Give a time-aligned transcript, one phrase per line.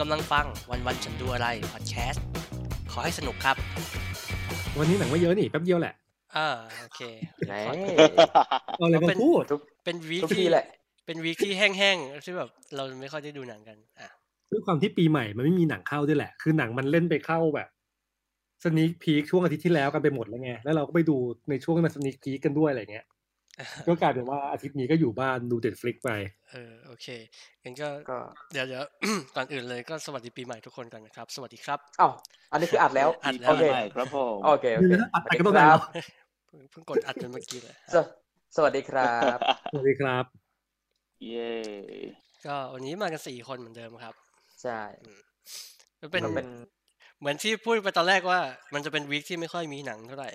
[0.00, 2.24] กำลังฟังวันวันฉันดูอะไรพอดแคสต์
[2.92, 3.56] ขอให้สนุกครับ
[4.78, 5.94] วันนี้หนังไม่เยอะนี่แป๊บเดียวแหละ
[6.36, 6.48] อ่า
[6.80, 7.00] โอเค
[7.48, 7.54] ไหน
[8.76, 10.66] เอาอะไรมาพูดทุกเป็น week ทุกทีที่แหละ
[11.06, 14.08] เป็น week ที่แห้งๆที่แบบเราไม่ค่อยได้ดูหนังกันอะ
[14.50, 17.68] ด้วยความที่ปีใหม่มันไม่มีหนังเข้าด้วยแหละ คือหนังมันเล่นไปเข้าแบบ
[18.64, 21.16] สนิ k พีคช่วงอาทิตย์ที่แล้วกันไปหมดแล้วไง แล้วเราก็ไปดู
[21.50, 23.06] ในช่วงนั้นสนิ k พีคกันด้วยอะไรเงี้ย
[23.88, 26.10] ก็กลายเป็นว่าอาทิตย์นี้ก็อยู่บ้านดู Netflix ไป
[26.50, 27.06] เออโอเค
[27.62, 28.18] งั้นก็ก็
[28.52, 28.84] เดี๋ยวเดี๋ยว
[29.36, 32.12] ก่อนอื่นเลยก็สวัสดีปีใหม่ทุกคนกันนะครับ สวัสดีครับอ้าว
[32.52, 35.80] อันนี้คืออัดแล้วอัดแล้วโอเคใช่ครับผมโอเคโอเคอัดไปก็ต้องคได้รับ
[36.48, 38.04] เพิ่งเพิ่งกดอัดจนเมื่อกี้เลยสว
[38.56, 39.38] สวัสดีครับ
[39.72, 40.24] สวัสดีครับ
[41.28, 41.52] เย้
[42.46, 44.14] ก็วันนี้มากันสี่คนเหมือนเดิมครับ
[44.62, 44.80] ใช่
[46.00, 46.48] มันเป็นมันเป็น
[47.18, 48.40] เหมือนที่พูดไปตอนแรกว่า
[48.74, 50.30] มันจะเป็นวีคที่ไม่ค่อยมีหนังเท่าไหร่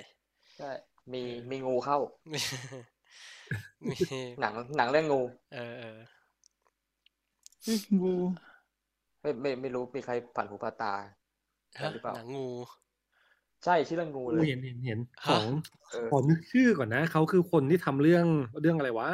[0.57, 0.71] ใช่
[1.13, 1.97] มีมีงูเข้า
[2.33, 2.39] มี
[2.73, 2.79] มี
[4.39, 5.21] หนังหนังเรื่องงู
[5.53, 5.97] เออเออ
[8.01, 8.15] งู
[9.21, 10.93] ไม่ไม่ไม่รู้มีใครผ่านหูผ่านตา
[11.79, 12.47] ฮะหรือเปล่าหนังงู
[13.63, 15.45] ใช่ชื่อเรื่องงูเลยเห็นเห็นเห็นขฮะอง
[15.91, 18.25] เออขอนึกชื่อก่อนนะเขาคือคนที่ทำเรื่อง
[18.61, 19.09] เรื่องอะไรวะ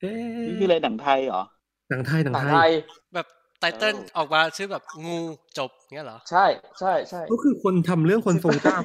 [0.00, 0.14] เอ๊
[0.44, 1.42] นี่คือะอะไรหนังไทยเหรอ
[1.88, 2.70] หนังไทยหนังหนังไทไทยย
[3.14, 3.26] แบบ
[3.58, 5.18] ไตเติ้ลเออออกมาชื่อแบบงู
[5.58, 6.44] จบเงี้ยเหรอ ใช่
[6.78, 8.78] ใช่ใช่ก็คือคนทำเรื่องคนทรงเจ้า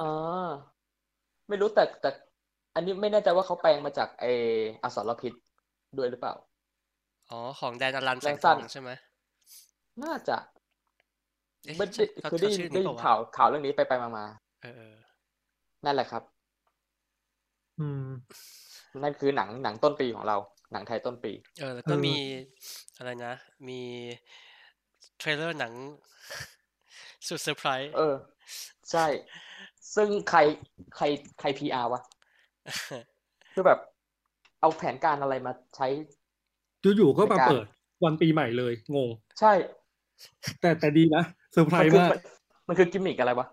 [0.00, 0.71] อ่า
[1.48, 2.10] ไม่รู้แต่แต่
[2.74, 4.24] อันนี้ไม่แน่ใจว่าเขาแปลงมาจากไอ
[4.82, 5.32] อสรพิษ
[5.98, 6.34] ด้วยหรือเปล่า
[7.30, 8.90] อ๋อ ของแดนอลันแสแรงงสั้ทอนงใช่ไหม
[10.02, 10.36] น่าจะ
[11.66, 14.24] เอ๊ะไม่ใช่ได้เขาคือได้เขายินชื่อได้นี้ยิเปล่านวะข่าวข่าวเรื่องนี้ไปไปมามา
[14.62, 14.96] เออเออ
[15.84, 16.22] นั่นแหละครับ
[17.78, 18.08] อืม
[19.02, 20.36] นั่นคือหนังหนังต้นปีของเรา
[20.72, 22.16] หนังไทยต้นปี เออ แล้วก็เออมี
[22.98, 23.34] อะไรนะ
[23.68, 23.80] มี
[25.18, 25.72] trailer หนัง
[27.28, 28.14] สุดเซอร์ไพรส์ เออ
[28.90, 29.06] ใช่
[29.94, 30.38] ซึ่งใคร
[30.96, 31.04] ใคร
[31.40, 32.02] ใคร PR วะ
[33.54, 33.78] คือแบบ
[34.60, 35.86] เอาแผนการอะไรมาใช้
[36.96, 37.66] อยู่ๆก็มาในการเปิด
[38.04, 39.08] วันปีใหม่เลย งง
[39.40, 39.52] ใช่
[40.60, 42.20] แต่แต่ดีนะเซอร์ไพรมันคือมากมัน
[42.68, 43.46] มันคือกิมมิกอะไรวะ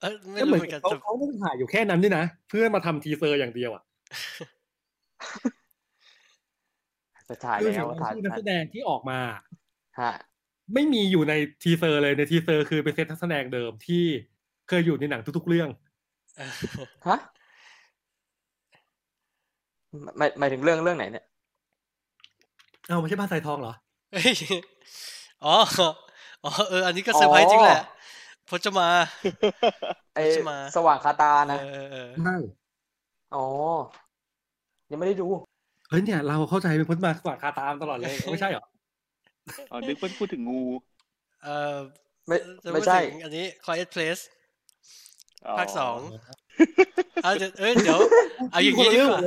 [0.00, 3.82] เออไม่ก็เหรู้มือนเหมือนกันเขาแต่เขาต้องถ่ายอยู่แค่นั้นด้วยนะ เพื่อมาทำ teaser อย่างเดียวอะ
[7.28, 9.18] จะถ่ายคือแล้วเห็นถ่ายชื่อนักแสดงที่ออกมา
[10.00, 10.12] ฮะ
[10.74, 14.04] ไม่มีอยู่ใน teaser เลยใน teaser คือเป็นเซตนักแสดงเดิมที่
[14.68, 15.68] เคยอยู่ในหนังทุกๆเรื่อง
[16.36, 16.52] เออ
[17.06, 17.18] ฮะ
[20.16, 21.24] หมายหมายถึงเรื่องเรื่องไหนเนี่ย
[22.86, 23.74] เอาไม่ใช่บ้านทรายทองเหรอ
[24.12, 24.34] เฮ้ย
[25.44, 25.56] อ๋อ
[26.44, 27.80] อ๋อเอออันนี้ก็เซอร์ไพรส์จริงแหละ
[28.48, 28.88] พจมา
[30.14, 32.36] นใช่ไหมสว่างคาตาเนอะอเออเออใช่
[33.34, 33.46] อ๋อ
[34.90, 35.26] ยังไม่ได้ดู
[35.88, 38.64] เฮ้ยเนี่ยเราเข้าใจเป็นพ้นมาสว่างคาตามตลอดเลยไม่ใช่เหรอ
[39.70, 40.62] อ๋อนึกว่าพูดถึงงู
[41.42, 41.76] เออ
[42.26, 44.35] ไม่จะไม่พูดใช่ถึงอันนี้ Quiet Place อ๋อ
[45.58, 45.98] ภาคสอง
[47.22, 48.00] เอาเดี๋ยวเอ้ยเดี๋ยว
[48.50, 49.20] เอาอย่างนี้ดีกว่า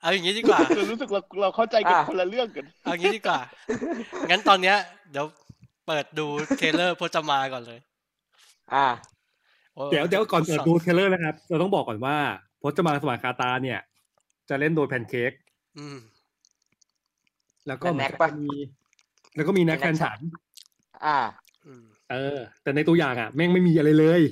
[0.00, 3.38] เอาอย่างนี้ดีกว่าคือรู้สึกเราเราเข้าใจกันอะคนละเรื่องกันเอางี้ดีกว่า
[4.30, 4.76] งั้นตอนเนี้ย
[5.12, 5.26] เดี๋ยว
[5.86, 6.26] เปิดดู
[6.58, 7.78] เทรลเลอร์พจมาก่อนเลย
[8.74, 8.86] อ่า
[9.74, 12.16] โอ้เดี๋ยวเดี๋ยวก่อนเปิดสงดู trailerอร์นะครับ เราต้องบอกก่อนว่า
[12.62, 13.80] พจมานสว่างคาตาเนี่ย
[14.48, 15.32] จะเล่นโดยแพนเค้ก
[15.78, 15.98] อืม
[17.66, 18.56] แล้วก็และแน็กปะมี
[19.36, 20.18] แล้วก็มีแน็กมีแน็กแฟนฉัน
[21.04, 21.18] อ่า
[21.66, 24.22] อืมเออ แต่ในตัวอย่างอะ แม่งไม่มีอะไรเลย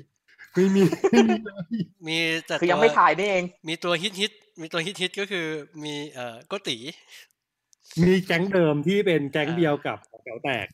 [0.54, 1.74] ไม่มีไม่มีเลย
[2.06, 5.46] มีแต่คือยังตัวไม่ถ่ายนี่เอง มีตัวฮิตฮิตมีตัวฮิตฮิตก็คือ
[5.84, 6.76] มีเอ่อโก๊ะตี๋
[8.02, 10.66] มีแก๊งเดิมที่เป็นแก๊งอ่าเดียวกับแต๋วแตก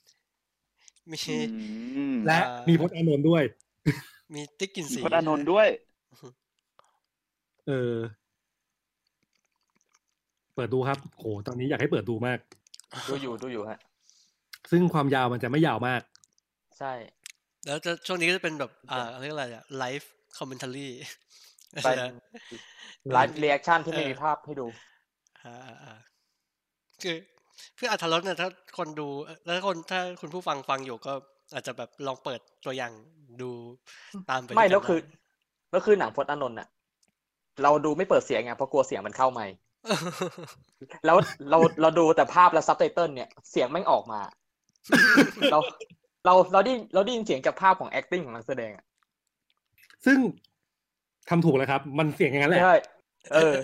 [1.13, 3.43] มีอืมและอ่ามีมีพจน์อานนท์ด้วย
[4.35, 5.69] มีติ๊กกินมีสีพจน์อานนท์ด้วย
[7.69, 7.95] เออ
[10.55, 12.39] เปิดดูครับโหตอนนี้อยากให้เปิดดูมาก
[13.09, 13.79] ดูอยู่ดูอยู่ฮะ
[14.71, 16.03] ซึ่งความยาวมันจะไม่ยาวมาก
[16.79, 16.93] ใช่
[17.67, 20.89] แล้วจะช่วงนี้ก็จะเป็นแบบอ่าเรียกอะไรอะ live commentary
[21.73, 21.99] เป็น
[23.13, 24.67] live reaction ที่ไม่มีภาพให้ดู
[25.45, 25.95] อ่าอ่าอ่า
[27.03, 27.17] คือ
[27.77, 29.09] เพื่ออัธรสเนี่ยถ้าคนดู
[29.47, 31.13] แล้วคนถ้าคุณผู้ฟังฟังอยู่ก็
[31.55, 32.93] อาจจะแบบลองเปิดตัวอย่าง
[33.43, 33.51] ดู
[34.31, 35.17] ตามไปไม่ด้วยกันแล้วคือได้
[35.71, 36.69] แล้วคือหนังพจน์อานนท์น่ะ
[37.63, 39.47] เราดูไม่เปิดเสียงไงเพราะกลัวเสียงมันเข้าไม่
[41.05, 41.17] แล้ว
[41.51, 44.21] เราเราดูแต่ภาพและซับไตเติลเนี่ย เสียงไม่งออกมา
[45.53, 45.59] เรา
[46.27, 48.85] เราเราได้เราได้ยินเสียงจากภาพของ acting ของนักแสดงอะ
[50.07, 50.19] ซึ่ง
[51.29, 52.77] ทำถูกแล้วครับ มันเสียงอย่างนั้นแหละ ใช่
[53.35, 53.55] เออ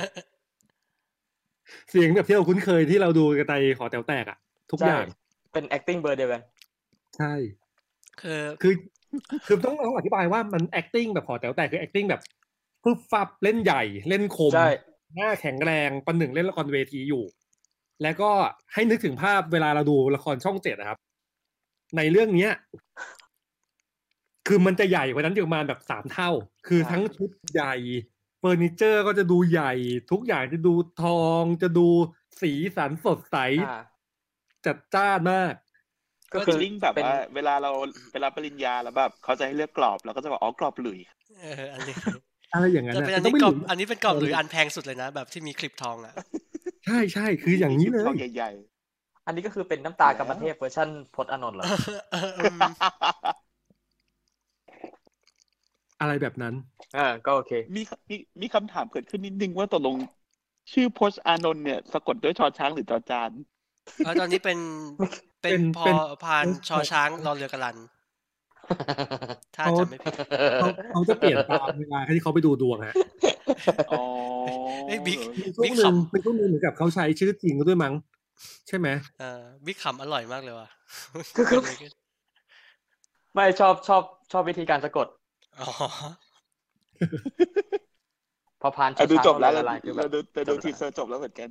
[1.90, 4.38] เสียงแบบที่เราคุ้นเคยที่เราดูกันในหอแต๋วแตกอะ
[4.70, 5.08] ทุกใช่ อย่าง
[5.52, 6.42] เป็น acting เบอร์เดียวกัน
[7.16, 7.32] ใช่
[8.20, 8.74] คือ คือ
[9.46, 12.20] คือต้องต้องอธิบายว่ามัน acting แบบหอแต๋วแตกคือ acting แบบ
[12.82, 14.70] ฟึบฟับเล่นใหญ่เล่นคม ใช่
[15.14, 17.24] หน้าแข็งแรงประหนึ่งเล่นละครเวทีอยู่
[18.02, 18.30] แล้วก็
[18.72, 20.98] ให้นึกถึงภาพเวลาเราดูละครช่องเจ็ดนะครับ
[21.96, 22.52] ในเรื่องเนี้ย
[24.48, 26.30] คือมันจะใหญ่กว่านั้นอยู่ประมาณแบบสามเท่า
[26.66, 27.74] คือทั้งชุดใหญ่
[28.38, 29.72] เฟอร์นิเจอร์ก็จะดูใหญ่
[30.10, 31.88] ทุกอย่างจะดูทอง จะดู
[32.40, 33.36] สีสันสดใส
[33.68, 33.82] อ่า
[34.66, 35.54] จัดจ้านมาก
[36.32, 37.70] ก็ก็คืคืออลิงแบบเป็นว่าเวลาเรา
[38.12, 40.98] เวลาปริญญาแล้วแบบเขาจะให้เลือกกรอบเราก็จะบอกอ๋อกรอบหลุย
[41.40, 41.94] เอออันนี้
[42.52, 46.14] อะไรอย่างนั้นแต่นะเป็นอันต้อนี้งไม่กรหอบลุมอันนี้เป็นกรอบหรืออันแพงสุดเลยนะ แบบที่มีคลิปทองอะ
[46.84, 48.50] ใช่ใช่คืออย่างนี้เลทอยงใหญ่
[49.26, 51.66] อันนี้ก็คือเป็นน้ำตากรรมเทพเวอร์ชันพจน์อานนท์เหรอ
[52.12, 52.60] เอออืม
[56.00, 56.54] อะไรแบบนั้น
[56.94, 59.96] เออก็โอเคๆมีมีมีคำถามเกิดขึ้นนิดนึงว่าตกลง
[60.72, 63.30] ชื่อพจน์อานนท์เนี่ย สะกดด้วยชอช้างหรือจอจาน
[64.04, 64.58] เออตอนนี้เป็น
[65.42, 67.76] เป็นเป็นพอเป็นพานชอช้างรอเรือกระลัน
[69.56, 70.12] ถ้าเขาจำไม่ผิด
[70.58, 72.94] เขาเขาจะเปลี่ยนตามเวลาที่เขาไปดูดวงฮะ
[73.90, 74.00] อ๋อ
[74.86, 77.94] เอ้ยบิ๊กมีช่วงหนึ่งเป็นช่วงหนึ่งเหมือนกับเขาใช้ชื่อจริงด้วยมั้ง
[78.68, 80.68] ใช่ไหมเออบิ๊กขำอร่อยมากเลยว่ะ
[81.34, 81.90] คือคือ
[83.34, 84.02] ไม่ชอบชอบ
[84.32, 85.06] ชอบวิธีการสะกด
[85.58, 86.32] อ๋อ
[88.60, 91.50] พอพานอะดูจบแล้วช้เรางๆละายคือแบเราบดูแต่ดูจบแล้วทีเซอร์จบแล้วเหมือนกัน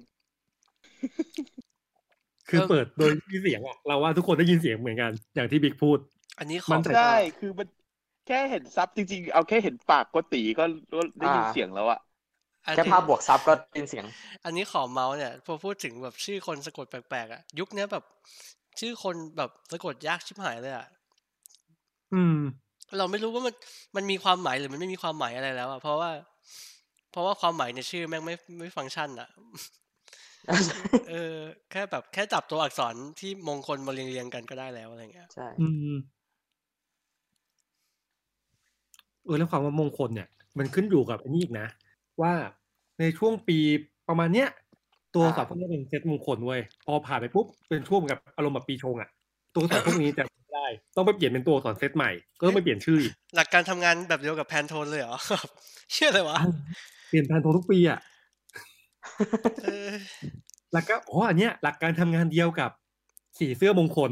[2.50, 6.00] คือเปิดโดยที่เสียงอะเราว่าทุกคนได้ยินเสียงเหมือนกัน อย่างที่บิ๊กพูด
[6.38, 7.00] อันนี้ขมัอนงแต่ใช่
[7.38, 7.68] คือมัน
[8.26, 12.11] แค่เห็นซับจริงๆ เอาแค่เห็นปากก็ตีก็ก็ได้ยินอ่าเสียงแล้วอะอัน
[12.64, 14.06] แค่นี้ภาพบวกซับก็ได้ยินเสียง
[14.46, 18.04] อันนี้ขอเมาส์เนี่ยพอพูดถึงแบบชื่อคนสะกดแปลกๆอะยุคเนี้ยแบบ
[18.80, 20.88] ชื่อคนแบบสะกดยากชิบหายเลยอะ
[22.14, 22.38] อืม
[22.98, 23.56] เราไม่รู้ว่ามัน
[23.96, 26.12] มันมีความหมายหรือมันไม่มีความหมายอะไรแล้วอะเพราะว่า
[27.12, 29.30] เพราะว่าความหมายในชื่อแม่งไม่ไม่ฟังก์ชันอะ
[31.10, 31.36] เออ
[31.72, 35.96] แค่แบบแค่จับตัวอักษรที่มงคลมาเรียงเรียงๆกันก็ได้แล้วอะไรเงี้ยใช่อืม
[39.26, 40.28] เออแล้วความว่ามงคลเนี่ย
[40.58, 41.68] มันขึ้นอยู่กับอันนี้อีกนะ
[42.24, 42.34] ว่า
[43.00, 43.58] ในช่วงปี
[44.10, 44.50] ประมาณเนี้ย
[45.16, 49.10] ตัวอักษรพวกนี้เป็นเซตมงคลเว้ยพอผ่านไปปุ๊บเป็นช่วงกับอารมณ์แบบปีชงอะ
[49.54, 50.66] ตัวอักษรพวกนี้จะไม่ได้
[50.96, 55.18] ต้องไปเปลี่ยนเป็นตัวอักษรเซตใหม่ก็ต้องไปเปลี่ยนชื่ออีกหลักการทำงานแบบเดียวกับแพนโทนเลยเหรอ
[55.94, 56.40] เชื่อเลยวะ
[57.10, 58.00] เปลี่ยนแผนโททุกปีอะ
[59.64, 59.90] เออ
[60.74, 62.72] แล้วก็อ๋ออันเนี้ยหลักการทำงานเดียวกับ
[63.40, 64.12] สีเสื้อมงคล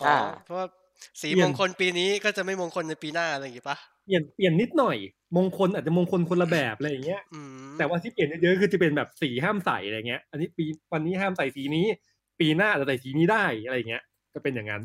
[0.00, 0.14] อ๋อ
[0.44, 0.66] เพราะว่า
[1.20, 4.96] สีเปลี่มยนงคลปีนี้ก็จะไม่มงคลในปีหน้าอะไรอย่างงี้ปะเปลี่ยนเปลี่ยนนิดหน่อย
[5.36, 11.86] มงคลอาจจะมงคลคนละแบบอะไรอย่างเงี้ยอืมแต่ว่าที่เปลี่ยนเยอะๆคือจะเป็นแบบสีห้ามใส่อะไรเงี้ย อันนี้ปีวันนี้ห้ามใส่สีนี้
[12.40, 14.02] ปีหน้าจะใส่สีนี้ได้อะไรเงี้ย
[14.34, 14.82] ก็เป็นอย่างนั้น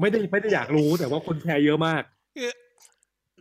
[0.00, 2.02] ไม่ได้ไม่ได้อยากรู้แต่ว่าคนแชร์เยอะมาก
[2.36, 2.50] คือ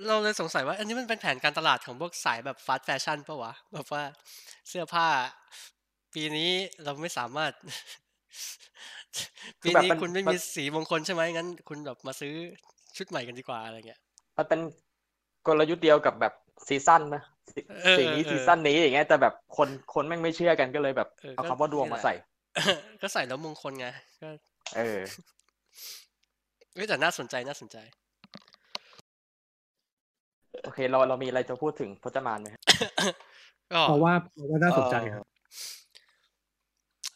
[0.08, 4.04] เราเลยสงสัยว่า อันนี้มันเป็นแผนการตลาดของพวกสายแบบฟาสต์แฟชั่นปะวะแบบว่า
[4.70, 5.08] เสื้อผ้า
[6.14, 6.52] ปีนี้
[6.84, 8.09] เราไม่สามารถคื
[9.64, 12.34] ปีอแบบนี้มันคุณไม่มัมีนสีมงคลใช่ไหมงั้น คุณแบบมาซื้อ
[12.98, 14.00] ชุดใหม่กันดีกว่าอะไรเงี้ย
[14.38, 14.60] มันเป็น
[15.48, 16.34] กลยุทธ์เดียวกับแบบ
[16.68, 17.24] ซีซั่นนะ
[17.54, 22.14] สีเออสีนี้เออซีซั่นนี้อย่างเงี้ยแต่แบบคนคนแม่งไม่เชื่อกันก็เลยแบบเออเอาก็คำว่าดวงนี่แหมาใส่
[23.02, 23.88] ก็ใส่แล้วมงคลไง
[24.22, 24.28] ก็
[24.76, 25.00] เออ
[26.74, 27.78] เอ้ยแต่น่าสนใจน่าสนใจ
[30.64, 32.62] โอเค เราเรามีอะไรจะพูดถึงพจมานไหมฮะ
[33.74, 35.26] ก็เพราะว่าเพราะว่าน่าสนใจครับ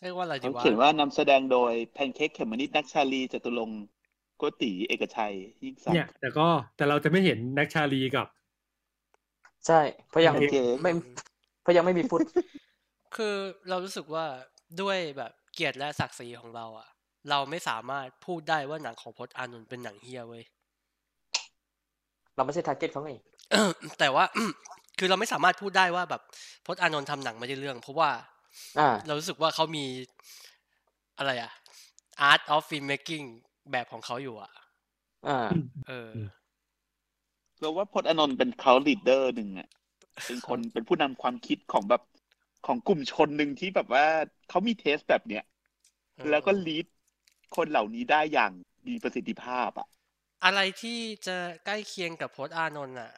[0.04, 3.84] เรียกว่าอะไรดีเขาวะเขียนว่านำแสดงโดยแพนเค้กเขมมนิดนักชาลีจตุรงค์
[4.38, 5.34] โกติเอกชัย
[5.64, 6.48] ยิ่งศักเนี่ยดิ์แต่ก็
[6.78, 8.28] แต่เราจะไม่เห็นแน็กชาลีกับ
[9.68, 9.80] ใช่
[10.10, 10.92] เพราะยังโอเคไม่
[11.62, 12.20] เพราะยังไม่มีฟุต
[13.16, 13.36] คือ
[13.70, 14.26] เรารู้สึกว่า
[14.82, 16.88] ด้วยแบบเกียรติและศักดิ์ศรีของเราอะ
[17.30, 20.44] เราไม่สามารถพูดได้ว่าหนังของพจน์อานนท์เป็นหนังเฮียเว้ย
[22.36, 23.12] เราไม่ใช่ target เขาไง
[24.00, 24.26] แต่ว่า
[25.00, 26.22] คือเราไม่สามารถพูดได้ว่าแบบ
[26.66, 28.20] พจน์อานนท์ทำหนังไม่ได้เรื่อง เพราะว่าอ่า
[29.06, 29.86] เรารู้สึกว่าเขามี
[31.18, 31.52] อะไรอะ
[32.32, 33.25] art of filmmaking
[33.72, 34.51] แบบของเขาอยู่อะ
[35.25, 36.13] อ่าเออ
[37.60, 39.70] เราว่าพจน์อานนท์เป็น cult leader หนึ่งอะ
[40.25, 42.01] เป็นคนเป็นผู้นำความคิดของแบบ
[42.66, 44.06] ของกลุ่มชนหนึ่งที่แบบว่า
[44.50, 45.44] เขามี taste แบบเนี้ย
[46.18, 46.86] เออแล้วก็ lead
[47.56, 48.51] คนเหล่านี้ได้อย่าง
[48.88, 49.88] มีประสิทธิภาพอะ
[50.44, 53.12] อะไรที่จะใกล้เคียงกับพจน์อานนท์อะ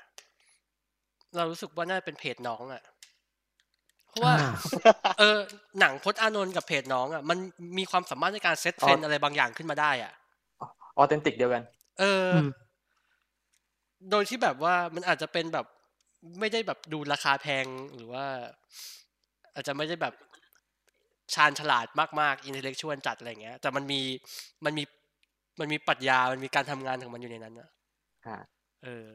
[1.36, 2.95] เรารู้สึกว่าน่าจะเป็นเพจน้องอะเพ
[4.16, 4.50] ราะว่าอ่า
[5.20, 5.38] เออ
[5.80, 7.38] หนังพจน์อานนท์กับเพจน้องอะมัน
[7.78, 10.14] มีความสามารถในการ set trend อะไรบางอย่างขึ้นมาได้อะ
[10.98, 11.64] authentic เดียวกัน
[12.00, 12.48] เอออืม
[14.12, 15.66] โดยที่แบบว่ามันอาจจะเป็นแบบ
[16.40, 18.26] ไม่ได้แบบดูราคาแพงหรือว่า
[19.54, 20.14] อาจจะไม่ได้แบบ
[21.34, 21.88] ชาญฉลาด
[22.20, 24.02] มากๆอินเทเล็กชวลจัดอะไรเงี้ย แต่มันมี
[24.66, 24.84] มันมี
[25.60, 27.70] มันมีปรัชญา มันมีการทำงานของมันอยู่ในนั้นอะ
[28.26, 28.36] อ่า
[28.84, 29.08] เออ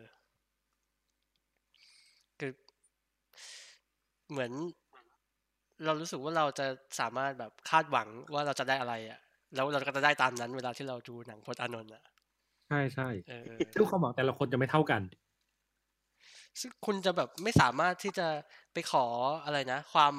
[2.41, 2.53] คือ
[4.31, 4.53] เหมือน
[5.85, 6.67] เรารู้สึกว่าเราจะ
[7.01, 9.21] สามารถแบบคาดหวังว่าเราจะได้อะไรอะ
[9.55, 12.03] แล้วเราก็จะได้ตามนั้นเวลาที่เราดูหนังพจน์อานนท์อะ
[12.69, 13.45] ใช่ใช่เออ
[13.79, 15.03] ทุกความหวังแต่ละคนจะไม่เท่ากัน
[16.61, 18.29] ซึ่งคุณจะแบบไม่สามารถที่จะ
[18.73, 19.07] ไปขอ
[19.45, 20.15] อะไรนะ ความ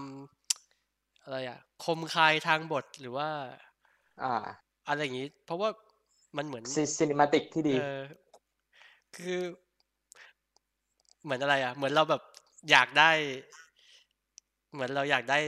[1.24, 3.30] อะไรอะ คมคายทางบทหรือว่า
[4.24, 4.34] อ่า
[4.88, 5.70] อะไรอย่างนี้ เพราะว่า
[6.38, 6.64] มันเหมือน
[6.98, 8.02] ซีนิมาติกที่ดีเออ
[9.16, 9.42] คือ
[11.24, 12.22] เหมือนอะไรอะ เหมือนเราแบบ
[12.72, 13.12] อยากได้
[14.74, 15.40] เหมือนเราอยากได้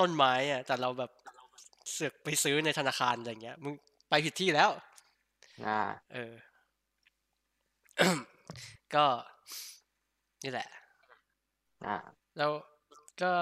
[0.00, 1.10] ต้นไม้อะแต่เราแบบ
[1.92, 3.74] เสือกไปซื้อในธนาคารอะไรเงี้ย มึง
[4.08, 4.70] ไปผิดที่แล้ว
[5.66, 5.80] อ่า
[6.12, 6.32] เออ
[8.94, 9.04] ก็
[10.44, 10.68] นี่แหละ
[11.86, 11.96] อ่า
[12.38, 12.50] แล้ว
[13.22, 13.32] ก็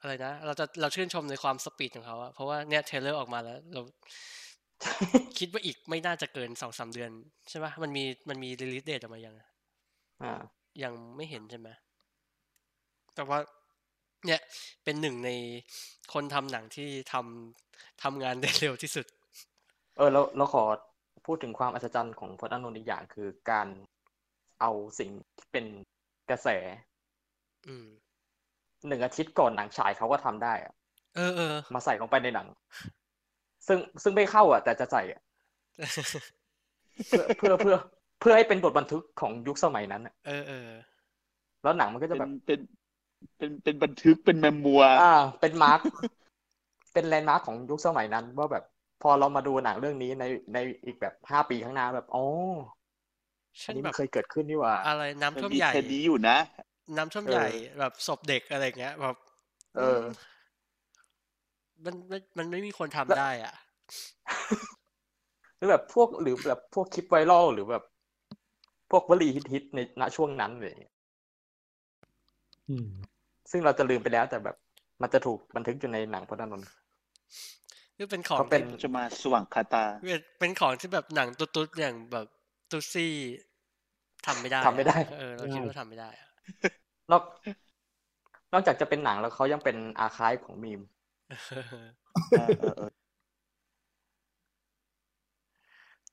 [0.00, 3.82] อะไรนะ เราจะเราชื่นชมในความ speed ของเขาอะเพราะว่าเนี่ย trailer ออกมาแล้ว เรา
[5.38, 7.10] คิดว่าอีกไม่น่าจะเกินสองสามเดือน
[7.50, 9.34] ใช่ปะมันมีมันมี release date ออกมายัง
[10.22, 10.32] อ่า
[10.82, 11.68] ยังไม่เห็นใช่ไหม
[13.14, 13.38] แต่ว่า
[14.26, 14.40] เนี่ย
[14.84, 15.30] เป็นหนึ่งใน
[16.12, 19.06] คนทำหนังที่ทำทำงานได้เร็วที่สุด
[19.96, 20.64] เออ แล้วเราขอ
[21.26, 23.68] พูดถึงความอัศจรรย์ของพจน์อานนท์อีกอย่างคือการ
[24.60, 25.64] เอาสิ่งที่เป็น
[26.30, 26.48] กระแส
[27.66, 27.86] อืม
[28.86, 30.72] หนึ่งอาทิตย์ก่อนหนังฉายเขาก็ทำได้อะ
[31.14, 32.46] เออเออมาใส่ลงไปในหนัง
[33.66, 35.20] ซึ่งซึ่งไม่เข้า อะ แต่จะใส่อะ
[37.08, 37.76] เพื่อเพื่อเพื่อ
[38.20, 40.68] เพื่อให้เป็นบทบันทึกของยุคสมัยนั้นอะเออเออ
[41.62, 42.60] แล้วหนังมันก็จะเป็แบนบเป็น
[43.38, 45.80] เป็นเป็นบันทึกเป็น memoir อ่า เป็น mark
[46.92, 48.64] เป็น landmark ของยุคสมัยนั้น ว่าแบบ
[49.02, 52.24] พอเรามาดูหนังเรื่องนี้ในในอีกแบบห้าปีข้างหน้าแบบอ๋อ
[53.64, 56.36] อัเช่นนี้แบมันบเคยเกิดขึ้นนี่หว่า อะไรน้ำมันท่วมมีใหญ่แค่นี้อยู่นะ
[56.96, 57.46] น้ำท่วมเออใหญ่
[57.78, 59.16] แบบศพเด็กอะไรเงี้ยแบบ
[59.76, 60.00] เออ
[61.84, 63.54] มันมันมันไม่มีคนทำได้อะ
[65.56, 67.82] หรือแบบพวกหรือแบบพวกคลิปไวรัลหรือแบบ
[68.90, 70.93] พวกวลีฮิตๆในณช่วงนั้นอะไรอย่างเลยอืม
[73.50, 74.56] ซึ่งเราจะลืมไปแล้วแต่แบบ
[75.02, 76.68] มันจะถูกบันทึกอยู่ในหนังพจน์อานนท์
[77.96, 82.26] คือเป็นของเขาเป็นที่จะมาสว่างคาตาเป็นเป็นของที่แบบหนังตุ๊ดๆอย่างแบบ
[82.70, 83.12] ตุ๊ซี่
[84.26, 86.28] ทำไม่ได้อะทำไม่ได้ เออเราคิดว่าทำไม่ได้อะ
[87.10, 87.22] นอก
[88.52, 90.80] นอกจากจะเป็นหนังแล้วเขายังเป็นอาคายของมีม
[92.36, 92.90] เออเออเออ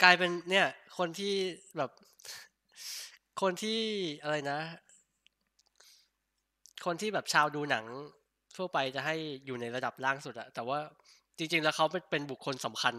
[0.04, 0.68] กลายเป็นเนี่ย
[0.98, 1.34] คนที่
[1.78, 1.92] แบบ
[3.42, 3.80] คนที่
[4.24, 4.60] อะไรนะ
[6.86, 7.86] คนที่แบบชาวดูหนัง
[8.58, 10.80] ทั่วไปจะให้อยู่ในระดับล่างสุดอะแต่ว่า
[11.38, 12.96] จริง ๆ แล้วเขาเป็นเป็นบุคคลสำคัญ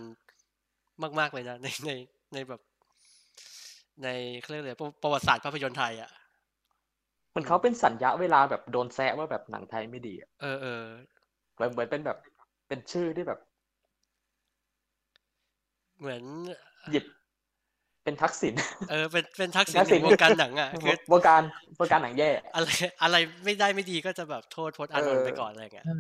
[1.19, 1.91] มาก ๆ เลยนะ ในใน
[2.35, 2.61] ในแบบ
[4.05, 4.09] ใน
[4.41, 6.11] เขาเรียกอะไรประประวัติศาสตร์ภาพยนตร์ไทยอะ
[7.31, 10.83] เหมันเขาเป็นสัญญาเวลาแบบโดนแซะว่าแบบหนังไทยไม่ดีอะเออเออ
[11.55, 12.19] เหมือนเหมือนเป็นแบบ
[12.69, 13.41] เป็นชื่อที่แบบ
[15.99, 16.23] เหมือน
[16.91, 17.05] หยิบ
[18.05, 18.55] เป็นทักษิณ
[18.91, 21.43] เออเป็นเป็นทักษิณทักษิณในวงการหนังอะคือวงการ
[21.81, 22.69] วงการหนังแย่อะไร
[23.03, 25.99] อะไรไม่ได้ไม่ดีก็จะแบบโทษพจน์อานนท์เออไปก่อนอะไรเงี้ยใช่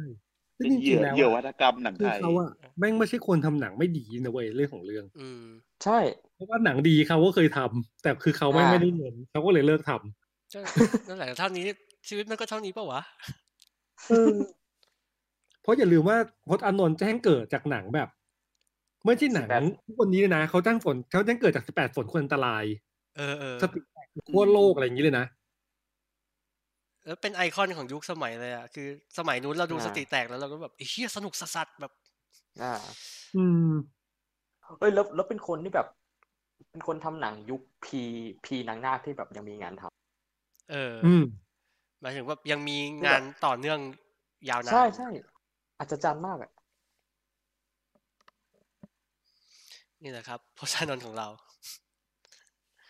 [0.58, 5.44] ซึ่เป็งนจเหริยื่งอๆแล้วเหยื่อวัอะฒกรรมหนังคืไทอยเขาอะแม่งไม่ใช่คนทำหนังไม่ดีนะเว้ยเรื่องของเรื่อง อืม
[5.84, 5.98] ใช่
[6.34, 10.60] เพราะว่าหนังดีเขาก็เคยทำแต่คือเขาไม่อ่าไม่ได้เงินเขาก็เลยเลิกทำก็
[11.08, 11.64] นั่นแหละเท่านี้
[12.08, 13.00] ชีวิตมันก็เท่านี้ปะวะ
[15.62, 16.16] เพราะอย่าลืมว่า
[16.48, 18.08] พจน์อานนท์แจ้งเกิดจากหนังแบบ
[19.04, 22.64] ไม่ใช่หนังทุกคนนี้เลยนะเขาจ้างฝนเขาแจ้งเกิดจากสิบแปดฝนคนอันตราย
[23.16, 25.26] เออเออสติแตกทั่วโลกอะไรอย่างนี้เลยนะ
[27.06, 31.92] แล้วเป็นไอคอนของยุคสมัยเลยอะคือ สมัยนู้นเราดูอ่าสติแตกแล้วเราก็แบบไอ้เฮียสนุกสัสๆแบบ
[32.62, 32.72] อ่า
[33.36, 33.72] อืม
[34.78, 35.86] เอ้ยแล้วแล้วเป็นคนที่แบบ
[36.70, 38.02] เป็นคนทำหนังยุคพี
[38.44, 41.24] พีนางนาคที่แบบยังมีงานทำเอออ อืม
[42.00, 43.78] หมายถึงว่ายังมีงานต่อเนื่อง
[44.50, 45.08] ยาวนานใช่ใช่
[45.78, 46.50] อัศจรรย์มากอะ
[50.02, 51.28] นี่แหละครับพจน์อานนท์ของเรา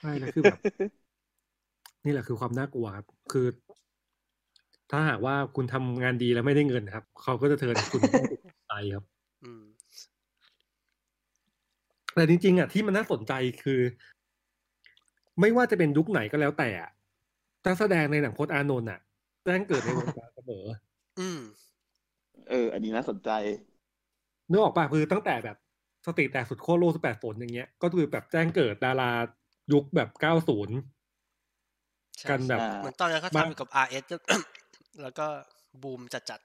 [0.00, 0.58] ใช่แล้วคือแบบ
[2.04, 3.46] นี่แหละคือความน่ากลัวครับ คือ
[4.90, 8.38] ถ้าหากว่าคุณทำงานดีแล้วไม่ได้เงินครับ เขาก็จะเทิร์นคุณเข้าสู่
[8.68, 9.04] ใจครับ
[9.44, 9.62] อืม
[12.14, 13.80] แต่จริงๆอะที่มันน่าสนใจคือ
[15.40, 16.90] ไม่ว่าจะเป็นยุคไหนก็แล้วแต่อะ
[17.64, 19.00] นักแสดงในหนังพจน์อานนท์อะ
[19.44, 20.64] แจ้งเกิดในวงการเสมอ
[21.20, 21.40] อืม
[22.50, 23.30] เออ อันนี้น่าสนใจ
[24.50, 25.56] นึกออกป่ะคือตั้งแต่แบบ
[26.06, 29.10] สติแตกสุดโคตรโลกสแปดฝนอย่างเงี้ย ก็คือแบบแจ้งเกิดดารา
[29.72, 30.76] ยุคแบบเก้าศูนย์
[32.18, 34.16] ใช่กันแบบอ่าเหมือนตอนนั้นเขาบ้างทำอยู่กับ RS ก็
[35.02, 35.26] แล้วก็
[35.82, 36.40] บูมจัดจัด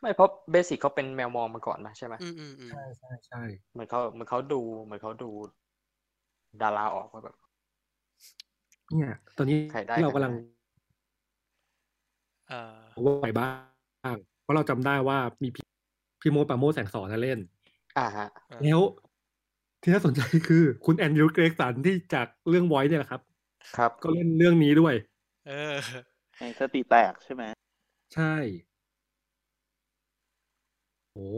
[0.00, 3.42] ไม่เพราะเบสิกเขาเป็นแมวมองมาก่อนนะใช่ไหมๆอืมอืมอืมใช่ใช่ใช่
[3.72, 5.30] เหมือนเขาเหมือนเขาดูเหมือนเขาดู
[6.62, 7.36] ดาราออกว่าแบบ
[8.90, 10.42] เนี่ย ตอนนี้ใครได้เราใครกำลังได้
[12.48, 13.48] เอ่อว่าไปบ้า
[14.14, 15.64] ง เพราะเราจำได้ว่ามีพี่
[16.20, 17.38] พี่โมดปราโมดแสงสอนนะเล่น
[17.98, 18.80] อ่าฮะอ่าแล้ว
[19.82, 23.20] ที่น่าสนใจคือคุณแอนดรูว์เกรกสันที่จากเรื่องไว้เนี่ยแหละครับ
[23.76, 24.94] ครับ ก็เล่นเรื่องนี้ด้วย
[25.48, 25.76] เออ
[26.40, 27.42] ในสติแตกใช่ไหม
[28.14, 28.34] ใช่
[31.12, 31.28] โอ้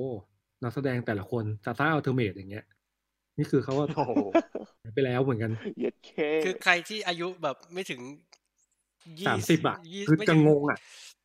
[0.62, 2.64] นักแสดงแต่ละคนซาซ่าอัลเทอร์เมทอย่างเงี้ย
[3.38, 4.12] นี่คือเขาก็โอ้โห
[4.82, 6.10] หายไปแล้วเหมือนกันเย็ดเค
[6.44, 8.00] คือใครที่อายุแบบไม่ถึง
[9.18, 10.78] ยี่สามสิบอะยี่คือไม่จะถึงงอะ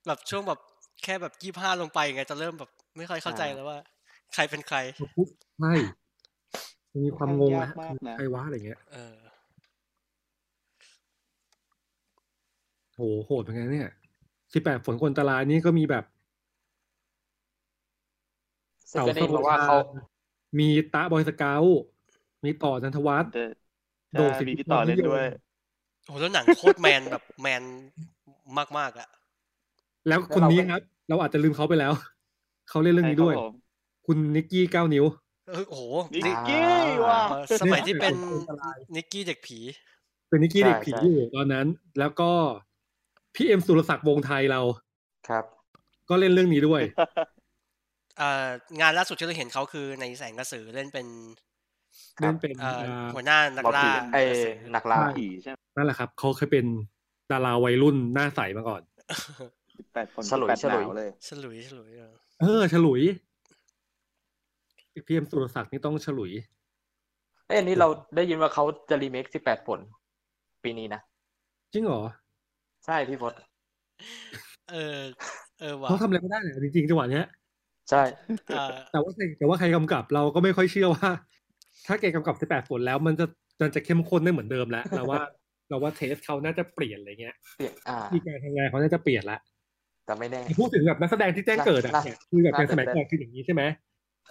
[0.07, 0.59] แบบช่วงแบบ
[1.03, 3.79] แค่แบบยี่ห้าลงไปไงจะเริ่มแบบไม่ค่อยเข้าใจอ่าแล้วว่า
[4.35, 4.77] ใครเป็นใคร
[5.15, 5.73] ปุ๊บใช่
[7.05, 9.15] มีความงงยานะกมากนะใครวะอะไรเงี้ยเออ
[12.95, 13.91] โหโหดเหมือนกันเนี่ย
[14.53, 16.03] สิบแปดฝนคนตรายนี่ก็มีแบบ
[18.91, 19.77] ซึ่งก็ได้ยินมาว่าเขา
[20.59, 21.55] มีตาบอยสเกา
[22.45, 23.39] มีต่อนันทวัฒน์เด
[24.13, 25.27] โด่งสิมีทธิพี่ต่อพรเล่นด้วย
[26.05, 27.63] โอ้โหแล้วหนังโคตรแมนแบบแมน
[28.77, 29.09] มากๆอะ
[30.07, 31.91] แล้วคนนี้ครับ เราอาจจะลืมเขาไปแล้ว
[32.69, 33.64] เขาเล่นเรื่องนี้ด้วยใช่
[34.05, 35.05] ครับผมคุณนิกกี้เก้านิ้ว
[35.49, 35.83] เออโอ้โห
[36.15, 36.63] นิกนี่กี้
[37.07, 39.59] ว่ะเออสมัยที่เป็นอันตรายนิกกี้เด็กผี
[40.29, 41.67] เป็นนิกกี้ใช่เด็กผีใช่อยู่ตอนนั้น
[41.99, 42.31] แล้วก็
[43.35, 44.61] พี่เอ็มสุรศักดิ์วงศ์ไทยเรา
[45.27, 45.45] ครับ
[46.09, 46.81] ก็เล่นเรื่องนี้ด้วย
[48.17, 48.47] เอ่อ
[48.79, 51.07] งานล่าสุดที่เราเห็นเขาคือในแสงกระสือเล่นเป็น
[52.19, 56.65] ครับเล่นเป็นเอ่ออ่าหัวหน้านักหมอล่าผีไอ้กระสือนักล่าใช่ผีใช่ไหมนั่นแหละครับเขาเคยเป็น
[57.31, 58.81] ดาราวัยรุ่นหน้าใสมาก่อน
[59.93, 63.01] แปดคนฉลุยแปดฉลุยหนาวเลยฉลุยฉลุยเออเออฉลุย
[65.07, 66.31] พี่เอ็มสุรศักดิ์นี่ต้องฉลุย
[67.47, 69.79] เอ้ยอันนี้เราได้ยินว่าเขาจะรีเมคสิบแปดผล
[70.63, 71.01] ปีนี้นะ
[71.73, 72.01] จริงเหรอ
[72.85, 73.33] ใช่พี่พศ
[74.71, 74.99] เออ
[75.59, 77.25] เออว่ะเขาทำอะไรก็ได้เนี่ยจริงๆจังหวะเนี้ย
[77.89, 78.03] ใช่
[78.47, 81.09] เอ่อแต่ว่าใครแต่ว่าใครกำกับเราก็ไม่ค่อยเชื่อว่า
[81.87, 83.25] ถ้าแกกำกับสิบแปดฝนแล้วมันจะ
[83.61, 85.21] มันจะเข้มข้นได้เหมือนเดิมแล้วเราว่า
[85.69, 89.37] เราว่าเทสเขาน่าจะเปลี่ยนอะไรเงี้ยเปลี่ยนอ่าที่การทำงานเขาน่าจะเปลี่ยนละ
[90.05, 93.63] แต่ไม่แน่พูดถึงแบบนักแสดงที่แจ้งเกิดอะน่าเนี่ยคือแบบเป็นน่าสมัยจะก่อนคืออย่างนี้ใช่ไหม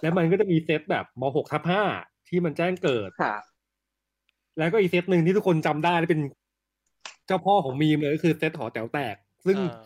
[0.01, 1.83] แล้วมันก็จะมีเซตแบบมหกทับห้า
[2.29, 3.35] ที่มันแจ้งเกิดค่ะ
[4.57, 6.21] แล้วก็อีกเซตหนึ่งที่ทุกคนจำได้และเป็น
[7.27, 9.85] เจ้าพ่อของมีมเลยก็คือเซตหอแต๋วแตก ซึ่งเออ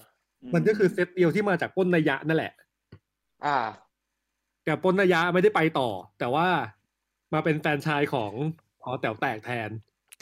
[0.53, 2.53] มันก็คือเซตเดียวที่มาจากปล้นนายะนั่นแหละ
[3.45, 3.57] อ่า
[4.65, 5.89] แต่ปล้นนายะไม่ได้ไปต่อ
[6.19, 6.47] แต่ว่า
[7.33, 8.31] มาเป็นแฟนชายของ
[8.83, 9.69] หอแต๋วแตกแทน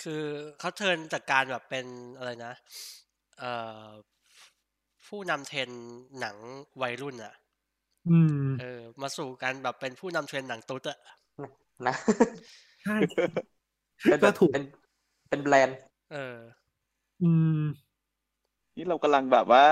[0.03, 0.23] คือ
[0.59, 1.85] เขาเทิร์นจากการแบบเป็น
[2.17, 2.53] อะไรนะ
[3.39, 3.51] เอ่
[3.81, 3.85] อ
[5.07, 5.85] ผู้นำเทรนด์
[6.19, 6.35] หนัง
[6.81, 7.33] วัยรุ่นอะ
[8.07, 10.97] อืม เออ มาสู่การแบบเป็นผู้นำเทรนด์หนังตุ๊ดอะ
[11.87, 11.95] นะ
[12.83, 12.95] ใช่
[14.07, 14.63] เป็นแบก็บถูกเป็น
[15.29, 15.77] เป็นแบรนด์
[16.11, 16.37] เออ
[17.21, 17.25] อื
[17.57, 17.87] ม
[18.77, 19.63] นี่เรากำลังแบบว่า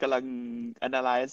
[0.00, 0.24] กำลัง
[0.86, 1.32] analyze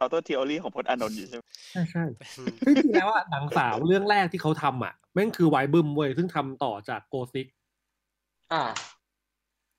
[0.00, 7.46] outer theory ของพจน์อานนท์อยู่ใช่ไหมใช่ใช่เป็นซึ่งจริงๆแล้วอะหนังสาวเรื่องแรกที่เขาทำอะแม่งคือไวบึมเว้ยซึ่งทำต่อจากโกซิก
[8.50, 8.62] อ่า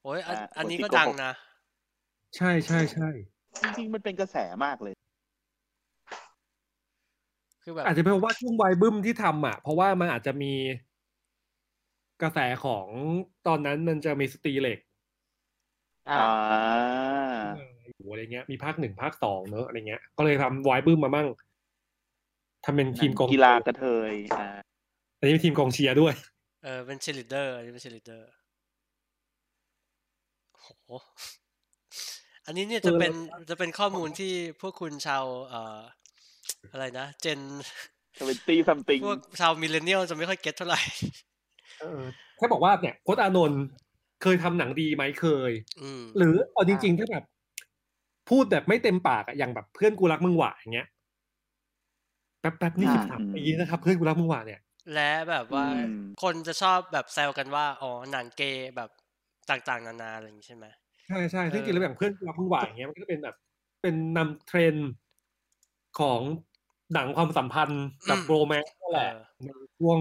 [0.04, 1.32] โอ้ยอันอ่าอันนี้คนที่ก็โกหกดังนะ
[2.36, 3.08] ใช่ใช่ใช่
[3.62, 4.94] จริงๆ มันเป็นกระแสมากเลย
[7.64, 10.54] คือแบบอาจจะเป็นเพราะว่าช่วงไวบึมที่ทำอะ เพราะว่ามันอาจจะมี
[12.22, 12.88] กระแสของ
[13.48, 14.80] ตอนนั้นมันจะมีสตรีเหล็ก
[16.10, 16.18] อ่า
[16.52, 16.64] อ่า
[17.96, 21.28] อยู่อะไรเงี้ย มีภาคหนึ่งภาคสองเนอะอะไรเงี้ย ก็เลยทำไวบึมมามั่ง
[22.66, 24.48] ทำเป็นทีมกองกีฬากระเทยอ่า
[25.20, 26.14] อันนี้เป็นทีมกองเชียร์ด้วย
[26.64, 28.30] เออเป็นเชลิเดอร์อันนี้เป็นเชลิเดอร์
[30.56, 30.92] โห
[32.46, 33.14] อันนี้เนี่ยจะเป็น
[33.50, 35.82] จะเป็นข้อมูลที่พวกคุณชาวเอ่อ
[36.72, 37.40] อะไรนะ Gen
[38.18, 40.82] twenty something พวกชาว millennial จะไม่ค่อย get เท่าไหร่
[41.82, 42.02] เออ
[42.38, 43.62] แค่บอกว่าเนี่ยโค้ดอานนท์
[44.22, 47.24] เคยทำหนังดีไหมเคยอืมหรือเอาจริงๆถ้าแบบ
[48.30, 50.88] พูดแบบไม่เต็มปากอะอย่างแบบเพื่อนกูรักมึงหวาอย่างเงี้ย
[52.42, 54.62] แป๊บแป๊บนี่สิบสามปีนะครับ เพื่อนกูรักมึงหวาเนี่ย
[54.94, 58.90] และแบบว่าอืมคนจะชอบแบบแซวกันว่าอ๋อหนังเกย์แบบ
[59.50, 60.66] ต่างๆ นานาอะไรอย่างนี้ใช่ไหม
[61.08, 63.36] ใช่ใช่ซึ่งเออจริงๆแล้วแบบเพื่อนกูรักมึงหวาอย่างเงี้ยมันก็เป็นแบบ
[63.82, 64.90] เป็นนำเทรนด์
[66.00, 66.22] ของ
[66.94, 69.48] หนังความสัมพันธ์กับโรแมนต์นั่นแหละเออใน
[69.80, 70.00] ช่วง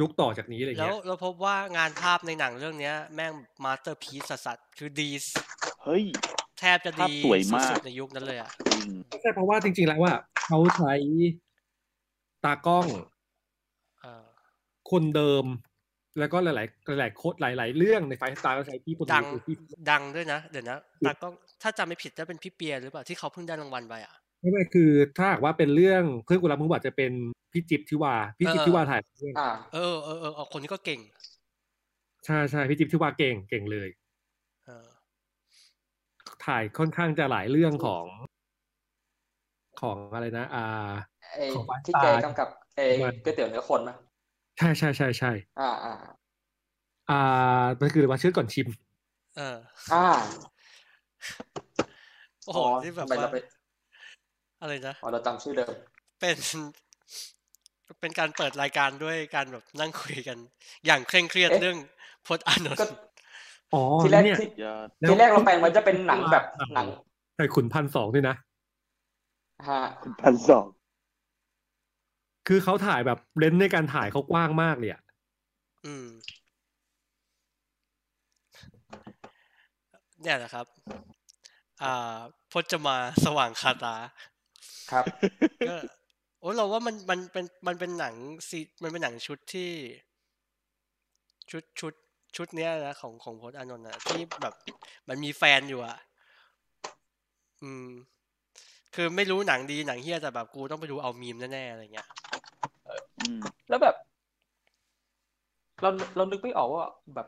[0.00, 3.32] ยุคต่อจากนี้อะไรแล้วเงี้ยเราพบว่างานภาพในหนังเรื่องเนี้ย แม่ง
[3.64, 5.10] masterpiece สัสๆคือดี
[5.84, 6.04] เฮ้ย
[6.58, 8.80] แทบจะภาพดีสวยมากสุดๆในยุคนั้นเลยอะจริ
[9.18, 10.14] งใช่เพราะว่าจริง ๆ แล้วว่า
[10.44, 10.92] เขาใช้
[12.44, 12.86] ตากล้อง
[14.00, 14.24] เออ
[14.90, 15.44] คนเดิม
[16.18, 16.52] แล้วก็หลา
[16.96, 19.56] ย ๆ หลายๆโคดหลาย ๆ เรื่องใน Five Star ก็ใช้พี่คนนี้งคือพี่
[19.90, 27.12] ดังด้วยนะ เดี๋ยวนะตากล้องถ้าจำไม่ผิดจะเป็นพี่เปียหรือเปล่าที่เขาเพิ่งได้รางวัลไปอะ ไม่ไม่คือถ้าหากว่าเป็นเรื่องเพื่อนกูรักมึงหวาจะเป็น
[27.52, 31.00] พี่จิ๊บทิวาพี่จิ๊บเออทิวาถ่ายเรื่องอ่าเออเออเออเอาคนนี้ก็เก่ง
[32.26, 33.88] ใช่ใช่พี่จิ๊บทิวาเก่งเก่งเลย
[34.66, 34.86] เออ
[36.46, 38.04] ถ่ายค่อนข้างจะหลายเรื่องของ
[39.80, 40.64] ของอะไรนะ อ่า
[41.34, 43.96] ไอ้ของ Five ที่แก Star กำกับไอ้มันก๋วยเตี๋ยวเนื้อคนนะ
[44.58, 45.94] ใช่ใช่ใช่ใช่อ่าอ่า
[47.10, 48.68] อ่ามันคือว่าชื่อก่อนชิม
[49.36, 49.56] เออ
[49.92, 50.06] อ่า
[52.44, 53.38] โอ้โหนี่แบบทำไมว่าเราไป
[54.60, 55.72] อะไรนะอ๋อเราจำชื่อเดิม
[56.20, 56.36] เป็น
[58.00, 60.38] เป็นการเปิดรายการด้วยการแบบนั่งคุยกัน
[60.86, 61.78] อย่างเคร่งเครียดเอ๊ะเรื่อง
[62.26, 62.96] พจน์อานนก็ท์
[63.74, 66.44] อ๋อทีแรกเนี่ยที่ยอดแล้วทีแรกเราแปลงมันจะเป็นหนังแบบ
[66.74, 66.86] หนัง
[67.36, 68.34] ใช่ขุนพันสองด้วยนะ
[69.68, 69.80] ฮะ
[70.22, 70.66] พันสอง
[72.48, 75.02] คือเขาถ่ายแบบเลนส์ในการถ่ายเขากว้างมากเลยอะ
[75.86, 76.06] อืม
[80.22, 80.66] เนี่ยแหละครับ
[81.82, 82.18] อ่า
[82.52, 83.94] พจมาสว่างคาตา
[84.90, 85.04] ครับ
[85.68, 85.76] ก็
[86.40, 88.14] โอ้เราว่ามันมันเป็นมันเป็นหนัง
[88.48, 89.70] ซีมันเป็นหนังชุดที่
[91.50, 91.94] ชุดชุด
[92.36, 94.54] ชุดเนี้ยนะของของพจน์อานนท์อะที่แบบ
[95.08, 95.96] มันมีแฟนอยู่อะ
[97.62, 97.88] อืม
[98.94, 102.08] คือไม่รู้หนังดีหนังเหี้ยแต่แบบกูต้องไปดูเอามีมแน่ๆอะไรเงี้ย
[103.18, 103.94] อืมแล้วแบบ
[105.80, 107.26] เราเรานึกไม่ออกว่าแบบ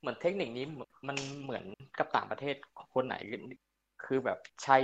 [0.00, 0.66] เหมือนเทคนิคนี้
[1.08, 1.64] มันเหมือน
[1.98, 2.56] กับต่างประเทศ
[2.94, 3.16] คนไหน
[4.04, 4.78] คือแบบใช้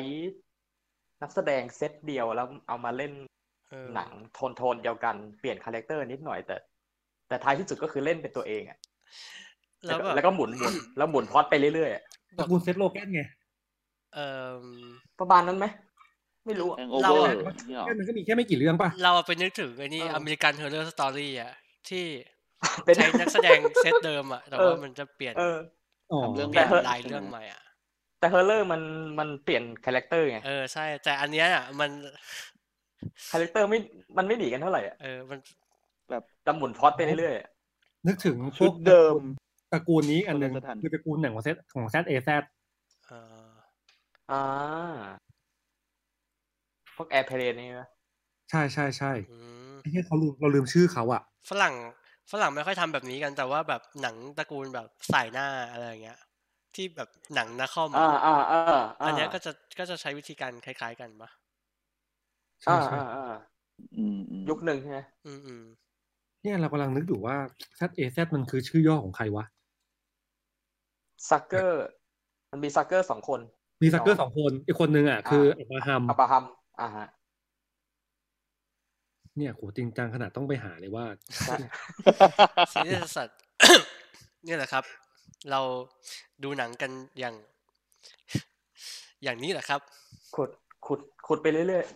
[1.22, 3.12] นักแสดงเซตเดียวแล้วเอามาเล่น
[3.70, 6.56] เออหนังโทนโทนเดียวกันเปลี่ยนคาแรคเตอร์นิดหน่อยแต่
[7.28, 8.78] แต่ท้ายที่สุดก็คือเล่นเป็นตัวเองอะ
[9.86, 12.02] แล้แล้ววแบบแล้วก็หมุนหมุนแล้วหมุนพล็อตไปเรื่อยๆอะ
[12.38, 13.22] ตระกูล Seth Rogen ไง
[14.14, 14.18] เอ
[14.62, 14.64] อ
[15.18, 15.66] ประมาณนั้นไหม
[16.46, 17.34] ไม่รู้อะแองโอเราเวออะร์
[17.68, 21.52] นี่หรอมันก็มีแค่ไม่กี่เรื่องป่ะ เราไปนึกถึงไอ้นี่เออ American Horror Story อะ
[21.88, 22.06] ที่
[22.84, 25.58] เป็นใช้นักแสดงเซตเดิมอะแต่เออว่ามันจะเปลี่ยนเออ
[26.12, 27.62] อ๋อทำเรื่องเปลี่ยนแต่ละเรื่องใหม่อะ
[28.18, 28.82] แต่ Horror มัน
[29.18, 31.90] มันเปลี่ยน character ไงเออใช่ แต่อันเนี้ยอะมัน
[33.30, 33.78] character ไม่
[34.18, 35.38] มันไม่หนีกันเท่าไหร่อะเออมัน
[36.42, 37.48] แต่หมุนพล็อตไปเรื่อยๆอะ
[38.06, 39.16] นึกถึงพชุวดกเดิม
[39.72, 42.28] ตระกูลนี้อันหนึ่งคนละสถาน คือตระกูลหนังของเซตของแซดเอแซ
[43.06, 43.12] เอ
[43.48, 43.50] อ
[44.30, 44.42] อ่า
[46.96, 47.88] พวกแอร์เพลนนี่นะ
[48.50, 49.36] ใช่ใช่ใช่อื
[49.74, 51.74] มไอ้เหี้ยเขาลืมเราลืมชื่อเขาอะ ฝรั่ง
[52.32, 56.18] ฝรั่งไม่ค่อยทำแบบนี้กันแต่ว่าแบบหนังตระกูลแบบใส่หน้าอะไรอย่างเงี้ย
[56.76, 61.30] ที่แบบหนังนาคอมอ่าอะอ่าอ่าอันเนี้ยก็จะก็จะใช้วิธีการคล้าย ๆ กันปะ
[62.62, 63.38] ใช่อ่าใช่อ่าอ่า
[63.96, 65.64] อืมอืมยุคหนึ่งใช่ไหมอืมอืม
[66.42, 67.36] เนี่ยเรากำลังนึกอยู่ว่า
[67.76, 69.44] ZAZ มันคือชื่อย่อของใครวะ
[71.30, 71.86] Zucker
[72.50, 73.40] มันมี Zucker สองคน
[73.82, 76.44] มี Zucker สองคน อีกคนนึงอะ คือ Abrahams Abrahams
[76.80, 77.06] อ่าฮะ
[79.36, 81.04] เนี่ยโหจริงจังขนาดต้องไปหาเลยว่า
[81.44, 81.56] ใช่
[82.72, 83.38] ซีรีส์สัตว์
[84.44, 84.84] เนี่ยแหละครับ
[85.50, 85.60] เรา
[86.42, 87.34] ดูหนังกันอย่าง
[89.22, 89.80] อย่างนี้แหละครับ
[90.36, 90.50] ขุด
[90.86, 91.86] ขุดขุดไปเรื่อย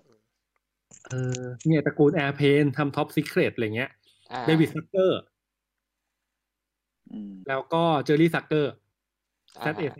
[1.09, 5.21] เออเนี่ยตระกูล Airplane ทำ Top Secret อะไรเงี้ยๆอ่า David Zucker
[7.13, 8.73] อืมแล้วก็ Jerry Zucker
[9.61, 9.99] อ่า ZAZ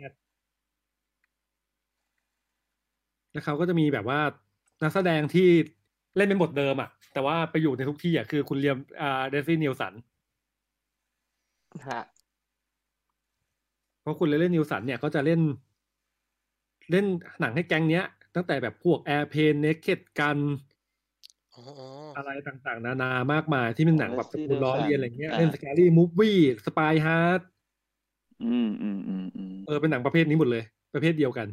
[3.31, 4.19] แล้วเขาก็จะมีแบบว่า
[4.83, 5.47] นักแสดงที่
[6.17, 9.93] เล่นเป็นบทเดิมอะ แต่ว่าไปอยู่ในทุกที่อะคือคุณเลียมอ่า Leslie Nielsen
[11.89, 12.01] ฮะ
[14.03, 15.41] เพราะคุณ Leslie Nielsen เนี่ยก็จะเล่น
[16.91, 17.05] เล่น
[17.41, 20.37] หนังให้แก๊งเนี้ย ตั้งแต่แบบพวกแอร์เพนเนคเ d กัน
[21.53, 21.87] อ๋ออ๋อ
[22.17, 27.41] อะไรต่างๆ นานามากมายที่เป็นหนังแบบตระกูลล้อเลียนอะไรเงี้ยอ่าเล่น Scary Movie Spy Hard
[28.43, 30.63] อืมอืมอืมอืมเออเป็นหนังประเภทนี้หมดเลย
[30.93, 31.47] ประเภทเดียวกัน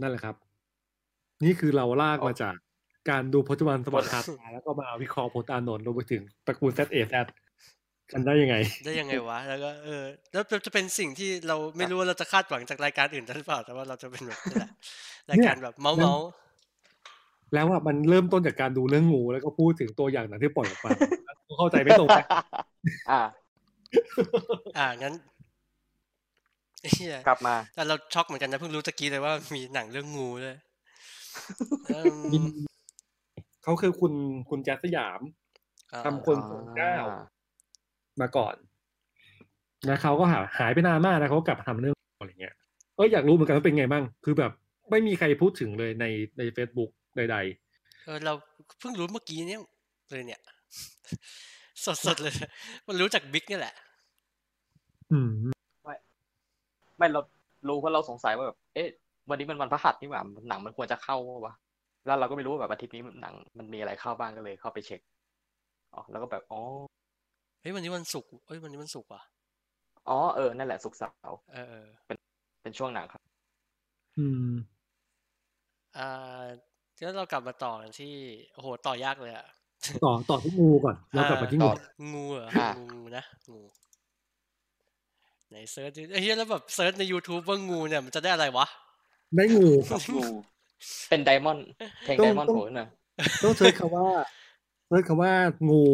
[0.00, 0.36] นั่นแหละครับ
[1.44, 2.54] นี่คือเราลากมาจาก
[3.10, 7.14] การดูพจมานสว่างคาตาแล้วก็มาวิเคราะห์พจน์อานนท์รวมไปถึงตระกูล ZAZ
[8.12, 14.70] กันได้ยังไง ได้ยังไงวะ แล้วก็เออแล้วจะเป็นสิ่งที่เราไม่รู้ว่าเราจะคาดหวังจากรายการอื่นหรือเปล่า แต่ว่าเราจะเป็นแบบนี่แหละ
[15.30, 16.28] รายการแบบเมาส์เมาส์
[17.54, 20.90] แล้วอะมันเริ่มต้นจากการดูเรื่องงู แล้วก็พูดถึงตัวอย่างหนังที่ปล่อยออกมา
[21.58, 22.26] เข้าใจไม่ตรงกัน
[23.10, 23.20] อ่า
[24.78, 25.14] อ่างั้น
[26.92, 30.58] เฮียกลับมาแต่เราช็อกเหมือนกันนะเพิ่งรู้ตะกี้เลยว่ามีหนังเรื่องงูด้วย
[31.86, 32.38] เอิ่มมี
[33.62, 34.12] เขาคือคุณ
[34.50, 35.20] คุณแจ๊สสยาม
[35.92, 36.94] อ่าทำคนส่งเจ้า
[38.20, 38.54] มาก่อน
[39.86, 42.54] แล้วเขาก็หาหายไปนานมากนะเขาก็กลับมาทำเรื่องอะไรเงี้ย
[42.96, 44.52] เอออยากรู้เหมือนกันว่าเป็นไงบ้าง คือแบบ
[44.90, 46.04] ไม่มีใครพูดถึงเลยใน
[46.38, 47.36] ใน Facebook ใด
[48.04, 48.32] เออเรา
[48.78, 49.60] เพิ่งรู้เมื่อกี้เนี่ย
[50.10, 50.40] เลยเนี่ย
[51.84, 52.34] สดสดๆเลย
[52.86, 55.28] มันรู้จากบิ๊กนี่แหละๆอืม
[56.96, 57.20] ไม่เรา
[57.68, 58.88] รู้เพราะเราสงสัยว่าแบบเอ๊ะ
[59.28, 61.54] วันนี้มันวันพฤหัสนี่หว่าหนังมันควรจะเข้าวะ
[62.06, 65.00] แล้วเราก็ไม่รู้ว่าแบบอาทิตย์นี้หนังมันมีอะไรเข้าบ้างก็เลยเข้าไปเช็ค
[65.94, 66.60] อ๋อแล้วก็แบบอ๋อ
[67.62, 69.22] เฮ้ยวันนี้วันศุกร์เฮ้ยวันนี้วันศุกร์ว่ะ
[70.08, 71.86] อ๋อเออนั่นแหละสุกร์เสาร์เออเออ
[72.62, 73.22] เป็นช่วงหนังครับ
[74.18, 74.52] อืม
[75.98, 76.44] อ่า
[76.98, 78.14] แล้วเรากลับมาต่อกันที่
[78.54, 79.46] โอ้โหต่อยากเลยอะ
[80.04, 81.70] ต่อต่อที่งูก่อนเรากลับมาที่งู
[82.14, 83.60] งูเหรออ่างูนะงู
[85.48, 88.66] ไหนเซิร์ชดิไอ้เหี้ยแล้วแบบเซิร์ชใน YouTube ว่างูเนี่ยมันจะได้อะไรวะ
[89.36, 89.66] ได้งู
[90.14, 90.24] งู
[91.08, 91.66] เป็นไดมอนด์
[92.04, 92.86] เพลงต้ไดองมอนด์ต้องโผล่ขึ้นมา
[93.42, 94.06] ต้องเซิร์ชคำว่า
[94.86, 95.32] เซิร์ชคำว่า
[95.68, 95.84] งู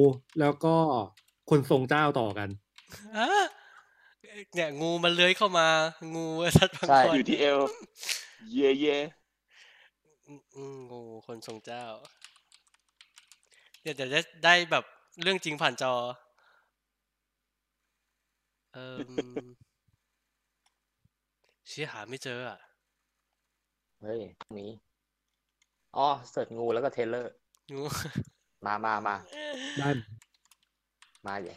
[0.41, 0.75] แล้วก็
[1.49, 2.49] คนทรงเจ้าต่อกัน
[3.17, 3.29] ฮะ
[4.55, 5.69] เนี่ยงูมันเลื้อยเข้ามา
[6.15, 7.59] งูสัตว์บางคนอยู่ที่เอว
[8.53, 8.97] เย่เย่
[10.27, 11.85] อืมอืมงูคนทรงเจ้า
[13.83, 14.85] เดี๋ยวเดี๋ยวจะได้แบบ
[15.23, 15.93] เรื่องจริงผ่านจอ
[18.73, 19.59] เออ
[21.69, 22.59] เชี่ยหาไม่เจออะ
[24.01, 24.21] เฮ้ย
[24.55, 24.67] มี
[25.97, 27.33] อ๋อเสิร์ชงูแล้วก็เทรลเลอร์
[27.75, 27.85] งู
[28.67, 29.17] มามามา
[29.79, 29.89] ได้
[31.29, 31.57] มาใหญ่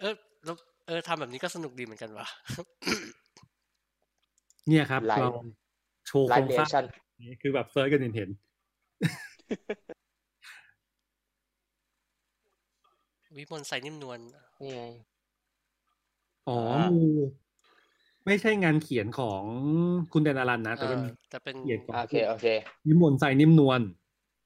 [0.00, 2.26] เออแล้วเออทำแบบนี้ก็สนุกดีเหมือนกันว่ะ
[4.68, 5.40] เนี่ยครับไลเราฟ์
[6.06, 6.84] โชว์ไลโครงฟ์เรีสยร้างชั่น
[7.22, 8.30] นี้คือแบบเซิร์ชกันเห็นเห็น
[13.36, 14.20] วิมลใสนิ่มนวล
[14.60, 14.82] นี่ไง
[16.48, 17.26] อ๋ออ่างูงู
[18.26, 19.42] ไม่ใช่งานเขียนของ
[20.12, 22.46] คุณแดนอารันนะแต่เป็นเออแต่เป็นเขียนของโอเคโอเค
[22.86, 23.80] นิมนต์ใส่นิ่มนวล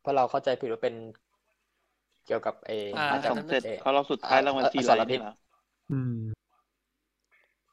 [0.01, 0.95] เพราะเราเข้าใจผิดว่าเป็น
[2.29, 5.33] เกี่ยวกับเออ่าอาจจะสองเจ็ดเอเขาเราสุดท้ายรางวัลเอ่อซีอไรสรพิษนี่เหรอ
[5.93, 6.17] อืม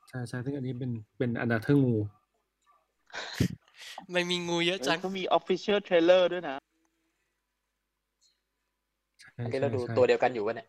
[0.10, 1.98] ใช่ใช่ซึ่งอันนี้เป็นเป็นอนาเธอร์งู
[4.12, 6.56] ไม่มีงูเยอะเอจัองเขามี official trailer ด้วยนะ
[9.22, 10.68] ใช่โอเคเราดูใช่ตัวเดียวกันอยู่วะเนี่ย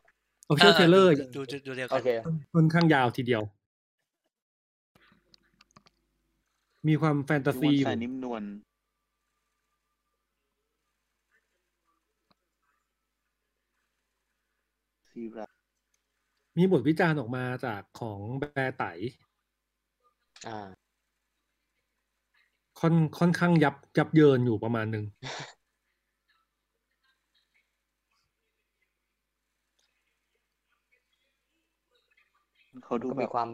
[0.48, 2.08] โอเคเทเลอร์ดูดูดูเดียวโอกันเค
[2.54, 3.42] ค่อนข้างยาวทีเดียว
[6.88, 8.42] มีความแฟนตาดูซีวันอยู่สายนิ่มนวล
[15.16, 15.40] ซีไร
[16.58, 18.84] มีบทวิจารณ์ออกมาจากของแบร์ไต
[20.46, 20.58] อ่า
[22.80, 25.04] ค่อนค่อนข้างยับยับเยินอยู่ประมาณหนึ่ง
[32.84, 33.48] เขาดูก็แบมีบความ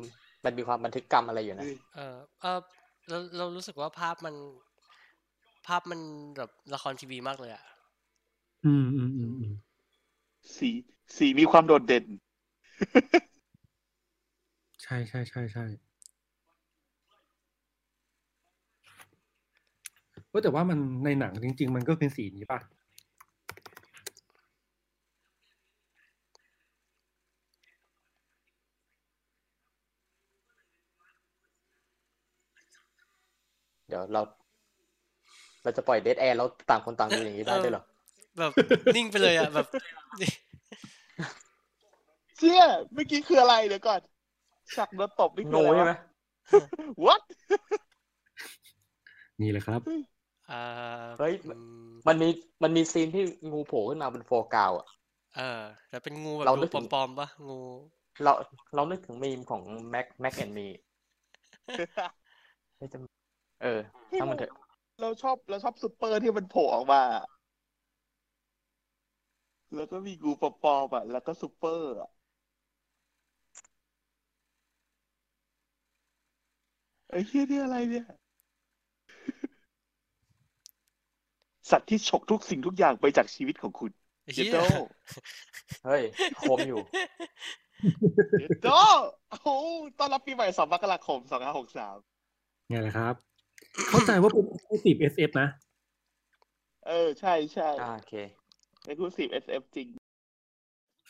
[0.45, 2.59] มันมีความบันทึกกรรมอะไรอยู่นะ เออเออ
[3.09, 4.35] เราเรารู้สึกว่าภาพมัน
[5.67, 6.01] ภาพมัน
[6.37, 7.65] แบบละครทีวีมากเลยอะ
[8.65, 9.55] อืมอืมอืมอืม
[10.57, 10.71] สี
[11.17, 12.05] สีมีความโดดเด่น
[14.83, 15.65] ใช่ใช่ใช่ใช่
[20.29, 22.61] เว้ยแต่ว่ามันในหนังจริง ๆ มันก็เป็นสีนี้ป่ะ
[33.89, 34.23] เดี๋ยวเรา
[35.63, 37.85] เราจะปล่อย dead air แล้วต่างคนต่างดูอย่างนี้ได้ด้วยเหรอ
[38.39, 38.53] แบบ
[38.97, 39.67] นิ่งไปเลยอะแบบ
[42.37, 44.01] เชี่ยเมื่อกี้คืออะไรเดี๋ยวก่อน
[44.77, 45.93] ฉักโดนตบนี่คืองูอะไรใช่ไหม
[46.59, 46.69] วะ
[47.05, 47.23] what
[49.41, 49.81] นี่แหละครับ
[50.51, 50.63] อ่า
[51.19, 51.53] เฮ้ยอื
[51.89, 52.29] มมันมี
[52.63, 54.87] มันมี scene ที่งูโผล่ขึ้นมาบนโฟกาวอะ
[55.37, 57.59] เออแต่เป็นงูแบบเราดูนึกถึงปลอมๆปะงู
[58.25, 58.33] เรา
[58.75, 60.67] เรานึกถึงมีมของแม็กแม็กแอนมี
[63.63, 63.81] เออ
[64.19, 64.53] ช่างมันเถอะ
[65.01, 67.01] เราชอบเราชอบซูเปอร์ที่มันโผล่ออกมา
[69.77, 72.11] แล้วก็มีงูปลอมๆอะ แล้วก็ซูเปอร์อะ
[77.11, 78.07] ไอ้เหี้ยนี่อะไรเนี่ย
[81.71, 83.91] สัตว์ที่ฉกทุกสิ่งทุกอย่างไปจากชีวิตของคุณ
[84.25, 84.59] ไอ้เจเหี้ยโด
[85.87, 86.03] เฮ้ย
[86.41, 86.83] คมอยู่
[88.39, 88.69] เจโด
[89.31, 89.49] โอ้โห
[89.99, 91.97] ต้อนรับปีใหม่สองมกราคมสองห้าหกสาม
[92.69, 93.15] ไงแหละครับ
[93.89, 95.49] เข้าใจว่าเป็น exclusive SF นะ
[96.87, 99.89] เออ ใช่ใช่ อ่าโอเค exclusive SF จริง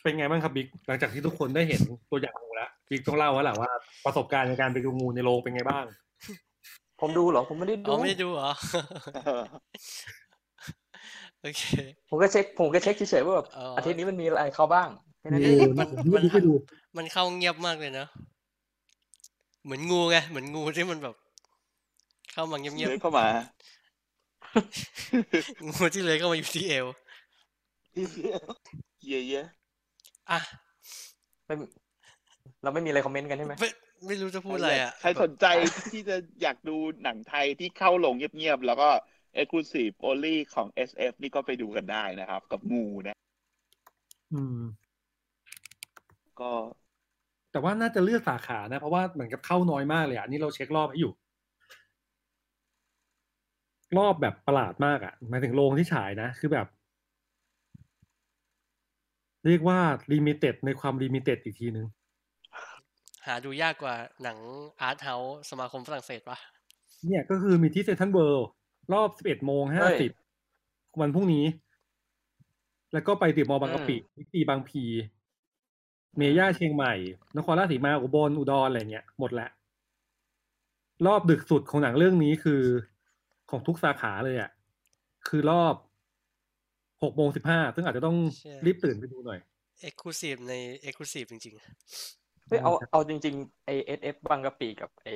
[0.02, 1.80] เป็นไงบ้างครับบิ๊กหลังจากที่ทุกคนได้เห็น
[2.10, 3.70] ตัวอย่างงูแล้วบิ๊กต้องเล่าแล้วแหละว่า
[4.04, 5.84] ประสบการณ์ในการไปดูงูในโรงเป็นไงบ้าง
[7.00, 8.50] ผมดูเหรอ อ๋อผมไม่ได้ดูไม่ได้ดูเหรอ
[9.24, 9.42] เออ
[11.40, 11.62] โอเค
[12.08, 14.88] ผมก็เช็ค ผมก็เช็คเฉยๆว่าแบบอ๋อออาทิตย์นี้มันมีอะไรเข้าบ้าง
[15.20, 16.52] แค่นั้นมีเองงูมันะนผมไม่มันได้ดู
[16.96, 18.08] มันเข้าเงียบมากเลยเนอะ
[19.64, 21.14] เหมือนงูไงเหมือนงูที่มันแบบ
[22.32, 26.86] เข้ามาเงียบเดินเข้ามาๆงูที่เลยเข้ามาอยู่ที่เอว
[27.94, 29.44] เยี่ยเยี่ย
[30.30, 30.38] อะ
[31.46, 31.54] ไม่
[32.62, 33.70] เราไม่มีอะไรคอมเมนต์กันใช่ไหมไม่
[34.06, 35.46] ไม่รู้จะพูดอะไรอะใครสนใจ
[35.92, 38.88] ที่จะอยากดูหนังไทยที่เข้าโรงเงียบๆ แล้วก็
[39.40, 43.16] Exclusive Only ของ SF นี่ก็ไปดูกันได้นะครับ กับงูนะ
[44.32, 44.60] อืม
[46.40, 46.50] ก็
[47.52, 51.12] แต่ว่าน่าจะเลือกสาขานะ เพราะว่าเหมือนกับเข้าน้อยมากเลยอะนี่เราเช็ครอบให้อยู่
[53.98, 56.66] รอบแบบประหลาดมากอะหมายถึงโรงที่ฉายนะ คือแบบ
[59.46, 59.78] เรียกว่า
[60.12, 61.86] limited ในความ limited อีกทีนึง
[63.26, 64.38] หาดูยากกว่าหนัง
[64.80, 66.38] arthouse สมาคมฝรั่งเศสปะ
[67.06, 68.48] เนี่ยก็คือมีที่เซนทรัลเวิลด์
[68.92, 69.96] รอบ11โมงเฮ้ย
[70.38, 71.44] 50วันพรุ่งนี้
[72.92, 74.84] แล้วก็ไปติดมอบางกะปิอืมวิตีบางพลี
[76.16, 76.94] เมย่าเชียงใหม่
[77.36, 79.50] นครราชสีมาอุบลอุดรอะไรเงี้ยหมดแล้ว
[81.06, 82.62] รอบดึกสุดของหนังเรื่องนี้คือ
[83.50, 84.50] ของทุกสาขาเลยอะ
[85.28, 85.74] คือรอบ
[87.04, 88.16] 6โมง15ซึ่งอาจจะต้อง
[88.66, 89.38] รีบตื่นไปดูหน่อย
[89.82, 91.56] เอ็กซ์คลูซีฟในเอ็กซ์คลูซีฟจริง
[92.46, 95.08] เฮ้ยเอาเอาจริงๆไอเอสเอฟบางกะปิกับไอ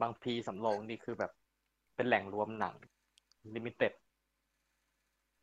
[0.00, 1.32] บางพีสำโรงนี่คือแบบ
[1.96, 2.74] เป็นแหล่งรวมหนัง
[3.54, 3.92] ลิมิเต็ด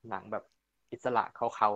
[0.10, 0.44] หนังแบบ
[0.92, 1.70] อิสระเขาเขา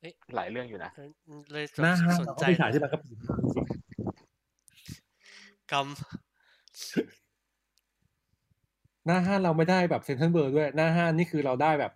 [0.00, 3.16] เอ๊ะหลายเรื่องอยู่นะๆเลยหน้าห้างสนเราใจก็ไปฉายที่บางกะปิจริ
[3.62, 3.64] ง
[5.72, 5.86] กๆ
[9.06, 11.92] หน้าห้างเราไม่ได้แบบเซนทรัลเวิลด์ด้วย หน้าห้างนี่คือเราได้แบบ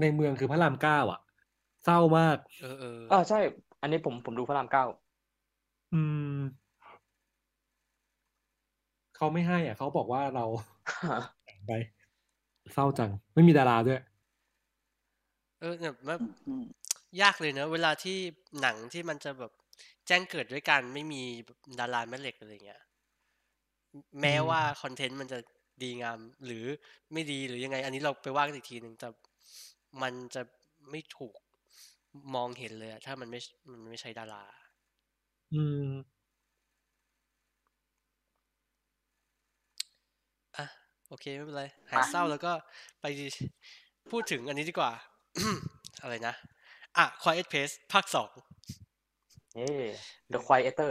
[0.00, 1.20] ในเมืองคือพระรามเก้าอะ
[1.84, 3.38] เศร้ามากำเออเอออ่าใช่
[3.80, 4.84] อันนี้ผมผมดูพระรามเก้า
[5.92, 5.96] อื
[6.38, 6.64] ม
[9.16, 10.44] เขาไม่ให้อะเขาบอกว่าเรา
[11.66, 11.70] ไป
[12.72, 14.00] เศร้าจัง ไม่มีดาราด้วย
[15.60, 16.64] เออเนี่ยแบบอืม
[17.20, 18.18] ยากเลยเนอะเวลาที่
[18.60, 19.52] หนังที่มันจะแบบ
[20.06, 22.82] แจ้งเกิดด้วยกันไม่มีแบบดาราแม่เหล็กอะไรเงี้ย
[24.20, 25.38] แม้อืมว่าคอนเทนต์มันจะ
[25.82, 26.64] ดีงามหรือ
[27.12, 29.08] ไม่ดีหรือยังไง อันนี้เราไปว่ากันอีกทีหนึ่งแต่
[30.02, 30.42] มันจะ
[30.90, 31.34] ไม่ถูก
[32.34, 34.44] มองเห็นเลยอะถ้ามันไม่มันไม่ใช่ดารา
[35.54, 35.88] อืม
[40.56, 40.66] อะ
[41.08, 42.52] โอเคไม่เป็นไร หายเศร้าแล้วก็
[43.00, 43.06] ไป
[44.10, 44.92] พูดถึงอันนี้ดีกว่า
[46.02, 46.34] อะไรนะ
[46.96, 48.30] อะ Quiet Place ภาคสอง
[49.54, 49.68] เอ้
[50.32, 50.90] The Quieter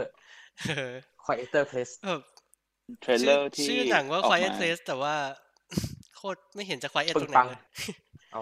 [0.66, 0.92] เออ
[1.24, 2.22] Quieter Place แบบ
[3.00, 5.14] เทรลเลอร์ที่ชื่อหนังว่าออก Quiet มา Place แต่ว่า
[6.16, 7.60] โคตรไม่เห็นจะ Quiet ปึ้ตรงงไหนปังเลย
[8.32, 8.36] โอ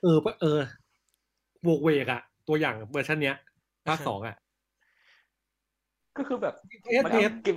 [0.00, 0.60] เคเออเออ
[1.62, 3.36] โวกเวกอะตัวอย่างเวอร์ชันเนี้ย
[3.86, 4.36] ภาคสองอะ
[6.16, 6.54] ก็คือแบบ
[6.90, 7.54] เอสมันเอเอาฟเก็บ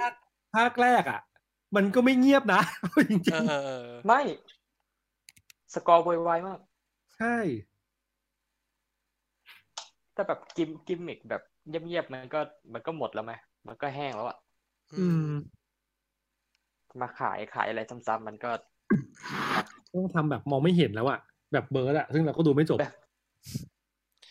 [0.55, 1.21] ภาคแรกอะ
[1.75, 2.61] มันก็ไม่เงียบนะ
[3.09, 4.21] จริงเออเออเออไม่
[5.73, 7.37] สกอร์โวยวายมากๆใช่
[10.13, 12.39] แต่แบบกิมกิมมิกแบบเงียบๆมันก็
[12.73, 13.33] มันก็หมดแล้วไหม
[13.67, 14.37] มันก็แห้งแล้วอะ
[14.93, 15.31] อืม
[17.01, 18.51] มาขายขายอะไรซ้ำๆมันก็
[19.93, 21.19] ต้องทำแบบมองไม่เห็นแล้วอะ
[21.53, 22.93] แบบเบิร์ดอะซึ่งเราก็ดูไม่จบแบบ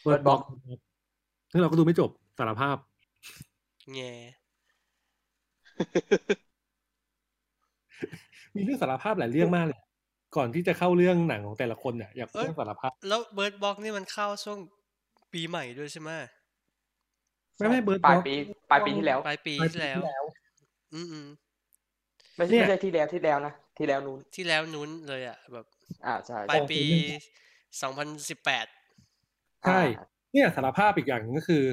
[0.03, 0.81] เบิร์ด Bird บล็อ Box ก
[1.53, 2.77] ซึ่งเราก็ดูไม่จบสารภาพ
[3.95, 4.13] แง่
[8.55, 9.81] มีเรื่องสารภาพหลายเรื่องมากเลย
[10.37, 14.59] ก่อนที่จะเข้าเรื่องหนังของแต่ละคนเนี่ยอยากพูดเรื่องสารภาพ แล้ว Bird Box นี่มันเข้าช่วง
[15.33, 16.11] ปีใหม่ด้วยใช่ไหม
[17.57, 18.35] ไม่ไม่ Bird ปลาย Box ปี
[18.71, 20.25] ปลายปีที่แล้วปลายปีปลายที่ปีแล้วที่แล้ว
[20.95, 21.27] อืมอืม
[22.37, 25.67] ไม่ใช่เนี่ยไม่ใช่ที่แล้วที่แล้วนะที่แล้วนู้นที่แล้วนู้นเลยอะแบบ
[26.07, 27.23] อ่าใช่ปลายของปีปีหนึ่ง
[27.83, 28.67] สองพันสิบแปด
[29.67, 31.65] ใช่อ่าเนี่ยสารภาพอีกอย่างหนึ่งก็คือ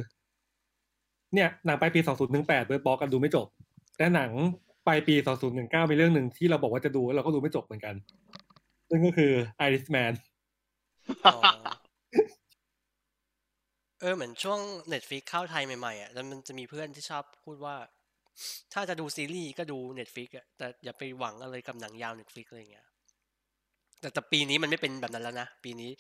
[1.33, 3.47] เนี่ยหนังปลายปี2018 Bird Box กันดูไม่จบ
[3.97, 4.31] แต่หนัง
[4.87, 5.15] ปลายปี
[5.53, 7.95] 2019มีเรื่องหนึ่งที่เราบอกว่าจะดูแล้วเราก็ดูไม่จบเหมือนกัน
[8.89, 9.31] ซึ่งก็คือ
[9.65, 10.13] Irishman
[11.25, 11.39] อ๋อ
[14.01, 14.59] เออเหมือนช่วง
[14.93, 17.75] Netflix เข้าไทยใหม่ๆอะแล้วมันจะมีเพื่อนที่ชอบพูดว่า
[18.73, 22.87] ถ้าจะดูซีรีส์ก็ดู Netflix อะแต่อย่าไปหวังอะไรกับหนังยาว Netflix อะไรเงี้ย
[23.99, 25.91] แต่แต่ปีนี้มันไม่เป็นแบบนั้นแล้วนะ ปีนี้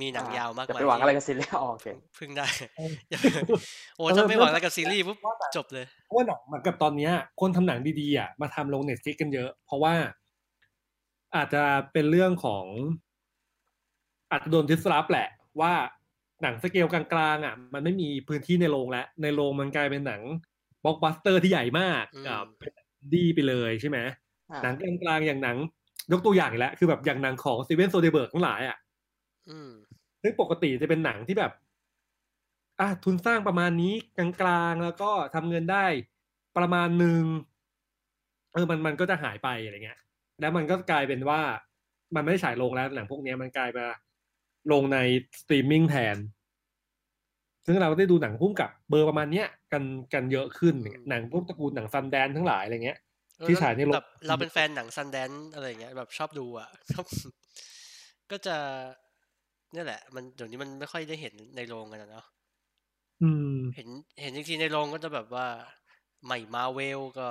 [0.00, 1.86] มีหนังยาวมากจะมายไปหวังอะไรกับซีรีส์อ๋อโอเค
[2.18, 3.18] พึ่งได้เอออย่า
[3.96, 5.18] โอ้ถ้าไม่หวังอะไรกับซีรีส์ปุ๊บ
[5.56, 9.94] จบเลยเพราะว่าหนังเหมือนกับตอนเนี้ย คนทำหนังดีๆอะมาทำลงเน็ตฟ i ิกกันเยอะ เพราะว่า
[11.36, 12.64] อาจจะเป็นเรื่องของ
[14.30, 15.28] อาจจะโดน disrupt แหละ
[15.60, 15.72] ว่า
[16.42, 20.22] หนังสเกลกลางๆอะ มันไม่มีพื้นที่ในโรงแล้วในโรงมันกลายเป็นหนัง
[20.84, 23.98] บล็อกบัสเตอร์ที่ใหญ่มากอืมอ่าเป็นหนังดีไปเลยใช่ไหม
[24.50, 25.56] อ่าหนังกลางๆอย่างหนัง
[26.12, 28.78] ยกตัวอย่างอีกแล้ว คือแบบอย่างหนังของ Steven Soderbergh ทั้งหลายอะ
[29.50, 29.72] อืม
[30.22, 31.52] ซึ่งปกติจะเป็นหนังที่แบบ
[32.80, 35.86] อะทุนสร้างประมาณนี้กลางๆ แล้วก็ทำเงินได้
[36.56, 37.22] ประมาณหนึ่ง
[38.52, 40.00] เออมันมันก็จะหายไปอะไรเงี้ย
[40.40, 41.40] แล้วมันก็กลายเป็นว่า
[42.14, 43.86] มันไม่ได้ฉายลงแล้วหนังพวกเนี้ยมันกลายมา
[44.72, 44.98] ลงใน
[45.40, 46.16] สตรีมมิ่งแทน
[47.66, 53.11] ซึ่งเราก็ได้ดูหนังพุ่มกับเบอร์ประมาณเนี้ยกันกันเยอะขึ้นอืมหนังพวกตระกูลหนัง Sundance ทั้งหลายอะไรเงี้ยเออ
[53.48, 57.06] ที่ฉายในโรงแบบเราเป็นแฟนหนัง Sundance อะไรอย่างเงี้ยแบบชอบดูอะชอบ
[58.30, 58.56] ก็จะ
[59.72, 62.26] เนี่ยแหละ มันเดี๋ยวนี้มันไม่ค่อยได้เห็นในโรงกันอะเนาะ
[63.20, 63.24] อื
[63.56, 63.88] มเห็น
[64.20, 65.46] เห็นจริงๆในโรงก็จะแบบว่า
[66.24, 67.28] ไม่มาเวลก็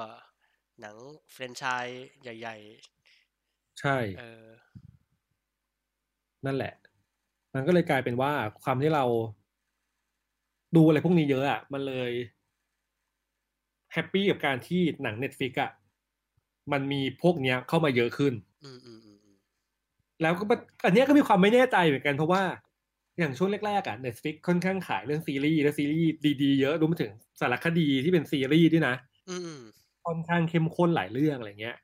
[0.80, 0.95] หนัง
[1.32, 1.86] แฟรนไชส์
[2.21, 2.56] ใหญ่
[3.80, 4.45] ใช่ๆเออ
[6.45, 6.74] นั่นแหละ
[7.54, 9.06] มันก็เลยกลายเป็นว่าความที่เรา
[10.76, 12.12] ดูอะไรพวกนี้เยอะอะ มันเลย
[13.93, 15.71] happy กับการที่หนัง Netflix อะ
[16.71, 19.38] มันมีพวกเนี้ยเข้ามาเยอะขึ้นอืมอืมอืมอืม
[20.21, 22.43] แล้วก็มันอันเนี้ยก็มีความไม่แน่ใจเหมือนกันเพราะว่า
[23.19, 26.10] อย่างช่วงแรกๆอะ Netflix ค่อนข้างขายเรื่องซีรีส์และซีรีส์
[26.41, 28.95] ดีๆเยอะรวมไปถึงสารคดีที่เป็นซีรีส์ด้วยนะ
[29.30, 29.62] อืมอืม
[30.06, 31.76] ค่อนข้างเข้มข้นหลายเรื่องอะไรเงี้ย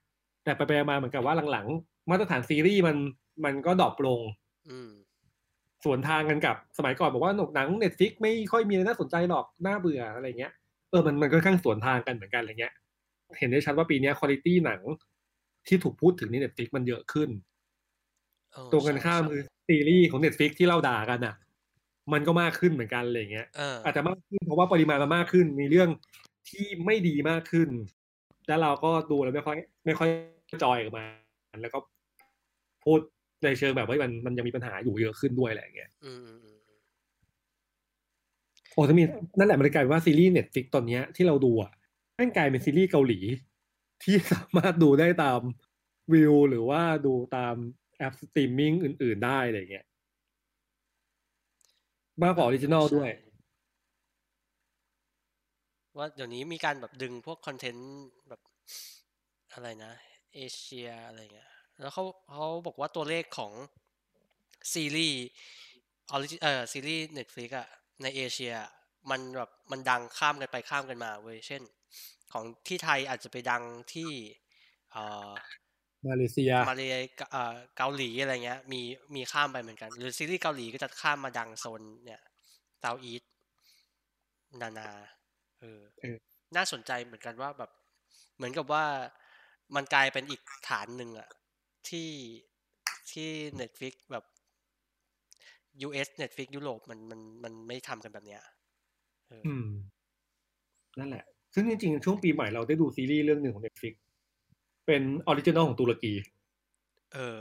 [0.44, 2.98] แต่ไปๆมาๆเหมือนกับว่าหลังๆ มาตรฐานซีรีส์มัน
[3.46, 4.22] มันก็ drop ลง
[4.70, 4.92] อืม
[5.86, 10.54] สวนทางกันกับสมัยก่อนบอกว่าหนัง Netflix ไม่ค่อยมีอะไรน่าสนใจหรอกน่าเบื่ออะไรเงี้ย
[10.90, 12.74] เออมันมันค่อนข้างสวนทางกันเหมือนกันอะไรเงี้ย
[13.38, 14.82] เห็นได้ชัดว่าปีเนี้ยคุณภาพหนัง
[15.68, 17.30] ที่ถูกพูดถึงใน Netflix มันเยอะขึ้น
[18.54, 21.36] เออตรงกันใช่ข้ามใช่คือซีรีส์ของ Netflix ที่เราด่ากันอะ
[22.13, 25.90] มันก็มากขึ้นเหมือนกันอะไรเงี้ยเอออาจจะมากขึ้นเพราะว่าปริมาณมันมากขึ้น มีเรื่อง
[26.50, 27.70] ที่ไม่ดีมากขึ้น
[28.47, 30.10] แล้วเราก็ดูแล้วไม่ค่อยไม่ค่อย
[30.64, 31.04] enjoy กับมั
[31.56, 31.80] นแล้วก็
[32.84, 32.99] พูด
[33.43, 36.78] ในเชิงแบบว่ามันมันยังมีปัญหาอยู่เยอะขึ้นด้วยอะไรเงี้ยอืมอืมอืมอืม
[38.74, 39.04] โอ้ถ้ามี
[39.38, 41.72] นั่นแหละมันเลยกลายเป็นว่าซีรีส์ Netflix ตอนเนี้ยที่เราดูอะ
[42.20, 43.20] แม่งกลายเป็นซีรีส์เกาหลี
[44.03, 45.41] ที่สามารถดูได้ตาม
[46.13, 47.55] วิวหรือว่าดูตาม
[47.97, 49.86] แอปสตรีมมิ่งอื่น ๆ ได้อะไรเงี้ย
[52.24, 53.28] มากกว่า original ด้วยใช่
[55.97, 57.89] ว่าเดี๋ยวนี้มีการแบบดึงพวก content
[58.30, 58.41] แบบ
[59.53, 59.93] อะไรนะ
[60.36, 61.51] เอเชียอะไรเงี้ย
[61.82, 63.53] แล้วเขาเขาบอกว่าตัวเลขของ
[64.74, 65.22] ซีรีส์
[66.12, 67.68] origi เออซีรีส์ Netflix อะ
[68.01, 68.53] ในเอเชีย
[69.12, 71.62] มันแบบมันดังข้ามกันไปข้ามกันมาเว้ยเช่น
[72.34, 74.12] ของที่ไทยอาจจะไปดังที่
[74.95, 75.30] อ่า
[76.08, 76.84] มาเลเซียมาเล
[77.32, 78.82] เอ่อเกาหลีอะไรเงี้ย มี
[79.16, 82.22] มีข้ามไปเหมือนกัน หรือซีรีส์เกาหลีก็จะข้ามมาดังโซนเนี่ย
[82.80, 83.22] เซาอีส
[84.62, 84.89] นานา
[85.60, 86.18] เออเออ
[86.55, 87.72] น่าสนใจเหมือนกันว่าแบบ
[88.36, 88.86] เหมือนกับว่า
[89.76, 91.30] มันกลายเป็นอีกฐานหนึ่งอะ
[91.89, 92.12] ที่
[93.12, 93.30] ที่
[93.60, 94.26] Netflix แบบ
[95.88, 99.67] US Netflix ยุโรปมันมันมันไม่ทำกันแบบเนี้ยเออออืม
[100.99, 101.23] นั่นแหละ
[101.53, 103.93] ซึ่งจริงๆ ช่วงปีใหม่เราได้ดูซีรีส์เรื่องหนึ่งของ Netflix
[104.86, 106.13] เป็น original ของตุรกี
[107.13, 107.38] เออ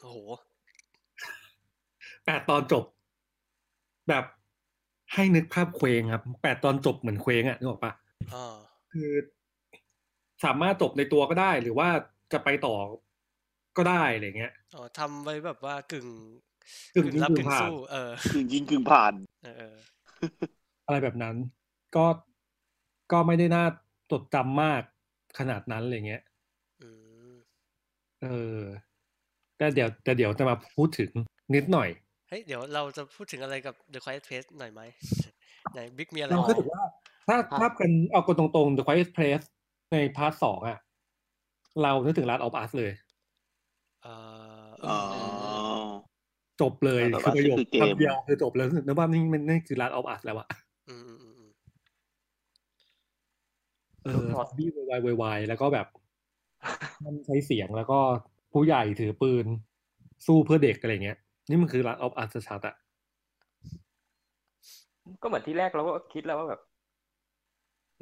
[0.00, 0.18] โอ้โห
[2.24, 2.84] แปดตอนจบ
[4.08, 4.24] แบบ
[5.14, 7.92] ให้นึกภาพเคว้งครับแปดตอนจบเหมือนเคว้งอะนึกออกปะ
[8.34, 8.56] อ่า
[8.92, 9.10] คือ
[10.44, 11.88] สามารถจบในตัวก็ได้ หรือว่า
[12.32, 12.74] จะไปต่อ
[13.76, 16.06] ก็ได้อะไรเงี้ยอ๋อทำไว้แบบว่ากึ่ง
[16.94, 19.12] กึ่งยิงรับกึ่กึ่งงผ่านสู้เออกึ่งยิงกึ่งผ่าน
[19.44, 19.74] เออ
[20.59, 21.36] เอออะไรแบบนั้น
[21.96, 22.06] ก็
[23.12, 23.64] ก็ไม่ได้น่า
[24.10, 24.82] จดจำมาก
[25.38, 26.22] ขนาดนั้นอะไรเงี้ย
[26.82, 26.90] อื
[27.30, 27.32] ม
[28.22, 28.28] เอ
[28.58, 28.60] อ
[29.56, 31.10] แต่เดี๋ยวแต่เดี๋ยวจะมาพูดถึง
[31.54, 31.88] นิดหน่อย
[32.28, 34.80] เฮ้ยเดี๋ยวเราจะพูดถึงอะไรกับ The Quiet Place หน่อยไหม
[35.72, 36.82] ไหนบิ๊กมีอะไรเราไหมก็ถือว่า
[37.28, 39.46] ถ้าถ้ากันเอากันตรงๆ The Quiet Place
[39.92, 40.78] ใน part สองอะ
[41.82, 42.92] เรานึกถึง Last of Us เลย
[44.02, 44.14] เอ่
[44.64, 44.98] ออ๋อ
[46.60, 50.48] จบเลย Last of คือประโยค Us คือเกมคำเดียวคือจบเลยนึกว่านี่มันนี่คือ Last of Us แล้วอะ
[50.90, 51.50] อืมอืมอืมอืม
[54.04, 54.28] เออ
[54.58, 55.86] บี้วายวายแล้วก็แบบ
[57.04, 57.98] มันใช้เสียงแล้วก็
[58.52, 59.46] ผู้ใหญ่ถือปืน
[60.26, 61.18] สู้เพื่อเด็กอะไรเงี้ย
[61.48, 62.74] นี่มันคือ Last of Us ชัดๆอะ
[65.22, 66.60] ก็เหมือนที่แรกเราก็คิดแล้วว่าแบบ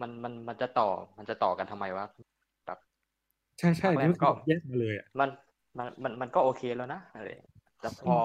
[0.01, 2.07] มันมันมันจะต่อ มันจะต่อกันทำไมวะ
[3.59, 5.29] ใช่ใช่ภาคแรกนี่มันก็ก็แยกมาเลยอะมัน
[5.79, 8.17] มันมันมันก็โอเคแล้วนะอะไรอย่างเงี้ยแต่พอ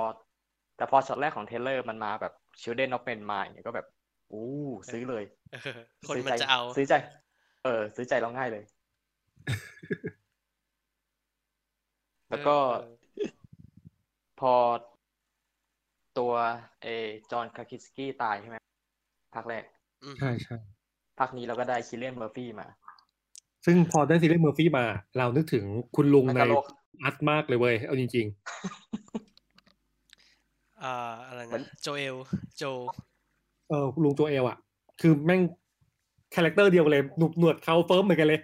[0.77, 3.87] แต่พอช็อตแรกของ trailer มันมาแบบ Children of Men มาอย่างเงี้ยก็แบบ
[4.33, 4.47] อู้
[4.93, 5.23] ซื้อเลย
[5.53, 6.93] เออคนซื้อมันใจจะเอา ซื้อใจ
[7.63, 8.63] เออ ซื้อใจเราง่ายเลย
[12.29, 13.29] แล้วก็เออ
[14.39, 14.53] พอ
[16.19, 16.33] ตัว
[16.83, 18.57] เออจอห์นคาคิสกี้ตายใช่ไหม
[19.33, 19.63] ภาคแรก
[20.03, 20.57] อืมใช่ใช่
[21.19, 22.67] ภาคนี้เราก็ได้คิลเลียนเมอร์ฟี่มา
[23.65, 24.85] ซึ่งพอได้ซีรีส์เมอร์ฟี่มา
[25.17, 25.65] เรานึกถึง
[25.95, 26.65] คุณลุงแล้วในก็โลก
[27.03, 28.27] อัดมากเลยเว้ย เอาจริง
[30.83, 30.95] อ่า
[31.27, 32.15] อะไรเหมือนะนโจเอล
[32.57, 34.57] โจๆเออคุณลุงโจเอลอะ
[35.01, 35.41] คือแม่ง
[36.35, 38.39] คาแรคเตอร์เดียวกันเลยหนุบหนวดเขาเฟิร์มเหมือนกันเลย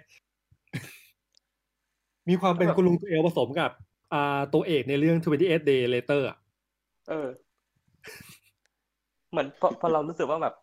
[2.28, 3.70] มีความเป็นคุณลุง Joel ผสมกับ
[4.12, 6.36] อ่าตัวเอกในเรื่อง 28 Day Later อะ
[7.08, 7.28] เออ
[9.30, 10.54] เหมือนพอพอเรารู้สึกว่าแบบ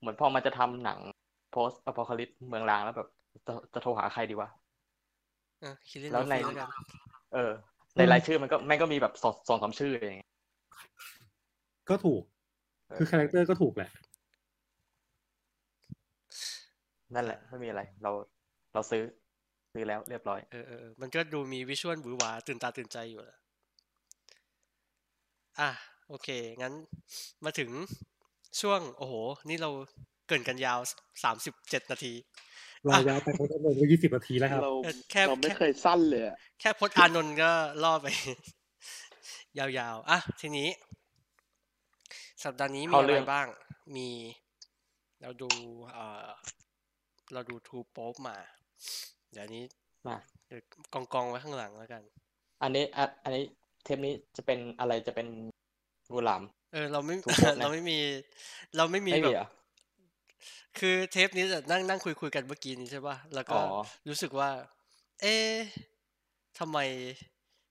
[0.00, 0.98] เหมือนพอมันจะทำหนัง
[1.54, 3.08] post apocalypse เมืองร้างแล้วแบบ
[3.46, 4.48] จะจะโทรหาใครดีวะ
[5.60, 6.68] เออ Cillian แล้วในแล้วกัน
[7.34, 7.50] เออ
[7.96, 10.30] ในรายชื่อมันก็แม่งก็มีแบบสองสองสามชื่ออย่างเงี้ย
[11.88, 12.22] ก็ถูก
[12.88, 13.90] เออคือ character ก็ถูกแหละ
[17.14, 18.10] นั่นแหละ ไม่มีอะไร เรา
[18.72, 19.02] เราซื้อ
[19.72, 23.38] ซื้อแล้วเรียบร้อย เออเออเออมันก็ดูมีวิชวลหวือหวาตื่นตาตื่นใจอยู่แหละ
[25.60, 25.70] อะ
[26.08, 26.28] โอเค
[26.62, 26.74] งั้น
[27.44, 27.70] มาถึง
[28.60, 29.14] ช่วง โอ้โห
[29.48, 29.70] นี่เรา
[30.26, 30.78] เกรินกันยาว
[31.24, 32.12] สามสิบเจ็ดนาที
[32.86, 37.50] เรายาวไปเขาจะลงไปยี่สิบนาทีแล้วครับเราเออแค่เราไม่แค่เคยสั้นเลยอะแค่พจน์อานนท์ก็
[37.82, 38.06] ล่อไป
[39.58, 40.68] ยาวๆ อะ ทีนี้
[42.44, 43.46] สัปดาห์นี้มีเข้าอะเรื่ไรองบ้าง
[43.94, 44.08] มี
[45.20, 45.50] เราดู
[45.92, 46.26] เอ่อ
[47.32, 48.36] เราดูทูโป๊ปมา
[49.32, 49.64] เดี๋ยวนี้
[50.06, 50.16] มา
[50.46, 50.60] เดี๋ยว
[50.92, 52.02] กองกองๆไว้ข้างหลังแล้วกัน
[52.62, 53.44] อันนี้อะอันนี้
[53.84, 55.26] เทปนี้จะเป็นอะไรจะเป็น
[56.12, 57.98] งูหลามเออเราไม่ทูโป๊ปนะเราไม่มี
[58.76, 59.48] เราไม่มีไม่แบมีบเหรอ
[60.78, 63.62] คือเทปนี้จะนั่งนั่งคุยคุยกันเมื่อกี้นี้ใช่ป่ะแล้วก็อ๋อ
[64.08, 64.50] รู้สึกว่า
[65.20, 65.54] เอ๊ะ
[66.58, 66.78] ทำไม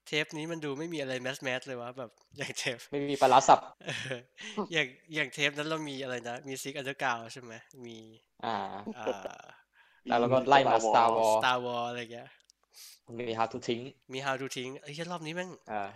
[0.08, 4.20] เทปนี้มันดูไม่มีอะไรแมสแมสเลยวะแบบอย่างเทปไม่มีปลาร้าสับเออ
[4.74, 7.54] อย่างอย่างเทปนั้นเรามีอะไรนะมีซิกอันเดอร์กาวใช่ไหม
[7.86, 7.98] มี
[8.46, 8.58] อ่า
[8.98, 9.44] อ่า
[10.08, 12.30] แล้วเราก็ไล่มา Star Wars Star Wars อะไรเงี้ย
[13.20, 13.82] มี How to ทิ้ง
[14.14, 15.90] มี How to ทิ้งเอ้ยรอบนี้แม่งอ่า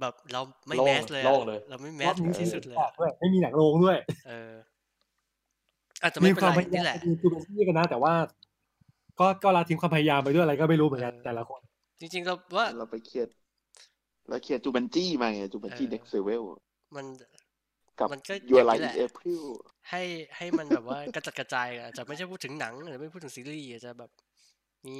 [0.00, 3.96] แบบเราไม่โล่งแมสเลยอะโล่งเลยเราไม่แมรอสบนี้ที่สุดเลยอออะกด้วยไม่มีหนังโรงด้วย
[4.28, 4.52] เออ
[6.02, 8.12] อาจจะไม่เป็นความไรพยายานี่มแหละดูจูเบนซี่กันนะ แต่ว่า
[9.20, 11.60] ก็ก็ลาทิ้งความพยายามไปด้วยอะไรก็ไม่รู้เหมือนกันเออแต่ละคน
[12.02, 13.28] จริง ๆ เราว่าเราไปเครียด
[14.28, 16.42] เราเครียดจูบันจี้มาไงจูบันจี้เออเด็กเซเวล
[16.94, 17.06] มัน
[18.00, 19.44] กับมันก็ยูออะไรย่างนี้อิแหนละเอพริล
[19.90, 20.02] ให้
[20.36, 24.10] ให้มันแบบว่ากระจัดกระจายอะอาจจะไม่ใช่พูดถึงหนังหรือไม่พูดถึงซีรีส์อาจจะแบบ
[24.86, 24.98] มี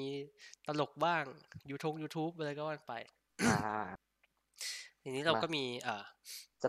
[0.66, 1.24] ตลกบ้าง
[1.70, 2.94] ยูทงยูทูบอะไรก็ว่าไป
[3.44, 3.56] อ่า
[5.02, 6.04] ทีนี้เรามาก็มีอ่า
[6.62, 6.68] จะ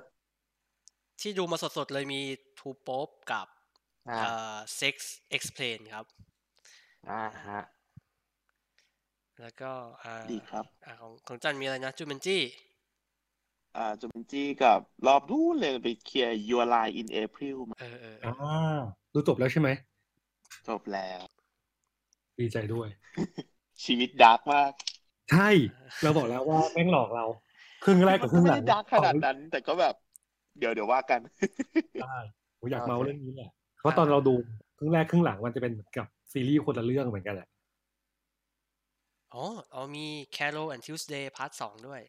[1.22, 2.22] ที่ดูมาสดๆเลยมี
[2.60, 3.48] Two Popes กับ
[4.08, 4.96] อ่าอ่า Sex
[5.38, 6.06] Explain ครับ
[7.08, 7.60] อ่าฮะ
[9.42, 9.72] แล้วก็
[10.04, 12.44] อ่าดีครับ อ่าของของจันมีอะไรนะ Jumanji
[13.78, 19.70] อ่า Jumanji กับรอบนู้นเลยไปเคลียร์ Your Lie in April มาเออเออเออ่าอดูจบแล้วใช่ไหม
[20.68, 21.22] จบแล้ว
[22.40, 22.88] ดีใจด้วย
[23.84, 24.72] ชีวิต dark มาก
[25.32, 25.50] ใช่
[26.04, 27.26] เราบอกแล้วว่าแม่งหลอกเรา
[27.84, 29.96] ครึ่งแรกกับครึ่งไม่หลังได้ dark ขนาดนั้น แต่ก็แบบ
[30.60, 31.20] เดี๋ยวเดี๋ยวว่ากัน
[32.02, 32.18] ใช่
[32.60, 33.50] ผมอยากโอเคเมาเรื่องนี้แหละ
[33.82, 34.34] เพราะตอนเราดู
[34.78, 37.48] ครึ่งแรกครึ่งหลังมันจะเป็นเหมือนกับซีรีส์คนละเรื่องเหมือนกันแหละ
[39.36, 40.06] อ๋อเอามี
[40.36, 42.02] Carol and Tuesday part สองด้วย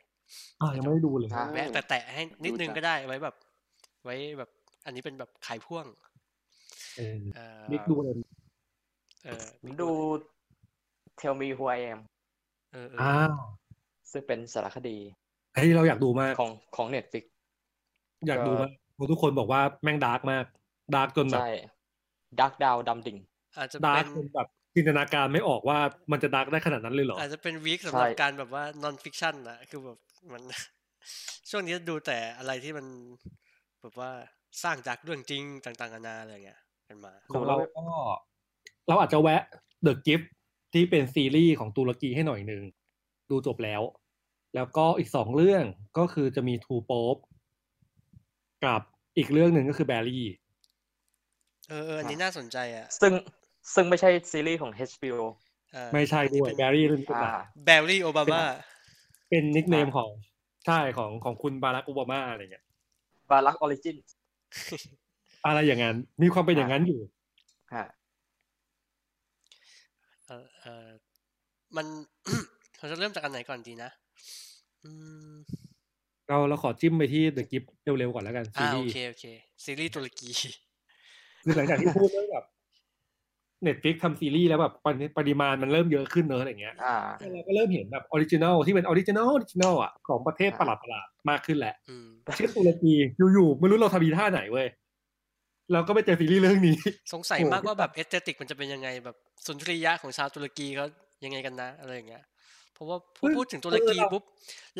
[0.60, 3.36] อ่ายังไม่ได้ดูเลยอ่าแวะแตะๆให้นิดนึงก็ได้ไว้แบบ
[4.04, 4.50] ไว้แบบ
[4.84, 5.86] อันนี้เป็นแบบขายพ่วง
[6.96, 8.14] เออเอ่อมิกดูเลย
[9.24, 9.44] เออ
[9.82, 9.90] ดู
[11.20, 12.00] Tell Me Who I Am
[12.72, 13.12] เออเอออ่า
[14.10, 14.96] ซึ่งเป็นสารคดี
[15.54, 17.24] เฮ้ยเราอยากดูมากของของ Netflix
[18.26, 20.44] อยากดูมากเพราะทุกคนบอกว่าแม่ง dark มาก
[20.94, 21.52] dark จนแบบใช่
[22.40, 23.18] ดักดาวดำดิ่ง
[23.56, 25.78] อาจจะเป็น dark จนแบบ จินตนาการไม่ออกว่า
[26.12, 29.98] มันจะ dark ได้ขนาดนั้นเลยเหรอ อาจจะเป็น week สำหรับใช่การแบบว่า non fiction นะคือแบบ
[30.32, 30.42] มัน
[31.50, 32.86] ช่วงนี้ดูแต่อะไรที่มัน
[33.82, 34.10] แบบว่า
[34.62, 37.84] สร้างจากเรื่องจริงต่างๆนานาอะไรเงี้ยกันมาของเราก็
[38.88, 39.42] เราอาจจะแวะ
[39.86, 40.26] The Gift
[40.72, 42.62] ที่เป็นซีรีส์ของตุรกีให้หน่อยหนึ่ง
[43.30, 43.82] ดูจบแล้ว
[44.54, 45.64] แล้วก็อีกสองเรื่อง
[45.98, 47.20] ก็คือจะมี Two Pope
[48.64, 48.80] กับ
[49.16, 50.20] อีกเรื่องหนึ่งก็คือ Barry
[51.68, 53.12] เออเอออันนี้น่าสนใจอะ ซึ่ง
[53.74, 55.18] ซึ่งไม่ใช่ซีรีส์ของ HBO
[55.72, 57.34] เออไม่ใช่ด้วย Barry เรื่องนี้เป็นอ่า
[57.64, 58.42] แบลลี่โอบามา
[59.30, 60.10] เป็นนิกเนมของ
[60.66, 62.64] ใช่ของของคุณบารักโอบามาอะไรเงี้ย
[63.30, 63.96] บารัก original
[65.46, 67.00] อะไรอย่างนั้น มีความเป็นอย่างนั้นอยู่
[67.74, 67.86] ฮะ
[70.26, 70.88] เออเออ
[71.76, 71.86] มัน
[72.78, 73.90] เราจะเริ่มจากอันไหนก่อนดีนะ
[74.84, 74.90] อื
[75.30, 75.34] ม
[76.28, 79.24] เราเราขอจิ้มไปที่ The Gift เร็วๆก่อนแล้วกันซีอ่ารีโอส์เคโอเค
[79.64, 80.28] ซีรีส์ตุรกี
[81.44, 82.44] คือหลังจากที่พูดเรื่องแบบ
[83.64, 86.96] Netflix ทำซีรีส์แล้วแบบปริปริมาณมันเริ่มเยอะขึ้นเนอะอะไรเงี้ยอ่า
[87.32, 92.94] เราก็เริ่มเห็นแบบ original ที่เป็น original original อะของประเทศประหลาดประหลาดๆมากขึ้นแหละอืมเช่นตุรกี
[93.32, 94.66] อยู่ๆไม่รู้เราทำอีท่าไหนเว้ย
[95.72, 96.76] เราก็ไปเจอซีรีส์เรื่องนี้
[97.12, 100.86] สงสัยโอ้มากว่าแบบ aesthetic มันจะเป็นยังไงแบบสุนทรียะของชาวตุรกีเขา
[101.24, 102.22] ยังไงกันนะอะไรอย่างเงี้ย
[102.74, 104.24] เพราะว่าพอเฮ้ยพูดถึงตุรกีเออเราปุ๊บ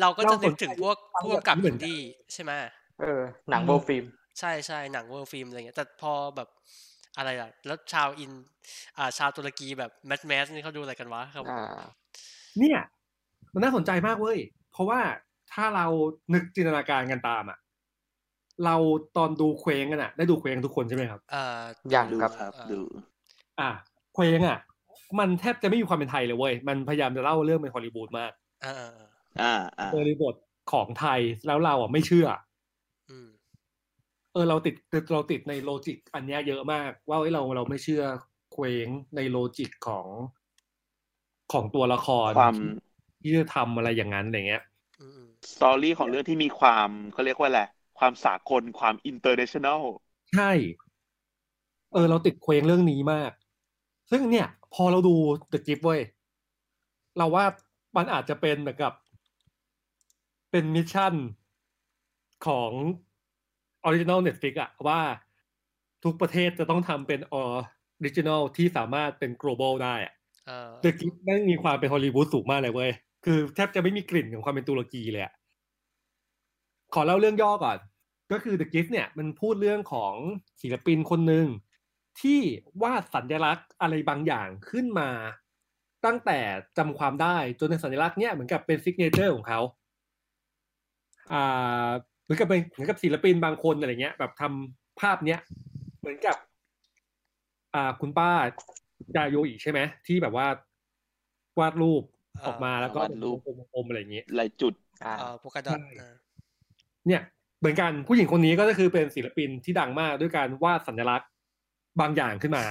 [0.01, 1.99] เราก็จะเรานึกสนใจถึงพวกฟังพวกกับแบบนี้เหมือนกันดี้
[2.33, 2.51] ใช่ไหม
[2.99, 4.05] เออหนังอืม World Film
[4.39, 6.49] ใช่ใช่หนัง World Film อะไรเงี้ยแต่พอแบบ
[7.17, 8.31] อะไรล่ะ แล้วชาวอิน
[8.97, 11.81] อ่า ชาวตุรกีแบบ mass mass นี่เขาดูอะไรกันวะครับอ่า
[12.59, 12.79] เนี่ย
[13.53, 14.39] มันน่าสนใจมากเว้ย
[14.71, 14.99] เพราะว่า
[15.53, 15.87] ถ้าเรา
[16.33, 17.57] นึกจินตนาการกันตามอะ
[18.65, 18.75] เรา
[19.17, 21.61] ตอนดูเคว้งกันอะ ได้ดูเคว้งทุกคนใช่ไหมครับอ่า
[21.93, 22.79] ยังดูครับครับอ่าดู
[23.59, 23.69] อะ
[24.13, 24.57] เคว้งอะ
[25.19, 28.31] มันแทบจะไม่มีความเป็นไทยเลยเว้ย มันพยายามจะเล่าเรื่องเป็นฮอลลีวูดมาก
[28.65, 29.09] อ่าอ่าอ่า
[29.41, 30.35] อ่าอ่าบริบท
[30.71, 32.54] ของไทยแล้วเราอะไม่เชื่ออืม
[34.35, 34.75] เออเราติด
[35.13, 38.03] เราติดในโลจิกอันเนี้ยเยอะมาก ว่าเอ้ยเราเราไม่เชื่อ
[38.53, 40.07] เคว้งใน logic ของ
[41.53, 42.55] ของตัวละครความ
[43.21, 44.63] ที่จะทำอะไรอย่างนั้นอะไรเงี้ย
[44.99, 47.61] อืมอืม story ของเรื่องที่มีความเขาเรียกว่าอะไร
[47.99, 49.81] ความสากลความ international
[50.33, 50.51] ใช่
[51.93, 53.31] เออ เราติดเคว้งเรื่องนี้มาก
[54.11, 55.15] ซึ่งเนี่ย พอเราดู
[55.51, 56.01] The Gift เว้ย
[57.17, 57.45] เราว่า
[57.97, 58.93] มันอาจจะเป็นเหมือนกับ
[60.51, 61.13] เป็น mission
[62.47, 62.71] ของ
[63.85, 64.99] original Netflix อะว่า
[66.03, 67.43] ทุกประเทศจะต้องทำเป็นออ
[68.05, 70.13] ริจิน l ลที่สามารถเป็น global ได้อะ
[70.47, 72.91] เออ The Gift นั่นมีความเป็นฮอลลีวูดสูงมากเลยเว้ย
[73.25, 75.33] คือแทบจะไม่มีกลิ่นของความเป็นตุรกีเลยอะ
[76.93, 77.77] ขอเล่าเรื่องย่อก่อน
[78.31, 80.13] ก็คือ The Gift เนี่ยมันพูดเรื่องของ
[80.61, 81.47] ศิลปินคนหนึ่ง
[82.21, 82.39] ที่
[82.83, 85.09] วาดสัญลักษณ์อะไรบางอย่างขึ้นมา
[86.05, 86.39] ตั้งแต่
[86.77, 89.59] จำความได้จนในสัญลักษณ์เนี่ยเหมือนกับเป็น signature ของเขา
[91.33, 91.89] อ่า
[92.25, 95.39] เหมือนกับเป็นเหมือนกับศิลปินบางคนอะไรเงี้ย แบบทำภาพเนี้ย
[95.99, 96.37] เหมือนกับ
[97.75, 98.29] อ่าคุณป้า
[99.15, 100.47] จาโยอิใช่ไหมที่แบบว่า
[101.59, 102.03] วาดรูป
[102.45, 104.73] ออกมาแล้วก็วาดรูปเป็นวงกลมๆอะไรอย่างงี้หลายจุด
[105.05, 106.09] อ่าเออโปกาดอทใช่
[107.07, 107.21] เนี่ย
[107.59, 111.29] เหมือนกันผู้หญิงคนนี้ก็คือเป็นศิลปินที่ดังมากด้วยการวาดสัญลักษณ์
[112.01, 112.63] บางอย่างขึ้นมา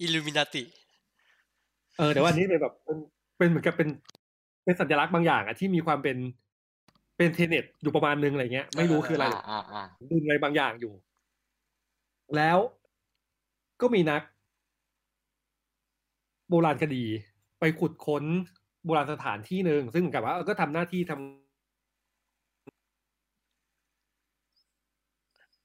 [0.00, 0.62] อิลูมินาติ
[1.98, 2.98] เออแต่ว่าอันนี้เป็นแบบเป็น
[3.38, 3.88] เป็นเหมือนกับเป็น
[4.64, 6.16] เป็นสัญลักษณ์บางอย่างอะที่มีความเป็น
[7.20, 10.92] เป็นเทเน็ตอยู่ประมาณนึงอะไรเงี้ย ไม่รู้คืออะไรอ่าอ่าอ่าดึงอะไรบางอย่างอยู่
[12.36, 12.58] แล้ว
[13.80, 14.22] ก็มีนัก
[16.48, 17.04] โบราณคดี
[17.60, 18.24] ไปขุดค้น
[18.84, 21.18] โบราณสถานที่หนึ่งซึ่งเหมือนกับว่าเออก็ทำหน้าที่ทำ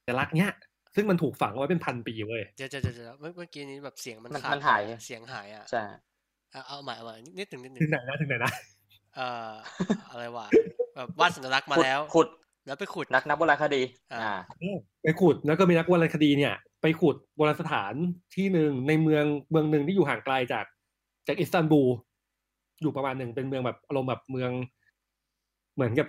[0.06, 0.52] สัญลักษณ์เนี้ย
[0.96, 5.84] ซึ่งมันถูกฝังเอาไว้เป็นพันปีเว้ยเดี๋ยวเดี๋ยวเดี๋ยวเดี๋ยวเมื่อเมื่อกี้นี้แบบเสียงมันมันขาดมันหายไปเสียงหายอะใช่
[6.52, 8.52] เอาเอาใหม่เอาใหม่นิดหนึ่งนิดหนึ่ถึงงไหนนะถึงไหนนะ
[9.16, 9.52] เอ่อ
[10.12, 10.48] อะไรวะ
[10.96, 12.28] แบบวาดสัญลักษณ์มาขุดแล้ว ขุด
[12.66, 13.82] แล้วไปขุดนักนักโบราณคดี
[14.14, 17.94] อ่าอ่า ไปขุดแล้วก็มีนักโบราณคดีเนี่ย ไปขุดโบราณสถาน
[18.36, 20.66] ที่หนึ่งในเมืองเมืองหนึ่งที่อยู่ห่างไกลจาก
[21.28, 21.90] จากอิสตันบูล
[22.82, 24.52] อยู่ประมาณหนึ่งเป็นเมืองแบบอารมณ์แบบเมือง
[25.76, 26.08] เหมือนกับ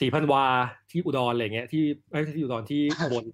[0.00, 0.44] สี่พันวา
[0.90, 3.24] ที่อุดรอะไรเงี้ย ที่ไม่ใช่ที่อุดรที่อุบล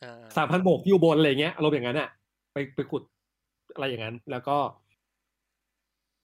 [0.00, 2.08] เอ่อสามพันโบกที่อุบลอะไรเงี้ยอารมณ์อย่างนั้นอะ
[2.52, 3.02] ไปไปขุด
[3.74, 4.56] อะไรอย่างนั้น แล้วก็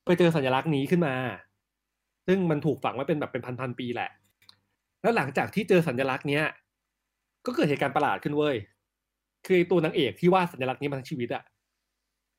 [0.05, 1.15] ไปเจอสัญลักษณ์นี้ขึ้นมา
[2.27, 4.11] ซึ่งมันถูกฝังไว้เป็นแบบเป็นพันๆปีแหละ
[5.03, 6.45] แล้วหลังจากที่เจอสัญลักษณ์เนี้ย
[7.47, 8.57] ก็เกิดเหตุการณ์ประหลาดขึ้นเว้ย
[9.47, 11.43] คือตัวนางเอกที่วาดสัญลักษณ์นี้มาทั้งชีวิตอะ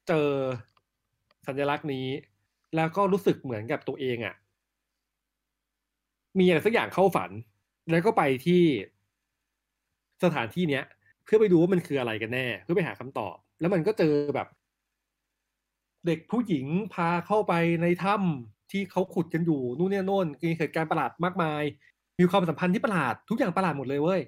[0.07, 0.29] เจอ
[1.47, 2.07] สัญลักษณ์นี้
[2.75, 4.35] แล้วก็รู้สึกเหมือนกับตัวเองอะ
[6.39, 7.31] มีอะไรสักอย่างเข้าฝัน
[7.89, 8.63] แล้วก็ไปที่
[10.23, 10.83] สถานที่เนี้ย
[11.23, 14.47] เพื่อไปดูว่ามันคืออะไรกันแน่ เพื่อไปหาคำตอบ แล้วมันก็เจอแบบ
[16.05, 21.63] เด็กผู้หญิงพาเข้าไปในถ้ำ ที่เขาขุดกันอยู่นู่นเนี่ยโน่นมีเหตุการณ์ประหลาดมากมาย
[22.19, 24.21] มีความสัมพันธ์ที่ประหลาดทุกอย่างประหลาดหมดเลยเว้ย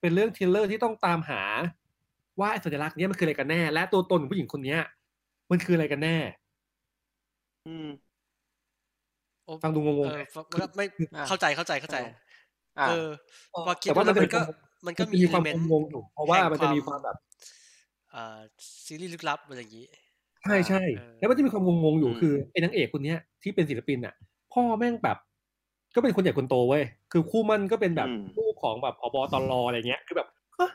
[0.00, 1.42] เป็นเรื่องทริลเลอร์ที่ต้องตามหา
[2.40, 4.80] ว่าไอ้สัญลักษณ์เนี้ยมันคืออะไรกันแน่ และตัวตนของผู้หญิงคนเนี้ย
[5.50, 6.16] มันคืออะไรกันแน่
[7.66, 7.88] อืม
[9.44, 10.84] โอ้ฟังดูงงๆเออไหมฟังมันก็ไม่
[11.16, 11.96] อ่าเข้าใจเข้าใจเข้าใจ
[12.78, 13.08] อ่าเออ
[13.66, 14.40] พอคิดแต่ว่าว่ามันมันก็จะ
[14.86, 17.16] มันก็ มันมีจะมีความเมนต์งงๆอยู่เพราะว่ามันจะมีความแบบ
[18.14, 18.38] อ่า
[18.86, 19.86] ซีรีส์ลึกลับอะไรอย่างนี้
[20.46, 24.14] ใช่ใช่เออแล้วมันจะมีความงงๆอยู่อืมคือไอ้นางเอกคนเนี้ยที่เป็นศิลปินอะ
[24.52, 25.16] พ่อแม่งแบบ
[25.94, 30.28] ก็เป็นคนใหญ่คนโตเว้ยคือคู่มั่นก็เป็นแบบคู่ของแบบผบตรอะไรเงี้ย คือแบบ
[30.58, 30.70] ฮะ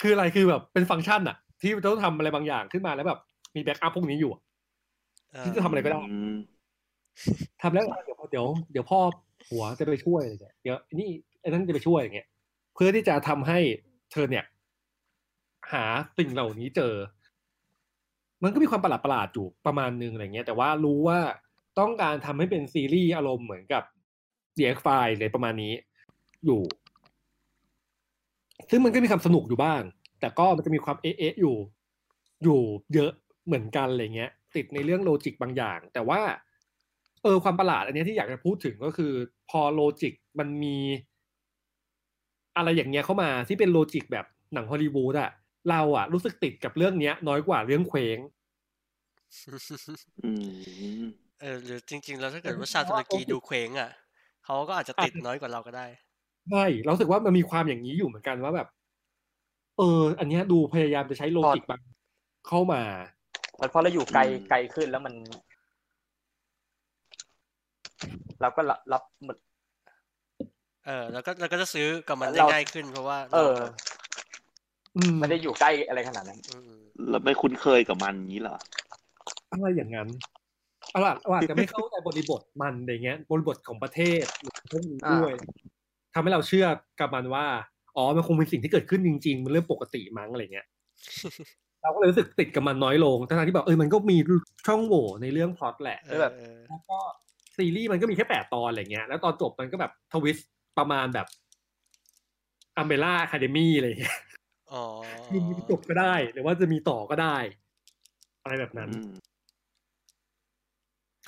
[0.00, 3.18] คืออะไรคือแบบเป็นฟังก์ชันอะ ที่ต้องทำอะไรบางอย่างขึ้นมาแล้วแบบ
[3.54, 4.42] มีแบ็กอัพพวกนี้อยู่อะ
[5.32, 6.38] เออที่จะทำอะไรก็ได้อืม
[7.62, 9.00] ทำแล้วเดี๋ยวเดี๋ยวเดี๋ยวพ่อ
[9.48, 11.08] หัวจะไปช่วยอะไรเงี้ยเดี๋ยวนี่
[11.40, 12.28] ไอ้นั่นจะไปช่วยอย่างเงี้ย
[12.74, 13.58] เพื่อที่จะทำให้
[14.12, 14.44] เธอเนี่ย
[15.72, 15.84] หา
[16.18, 16.92] สิ่งเหล่านี้เจอ
[18.42, 21.18] มันก็มีความประหลาดประหลาดๆอยู่ประมาณนึงอะไรเงี้ยแต่ว่ารู้ว่า
[21.78, 23.82] ต้องการทำให้เป็นซีรีส์อารมณ์เหมือนกับ
[24.56, 25.72] The X File เลยประมาณนี้
[26.46, 26.62] อยู่
[28.70, 29.82] ซึ่งมันก็มีความสนุกอยู่บ้าง
[30.20, 31.56] แต่ก็มันจะมีความเอ๊ะอยู่
[32.44, 32.60] อยู่
[32.94, 33.12] เยอะ
[33.46, 36.20] เหมือนกันอะไรเงี้ย ติดในเรื่อง logic บางอย่าง แต่ว่า
[37.22, 39.12] เออความประหลาด อันนี้ที่อยากจะพูดถึงก็คือ
[39.50, 40.76] พอ logic มันมี
[42.56, 45.30] อะไรอย่างเงี้ยเข้ามาที่เป็น logic แบบหนังฮอลลีวูดอะ
[45.68, 48.18] เราอะรู้สึกติดกับเรื่องเนี้ย น้อยกว่าเรื่องเคว้ง
[50.22, 50.30] อื
[51.02, 51.04] ม
[51.40, 53.90] เออหรือจริง ๆ แล้วถ้าเกิดว่าชาวตุรกีดูเคว้งอะ
[54.44, 55.86] เขาก็อาจจะติดน้อยกว่าเราก็ได้
[56.50, 58.68] ใช่เรารู้สึกว่ามันมีความอย่างนี้อยู่เหมือนกันว่าแบบ
[59.78, 61.80] เออ อันเนี้ยดูพยายามจะใช้โลจิกบาง
[62.48, 62.82] เข้ามา
[63.60, 65.14] มันเพราะเราอยู่ไกลอืมไกลขึ้นแล้วมัน
[68.40, 69.36] เราก็รับรับหมด
[70.86, 73.70] เออ แล้วก็เราก็จะซื้อกับมันได้เราง่ายขึ้นเพราะว่า เออราอืม
[75.20, 76.72] ไม่ได้อยู่ใกล้อะไรขนาดนั้นอืม
[77.10, 78.56] เราไม่คุ้นเคยกับมันนี้เหรอ
[79.50, 80.08] อะไรอย่างนั้น
[80.90, 85.32] เอาล่ะเราอาจจะไม่เข้าใจบริบทมันอะไรเงี้ย บริบทของประเทศหรือพวกนี้ด้วย
[86.14, 86.66] ทำให้เราเชื่อ
[87.00, 87.46] กับมันว่า
[87.96, 90.66] อ๋อ มันคงเป็นสิ่งที่เกิดขึ้นจริง ๆ มันเรื่องปกติมั้งอะไรเงี้ย
[91.82, 94.16] เราก็เลยรู้สึกติดกับมันน้อยลงทั้งๆที่แบบเออมันก็มี
[94.66, 96.98] ช่องโหว่ในเรื่องพล็อตแหละเออแบบเออแล้วก็
[97.56, 101.26] ซีรีส์มันก็มีแค่แปดตอนอะไรเงี้ย แล้วตอนจบมันก็แบบ twist ประมาณแบบ
[102.76, 104.18] Umbrella Academy อะไรเงี้ย
[104.72, 104.84] อ๋อ
[105.26, 107.36] คือมีจบก็ได้ หรือว่าจะมีต่อก็ได้
[108.42, 109.12] อะไรแบบนั้นอืม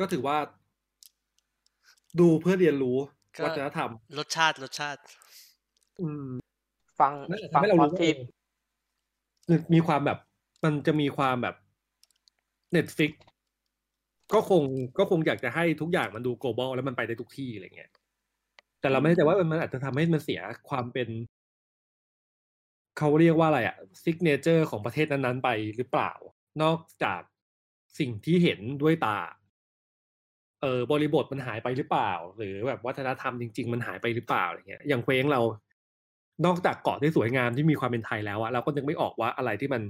[0.01, 0.37] ก็ถือว่า
[2.21, 2.97] ดูเพื่อเรียนรู้
[3.37, 5.01] ก็วัฒนธรรม รสชาติรสชาติ
[6.01, 6.27] อืม
[7.01, 8.13] ฟังนั่นแหละฟัทำงให้เราพล็อรู้ตว่าที่
[9.47, 10.19] เออมีความแบบ
[10.65, 11.55] มันจะมีความแบบ
[12.73, 13.13] เน็ตฟิก
[14.35, 14.63] ก็คง
[14.99, 17.91] ก็คงอยากจะให้ทุกอย่างมันดู global แล้วมันไปได้ทุกที่อะไรเงี้ย
[18.81, 21.09] แต่เราไม่แน่ใจว่ามันอาจจะทำให้มันเสียความเป็น
[22.99, 26.13] เขาเรียกว่าอะไรอะ signature ของประเทศนั้นๆไปหรือเปล่า
[26.63, 27.21] นอกจาก
[27.99, 29.19] สิ่งที่เห็นด้วยตา
[30.61, 35.41] เออบริบทมันหายไปหรือเปล่า หรือแบบวัฒนธรรมจริง ๆ มันหายไปหรือเปล่าอะไรเงี้ย อย่างเคว้งเรา
[36.47, 39.83] นอกจากเกาะที่สวยงามที่มีความเป็นไทยแล้วอะเราก็นึกไม่ออกว่าอะไรที่มัน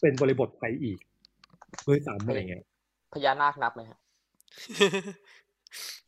[0.00, 0.98] เป็นบริบทไทยอีก
[1.88, 2.64] ด้วยซ้ำอะไรเงี้ย
[3.14, 3.98] พญานาคนับไหมฮะ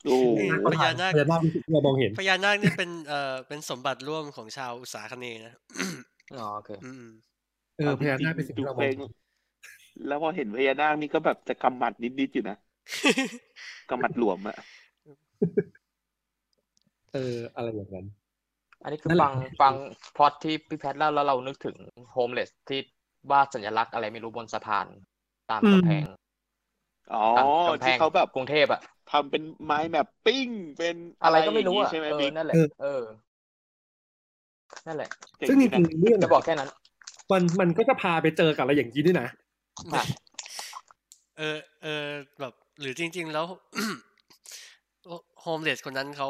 [0.05, 5.55] โอ้เออพญานาคพญานาคที่เรามองเห็นพญานาคนี่เป็นเอ่อเป็นสมบัติร่วมของชาวอุตสาคเนย์นะ
[6.39, 7.03] อ๋อโอเคอืม
[7.77, 9.11] เออพญานาคเป็นสิ่งที่เรามองดูเห็นพล
[10.07, 12.57] แล้วพอเห็นพญานาคนี่ก็แบบจะกำหมัดนิดๆอยู่นะ
[13.91, 14.57] กำหมัดหลวมอะ
[17.13, 18.07] เอออะไรอย่างนั้น
[18.83, 19.75] อันนี้คือนั่นแหฟัละงฟัง
[20.17, 21.77] พล็อตที่พี่แพทย์เล่าแล้วเรานึกถึง
[22.13, 22.81] โฮมเลสที่
[23.31, 24.87] วาดสัญลักษณ์อะไรไม่รู้บนสะพาน
[25.51, 26.05] ตามกำแพง
[27.13, 28.81] อ๋อตามกำแพที่งเขาแบบกรุงเทพอะ
[29.13, 30.47] ทำเป็นไม้แมปปิ้ง
[30.79, 33.03] เป็นอะไรก็ไม่รู้ย่างอะงี้ใช่ไหมเออบิ๊กนั่นแหละเออเออ
[34.87, 35.09] นั่นแหละ
[35.39, 36.69] เจ๋ซึ่งจดีริงนะๆเรื่องจะบอกแค่นั้น
[37.31, 39.27] มันมันก็จะพาไปเจอกับอะไรอย่างนี้ด้วยนะ
[39.95, 40.03] อะ
[41.39, 42.07] เออเออ
[42.41, 43.47] แบบหรือจริง ๆ แล้ว
[45.41, 46.29] โฮมเลสคนนั้นเขา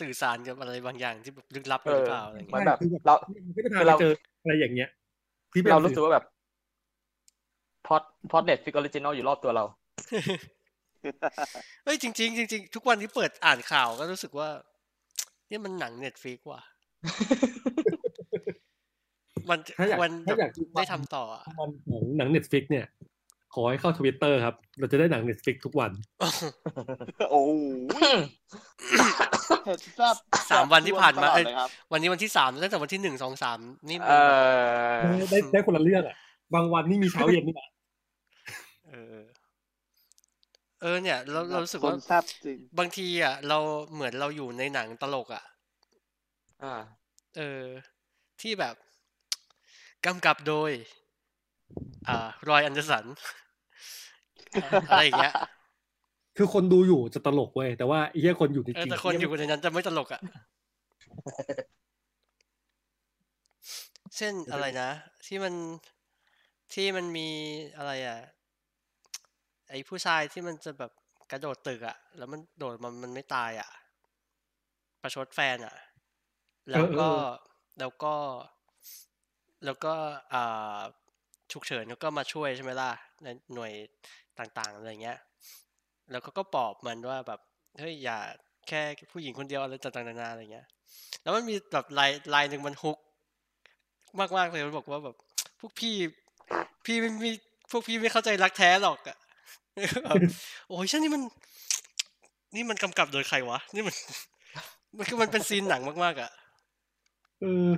[0.00, 3.14] สื่อสารกับอะไรบางอย่างที่แบบลึกลับอยู่หรือเปล่าอะไรอย่างมัเงี้นยแบบคือแบบเรา
[3.46, 4.12] มันก็จะพาคือไปเราเจอ
[4.42, 4.88] อะไรอย่างเงี้ย
[5.52, 6.24] ที่เป็นเรารู้สึกว่าแบบ
[7.86, 9.64] พล็อตพล็อต Netflix Original อยู่รอบตัวเรา
[11.84, 14.48] เฮ้ยจริงๆจริงๆทุกวันที่เปิดอ่านข่าวก็รู้สึกว่า
[15.48, 16.60] เนี่ยมันหนัง Netflix ว่ะ
[19.48, 22.86] มันถ้าอยากควรถ้าอยากได้ทำต่ออะมันของหนัง Netflix เนี่ย
[23.54, 25.90] ขอให้เข้าทวิตเตอร์ครับ เราจะได้หนัง Netflix ทุกวัน
[27.30, 27.52] โอ้โห
[29.64, 30.16] เห็ดแซ่บ
[30.50, 34.12] สามวันที่ผ่านมาตลอดเอ้ยเลยครับวันนี้วันที่สามตั้งแต่วันที่หนึ่งสองสามนี่เอ
[35.10, 36.16] มันอได้ได้ได้คนละเรื่องอะ
[36.54, 37.68] บางวันนี่มีเช้าเย็นนี่นะ
[38.88, 39.16] เออ
[40.80, 43.58] เออเนี่ยเราเรารู้สึกคว่านแซ่บจริงบางทีอะ เรา
[43.92, 45.44] เหมือนเราอยู่ในหนังตลกอะ
[46.62, 46.74] อ่า
[47.36, 47.66] เออ
[48.40, 48.76] ที่แบบ
[50.06, 50.70] กำกับโดย
[52.08, 52.18] อ่า
[52.48, 53.04] รอยอันเดอร์สัน
[54.88, 55.32] อะไรอย่างเงี้ย
[56.36, 60.20] คือคนดูอยู่จะตลกเว้ยแต่ว่าไอ้เหี้ยคนอยู่จเออริงแต่คนอยู่ในนั้นจะไม่ตลกอะ
[64.16, 64.88] เช่นอะไรนะ
[65.26, 65.54] ที่มัน
[66.72, 67.28] ที่มันมี
[67.76, 68.18] อะไรอะ
[69.70, 70.92] ไอ้ผู้ชายที่มันจะแบบ
[71.30, 73.70] กระโดดตึกอะแล้วมันโดดมันมันไม่ตายอะ
[75.02, 75.76] ประชดแฟนอะ
[76.70, 77.08] แล้วก็
[77.80, 78.14] แล้วก็
[79.64, 79.94] แล้วก็
[80.34, 80.80] อ่า
[81.52, 82.90] ฉุกเฉินแล้วก็มาช่วยใช่ไหมล่ะ
[83.22, 83.72] ในหน่วย
[84.38, 85.18] ต่างๆอะไรเงี้ย
[86.10, 87.40] แล้วก็ก็ปลอบมันว่าแบบ
[87.78, 88.18] เฮ้ยอย่า
[88.68, 88.80] แค่
[89.12, 90.66] ผู้หญิงคนเดียวอะไรต่างๆนานาอะไรเงี้ย
[91.22, 92.98] แล้วมันมีแบบลายลายหนึ่งมันฮุก
[94.36, 95.16] มากๆเลยมันบอกว่าแบบ
[95.60, 95.94] พวกพี่
[96.84, 97.30] พี่ไม่มี
[97.70, 99.29] พวกพี่ไม่เข้าใจรักแท้หรอกอะแบบ
[100.68, 101.22] โอ้ยฉันนี่มัน
[102.54, 103.94] นี่มันกำกับโดยใครวะ นี่มัน
[104.96, 106.30] มันคือมันเป็นซีนหนังมากๆอะ
[107.40, 107.70] เออ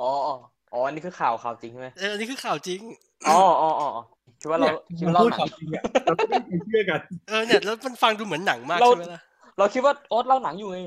[0.00, 0.34] อ๋ออ๋อ
[0.72, 2.80] อ๋ออันนี้คือข่าวข่าวจริงใช่ไหมเอออันนี้คือข่าวจริง
[3.28, 4.02] อ๋ออ๋ออ๋ออ๋อ
[4.40, 9.20] คิดว่าเราเนี่ยคิดว่าเราพูดหนัข่างวจริงอะเราก็ไม่เชื่อกันเออเนี่ยแล้วมันฟังดูเหมือนหนังมากเราใช่ไหมล่ะ
[9.58, 10.78] เราคิดว่าโอ๊ตเล่าหนังอยู่ไง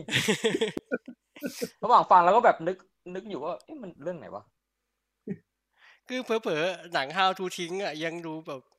[1.84, 2.78] ระหว่างฟังเราก็แบบนึก
[3.15, 4.43] นึกอยู่ว่าเอ๊ะมันเรื่องไหนวะ
[6.07, 8.78] คือเผลอๆหนัง How to ทิ้งอะยังดูแบบเอ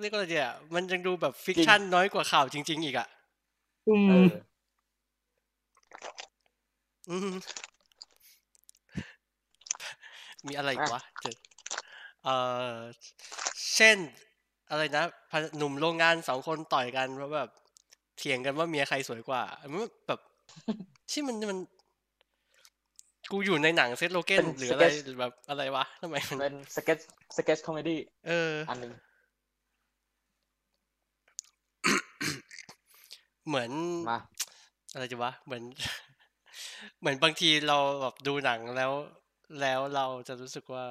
[0.00, 3.08] เรียกว่าอะไรเนี่ยมันยังดูแบบฟิกชันน้อยกว่าข่าวจริง ๆ อีกอะ
[3.88, 4.28] อืเอมอ
[7.10, 7.30] อืม
[10.46, 11.36] มีอะไรอีกวะเจอ
[12.24, 12.28] เอ
[12.74, 12.76] อ
[13.76, 13.96] เช่น
[14.70, 17.50] อะไรนะพะหนุ่มโรงงานสองคนต่อยกันเพราะแบบ
[18.18, 19.42] เถียงกันว่าเมียใครสวยกว่า
[19.72, 20.20] มันแบบ
[21.12, 21.58] ที่มันมัน
[23.32, 26.98] กูอยู่ในหนังเซตโลเกนเป็นหรืออะไร sketch หรือแบบอะไรวะทำไมมันเป็นสเก็ต
[27.36, 28.92] สเก็ตคอมเมดี้เออ อันหนึ่ง
[33.48, 33.70] เหมือน
[34.10, 34.18] มา
[34.92, 35.62] อะไรจะวะเหมือน
[37.00, 38.92] เหมือนบางทีเราแบบดูหนังแล้ว
[39.60, 40.84] แล้วเราจะรู้สึกว่า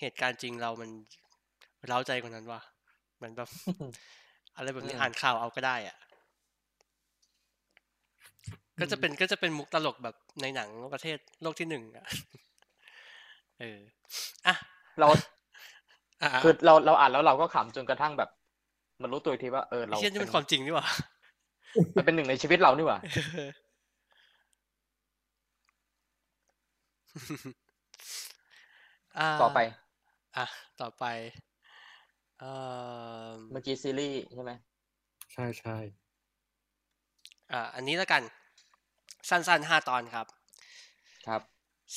[0.00, 0.90] เหตุการณ์จริงเรามัน
[1.88, 2.60] เร้าใจกว่านั้นว่ะ
[3.16, 3.48] เหมือนแบบ
[4.56, 5.96] อะไรแบบนี้อืมอ่านข่าวเอาก็ได้อะ
[8.80, 12.06] ก็จะเป็นก็จะเป็นมุกตลกแบบในหนังประเทศโลกที่หนึ่งอะ
[13.60, 13.78] เออ
[14.46, 14.54] อะ
[14.98, 15.20] เราอะ
[16.42, 18.30] คือเราเราอ่านแล้วเราก็ขำจนกระทั่งแบบ
[19.02, 20.86] มันรู้ตัวอีกทีว่าเออไอ้เราเชี่ยนี่เป็นความจริงนี่หว่า
[21.96, 22.98] มันเป็นหนึ่งในชีวิตเรานี่หว่า
[29.18, 29.58] อ่าต่อไป
[30.36, 30.46] อะ
[30.80, 31.04] ต่อไป
[32.40, 32.52] เอ่
[33.26, 34.52] อเมื่อกี้ซีรีส์ใช่ไหม
[35.32, 35.76] ใช่ใช่
[37.52, 38.22] อ่า อันนี้แล้วกัน
[39.28, 40.26] สั้นๆห้าตอนครับ
[41.26, 41.42] ครับ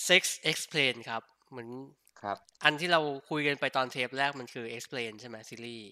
[0.07, 1.69] Sex Explain ครับ เหมือน
[2.23, 5.89] ครับ อันที่เราคุยกันไปตอนเทปแรกมันคือ Explain ใช่ไหมซีรีส์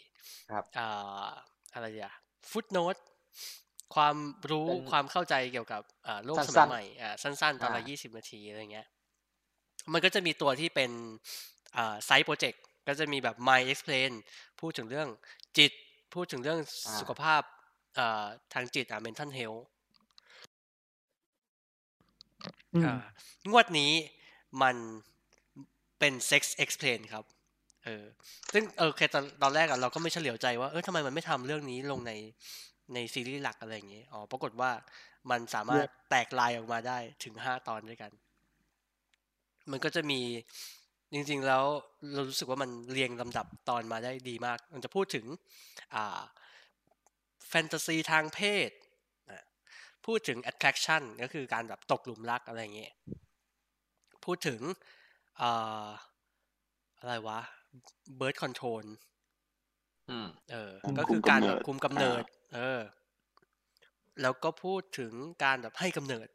[0.51, 1.29] ครับอ่า
[1.73, 2.13] อะไรอะ
[2.51, 2.99] Footnote
[3.95, 4.15] ความ
[4.49, 8.87] รู้เป็นความเข้าใจเกี่ยวกับอ่าโลกสั้สนๆมัยใหม่อ่าสั้นๆ ตอนละอ่ายี่สิบนาทีอะไรเงี้ย
[9.93, 10.91] มันก็จะมีตัวที่เป็น
[11.77, 14.11] อ่าไซต์โปรเจกต์ก็จะมีแบบ My Explain
[14.59, 15.07] พูดถึงเรื่อง
[15.57, 15.71] จิต
[16.13, 16.59] พูดถึงเรื่อง
[16.99, 17.41] สุขภาพ
[17.99, 19.63] อ่าทางจิตอ่า mental health
[22.75, 23.01] อืมอ่า
[23.51, 23.91] งวดนี้
[24.61, 24.77] มัน
[26.01, 27.25] เป็น sex explain ครับ
[27.85, 28.03] เออ
[28.53, 32.13] ซึ่งเออแค่ตอนตอนแรกอะเราก็ไม่เฉลียวใจว่า เออทำไมมันไม่ทำเรื่องนี้ลงใน
[32.93, 34.71] ในซีรีส์หลักอะไรอย่างงี้อ๋อ ปรากฏว่า
[35.31, 38.11] มันสามารถแตกลายออกมาได้ถึงห้าตอนด้วยกัน
[39.71, 40.21] มันก็จะมี
[41.13, 41.63] จริงๆแล้ว
[42.13, 45.25] เรารู้สึกว่ามันเรียงลำดับตอนมาได้ดีมาก มันจะพูดถึง
[45.95, 46.21] อ่า
[47.49, 48.39] แฟนตาซีทางเพ
[48.69, 48.71] ศ
[49.29, 49.43] อะ
[50.05, 52.93] พูดถึง attraction ก็คือการแบบตกหลุมรักอะไรอย่างเงี้ย
[54.25, 54.61] พูดถึง
[55.41, 55.87] อ่า
[56.99, 57.39] อะไรวะ
[58.19, 58.85] birth control
[60.09, 62.23] อืมเออคุมก็คือการแบบคุคุมมกำกำเนิเนิดด
[62.55, 62.79] เออ
[64.21, 65.13] แล้วก็พูดถึง
[65.43, 66.27] การแบบให้กำเนิด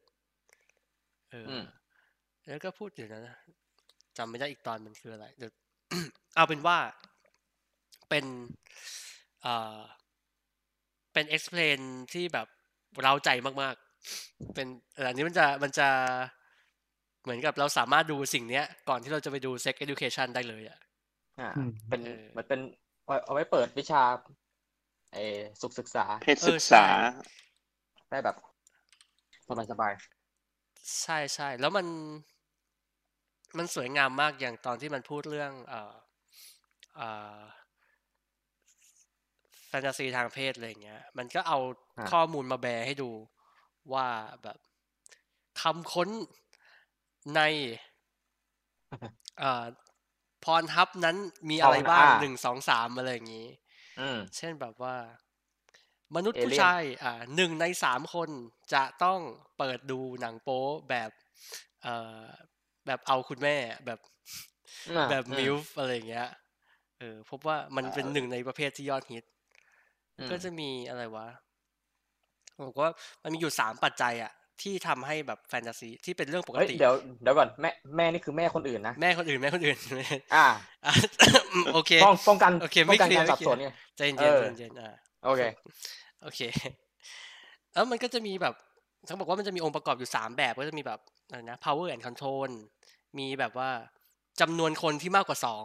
[1.32, 1.64] เอออม
[2.48, 3.36] แล้วก็พูดถึงนะ
[4.18, 5.52] จำไม่ได้อีกตอนมันคืออะไรเดี๋ยว
[6.36, 6.78] เอาเป็นว่า
[8.08, 8.24] เป็น
[9.42, 9.78] เอ่อ
[11.12, 11.80] เป็น explain
[12.12, 12.46] ที่แบบ
[13.00, 13.30] เร้าใจ
[13.62, 15.88] มากๆ เป็นเอออันนี้มันจะมันจะ
[17.26, 20.78] เหมือนกับเราสามารถดูสิ่งเนี้ย ก่อนที่เราจะไปดู sex education ได้เลยอะ
[21.38, 22.60] อ่าอืมเป็นเออเหมือนเป็น
[23.04, 24.02] เอาเอาไว้เปิดวิชา
[25.14, 26.84] เออสุขศึกษาเพศศึกษา
[28.10, 28.36] ได้แบบ
[29.48, 29.92] สบายสบาย
[31.00, 31.86] ใช่ใช่แล้วมัน
[33.56, 35.94] มันสวยงามมากอย่างตอนที่มันพูดเรื่อง เอ่อ
[36.98, 37.42] อ่า
[39.68, 41.58] แฟนตาซีทางเพศอะไรอย่างเงี้ย มันก็เอา
[41.98, 43.10] อะข้อมูลมาแบร์ให้ดู
[43.92, 44.06] ว่า
[44.42, 44.58] แบบ
[45.62, 46.08] คำค้น
[47.34, 47.40] ใน
[49.42, 49.66] อ่า
[50.44, 51.16] พรทับนั้น
[51.50, 53.48] มีอะไรบ้างอ่าหนึ่งสองสามอะไรอย่างงี้
[54.00, 54.96] อืมเช่นแบบว่า
[56.16, 58.30] มนุษย์เอเลี่ยนผู้ชายอ่าหนึ่งในสามคน
[58.74, 59.20] จะต้อง
[59.58, 61.10] เปิดดูหนังโป๊แบบ
[61.82, 62.22] เอ่อ
[62.86, 63.56] แบบเอาคุณแม่
[63.86, 64.00] แบบ
[64.88, 66.28] อะแบบอืมิลฟ์อะไรอย่างเงี้ย
[66.98, 69.24] เออพบว่ามันเป็นอ่าหนึ่งในประเภทที่ยอดฮิต
[70.18, 71.28] อืมก็จะมีอะไรวะ
[72.66, 72.90] บอกว่า
[73.22, 74.32] มันมีอยู่สามปัจจัยอะ
[74.62, 79.76] ที่ทำให้แบบแฟนตาซีที่เป็นเรื่องปกเฮ้ยติเดี๋ยวเดี๋ยวก่อนแม่แม่นี่คือแม่คนอื่นนะแม่คนอื่นแม่คนอื่น
[80.34, 80.46] อ่า
[80.86, 80.92] อะ
[81.74, 84.94] โอเคป้องป้องกันโอเคป้องกันไม่เคลียร์การสับไม่เคลียร์สนเนี่ยใจเย็นเออใจเย็นอ่า
[85.24, 85.42] โอเค
[86.22, 86.40] โอเค
[87.72, 88.54] แล้วมันก็จะมีแบบ
[89.06, 92.50] เขาบอกว่ามันจะมีองค์ประกอบอยู่สามแบบก็จะมีแบบอะไรนะ power and control
[93.18, 93.70] มีแบบว่า
[94.40, 95.64] จำนวนคนที่มากกว่าสอง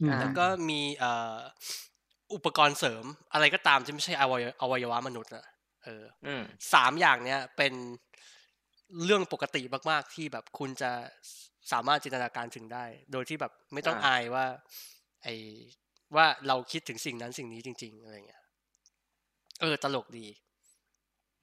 [0.00, 1.36] อืมอ่าแล้วก็มีเอ่อ
[2.34, 5.44] อุปกรณ์เสริมอะไรก็ตามที่ไม่ใช่อวัยอวัยวะมนุษย์อะ
[5.88, 6.42] เอออืม
[6.74, 7.74] สามอย่างเนี้ยเป็น
[9.04, 10.90] เรื่องปกติมาก ๆ ที่แบบคุณจะ
[11.72, 14.46] สามารถจินตนาการถึงได้ โดยที่แบบไม่ต้องอ่าอายว่า
[15.22, 15.28] ไอ
[16.16, 18.42] ว่าเราคิดถึงสิ่งนั้นสิ่งนี้จริง ๆ อะไรเงี้ย
[19.60, 20.26] เออ ตลกดี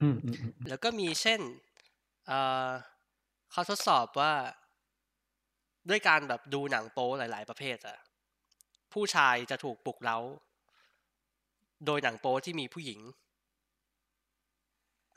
[0.02, 1.40] อืมอืมอืมแล้วก็มีเช่น
[2.26, 2.38] เอ่
[2.68, 2.70] อ
[3.52, 4.32] เขาทดสอบว่า
[5.88, 7.98] ด้วยการแบบดูหนังโป๊หลาย ๆ ประเภทอะ
[8.92, 10.18] ผู้ชายจะถูกปลุกเร้า
[11.86, 13.00] โดยหนังโป๊ที่มีผู้หญิง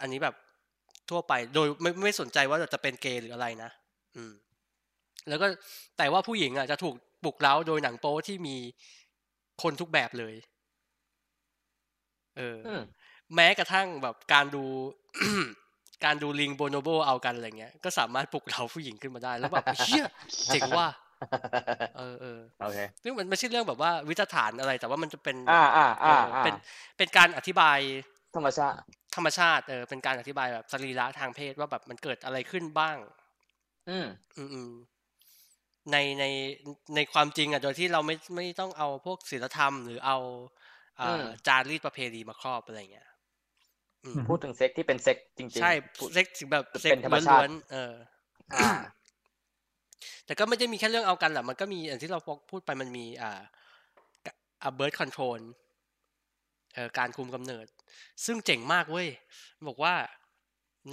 [0.01, 0.35] อันนี้แบบ
[1.09, 3.69] ทั่วไปโดยไม่ไม่สนใจว่าจะเป็นเกย์หรืออะไรนะ
[4.15, 4.33] อืม
[5.29, 5.47] แล้วก็
[5.97, 8.57] แต่ว่าผู้หญิงอะจะถูกปลุกเร้าโดยหนังโป๊ที่มี
[9.63, 10.35] คนทุกแบบเลย
[12.37, 12.81] เออออืม
[13.35, 14.63] แม้กระทั่งแบบการดู
[16.05, 20.05] การดูลิงโบโนโบเอากันอะไรเงี้ย ก็สามารถปลุกเราผู้หญิงขึ้นมาได้ แล้วแบบเฮีย
[20.47, 20.87] เจ๋งว่า
[21.97, 26.55] เออเออโอเคซึ่งมันไม่ใช่เรื่องแบบว่าวิจฐานอะไร แต่ว่ามันจะเป็น อ่าอ่าเออ่าออ่าเป็น
[26.97, 27.79] เป็นการอธิบาย
[28.35, 28.77] ธรรมชาติ
[29.15, 32.97] ธรรมชาติเออเป็นการอธิบายแบบสรีระทางเพศว่าแบบมันเกิดอะไรขึ้นบ้าง
[33.89, 34.07] อืม
[34.37, 34.71] อืมอืม
[35.91, 36.25] ในใน
[36.95, 40.17] ในความจริงอะโดยที่เราไม่ไม่ต้องเอาพวกศีลธรรมหรือเอา
[41.01, 43.09] อ่าอืมจารีตประเพณีมาครอบอะไรเงี้ย
[44.05, 47.93] อืมพูดถึงเซ็กซ์ที่เป็นเซ็กซ์จริงๆ ใช่พูดเซ็กซ์ถึงแบบเซ็กซ์เป็นธรรมชาติล้วนๆเออ
[48.55, 48.69] อ่า
[50.25, 52.19] แต่ก็ไม่ได้มีแค่เรื่องเอากันแหละมันก็มีอย่างที่เรา
[52.51, 53.41] พูดไปมันมี อ่า
[54.61, 55.41] อ่า birth control
[56.73, 57.65] เอ่อการคุมกำเนิด
[58.25, 59.07] ซึ่งเจ๋งมากเว้ย
[59.67, 59.93] บอกว่า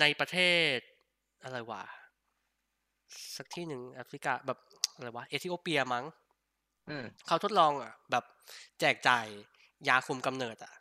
[0.01, 0.39] ในประเท
[0.75, 0.77] ศ
[1.45, 1.83] อะไรวะ
[3.37, 4.59] สักที่หนึ่งแอฟริกาแบบ
[4.95, 6.05] อะไรวะเอธิโอเปียมั้ง
[6.89, 8.25] อืมเขาทดลองอะ แบบ
[8.81, 9.27] แจกจ่าย
[9.89, 10.73] ยาคุมกำเนิดอะ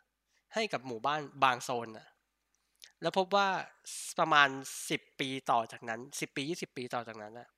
[0.54, 2.08] ให้กับหมู่บ้านบางโซนอะ
[3.02, 3.48] แล้วพบว่า
[4.18, 4.48] ประมาณ
[4.90, 7.48] สิบปีต่อจากนั้นสิบปียี่สิบปีต่อจากนั้นอะ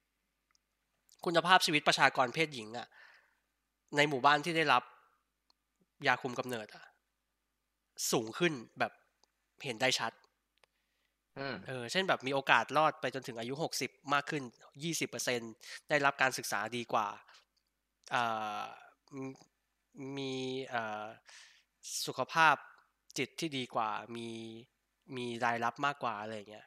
[1.25, 2.89] คุณภาพชีวิตประชากรเพศหญิงอะ
[3.97, 4.83] ในหมู่บ้านที่ได้รับ
[6.07, 6.85] ยาคุมกำเนิดอะ
[8.13, 8.93] สูงขึ้นแบบ
[9.65, 10.13] เห็นได้ชัด
[11.39, 14.43] อืมเออเช่นแบบมีโอกาสรอดไปจนถึงอายุหกสิบมากขึ้น
[14.83, 15.41] ยี่สิบเปอร์เซ็น
[15.89, 17.09] ได้รับการศึกษาดีกว่า
[18.15, 18.63] อ่า
[19.17, 19.27] มี
[20.17, 20.33] มี
[20.73, 21.07] อ่า
[22.07, 22.57] สุขภาพ
[23.19, 24.29] จิตที่ดีกว่า มี
[25.17, 26.67] มีรายรับมากกว่าอะไรอย่างเงี้ย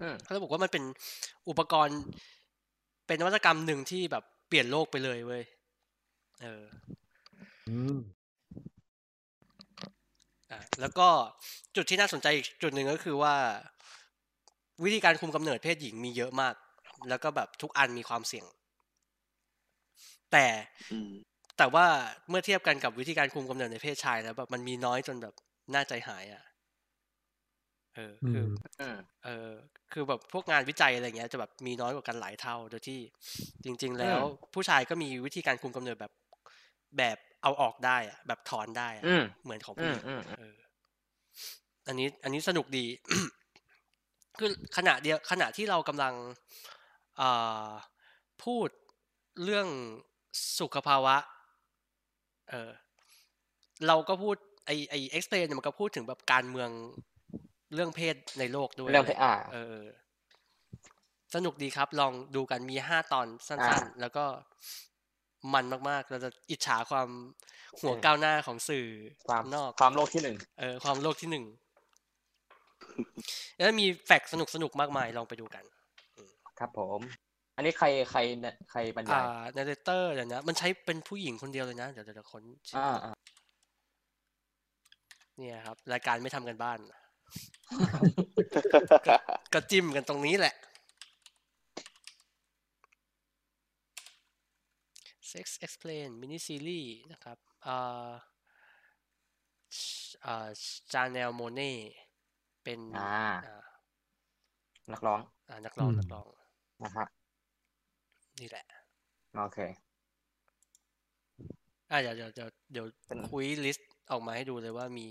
[0.00, 0.84] อืมเขาจะบอกว่ามันเป็น
[1.48, 2.00] อุปกรณ์
[3.06, 5.44] เป็นนวัตกรรมหนึ่งที่แบบเปลี่ยนโลกไปเลยเว้ย
[6.42, 6.64] เออ
[10.50, 11.08] อืมอะแล้วก็
[11.76, 13.34] จุดที่น่าสนใจอีกจุดหนึ่งก็คือว่า
[14.82, 16.54] วิธีการคุมกำเนิดเพศหญิงมีเยอะมาก
[17.08, 18.46] แล้วก็แบบทุกอันมีความเสี่ยง
[20.30, 20.46] แต่
[20.90, 21.10] อืม
[21.58, 21.86] แต่ว่า
[22.28, 25.34] เมื่อเทียบกันกับวิธีการคุมกำเนิดในเพศชายแล้วแบบมันมีน้อยจนแบบ
[25.74, 26.42] น่าใจหายอะ
[27.94, 29.50] เอออืคือมอืมเออ
[29.92, 32.98] คือแบบพวกงานวิจัยอะไรเงี้ยจะแบบมีน้อยกว่ากันหลายเท่า โดยที่
[33.64, 34.22] จริง ๆ แล้วอืม
[34.54, 36.12] ผู้ชายก็มีวิธีการคุมกำเนิดแบบ
[36.98, 40.56] แบบเอาออกได้อะแบบถอนได้อะอืมเหมือนของอืผู้หมญิงอืมเออ
[41.86, 42.86] อันนี้ อันนี้สนุกดี
[44.38, 46.14] คือขณะเดียวขณะที่เรากำลัง
[47.20, 47.70] อ่า
[48.44, 48.68] พูด
[49.44, 49.68] เรื่อง
[50.60, 51.16] สุขภาวะ
[52.50, 52.70] เออ
[53.86, 54.36] เราก็พูด
[54.66, 56.70] ไอไอ Explain มันก็พูดถึงแบบการเมือง
[57.74, 59.78] เรื่องเพศในโลกด้วยเรื่องเพศอ่าเออ
[61.34, 64.24] สนุกดีครับ ลองดูกันมีห้าตอนสั้นอ่าๆแล้วก็
[65.54, 67.08] มันมากๆ เราจะอิจฉาความ
[67.80, 68.86] หัวเออก้าวหน้าของสื่อ
[69.28, 71.44] ความนอกความโลกที่หนึ่งเออความโลกที่หนึ่ง
[73.56, 75.64] แล้วมีแฟกต์สนุกๆมากมายลองไปดูกัน
[76.58, 77.00] ครับผม
[77.56, 83.14] อันนี้ใครใครเนี่ยใครบรรยาอ่ายนาเรเตอร์เดี๋ยวนะ มันใช้เป็นผู้หญิงคนเดียวเลยนะ เดี๋ยวเดี๋ยวเดี๋ยวคนชื่ออ่าออ่า
[85.38, 86.78] เนี่ยครับ รายการไม่ทำกันบ้าน
[89.52, 90.54] ก็จิ้มกันตรงนี้แหละ
[95.32, 98.12] Sex Explain Mini Series นะครับอ่า
[100.24, 100.48] อ่า
[100.92, 101.72] Janelle Monáe
[102.64, 103.62] เป็นอ่าอ่า
[104.92, 106.26] นักร้องอ่านักร้องอืมนักร้อง
[106.84, 107.08] นะครับ
[108.40, 108.64] นี่แหละ
[109.36, 109.58] โอเค
[111.90, 115.08] อ่าเดี๋ยวเดี๋ยวเดี๋ยวเดี๋ยวเป็นคุย list ออกมาให้ดูเลยว่ามี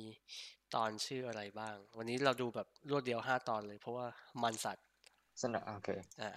[0.75, 4.05] ตอนชื่ออะไรบ้าง วันนี้เราดูแบบรวดเดียวห้าตอนเลยเพราะว่า
[4.43, 4.85] มันสัตว์
[5.41, 5.89] สนุกโอเค
[6.21, 6.31] อ่า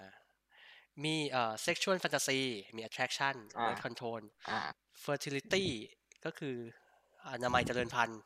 [1.03, 2.41] มีเอ่อ sexual fantasy
[2.75, 4.59] มี attraction อ่า weight control อ่า
[5.05, 5.65] fertility
[6.25, 6.55] ก็คือ
[7.29, 8.19] อนามัยเจริญพันธุ์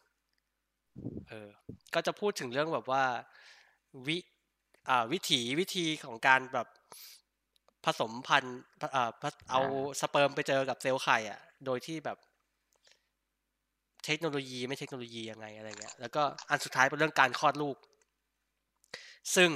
[1.29, 1.49] เออ
[1.95, 3.03] ก็จะพูดถึงเรื่องแบบว่า
[4.07, 4.17] วิ
[4.89, 6.67] อ่าวิถีวิธีของการแบบ
[7.85, 8.59] ผสมพันธุ์
[8.95, 9.61] อ่าผสเอา
[10.01, 12.17] สเปิร์มไปเจอกับเซลล์ไข่อะ โดยที่แบบ
[14.05, 17.77] เทคโนโลยีไม่เทคโนโลยียังไงอะไรเงี้ย แล้วก็อันสุดท้ายเป็นเรื่องการคลอดลูก
[19.35, 19.49] ซึ่ง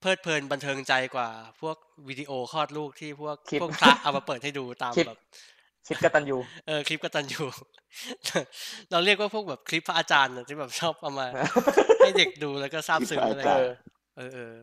[0.00, 1.28] เพลิดเพลินบันเทิงใจกว่า
[1.60, 1.76] พวก
[2.08, 5.18] วิดีโอคลอดลูกที่พวกคลิปพวกพระเอามาเปิดให้ดูตามคลิปแบบ
[5.86, 7.44] คลิปกตันยูเออคลิปกตันยู
[8.90, 11.26] เราเรียกว่าพวกแบบคลิปพระอาจารย์น่ะที่แบบชอบเอามา
[12.00, 13.68] ให้เด็กดูแล้วก็ซาบซึ้งอะไรเอเงี้ยอ
[14.16, 14.54] เออเออ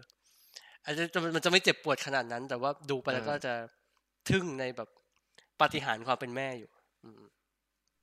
[0.83, 3.53] อาจจะจะมันจะไม่เจ็บปวดขนาดนั้น แต่ว่าดูไปแล้วก็อืมจะ
[4.29, 4.89] ทึ่งในแบบ
[5.59, 6.69] ปาฏิหาริย์ความเป็นแม่อยู่
[7.03, 7.23] อืม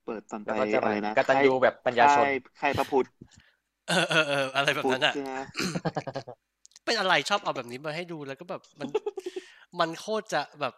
[0.04, 3.06] เปิดตอนไปแล้วก็จะอะมาไรนะกตันยูแบบปัญญาชนค่ยค่ายพระพุทธ
[3.88, 5.32] เออเออเอออะไรแบบพุทธนั้นอะใช่ไหม
[6.84, 8.88] เป็นอะไรชอบเอาแบบนี้มาให้ดูแล้วก็แบบมัน
[9.80, 10.74] มันโคตรจะแบบ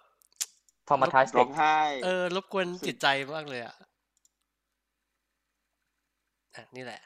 [0.88, 3.76] ทอมาทายสร้เด็อกงไห้เออรบกวนจิตใจมากเลยอะ
[6.54, 7.00] อะนี่แหละ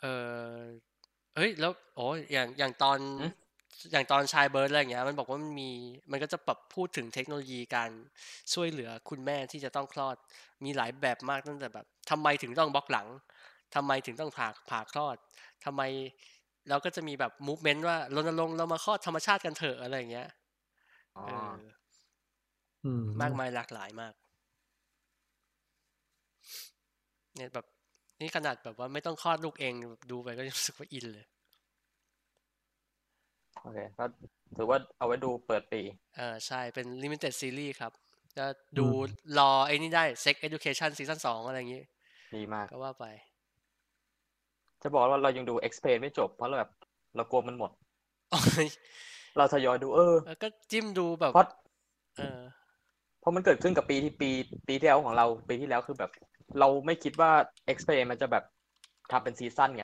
[0.00, 0.06] เอ
[0.54, 0.58] อ
[1.36, 3.32] เฮ้ย แล้วโอ้ยอย่างอย่างตอนอืม
[3.92, 5.70] อย่างตอนชายเบิร์ดอะไรอย่างเงี้ย มันบอกว่ามันมี
[6.10, 7.90] มันก็จะปรับพูดถึงเทคโนโลยีการ
[8.52, 10.16] ช่วยเหลือคุณแม่ที่จะต้องคลอด
[10.64, 13.08] มีหลายแบบมากตั้งแต่แบบทำไมถึงต้องบล็อกหลัง
[13.74, 15.16] ทำไมถึงต้องผ่าผ่าคลอด
[15.64, 15.82] ทำไม
[16.68, 20.28] เราก็จะมีแบบมูฟเมนต์ว่ารณรงค์เรามาคลอดธรรมชาติกันเถอะอะไรอย่างเงี้ย
[21.16, 21.54] อ๋อเออ
[22.84, 24.14] อืมมากมายหลากหลายมาก
[27.36, 27.66] เนี่ยแบบ
[28.20, 31.26] นี่ขนาดแบบว่าไม่ต้องคลอดลูกเองแบบดูไปก็รู้สึกว่าอินเลย
[33.60, 34.04] โอเคก็
[34.56, 35.80] ถือว่าเอาไว้ดูเปิดปี
[36.16, 37.92] เออใช่เป็น limited series ครับ
[38.36, 38.46] จะ
[38.78, 38.86] ดู
[39.38, 41.84] รอไอ้นี่ได้ sex education ซีซั่นสองอะไรอย่างงี้
[42.34, 43.04] ดีมากก็ว่าไป
[44.84, 46.70] จะบอกว่าเรายังดู Explain ไม่จบ เพราะเราแบบ
[47.16, 47.70] เรากลัวมันหมด
[48.30, 48.66] โอ้ย
[49.36, 51.46] เราทยอยดูเออแล้วก็จิ้มดูแบบเพราะ
[52.16, 52.40] เออ
[53.20, 54.30] เพราะมันเกิดขึ้นกับปีที่ปี
[54.68, 56.10] ปีที่แล้วของเราปีที่แล้วคือแบบ
[56.60, 57.30] เราไม่คิดว่า
[57.72, 58.44] Explain มันจะแบบ
[59.12, 59.82] ทำเป็นซีซั่นไง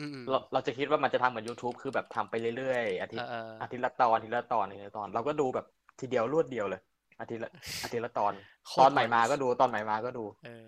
[0.00, 5.66] อืมอืมเราเราจะคิดว่ามันจะทำเหมือน YouTube คือแบบทำไปเรื่อยๆอาทิตย์เออเอออาทิตย์ละตอนอาทิตย์ละตอนอาทิตย์ละตอน เราก็ดูแบบ
[6.00, 6.80] ทีเดียวรวดเดียวเลย
[7.20, 7.52] อาทิตย์ละ
[7.84, 8.32] อาทิตย์ละตอน
[8.66, 10.66] โคตตอรนใหม่มามันก็ดูตอนใหม่มาก็ดู เออ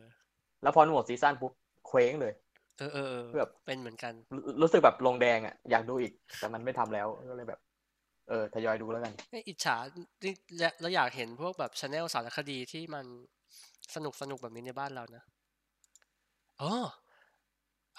[0.62, 1.52] แล้วพอหมดซีซั่นปุ๊บ
[1.88, 2.32] เคว้งเลย
[2.78, 7.60] เออเออเออแบบเป็นเหมือนกันรู้รู้สึกแบบลงแดงอะ อยากดูอีก แต่มันไม่ทำแล้วก็เลยแบบ
[8.28, 9.76] เออทยอยดูแล้วกันเอ้ยอิจฉา
[10.24, 13.06] นี่และเราอยากเห็นพวกแบบชาแนลสารคดีที่มัน
[13.94, 15.24] สนุกสนุกแบบนี้ในบ้านเรานะ
[16.60, 16.72] อ๋อ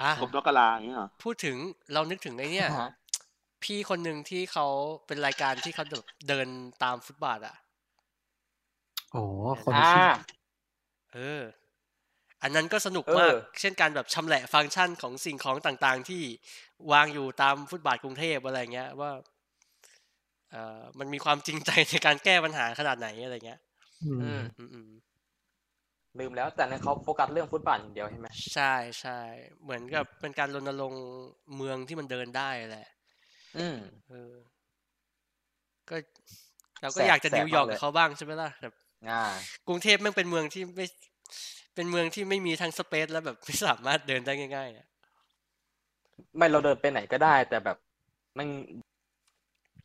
[0.01, 1.57] อะกบนกกะลาอย่างเงี้ยเหรอพูดถึง
[1.93, 2.89] เรานึกถึงไอ้เนี่ยฮะ
[3.63, 4.67] พี่คนหนึ่งที่เขา
[5.07, 6.47] เป็นรายการที่เขาแบบเดิน
[6.84, 7.55] ตามฟุตบาทอะ
[9.13, 9.23] อ๋อ
[9.63, 10.07] คนอ่าชื่อ
[11.13, 11.43] เออ
[12.43, 16.21] อันนั้นก็สนุกเออมาก เช่นการแบบชำแหละฟังก์ชันของสิ่งของต่างๆ ที่
[16.91, 19.11] วางอยู่ตามฟุตบาทกรุงเทพอะไรเงี้ยว่า
[20.51, 23.59] เอ่อมันมีความจริงใจในการแก้ปัญหาขนาดไหนอะไรเงี้ย
[24.03, 24.89] อืมอืมอืมอืม
[26.19, 29.19] ลืมแล้วแต่นั้นเขาโฟกัสเรื่องฟุตบาทอย่างเดียวใช่ไหมใช่ใช่
[29.63, 31.03] เหมือนกับเป็นการรณรงค์
[31.55, 32.89] เมืองที่มันเดินได้แหละ
[33.57, 33.77] อืม
[34.09, 34.33] เออ
[35.89, 35.95] ก็
[36.81, 38.73] เราก็แสบอยากจะแสบนิวยอร์กมากเลยกับเขาบ้างใช่ไหมล่ะแบบ
[39.09, 39.23] อ่า
[39.67, 40.85] กรุงเทพแม่งเป็นเมืองที่ไม่
[41.78, 44.88] เป็นเมืองที่ไม่มีทั้งสเปซและแบบไม่สามารถเดินได้ง่ายๆอะ
[46.38, 47.78] ไม่เราเดินไปไหนก็ได้ แต่แบบ
[48.38, 48.47] มัน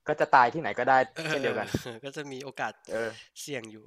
[0.08, 3.84] ก็จะตายที่ไหนก็ได้เออเช่นเดียวกันออก็จะมีโอกาสเออเสี่ยงอยู่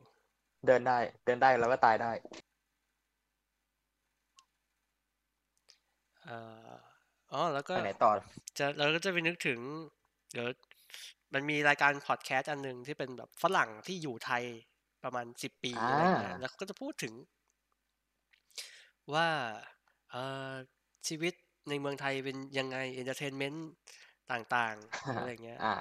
[0.68, 2.12] เดินได้ เดินได้แล้วก็ตายได้
[6.24, 6.38] เอ่
[6.70, 6.74] อ
[7.34, 8.12] อ๋อแล้วก็ไปไหนต่อ
[8.58, 9.60] จะเราก็จะไปนึกถึง
[10.34, 10.48] เดี๋ยว
[11.34, 14.44] มันมีรายการพอดแคสต์อันหนึ่งที่เป็นแบบฝรั่งที่อยู่ไทย
[15.04, 17.14] ประมาณสิบปีอ่าอะไรเงี้ยแล้วเขาก็จะพูดถึง
[19.14, 19.28] ว่า
[20.12, 20.54] เอ่อ
[21.08, 21.34] ชีวิต
[21.70, 23.68] ในเมืองไทยเป็นยังไง entertainment
[24.32, 25.74] ต่างๆ อะไรเงี้ยอ่า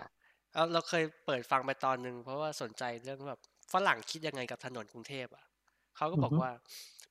[0.53, 3.41] เอาเราเคยเปิดฟังไปตอนหนึ่งเพราะว่าสนใจเรื่องแบบ
[3.73, 5.45] ฝรั่งคิดยังไงกับถนนกรุงเทพอะ
[5.97, 6.51] เขาก็บอกอือฮึว่า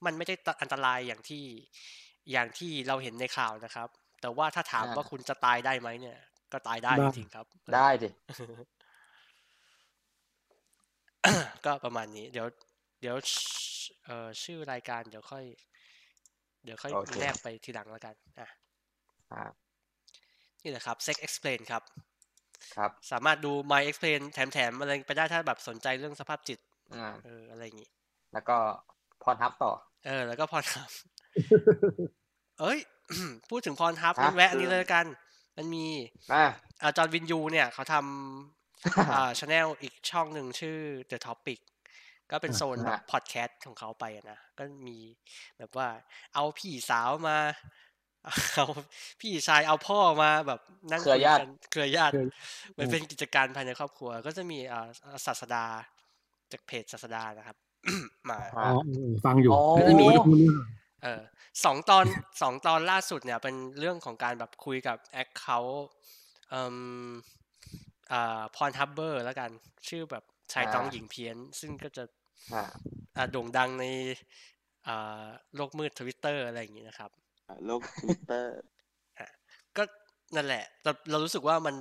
[0.05, 1.43] มันไม่ได้อันตรายอย่างที่
[2.31, 3.89] อย่างที่เราเห็นในข่าวนะครับ
[4.21, 6.17] แต่ว่าถ้าถามอ่าว่าคุณจะตายได้ไหมเนี่ย
[6.51, 8.09] ก็ตายได้ได้จริงๆครับ ได้ดิ
[11.65, 12.47] ก็ประมาณนี้ เดี๋ยว
[13.01, 13.15] เดี๋ยว
[14.05, 15.45] เอ่อชื่อรายการเดี๋ยวค่อย
[16.63, 18.49] เดี๋ยวค่อยโอเคแนบไปทีหลังแล้วกันอะ
[19.33, 19.43] อ่า
[20.63, 21.83] นี่แหละครับ Sex Explain ครับ
[22.75, 26.59] ครับ สามารถดู My Explain แถมๆอะไรไปได้ถ้าแบบสนใจเรื่องสภาพจิต
[26.95, 27.89] อ่าเอออะไรอย่างงี้
[28.33, 28.57] แล้วก็
[29.23, 29.71] พรทับต่อ
[30.05, 30.89] เออ แล้วก็พรทับ
[32.59, 32.79] เอ้ย
[33.49, 35.05] พูดถึงพรทับฮะงั้นแวะอันนี้เลยละกัน
[35.57, 35.85] มันมี
[36.33, 36.45] อ่า
[36.81, 40.77] อาจอร์นวินยูเนี่ย เขาทำอ่าช anel อีกช่องหนึ่งชื่อ
[41.11, 41.59] The Topic
[42.31, 44.97] ก็เป็นโซนแบบฮะพอดแคสต์ของเขาไปอะนะก็มี
[45.57, 45.87] แบบว่า
[46.33, 47.37] เอาพี่สาวมา
[48.55, 48.65] เอา
[49.21, 50.59] พี่ชายเอาพ่อมาแบบ
[50.91, 52.27] นั่งเครือญาติกันเครือญาติเครือ
[52.77, 54.87] มันเป็นกิจการภายในครอบครัว ก็จะมีอ่า
[55.25, 55.65] ศาสดา
[56.51, 57.57] จากเพจศาสดานะครับ
[58.29, 60.57] มาอ๋อเออฟังอยู่อ๋อก็จะมีไรู้เรื่อง
[61.03, 61.21] เออ
[61.65, 62.05] สองตอน
[62.41, 65.87] สองตอนล่าสุดเนี่ย เป็นเรื่องของการแบบคุยกับแอคเคาท์
[66.49, 66.77] เอ่ม
[68.11, 69.49] อ่าพรทับเบอร์แล้วกัน
[69.89, 70.23] ชื่อแบบ
[70.53, 72.03] ชายต้องอ่าหญิงเพี้ยน ซึ่งก็จะ
[72.53, 72.63] อ่า
[73.15, 73.85] อ่าโด่งดังใน
[74.87, 75.25] อ่า
[75.55, 77.11] โลกมืดทวิตเตอร์อะไรอย่างนี้นะครับ
[77.65, 78.53] โลกทวิตเตอร์
[79.77, 79.83] ก็
[80.35, 81.75] นั่นแหละ เราเรารู้สึกว่ามัน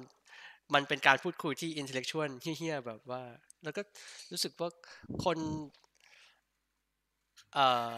[0.74, 3.22] มันเป็นการพูดคุยที่อินเทลเล็กชวลเฮี้ยๆแบบว่า
[3.64, 3.82] แล้วก็
[4.32, 4.70] รู้สึกว่า
[5.24, 5.38] คน
[7.54, 7.94] เอ่อ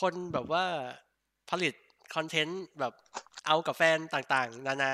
[0.00, 0.64] คนแบบว่า
[1.50, 1.74] ผลิต
[2.14, 2.92] คอนเทนต์แบบ
[3.46, 4.92] เอากับแฟนต่างๆ นานา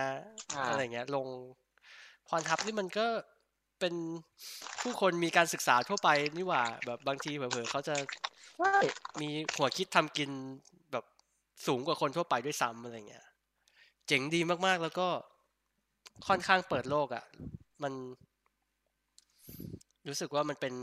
[0.54, 1.26] อ่าอะไรเงี้ย ลง
[2.28, 3.06] พรทับนี่มันก็
[3.84, 4.02] เป็น
[4.82, 7.94] ผู้คนมีการศึกษาทั่วไปนี่หว่า แบบบางทีเผลอๆเขาจะ
[8.58, 8.76] ใช่
[9.20, 10.30] มีหัวคิดทำกิน
[10.92, 11.04] แบบ
[11.66, 13.26] สูงกว่าคนทั่วไปด้วยซ้ำอะไรเงี้ย
[14.06, 15.08] เจ๋งดีมากๆ แล้วก็
[16.28, 17.24] ค่อนข้างเปิดโลกอะ่ะ
[17.82, 17.92] มัน
[20.08, 20.74] รู้สึกว่ามันเป็น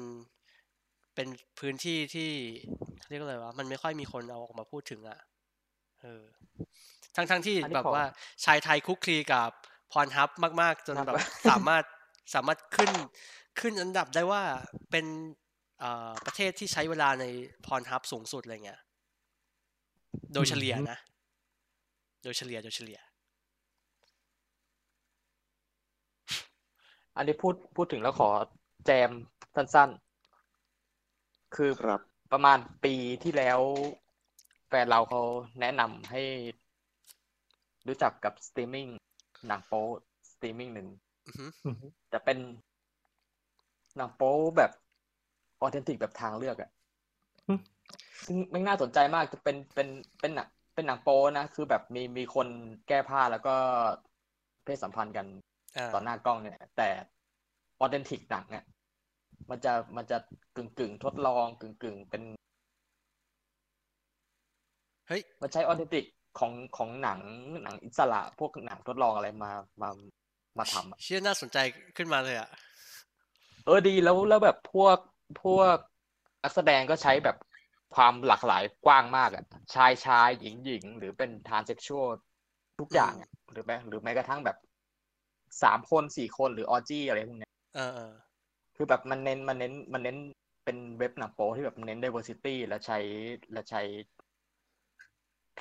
[1.15, 1.27] เป็น
[1.59, 2.29] พื้นที่ที่
[3.09, 5.19] เรียกอะไรวะมันไม่ค่อยมีคนเอาออกมาพูดถึงอะ่ะ
[6.01, 6.23] เออ
[7.15, 8.05] ทั้งทั้งๆที่อันนี้แบบขอว่า
[8.45, 9.51] ชายไทยคุกคลีกับ
[9.91, 10.29] พรฮับ
[10.61, 11.17] มาก ๆ จนครับแบบ
[11.49, 11.83] สามารถ
[12.33, 12.91] สามารถขึ้น
[13.59, 14.43] ขึ้นอันดับได้ว่า
[14.91, 15.05] เป็น
[15.79, 17.25] เอ่อประเทศที่ใช้เวลาใน
[17.65, 18.81] พรฮับสูงสุดอะไรเงี้ย
[20.33, 20.99] โดยเฉลี่ยนะ
[22.23, 22.99] โดยเฉลี่ย โดยเฉลี่ย
[27.15, 28.29] อันนี้พูดพูดถึงแล้วขอ
[28.85, 29.09] แจม
[29.55, 32.01] สั้นๆ คือครับ
[32.31, 33.59] ประมาณปีที่แล้ว
[34.67, 35.21] แฟนเราเขา
[35.59, 36.21] แนะนำให้
[37.87, 38.87] รู้จักกับสตรีมมิ่ง
[39.47, 39.85] หนังโป๊
[40.31, 41.10] สตรีมมิ่งหนึ่งอือฮึ
[42.09, 42.37] แต่เป็น
[43.95, 44.71] หนังโป๊แบบ
[45.61, 46.69] authentic แบบทางเลือกอะ
[47.47, 47.59] อืม
[48.25, 49.87] ซึ่งไม่น่าสนใจมากจะเป็นเป็น
[50.19, 52.47] เป็นหนังเป็นหนังโป๊นะ คือแบบมีมีคน
[52.87, 53.55] แก้ผ้าแล้วก็
[54.63, 55.25] เพศสัมพันธ์กัน
[55.77, 56.89] อ่าต่อหน้ากล้องเนี่ย แต่
[57.79, 58.63] ออเทนติกหนังเนี่ย
[59.49, 60.17] มันจะมันจะ
[60.55, 62.21] กึ่งกึ่งทดลองกึ่งกึ่งเป็น
[65.07, 66.05] เฮ้ยมันใช้ออเทนติก
[66.39, 67.19] ของของหนัง
[67.63, 69.51] หนังอิสระพวกหนังทดลองอะไรมา
[69.81, 69.89] มา
[70.59, 71.57] มาทำอะเชื่อน่าสนใจ
[71.97, 72.49] ขึ้นมาเลยอะ
[73.65, 74.97] เออดีแล้วแล้วแบบพวก
[75.43, 75.77] พวก
[76.43, 77.37] นักแสดงก็ใช้แบบ
[77.95, 79.43] ความหลากหลายกว้างมากอะ
[79.75, 82.07] ชายชายหญิงหญิงหรือเป็นทานเซ็กชวล
[82.79, 84.57] ทุกอย่างอะหรือแม้หรือแม้กระทั่งแบบ
[85.63, 88.13] สามคนสี่คนหรือออจี้อะไรพวกเนี้ยเออเออ
[88.75, 90.17] คือแบบมันเน้นมันเน้นมันเน้น
[90.65, 92.99] เป็นเว็บหนังโป๊ที่แบบเน้น diversity และใช้
[93.51, 93.81] และใช้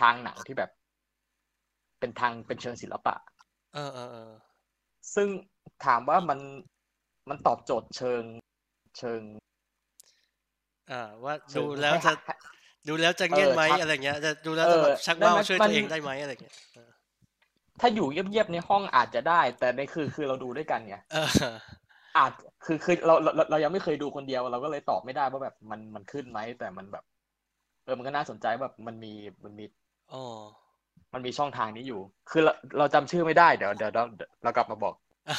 [0.01, 0.71] ทางหนังที่แบบ
[2.01, 3.15] เป็นทางเป็นเชิงศิลปะ
[3.75, 4.33] เออเออเออ
[5.15, 5.29] ซึ่ง
[5.85, 6.39] ถามว่ามัน
[7.29, 8.23] มันตอบโจทย์เชิง
[8.99, 9.21] เชิง
[10.91, 12.35] อ่าว่าเชิดูงแล้วให้จะให้
[12.89, 16.91] ดูแล้วจะเงียบไหมเออชักอะไรเงี้ยจะดูแล้วจะแบบเออชักได้ว่าวไหมช่วยมัตันวเองได้ไหมอะไรเงี้ยเออ
[17.81, 21.59] ถ้าอยู่เงียบๆในห้องอาจจะได้ แต่ในคือคือเราดูด้วยกันไงเออ
[22.17, 22.33] อาจ
[22.65, 27.05] คือคือเราเราเราเรายังไม่เคยดูคนเดียว เราก็เลยตอบไม่ได้ว่าแบบมันมันขึ้นไหมแต่มันแบบ
[27.85, 29.13] เออมันก็น่าสนใจแบบมันมี
[29.45, 29.65] มันมี
[30.13, 30.23] อ๋อ
[31.15, 32.01] มันมีช่องทางนี้อยู่
[32.31, 34.03] คือเราเราจำชื่อไม่ได้เดี๋ยวเดี๋ยวเรา
[34.43, 34.95] เรากลับมาบอก
[35.29, 35.37] อ่า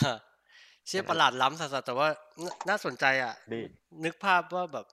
[0.87, 2.07] เชื่อประหลาดล้ำสัสๆแต่ว่า
[2.45, 3.61] น่าน่าสนใจอะดี
[4.05, 4.85] นึกภาพว่าแบบ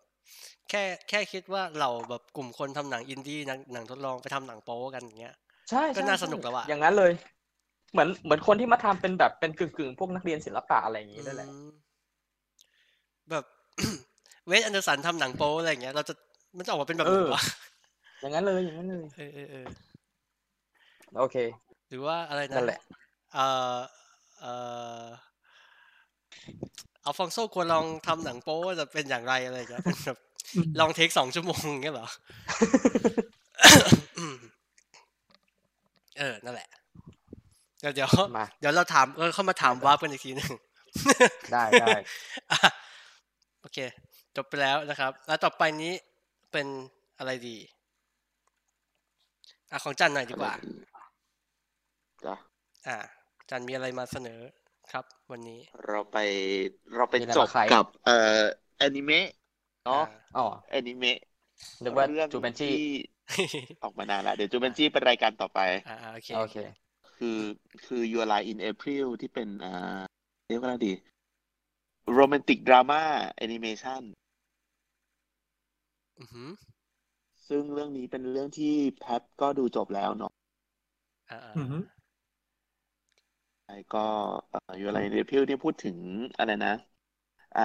[0.70, 5.36] แค่แค่คิดว่าเราแบบกลุ่มคนทำหนังอินดี้หนังหนังทดลองไปทำหนังโป๊กันอย่างเงี้ย
[5.70, 7.12] ใช่ก็ใช่น่าสนุกแล้วอะใช่อย่างนั้นเลย
[7.92, 11.66] เหมือนเหมือนคนที่มาทำเป็นแบบเป็นกึ่งกึ่งๆพวกนักเรียนศิลปะอะไรอย่างนี้ด้วยแหละอืม
[13.30, 13.44] แบบ
[14.46, 16.14] Wes Anderson ทำหนังโป๊อะไรอย่างเงี้ยเราจะ
[16.56, 17.40] มันจะออกมาเป็นแบบไหนเออวะ
[18.20, 19.66] อย่างนั้นเลยอย่างนั้นเลยเออเออเออ
[21.16, 21.36] โอเค
[21.88, 22.80] หรือว่าอะไรนะนั่นแหละ
[23.34, 23.38] เอ
[23.74, 23.78] อ
[24.40, 24.46] เอ
[25.02, 25.04] อ
[27.04, 30.18] อัลฟองโซควรลองทำหนังโป๊จะเป็นอย่างไรอะไรอย่างเงี้ยเป็นแบบ
[30.80, 32.08] ลองเทคสองชั่วโมงอย่างเงี้ยเหรอ
[34.18, 34.36] อืม
[36.18, 36.68] เออ นั่นแหละ
[37.80, 40.52] เดี๋ยวเดี๋ยวมาเดี๋ยวเราถามเออเข้ามาถามวาร์ปกันอีกทีหนึง
[41.52, 41.96] ได้ได้
[42.50, 42.58] อะ
[43.60, 43.78] โอเค
[44.36, 45.92] จบไปแล้วนะครับ แล้วต่อไปนี้
[46.52, 46.66] เป็น
[47.18, 47.56] อะไรดี
[49.70, 50.52] อะของจันหน่อยดีกว่า
[52.22, 52.34] จ้ะ
[52.86, 52.98] อะ
[53.50, 54.40] จันมีอะไรมาเสนอ
[54.92, 56.16] ครับ วันนี้ เราไป
[56.94, 58.42] เราไปมีอะไรจมาบขายกับเอ่อ
[58.78, 59.26] แอนิเมะ
[59.84, 60.04] เนาะ
[60.36, 61.18] อ๋อแอนิเมะ
[61.84, 62.76] นึกว่าเรื่องจูเบนจี้ที่
[63.82, 66.56] ออกมานานละเดี๋ยวจูเบนจี้เป็นรายการต่อไปอ่าโอเคโอเค
[67.16, 67.38] คือ
[67.86, 70.00] คือ Your Lie in April ที่เป็นอ่า
[70.48, 70.92] เรียกว่าอะไรดี
[72.12, 73.02] โรแมนติกดราม่า
[73.36, 74.02] แอนิเมชัน
[76.18, 76.50] อือหือ
[77.48, 80.32] ซึ่งเรื่องนี้เป็นเรื่องที่แพทก็ดูจบแล้วเนาะ
[81.30, 81.97] อ่าอือฮึไอ้
[83.94, 83.98] ก็
[84.50, 85.98] เอ่ออยู่อะไรรีพิวเนี่ยพูดถึง
[86.38, 86.74] อะไรนะ
[87.56, 87.62] อ่า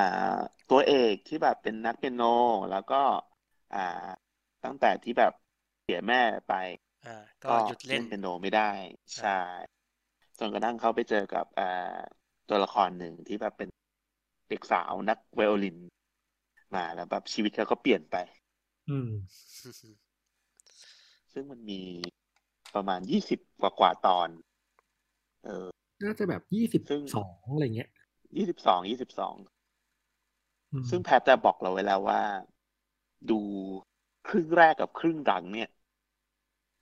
[0.70, 2.22] ตัวเอกที่แบบเป็นนักเปียโน
[2.72, 2.96] แล้วก็
[3.74, 3.80] อ่า
[4.64, 5.32] ตั้งแต่ที่แบบ
[5.84, 6.18] เสียแม่
[6.48, 6.52] ไป
[7.06, 8.72] อ่าก็ก็หยุดเล่นเปียโนไม่ได้
[9.20, 9.30] ใช่
[10.40, 12.00] จนกระทั่งเขาไปเจอกับอ่า
[12.50, 13.70] ตัวละครหนึ่งที่แบบเป็น
[14.50, 15.78] เด็กสาวนักไวโอลิน
[16.76, 18.16] มาแล้วแบบชีวิตเขาก็เปลี่ยนไป
[18.90, 19.10] อืม
[21.34, 21.82] ซึ่งมันมี
[22.74, 24.30] ประมาณยี่สิบกว่ากว่าตอน
[25.44, 27.90] เออ น่าจะแบบยี่สิบซึ่งสองอะไรเงี้ย
[28.38, 29.36] ยี่สิบสองยี่สิบสอง
[30.72, 32.22] อืมซึ่งแพทจะบอกเราไว้แล้วว่า
[33.30, 33.40] ดู
[34.28, 35.70] ครึ่งแรกกับครึ่งหลังเนี่ย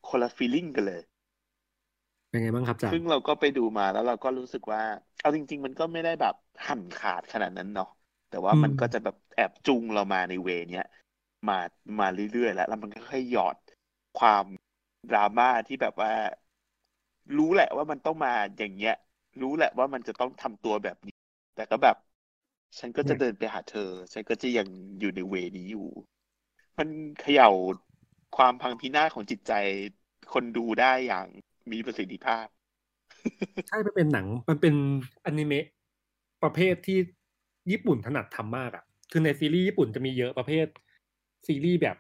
[0.08, 1.02] คนละฟีลลิ่งกันเลย
[2.30, 4.82] เป็นไงบ้างครับจ๊ะซึ่งเราก็ไปดูมาแล้วเราก็รู้สึกว่า
[5.20, 6.34] เอาจริง ๆ มันก็ไม่ได้แบบ
[6.68, 7.88] หั่นขาดขนาดนั้นเนาะ
[8.28, 10.84] แต่ว่ามันก็จะแบบแอบจูงเรามาในเวเนี้ย
[11.48, 11.54] มา
[12.00, 13.58] มาเรื่อยๆแล้วแล้วมันก็ค่อยหยอด
[14.16, 14.46] ความ
[15.10, 16.12] ดราม่าที่แบบว่า
[17.38, 18.94] รู้แหละว่ามันต้องมาอย่างเงี้ย
[19.42, 21.14] รู้แหละว่ามันจะต้องทำตัวแบบนี้
[21.54, 21.96] แต่ก็แบบ
[22.80, 23.82] ฉันก็จะเดินไปหาเธอ
[24.14, 24.68] ฉันก็จะยัง
[25.00, 25.82] อยู่ในเวนี้อยู่
[26.80, 26.90] มัน
[27.20, 27.50] เขย่า
[28.34, 29.52] ความพังพินาศของจิตใจ
[30.34, 31.28] คนดูได้อย่าง
[31.72, 32.48] มีประสิทธิภาพ
[33.68, 34.74] ใช่ มันเป็นหนัง มันเป็น
[35.26, 35.66] อนิเมะ
[36.44, 36.98] ประเภทที่
[37.72, 40.68] ญี่ปุ่นถนัดทำมากอะ คือในซีรีส์ญี่ปุ่นจะมีเยอะประเภท
[41.48, 41.98] ซีรีส์แบบ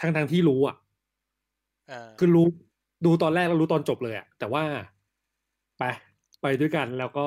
[0.00, 0.76] ทั้งทางๆที่รู้อะ
[1.88, 2.46] อ่าคือรู้
[3.04, 4.62] ดูตอนแรกแล้วรู้ตอนจบเลยอะแต่ว่า
[5.78, 5.82] ไป
[6.42, 7.26] ไปด้วยกันแล้วก็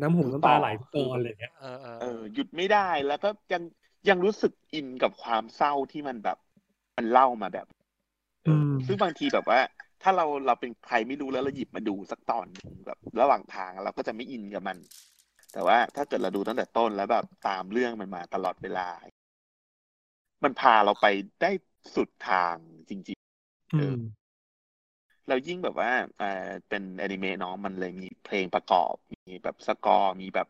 [0.00, 3.62] น้ำหูน้ำตาไหลทุกตอนอะไรเงี้ยเออเออเออหยุดไม่ได้แล้วก็ยัง
[4.08, 6.38] ยังรู้สึกอินกับความเศร้าที่มันแบบ
[6.96, 7.66] มันเล่ามาแบบ
[8.42, 9.58] เอออมซึ่งบางทีแบบว่า
[10.02, 14.78] ถ้าเราเราเป็นใครไม่รู้แล้วเราหยิบมาดูสักตอนหนึ่งแบบระหว่างทางเราก็จะไม่อินกับมัน
[15.52, 18.88] แต่ว่าถ้าเกิดเราดูตั้งแต่ต้นแล้วแบบตามเรื่องมันมาตลอดเวลา
[20.44, 21.06] มันพาเราไป
[21.40, 21.50] ได้
[21.94, 22.56] สุดทาง
[22.88, 23.96] จริงๆอืเออม
[25.30, 25.90] แล้วยิ่งแบบว่า
[26.20, 26.26] อ่า
[26.68, 28.94] เป็นแอนิเมะเนาะมันเลยมีเพลงประกอบ
[29.28, 30.48] มีแบบสกอร์มีแบบ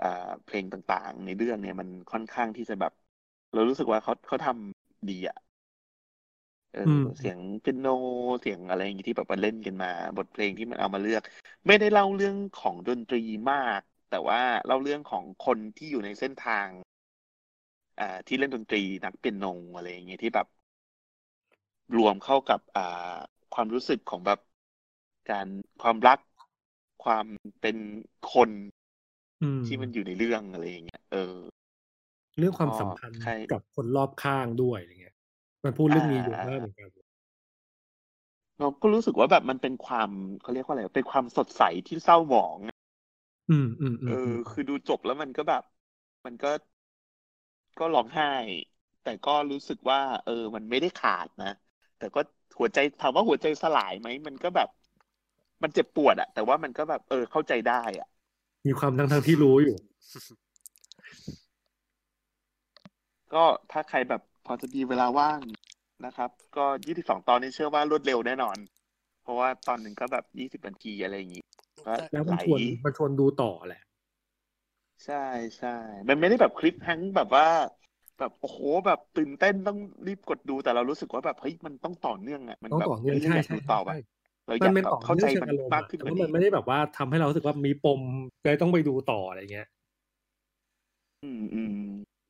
[0.00, 0.06] อ่า
[0.44, 2.92] เพลงต่างๆ ในเรื่องเนี่ยมันค่อนข้างที่จะแบบ
[3.52, 5.36] เรารู้สึกว่าเขาเขาทำดีอะ
[6.72, 7.86] เอออมเสียงเปียโน
[8.40, 11.22] เสียงอะไรอย่างงี้ที่แบบมาเล่นกันมา บทเพลงที่มันเอามาเลือก
[11.66, 13.18] ไม่ได้เล่าเรื่องของดนตรี
[13.50, 16.68] มาก แต่ว่าเล่าเรื่องของคนที่อยู่ในเส้นทาง
[17.98, 19.44] อ่าที่เล่นดนตรีนักเปียโน
[19.74, 20.46] อะไรอย่างเงี้ยที่แบบ
[21.96, 23.16] รวมเข้ากับอ่า
[23.52, 24.38] ความรู้สึกของแบบ
[25.28, 25.48] การ
[25.80, 26.18] ความรัก
[27.04, 27.26] ความ
[27.60, 27.76] เป็น
[28.32, 28.50] คน
[29.42, 31.36] อืมที่มันอยู่ในเรื่องอะไรอย่างเงี้ยเออ
[32.38, 35.16] เรื่องความสัมพันธ์ใครกับคนรอบข้างด้วยอะไรเงี้ย
[35.64, 36.88] มันพูดเรื่องนี้เยอะอ่ามมากเหมือนกัน
[38.58, 40.10] เราก็รู้สึกว่าแบบมันเป็นความ
[40.42, 42.76] เขาเรียกว่าอะไรเป็นความสดใสที่เศร้าหมองอะ
[43.48, 45.62] อืมอืมอืเอมอคือดูจบแล้วมันก็แบบ
[46.24, 46.48] มันก็
[47.78, 48.26] ก็ร้องไห้
[49.02, 51.46] แต่ก็รู้สึกว่า เออ มันไม่ได้ขาดนะ
[51.96, 52.20] แต่ก็
[52.58, 54.68] หัวใจถามว่าหัวใจสลายไหมมันก็แบบ
[55.62, 58.08] มันเจ็บปวดอะแต่ว่ามันก็แบบ เออเข้าใจได้อะ
[58.66, 59.76] มีความทั้งทั้งๆที่รู้อยู่
[63.34, 65.40] ก็ถ้าใครแบบพอจะมีเวลาว่าง
[66.06, 68.56] นะครับ ก็ยี่สิบสองตอนนี้เชื่อว่ารวดเร็วแน่นอน
[69.22, 71.42] เพราะว่าตอนหนึ่งก็แบบยี่สิบนาทีอะไรอย่างงี้
[71.86, 73.82] ก็แล้วไหมัลนชวนมันชวนดูต่อแหละ
[75.04, 75.14] ใช่
[75.56, 75.68] ใช่
[76.08, 77.46] มันไม่ได้แบบคลิปแฮงก์แบบว่า
[78.22, 83.96] แบบโอ้โหแบบตื่นเต้นต้องรีบกดดูแต่เรารู้สึกว่าแบบเฮ้ยมันต้องต่อเนื่องอะมันต้องแบบต่อเนื่องฮ้ยใช่อยากใช่ดูต่อใช่แบบ
[84.46, 88.00] เราอมันยากเป็นแบต่อบเข้าเนื่ใจองเชิงมันอารมณ์มากอะขึ้นแต่กว่าว่ามันนี้ไม่ได้แบบว่าทำให้เรารู้สึกว่ามีปม
[88.42, 89.66] เลยต้องไปดูต่ออะไรเงี้ย
[91.22, 91.72] อืมอืม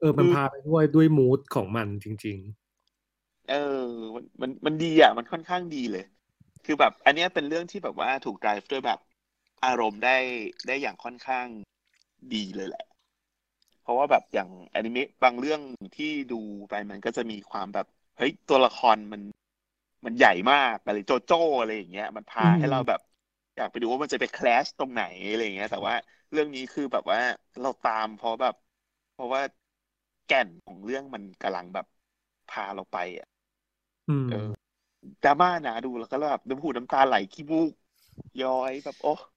[0.01, 2.39] เออมันคือพาไปด้วยด้วยมูดของมันจริง
[3.48, 3.55] เออ
[4.14, 6.05] มันมันมันดีอะ มันค่อนข้างดีเลย
[6.64, 8.98] คือแบบ อันเนี้ยเป็นเรื่องที่แบบว่าถูก drive ด้วยแบบ
[9.64, 10.16] อารมณ์ได้
[10.66, 11.47] ได้อย่างค่อนข้าง
[12.35, 12.85] ดีเลยแหละ
[13.83, 15.61] เพราะว่าแบบอย่างอนิเมะบางเรื่อง
[15.95, 16.37] ที่ดู
[16.71, 17.87] ไปมันก็จะมีความแบบ
[18.17, 19.23] เฮ้ยตัวละครมัน
[20.07, 23.01] มันใหญ่มากอะไรโจโจ้อะไรอย่างเงี้ย มันพาอืมให้เราแบบ
[23.57, 25.95] อยากไปดูว่ามันจะไปคลชตรงไหนอะไรอย่างเงี้ย แต่ว่า
[26.33, 27.19] เรื่องนี้คือแบบว่า
[27.61, 28.55] เราตามเพราะแบบ
[29.13, 29.41] เพราะว่า
[30.25, 31.87] แก่นของเรื่องมันกำลังแบบ
[32.49, 34.37] พาเราไปอะๆอืมเออ
[35.23, 37.73] ดราม่านะดูแล้วก็แบบน้ำหูน้ำตาไหลขี้มูก
[38.41, 39.32] ย้อยแบบ โอ้ก็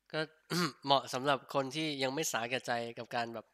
[0.86, 3.46] เหมาะสำหรับคนที่ยังไม่สาแก่ใจกับการแบบ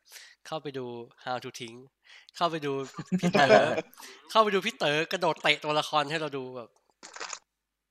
[0.48, 0.86] เข้าไปดู
[1.26, 1.76] How to ทิ้ง
[2.36, 2.74] เข้าไปดู
[3.20, 3.66] พี่เต๋อ
[4.32, 6.70] เข้าไปดูพี่เต๋อกระโดดเตะตัวละครให้เราดูแบบ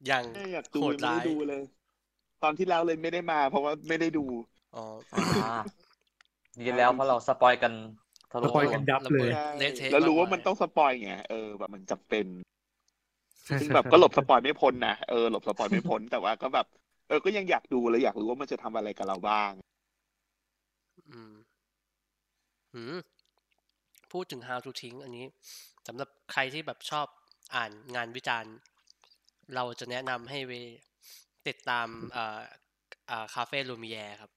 [0.06, 1.62] อย่างอยากดูโหดไม่ร้าได้ยดูเลย
[2.43, 4.24] ตอนที่แล้วเลยไม่ได้มา เพราะว่าไม่ได้ดู
[4.77, 5.60] อ๋ออ่า
[6.60, 7.72] ดีแล้วเพราะเราสปอยกัน
[8.32, 12.27] ทะลุสปอยกันยับระเบิดเลยใช่เละเทะแล้วรู้ว่าากยมันต้องสปอยไงเออแบบมันจำเป็น
[13.47, 16.66] ใช่ซึ่งใช่แบบใช่ก็หลบสปอยไม่พ้นนะเออหลบสปอยไม่พ้นแต่ว่าก็แบบ
[17.10, 19.50] เออก็ยังอยากดูเลยอยากรู้ว่ามันจะทำอะไรกับเราบ้าง
[21.10, 21.34] อืม
[22.74, 22.94] หืม
[24.12, 25.26] พูดถึง how to ทิ้งอันนี้
[25.86, 27.06] สำหรับใครที่แบบชอบ
[27.54, 28.54] อ่านงานวิจารณ์
[29.54, 30.52] เราจะแนะนำให้ไป
[31.48, 32.38] ติดตามเอ่อ
[33.10, 34.30] อ่า Café Lumière ครับ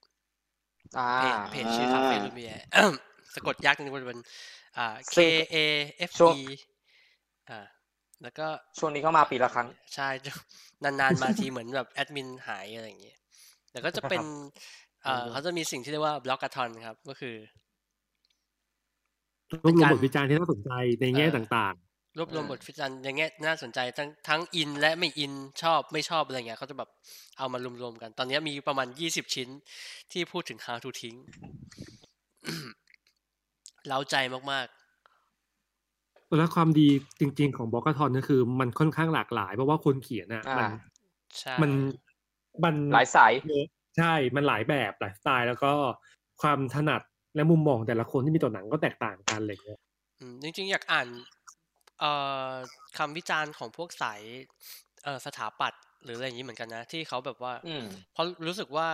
[0.98, 2.66] อ่าเพจเพจชื่อคาเฟ่ลูมิแอร์
[3.36, 4.20] สะกดยากนิดนึงมันเป็น
[4.78, 5.56] อ่า K ซึ่ง A
[6.10, 6.36] F ช่วง E
[7.50, 7.68] อ่า
[8.24, 8.48] แล้วก็
[8.80, 10.10] ช่วงนี้เข้ามาปีละครั้ง ใช่
[10.84, 13.18] นานๆมาทีเหมือนแบบแอดมินหายอะไรอย่างเงี้ย
[13.72, 14.22] แต่ก็จะเป็น
[15.04, 17.36] เอ่อเขาจะมีสิ่งที่เรียกว่าบล็อกก a ทอนครับ ก็คือ
[19.52, 20.72] รวบรวมบทวิจารณ์ที่น่าสนใจ
[21.02, 21.76] ในแง่เออต่าง
[22.18, 25.34] รวบรวมอืมบทวิจารณ์อย่างเงี้ยน่าสนใจทั้งทั้งอินและไม่อิน
[25.64, 26.90] ชอบไม่ชอบอะไรเงี้ยเขาจะแบบ
[27.38, 29.50] เอามารวมๆกัน ตอนนี้มีประมาณยี่สิบชิ้น
[30.12, 31.16] ที่พูดถึง how to ทิ้ง
[33.88, 34.16] เล้าใจ
[34.52, 34.83] มากๆ
[36.38, 36.88] แล้วความดี
[37.20, 41.72] จริง ๆ ของบล็อกทอนก็คือ มันค่อนข้างหลากหลาย เพราะว่าคนเขียนอะอ่ามัมันๆใช่มัน
[42.64, 43.66] มันหลายสายเยอะ
[43.98, 45.72] ใช่ มันหลายแบบหลายสไตล์แล้วก็
[46.42, 47.02] ความถนัด
[47.36, 49.80] และมุมมองแต่ละคนที่มีต่อหนังก็แตกต่างกันอะไรเงี้ย
[50.20, 51.08] อืมจริง ๆ อยากอ่าน
[52.00, 52.12] เอ่
[52.50, 52.52] อ
[52.98, 54.22] คำวิจารณ์ของพวกสาย
[55.04, 58.88] เอ่อสถาปัตย์หรืออะไรอย่างนี้เหมือนกันนะ ที่เขาแบบว่าอืมเพราะรู้สึกว่า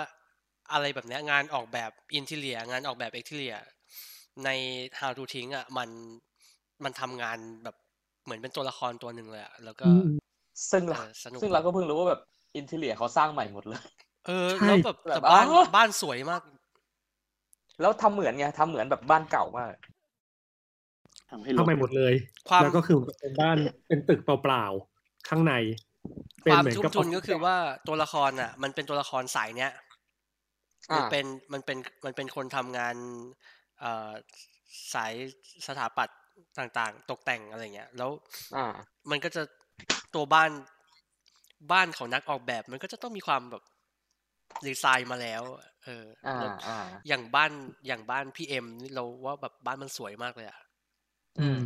[0.71, 3.55] อะไรแบบเนี้ยงานออกแบบ interior งานออกแบบ exterior
[4.45, 4.49] ใน
[4.99, 5.89] How to ทิ้งอะมัน
[6.83, 7.75] มันทำงานแบบ
[8.23, 10.07] เหมือนเป็นตัวละครตัวหนึ่งเลยอะแล้วก็อืม
[10.71, 12.21] ซึ่งเอเราอสนุกซึ่งเราก็เพิ่งรู้ว่าแบบ
[12.57, 13.81] interior เขาสร้างใหม่หมดเลย
[14.25, 16.41] เออใช่แล้วแบบแบบแต่บ้านอ๋อบ้านสวยมาก
[17.81, 19.73] แล้วทำเหมือนไงทำเหมือนแบบบ้านเก่ามาก
[21.29, 22.13] ทำให้เข้าไปหมดเลย
[22.49, 23.57] ความแล้วก็คือเป็นบ้าน
[23.87, 25.53] เป็นตึกเปล่าๆข้างใน
[26.43, 27.55] คเป็นวามเหมือนทุ่มกับทุนก็คือว่า
[27.87, 29.71] ตัวละครอะ มันเป็นตัวละครสายเนี้ย
[30.91, 32.95] อ่ามัมันเป็นมันเป็นมันเป็นคนทำงาน
[33.79, 34.11] เอ่อ
[34.93, 35.13] สาย
[35.67, 36.19] สถาปัตย์
[36.57, 38.11] ต่างๆ ตกแต่งอะไรเงี้ย แล้ว
[38.55, 38.65] อ่า
[39.09, 39.41] มันก็จะ
[40.15, 40.51] ตัวบ้าน
[41.71, 43.63] บ้านของนักออกแบบ มันก็จะต้องมีความแบบ
[44.65, 45.43] ดีไซน์มาแล้ว
[45.85, 47.51] เอออ่าแล้วอ่าอย่างบ้าน
[47.87, 50.59] อย่างบ้านพี่เอ็มนี่เราว่าแบบบ้านมันสวยมากเลยอะ
[51.39, 51.59] อืม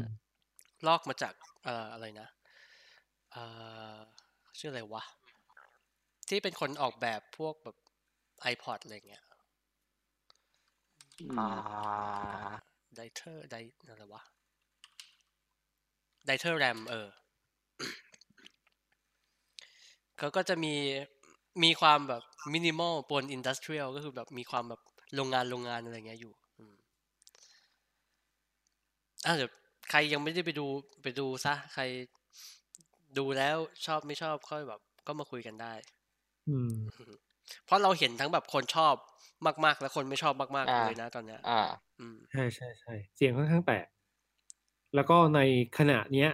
[0.88, 1.34] ลอกมาจาก
[1.64, 2.28] เอ่ออะไรนะ
[3.32, 3.44] เอ่
[3.96, 3.98] อ
[4.60, 5.04] ชื่ออะไรวะ
[6.30, 7.78] ที่เป็นคนออกแบบพวกแบบ
[8.54, 9.24] iPod อะไรเงี้ย
[11.20, 13.56] อือ่าม Dieter ได
[13.90, 14.22] อะไรวะ
[16.26, 17.08] Dieter Rams เออ
[20.18, 20.74] เขาก็จะมี
[21.64, 22.24] มีความแบบ
[22.54, 24.82] มินิมอลปนอินดัสเทรียลก็คือแบบมีความแบบ
[25.16, 26.76] โรงงานโรงงานอะไรเงี้ยอยู่อืม
[29.26, 29.52] อะเดี๋ยว
[29.90, 30.66] ใครยังไม่ได้ไปดู
[31.04, 31.84] ไปดูซะใคร
[33.18, 35.74] ดูแล้วชอบไม่ชอบค่อยแบบ ก็มาคุยกันได้
[36.48, 36.70] อืม
[37.66, 38.96] เพราะเราเห็นทั้งแบบคนชอบ
[39.66, 41.60] มาก ๆ และคนไม่ชอบมากอ่าๆเลยนะตอนเนี้ยอ่า
[42.00, 43.86] อืมใช่ใช่ใช่เสียงค่อนข้างแตก
[44.96, 45.40] แล้วก็ใน
[45.78, 46.30] ขณะเนี้ย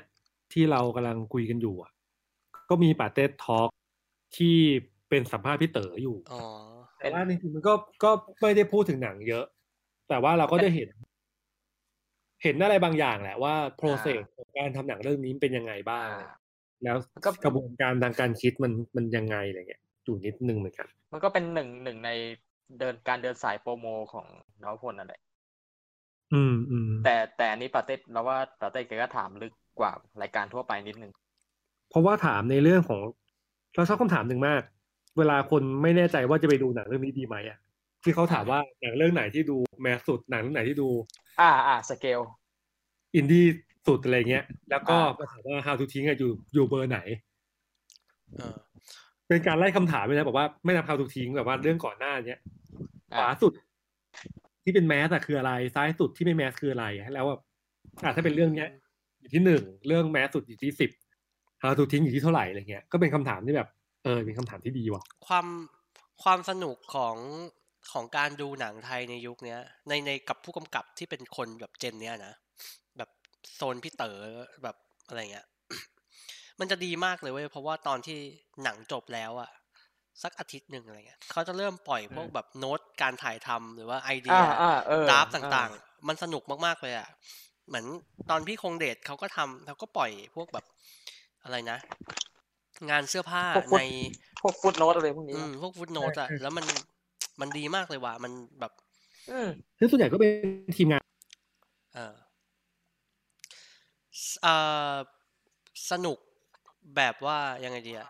[0.54, 1.92] ที่เรากำลังคุยกันอยู่อะ
[2.70, 3.70] ก็มีปาเต้ทอล์ก
[4.38, 4.56] ที่
[5.10, 6.42] เป็นสัมภาษณ์พี่เต๋ออยู่อ๋อ
[6.98, 7.74] แต่ว่าจริงๆมันก็
[8.04, 8.12] ก็
[8.42, 9.46] ไม่ได้พูดถึงหนังเยอะ
[10.10, 10.90] แต่ว่าเราก็ได้เห็น
[12.44, 16.32] เห็นอะไรบางอย่างแหละว่า process ของการทำหนังเรื่องนี้เป็นยังไงบ้างอ่า
[16.84, 22.10] แล้วก็กระบวนการทางการคิดมันมันยังไงอะไรเงี้ยอยู่นิดนึงเหมือนกัน มันก็เป็นหนึ่งหนึ่งใน
[22.80, 24.26] เดินการเดินสายโปรโมของ
[24.62, 25.22] นวพลนั่นแหละ
[26.34, 29.92] อืมอืมแต่แต่อันนี้ปาเต้เราว่าปาเต้แกก็ถามลึกกว่า
[30.22, 31.12] รายการทั่วไปนิดนึง
[31.90, 33.02] เพราะว่าถามในเรื่องของ
[33.76, 34.62] เราชอบคำถามหนึ่งมาก
[35.18, 37.58] เวลาคนไม่แน่ใจว่าจะไปดูหนังเรื่องนี้ดีไหมอะ
[38.04, 40.90] ที่เขาถามว่าหนังเรื่องไหนที่ดู mass สุดหนังเรื่องไหนที่ดู
[41.42, 42.20] อ่าอ่าสเกล
[43.16, 43.46] อินดี้
[43.88, 47.00] สุดอะไรเงี้ย แล้วก็อ่ามาถามว่า how to ทิ้งอะอยู่อยู่เบอร์ไหน
[48.36, 48.58] เออ
[49.28, 52.40] เป็นการไล่คำถามเลยนะบอกว่าไม่นับ how to ทิ้งแบบว่าเรื่องก่อนหน้าเนี้ย
[53.16, 53.52] ขวาอ่าสุด
[54.64, 57.42] ที่เป็นแมสอะคืออะไรซ้ายสุดที่ไม่แมสคืออะไรแล้วแบบ
[58.04, 58.70] อะถ้าเป็นเรื่องเนี้ย
[59.20, 60.92] อยู่ที่หนึ่งเรื่องแมสสุดอยู่ที่สิบ
[61.62, 63.70] how to ทิ้งอยู่ที่เท่าไหร่อะไรเงี้ยก็เป็นคำถามที่แบบ
[64.04, 65.48] เออเป็นคำถามที่ดีว่ะความ
[66.24, 67.16] ความสนุกของ
[67.92, 72.34] ของการดูหนังไทยในยุคเนี้ย ในในกับผู้กำกับที่เป็นคนแบบเจนเนี้ยนะ
[72.98, 73.10] แบบ
[73.56, 74.18] โซนพี่เต๋อ
[74.64, 74.76] แบบ
[75.08, 75.46] อะไรเงี้ย
[76.60, 78.18] มันจะดีมากเลยเว้ยเพราะว่าตอนที่
[78.64, 79.50] หนังจบแล้วอะ
[80.24, 87.10] สักอาทิตย์หนึ่งอะไรเงี้ยเขาจะเริ่มปล่อยพวกแบบโน้ตการถ่ายทำหรือว่าไอเดีอ่ายอ่าเออดราฟต์ต่างอ่าๆมันสนุกมากๆเลยอะ
[87.68, 87.86] เหมือน
[88.30, 90.66] ตอนพี่คงเดชเขาก็ทำเขาก็ปล่อยพวกแบบ
[91.44, 91.78] อะไรนะ
[92.90, 93.80] งานเสื้อผ้าพวกฟุตใน
[94.42, 96.66] พวกฟุตโนตอะไรพวกนี้อืมพวกฟุตโนตอะแล้วมัน
[97.40, 98.72] มันดีมากเลยว่ะมันแบบ
[99.30, 100.32] อืมซึ่งส่วนใหญ่ก็เป็น
[100.78, 101.04] ทีมงาน
[101.94, 102.16] เออ
[104.24, 104.54] สเอ่
[104.94, 104.98] อ
[105.90, 106.18] สนุก
[106.96, 108.10] แบบว่ายังไงดีอะ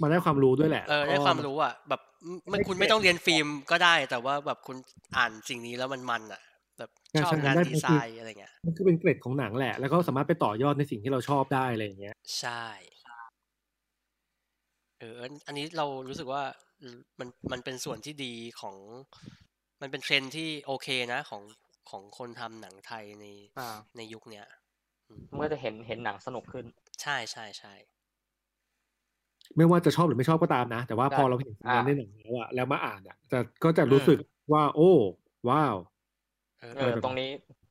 [0.00, 2.00] มาได้ความรู้ด้วยแหละ เออได้ความรู้อะแบบ
[2.48, 4.76] ไม่คุณไม่ต้องเรียนฟิล์มก็ได้ แต่ว่าแบบคุณ
[5.16, 6.42] อ่านสิ่งนี้แล้วมันมันอะ
[6.78, 6.90] แบบ
[7.24, 12.64] ชอบงานดีไซน์อะไรเงี้ย มันคือเป็นเกร็ดของหนังแหละ แล้วก็สามารถไปต่อยอดในสิ่งที่เราชอบได้อะไรอย่างเงี้ย ใช่
[15.02, 16.42] เอออันอันนี้เรารู้สึกว่า
[17.18, 18.76] มันมันเป็นส่วนที่ดีของ
[19.80, 21.42] มันเป็นเทรนด์ที่โอเคนะของ
[21.90, 23.26] ของคนทำหนังไทยใน
[23.58, 24.46] อ่าในยุคเนี้ย
[25.08, 26.66] อืมเมื่อจะเห็นเห็นหนังสนุกขึ้น
[27.02, 27.74] ใช่ใช่ใช่
[29.56, 34.18] ไม่ว่าจะชอบหรือไม่ชอบก็ตามนะ แต่ว่าได้พอเราเห็นงานอ่าในหนังแล้วอะแล้วมาอ่านอะจะก็จะรู้สึก
[34.52, 34.82] ว่า โอ้
[35.48, 35.76] ว้าว
[36.60, 37.28] เออเออตรงนี้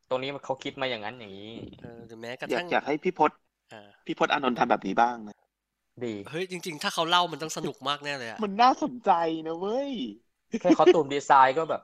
[0.09, 1.51] ตรงนี้เขาคิดมาอย่างนั้นอย่างนี้
[1.81, 3.31] เออหรือแม้กระอยาทั่กงอยากให้พี่พศ
[3.73, 5.37] อ่าพี่พศอานนท์ทำแบบนี้บ้างนะ
[6.05, 9.11] ดีเฮ้ยจริง ๆ ถ้าเขาเล่ามันต้องสนุกมากแน่เลยอะมันน่าสนใจ
[9.47, 9.91] นะเว้ย
[10.59, 11.81] แค่คอสตูมดีไซน์ก็แบบ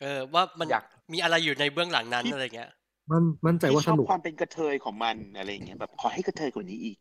[0.00, 2.70] เออ ว่ามันอยากมีอะไรอยู่ในเบื้องหลังนั้นพี่อะไรเงี้ย
[3.10, 6.98] มันมั่นใจพี่ว่าชสอบนุกความเป็นกระเทยของมันอะไรอย่างเงี้ยแบบขอให้กระเทยกว่านี้อีก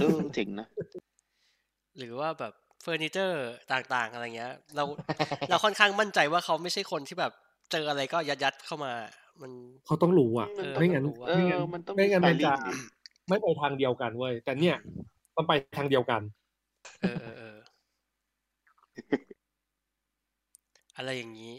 [0.00, 0.66] เออเจ๋งนะ
[1.98, 2.52] หรือว่าแบบ
[2.82, 4.84] เฟอร์นิเจอร์ต่างๆ อะไรเงี้ย เรา
[5.48, 7.32] เราค่อนข้างมั่นใจว่าเขาไม่ใช่คนที่แบบ
[7.72, 8.92] เจออะไรก็ยัดยัดๆเข้ามา
[9.42, 9.52] มัน
[9.86, 12.78] เขาต้องรู้อะเออไม่งั้นต้องรู้อะเอไม่องั้นมันต้องไม่มีงั้นสไตมันลิ่จะงดิ
[13.28, 14.76] ไม่ไปทางเดียวกันเว้ยแต่เนี่ย
[15.36, 16.20] มันไปทางเดียวกัน
[17.02, 17.56] เออเออเออ
[20.96, 21.54] อะไรอย่างนี้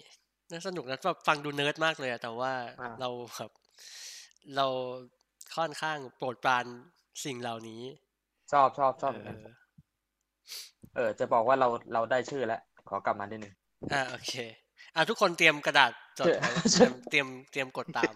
[0.52, 3.52] น่าสนุกนะแบบฟังดูเนิร์ดมากเลยอะแต่ว่าอ่าเราแบบ
[4.56, 4.68] เรา
[5.56, 6.66] ค่อนข้างโปรดปราน
[7.26, 7.82] สิ่งเหล่านี้
[8.52, 9.44] ชอบชอบชอบเหมือนเอกันอ
[10.96, 13.54] เออ จะบอกว่าเราเราได้ชื่อแล้ว ขอกลับมานิดนึง
[13.92, 14.34] อ่าโอเค
[14.96, 18.14] อะทุกคนเตรียมกระดาษจดไว้เชื่เตรีอยมเตรียมเตรียมกดตาม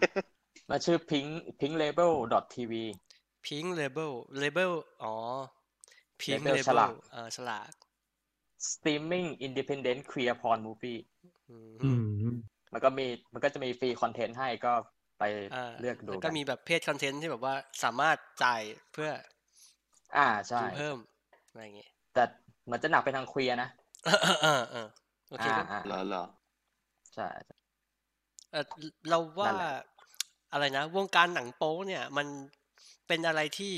[0.70, 2.72] มาชื่อ pink pink label dot tv
[3.44, 4.72] pink label label
[5.02, 5.14] อ๋อ
[6.20, 7.72] pink Label label ฉลากเออฉลาก
[8.68, 11.00] streaming independent queer porn movie
[11.48, 12.00] อือืม
[12.30, 12.34] ม
[12.72, 14.72] มันก็มีมันก็จะมีฟรีคอนเทนต์ให้ก็
[15.18, 15.22] ไป
[15.52, 17.54] อ่าเลือกดูแล้วกัก็นมีแบบเพจคอนเทนต์ที่แบบว่า
[17.84, 19.10] สามารถจ่ายเพื่อ
[20.18, 20.96] อ่าใช่ดูเพิ่ม
[21.48, 22.22] อะไรอย่างเงี้ยแต่
[22.64, 23.68] เหมือนจะหนักไปทางเคลียร์นะ
[24.04, 24.88] เออเออเออเออ
[25.28, 26.24] โอเคอ่าก็อ่าเหรอเหรอ
[27.14, 27.28] ใช่
[28.52, 28.64] เออ
[29.08, 29.74] เราว่านั่นแหละ
[30.52, 32.26] อะไรนะ วงการหนังโป๊เนี่ย มัน
[33.08, 33.74] เป็นอะไรที่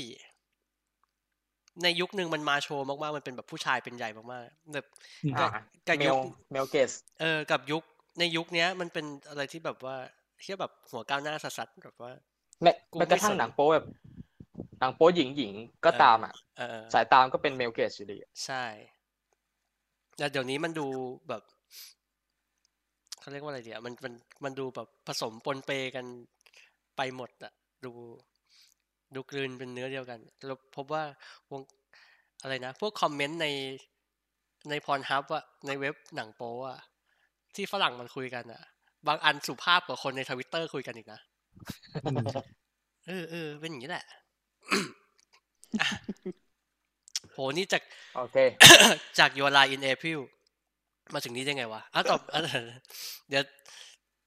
[1.83, 4.85] ในยุคหนึ่งมันมาโชว์มากๆ มันเป็นแบบผู้ชายเป็นใหญ่มากๆแบบ
[5.23, 6.17] อืมกับอ่ากับเมยุลค
[6.51, 6.91] เมลเกส
[7.21, 7.83] เออกับยุค
[8.19, 9.95] ในยุคเนี้ย มันเป็นอะไรที่แบบว่า
[10.41, 12.11] เทียแบบหัวก้าวหน้าสัสๆแบบว่า
[12.61, 13.85] แม้กูแม้กระทั่งไม่สนหนังโป๊แบบ
[14.79, 15.53] หนังโป๊หญิงหญิง
[15.85, 18.63] ก็เออตามอะเออสายตามก็เป็นเมลเกสอยู่ดีใช่
[20.19, 20.87] แล้วเดี๋ยวนี้มันดู
[21.29, 21.41] แบบ
[23.19, 26.05] เขาเรียกว่าอะไรเดียวมันมันมันดูแบบผสมปนเปกัน
[26.97, 27.53] ไปหมดอะ
[27.85, 27.91] ดู
[29.15, 31.03] ดูกลืนเป็นเนื้อเดียวกันเราพบว่า
[31.51, 31.61] วง
[32.41, 33.47] อะไรนะ พวกคอมเมนต์ใน
[34.69, 36.79] ในพรฮับอะในเว็บหนังโป๊อะ
[37.55, 38.61] ที่ฝรั่งมันคุยกันอะ
[39.07, 41.19] บางอันสุภาพกว่าคนในทวิตเตอร์คุยกันอีกนะ
[42.03, 42.25] อืม
[43.07, 44.18] เออเออเป็นอย่างนี้แหละอะ
[47.33, 47.83] โหนี่จาก
[48.13, 48.37] โอเค
[49.19, 50.19] จาก Your Lie in April
[51.13, 52.41] มาถึงนี้ได้ไงวะอะตอบอะ
[53.29, 53.43] เดี๋ยว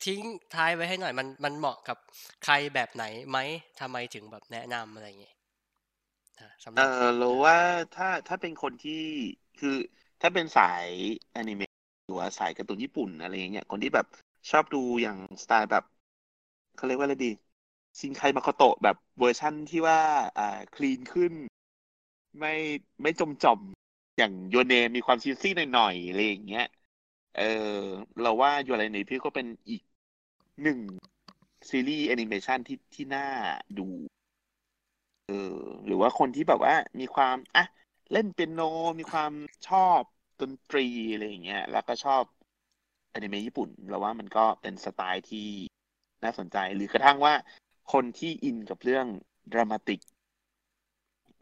[0.04, 0.20] ทิ้ง
[0.54, 1.98] ท้ายไว้ให้หน่อยมันมันเหมาะกับ
[2.44, 3.38] ใครแบบไหนไหม
[3.80, 5.36] ทำไมถึงแบบแนะนำอะไรอย่างเงี้ย
[6.40, 7.58] อะสำหเอรับอเราว่า
[7.96, 8.92] ถ้าถ้าเป็นคนที่
[9.58, 9.76] คือ
[10.20, 10.88] ถ้าเป็นสาย
[11.34, 11.70] อนิเมะ
[12.06, 14.06] หรือว่าสายการ์ตูนญี่ปุ่นอะไรอย่างเงี้ยคนที่แบบ
[14.50, 15.84] ชอบดูอย่างสไตล์แบบ
[16.74, 17.32] เขาเรียกว่าอะไรดี
[17.98, 20.00] ซินไคมาโคโตะแบบเวอร์ชั่นที่ว่า
[20.38, 21.32] อ่า clean ขึ้น
[22.38, 22.54] ไม่
[23.02, 23.60] ไม่จมจอม
[24.18, 26.66] อย่างโยเนมีความ cheesy หน่อยๆอะไรอย่างเงี้ย
[27.36, 27.42] เออ
[28.20, 29.82] เราว่า Your Lie in April ก็เป็นอีก
[30.62, 30.80] หนึ่ง
[31.70, 33.26] ซีรีส์แอนิเมชันที่ที่น่า
[33.78, 33.88] ดู
[35.26, 35.56] เออ
[35.86, 37.64] หรือว่าคนที่แบบว่ามีความอะ
[38.12, 38.60] เล่นเปียโน
[38.98, 39.32] มีความ
[39.68, 40.00] ชอบ
[40.40, 42.24] ดนตรีอะไรอย่างเงี้ย แล้วก็ชอบ
[43.14, 45.48] อนิเมะญี่ปุ่นเราว่ามันก็เป็นสไตล์ที่
[46.24, 47.34] น่าสนใจ หรือกระทั่งว่า
[47.92, 49.06] คนที่อินกับเรื่อง
[49.52, 50.00] ดรามาติก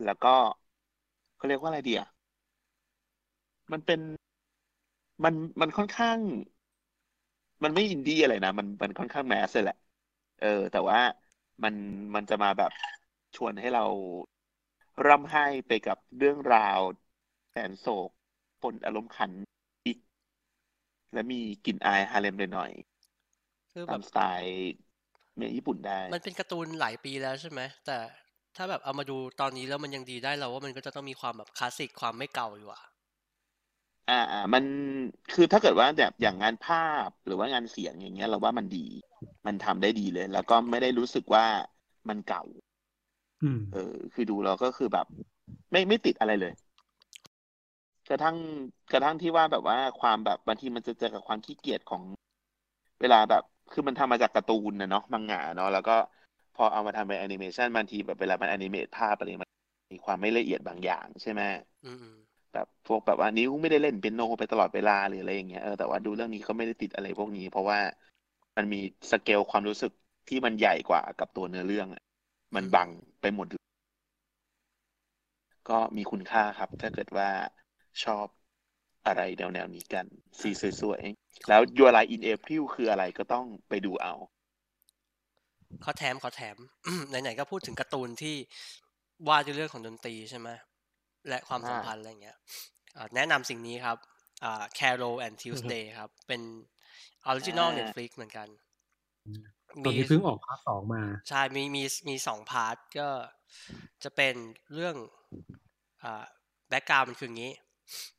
[0.04, 0.34] แล้วก็
[1.36, 2.02] เขาเรียกว่าอะไรเดีย
[3.72, 4.00] มันเป็น
[5.24, 6.18] มันมันค่อนข้าง
[7.64, 9.76] มันไม่อินดี้อะไรนะ มันมันค่อนข้างแมสเลยแหละ
[10.38, 10.98] เออ แต่ว่า
[11.62, 11.74] มัน
[12.14, 12.70] มันจะมาแบบ
[13.34, 13.82] ชวนให้เรา
[15.06, 16.80] ร่ำไห้ไปกับเรื่องราว
[17.50, 18.10] แสนโศก
[18.62, 19.32] ปนอารมณ์ขัน
[19.86, 19.98] อีก
[21.12, 22.70] และมีกลิ่นอายฮาเลมหน่อย
[23.72, 24.54] คือๆแบตามบสไตล์
[25.40, 27.98] เมญี่ปุ่นได้ มันเป็นการ์ตูนหลายปีแล้วใช่ไหมแต่
[28.56, 32.82] ถ้าแบบเอามาดูตอนนี้แล้วมันยังดีได้เราว่ามันก็จะต้องมีความแบบคลาสสิกความไม่เก่าอยู่อะ
[34.08, 34.64] อ่าอ่ามัน
[35.30, 36.76] คือถ้าเกิดว่าแบบอย่างงานภา
[37.06, 38.78] พหรือว่างานเสียงอย่างเงี้ย เราว่ามันดี
[39.46, 41.44] มันทำได้ดีเลย แล้วก็ไม่ได้รู้สึกว่า
[42.08, 42.42] มันเก่า
[43.42, 43.78] อืมเออ
[44.12, 45.06] คือดูแล้วก็คือแบบ
[45.72, 46.52] ไม่ไม่ติดอะไรเลย
[48.08, 48.36] กระทั่ง
[48.92, 52.02] กระทั่งที่ว่าแบบว่าความแบบบางทีมันจะเจอกับความขี้เกียจของ
[53.00, 55.96] เวลาแบบ คือมันทำมาจากการ์ตูนนะเนาะมังงะเนาะแล้วก็
[56.56, 59.50] พอเอามาทำเป็นแอนิเมชันบางทีแบบเวลามัน animate ภาพอะไรมัน
[59.92, 61.42] มีความไม่ละเอียดบางอย่างใช่ไหม
[61.84, 62.16] อืมอืม
[62.52, 67.78] แบบพวกแบบว่านิ้วไม่ได้เล่นเปียโนไปตลอดเวลาหรืออะไรอย่างเงี้ยเออแต่ว่าดูเรื่องนี้เขาไม่ได้ติดอะไรพวกนี้ เพราะว่า
[68.56, 68.80] มันมี
[69.10, 69.92] สเกลความรู้สึก
[70.28, 72.02] ที่มันใหญ่กว่ากับตัวเนื้อเรื่องอะ
[72.54, 72.88] มันบัง
[73.20, 73.62] ไปหมดเลย
[75.68, 77.28] ก็มีคุณค่าครับ ถ้าเกิดว่า
[78.04, 78.26] ชอบ
[79.04, 80.06] ออะไรแนวๆนี้กัน
[80.40, 80.50] สี
[80.80, 84.14] สวยๆ แล้ว Your Lie in April คืออะไรก็ต้องไปดูเอา
[85.84, 86.56] ขอแถมขอแถม
[87.08, 88.36] ไหนๆ ก็พูดถึงการ์ตูนที่
[89.28, 90.48] วาดด้วยเรื่องของดนตรีใช่ไหม
[91.28, 92.36] และความสัมพันธ์อะไรเงี้ย
[92.96, 93.96] อ่าแนะนำสิ่งนี้ครับ
[94.44, 96.40] อ่า Carol and Tuesday ครับ เป็น
[97.26, 98.48] original อ่า Netflix เหมือนกัน
[99.84, 103.08] ตอนนี้เพิ่งออกภาคสองมา ใช่ มีมีมีสอง part ก็
[104.04, 104.34] จะเป็น
[104.74, 104.96] เรื่อง
[106.02, 106.24] อ่า
[106.68, 107.52] background มันคืออย่างนี้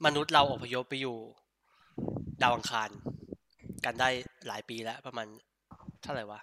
[0.06, 1.18] มนุษย์เราอพยพไปอยู่
[2.42, 2.90] ดาวอังคาร
[3.86, 4.10] กันได้
[4.48, 5.28] หลายปีแล้ว ประมาณ
[6.04, 6.40] เท่าไหร่วะ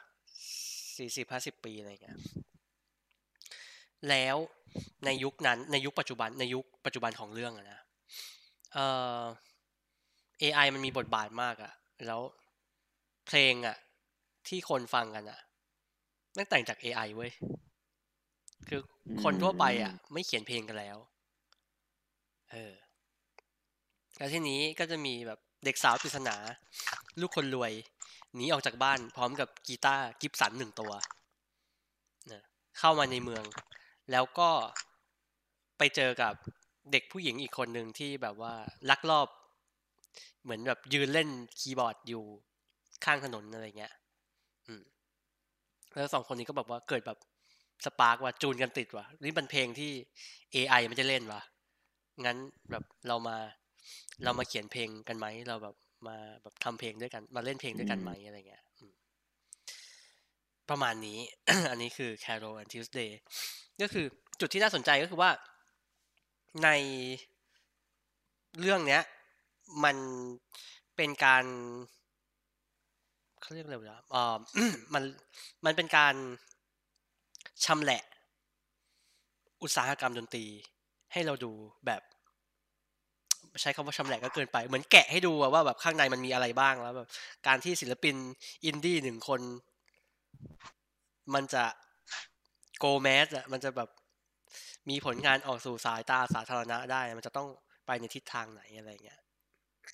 [0.96, 2.18] สี่สิบห้าสิบปีอะไรเงี้ย
[4.08, 4.36] แล้ว
[5.04, 7.80] ในยุคนั้นในยุคปัจจุบันในยุคปัจจุบันของเรื่องอะนะ
[8.72, 8.86] เอ่
[9.20, 9.22] อ
[10.42, 11.72] AI มันมีบทบาทมากอะ
[12.06, 12.20] แล้ว
[13.26, 13.76] เพลงอะ
[14.48, 15.40] ที่คนฟังกันอะ
[16.36, 17.32] นั่งแต่งจาก AI เว้ย
[18.68, 18.80] คือ
[19.22, 20.96] คนทั่วไปอะไม่เขียนเพลงกันแล้ว
[22.52, 22.72] เออ
[24.18, 26.36] แล้วทีนี้ก็จะมีแบบเด็กสาวปริศนา
[27.20, 27.72] ลูกคนรวย
[28.34, 30.92] หนีออกจากบ้านพร้อมกับกีตาร์กิฟสันหนึ่งตัว
[32.32, 32.42] นะ
[32.78, 33.44] เข้ามาในเมือง
[34.10, 34.50] แล้วก็
[35.78, 36.34] ไปเจอกับ
[36.92, 38.54] เด็กผู้หญิงอีกคนหนึ่งที่แบบว่า
[38.90, 39.28] ลักลอบ
[40.42, 41.28] เหมือนแบบยืนเล่น
[41.58, 42.24] คีย์บอร์ดอยู่
[43.04, 43.92] ข้างถนนอะไรเงี้ย
[44.66, 44.82] อืม
[45.94, 47.18] แล้วสองคนนี้ก็แบบว่าเกิดแบบ
[47.84, 49.92] สปาร์กว่าจูนกันติดว่ะนี่เป็นเพลงที่
[50.54, 51.42] AI มันจะเล่นว่ะ
[52.24, 52.36] งั้น
[52.70, 53.36] แบบเรามา
[54.24, 55.74] เรามาเขียนเพลงกันไหมเราแบบ
[56.06, 58.92] มาแบบทำเพลงด้วยกัน มาเล่นเพลงด้วยกันไหมอะไรเงี้ยอืม
[60.70, 61.18] ประมาณนี้
[61.70, 63.10] อันนี้คือ Carol and Tuesday
[63.80, 64.06] ก็คือ
[64.40, 65.30] จุดที่น่าสนใจก็คือว่า
[66.64, 66.68] ใน
[68.60, 69.02] เรื่องเนี้ย
[69.84, 69.96] มัน
[70.96, 71.44] เป็นการ
[73.40, 74.36] เขาเรียกอะไรวะอ่า
[74.94, 75.02] มัน
[75.64, 76.14] มันเป็นการ
[77.64, 78.02] ชำแหละ
[79.62, 80.46] อุตสาหกรรมดนตรี
[81.12, 81.52] ให้เราดู
[81.86, 82.02] แบบ
[83.62, 87.08] ใช้คำว่าชำแหละก็เกินไป เหมือนแกะให้ดูอะว่าแบบข้างในมันมีอะไรบ้างแล้วแบบ
[87.46, 88.16] การที่ศิลปิน
[88.64, 89.40] อินดี้หนึ่งคน
[91.34, 91.64] มันจะ
[92.78, 93.88] โกแมสอะมันจะแบบ
[94.88, 97.48] มีผลงานออกสู่สายตาสาธารณะได้ มันจะต้อง
[97.86, 99.20] ไปในทิศทางไหนอะไรเงี้ย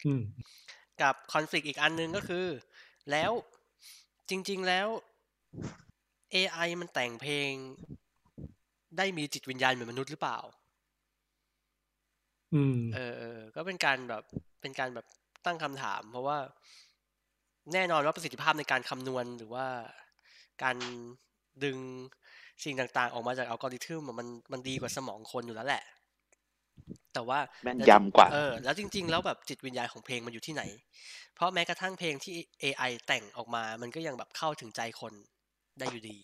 [0.07, 0.23] อืม
[1.03, 2.47] กับคอน FLICT อีกอันหนึงก็คือ
[3.11, 3.33] แล้ว
[4.31, 4.89] จริง ๆแล้ว
[6.35, 7.53] AI มันแต่งเพลง
[8.99, 10.39] ได้มีจิตวิญญาณเหมือนมนุษย์หรือเปล่า
[12.55, 14.23] อืม เออเออก็เป็นการแบบ
[14.61, 15.07] เป็นการแบบ
[15.47, 16.39] ตั้งคำถาม เพราะว่า
[17.73, 19.67] แน่นอนว่าประสิทธิภาพในการคำนวณหรือว่า
[20.63, 20.77] การ
[21.65, 21.79] ดึง
[22.65, 25.83] สิ่งต่างๆ ออกมาจากอัลกอริทึมอะมันมันดีกว่าสมองคนอยู่แล้วแหละ
[27.13, 30.63] แต่ว่าแม่นยำกว่า เออ แล้วจริง ๆ แล้วแบบจิตวิญญาณของเพลงมันอยู่ที่ไหน
[31.35, 35.13] เพราะแม้กระทั่งเพลงที่ AI แต่งออกมา มันก็ยังแบบเข้าถึงใจคน
[35.79, 36.19] ได้อยู่ดี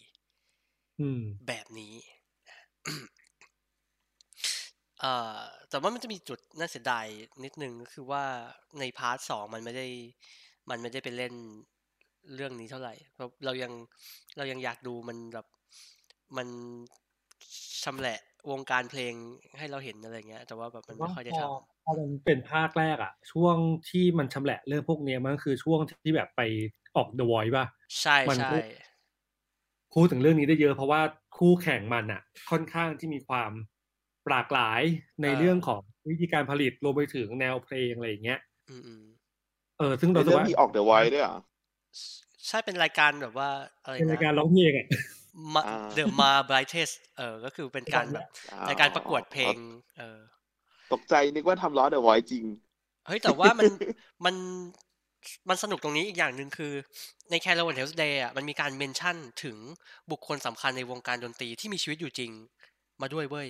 [0.99, 1.95] อืม แบบนี้
[5.01, 5.39] เอ่อ
[5.71, 7.07] แต่ว่ามันจะมีจุดน่าเสียดาย
[7.45, 8.25] นิดนึงก็คือว่า
[8.79, 9.87] ในพาร์ทสองมันไม่ได้
[10.71, 11.35] มันไม่ได้ไปเล่น
[12.35, 13.73] เรื่องนี้เท่าไหร่เพราะเรายัง
[14.37, 15.47] เรายังอยากดูมันแบบ
[16.37, 16.49] มัน
[17.83, 18.19] ชำแหละ
[18.51, 19.15] วงการเพลง
[19.59, 21.51] ให้เราเห็นอะไรเงี้ย แต่ว่าแบบมันไม่ค่อยได้พทอ
[21.85, 23.57] พอมันเป็นภาคแรกอะช่วง
[23.91, 26.41] ที่มันชำแหละเรื่องพวกเนี้ยมันก็คือช่วงที่แบบไป
[26.97, 28.57] ออก The Voice ป่ะำใช่มันใช่ก็
[29.95, 31.01] พูดถึงเรื่องนี้ได้เยอะเพราะว่า
[31.37, 32.21] คู่แข่งมันอะ
[32.51, 33.51] ค่อนข้างที่มีความ
[34.29, 34.83] หลากหลาย
[35.23, 35.81] ในเรื่องของ
[36.11, 38.41] วิธีการผลิตรวมไปถึงแนวเพลงอะไรอย่างเงี้ย
[38.71, 39.05] อืมอืม
[39.79, 41.37] เออ ซึ่งในเราคิดเรื่องว่ามีออกเดอะไวด้วยเหรอ
[42.49, 43.51] ใช่เป็นรายการแบบว่า
[43.85, 44.87] อะไรเป็นนะรายการร้องเพลงอะ
[45.55, 48.27] มาอ่า The Ma Brightest เออ ก็คือเป็นการแบบ
[48.69, 49.57] รายการประกวดเพลง
[49.99, 50.19] เออ
[50.93, 52.45] ตกใจนึกว่าทำล้อเดอะไวจริง
[53.07, 53.69] เฮ้ย แต่ว่ามัน
[54.25, 54.35] มัน
[55.49, 56.73] มันสนุกตรงนี้อีกอย่างหนึ่งคือ
[57.31, 59.57] ใน Carol and Tuesday อะมันมีการเมนชั่นถึง
[60.11, 62.31] บุคคลสำคัญในวงการดนตรีที่มีชีวิตอยู่จริง
[63.01, 63.49] มาด้วยเว้ย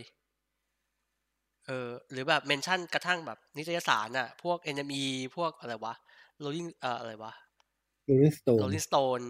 [1.70, 5.04] เออหรือแบบเมนชั่นกระทั่งแบบนิตยสารอะ พวก NME
[5.36, 5.94] พวกอะไรวะ
[6.44, 7.32] Rolling เอ่ออะไรวะ
[8.08, 9.26] Rolling Stone Rolling Stone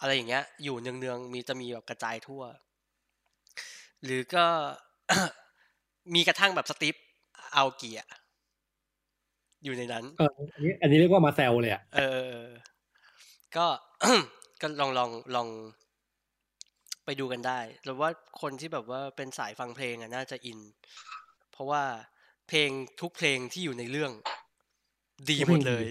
[0.00, 2.42] อะไรอย่างเงี้ย อยู่เนืองๆมีจะมีแบบกระจายทั่ว
[4.04, 4.46] หรือก็
[6.14, 6.94] มีกระทั่งแบบสตีฟ
[7.54, 8.00] เอาเกีย
[9.64, 12.50] อยู่ในนั้นเอออันนี้อันนี้เรียกว่ามาแซวเลยอะเออเออเออ
[13.56, 13.66] ก็
[14.60, 15.48] ก็ลองลองลอง
[17.04, 18.10] ไปดูกันได้หรือว่า
[18.40, 20.58] คนที่แบบว่าเป็นสายฟังเพลงอะน่าจะอิน
[21.56, 21.84] เพราะว่า
[22.48, 22.70] เพลง
[23.00, 24.12] ทุกเพลงที่อยู่ในเรื่อง
[25.30, 25.86] ดีหมดเลย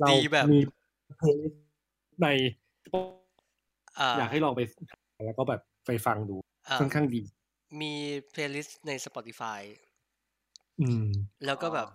[0.00, 0.60] เราดีแบบมี
[1.18, 1.36] เพลง
[2.22, 2.26] ใน
[3.98, 4.60] อ่าอยากให้ลองไป
[5.26, 6.36] แล้วก็แบบไปฟังดู
[6.68, 7.22] อ่าค่อนข้างดี
[7.80, 7.92] มี
[8.30, 9.60] playlist ใน Spotify
[10.80, 11.06] อืม
[11.46, 11.88] แล้วก็แบบ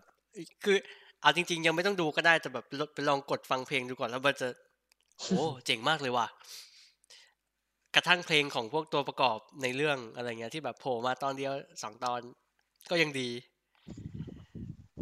[0.64, 0.78] คือ
[1.22, 4.48] เอาจริง ๆ ยังไม่ต้องดูก็ได้แต่แบบไปลองกดฟังเพลงดูก่อนแล้วมันจะ
[5.20, 6.28] โอ้เจ๋งมากเลยว่ะ
[7.96, 11.54] กระทั่งเพลงของพวกตัวประกอบในเรื่องอะไรเงี้ยที่แบบโผล่มาตอนเดียว
[11.84, 12.22] สองตอน
[12.90, 13.30] ก็ยังดี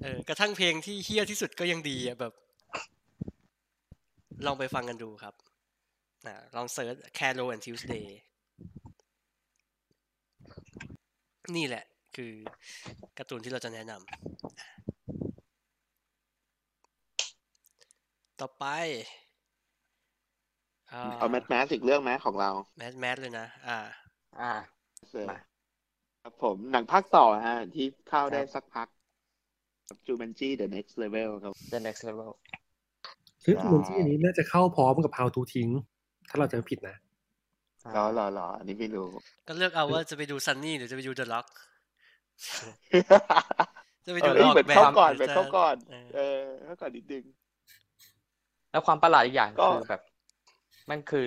[0.01, 2.34] เออกระทั่งเพลงที่เหี้ยที่สุดก็ยังดีอะแบบ
[4.45, 5.34] ลองไปฟังกันดูครับ
[6.27, 8.05] อ่าลอง search Carol and Tuesday
[11.55, 11.85] นี่แหละ
[12.15, 12.31] คือ
[13.18, 14.07] การ์ตูนที่เราจะแนะนำ
[18.39, 18.65] ต่อไป
[20.89, 23.77] เอา mass mass อีกเรื่องไหมของเรา mass mass เลยนะ อ่า
[24.41, 24.53] อ่า
[25.30, 25.38] มา
[26.25, 28.87] ครับผมหนังภาคต่อฮะ ที่เข้าได้ครับสักพัก
[30.05, 32.31] Jumanji The Next Level ครับ The Next Level
[33.43, 35.69] ซึ่งอ่ามูลที่อันนี้น่าจะเข้าพร้อมกับ How to ทิ้ง
[36.29, 36.95] ถ้าเราจะไม่ผิดนะ
[37.95, 39.07] รอรอรออันนี้ไม่รู้
[39.47, 41.47] ก็เลือกเอาว่าจะไปดูซันนี่หรือจะไปดู The Rock
[44.05, 47.23] จะไปดูเออออกเหมือนแบบเข้าก่อนหเหรืมือนจะเข้าก่อนเออเออเข้าก่อนนิดนึง
[48.71, 50.01] แล้วความประหลาดอีกอย่างก็คือแบบ
[50.89, 51.25] มันคือ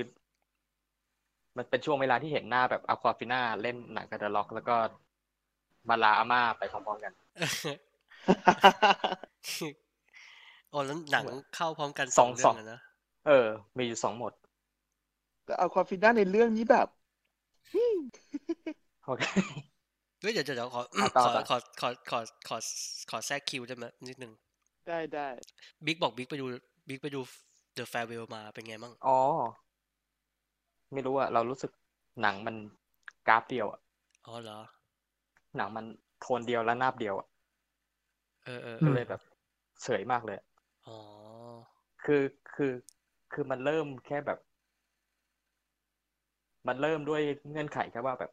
[1.57, 4.77] มันเป็นช่วงเวลาที่เห็นหน้าแบบ Awkwafina เล่นหนังกับ The Rock แล้วก็
[5.89, 7.13] มาลาอาม่าไปพร้อมๆกัน
[10.71, 12.79] โอ้แล้วหนังเข้าพร้อมกันสสอองงสเรื่อองงอะนะ
[13.27, 13.47] เออ
[13.77, 14.33] มีอยู่สองหมด
[15.45, 16.89] แต่เอาความฟินด้าในเรื่องนี้แบบ
[19.05, 19.23] โอเค
[20.21, 22.19] เฮ้ยเดี๋ยวเดี๋ยวเดี๋ยวขออะต่อขอต่อขอขอขอ
[22.49, 22.57] ขอ
[23.11, 24.33] ขอแทรกคิวได้ไหมนิดนึง
[24.87, 25.29] ได้ได้
[25.87, 26.47] บิ๊กบอกบิ๊กไปดู
[26.89, 27.21] บิ๊กไปดู
[27.77, 29.17] The Farewell มาเป็นไงบ้างอ๋อ
[30.93, 31.73] ไม่รู้อะเรารู้สึก
[32.21, 32.57] หนังมัน
[33.29, 33.81] กราฟเดียวอะ
[34.27, 34.59] อ๋อเหรอ
[35.57, 35.85] หนังมัน
[36.21, 37.27] โทนเดียวและนาบเดียวอะ
[38.45, 39.21] เออเอออืก็มเลยแบบ
[39.83, 40.39] เฉยมากเลย
[40.87, 40.97] อ๋อ
[42.05, 42.23] คือ
[42.55, 42.73] คือ
[43.33, 44.39] คือมันเริ่มแค่แบบ
[46.67, 48.31] มันเริ่มด้วยเงื่อนไขแค่ว่าแบบ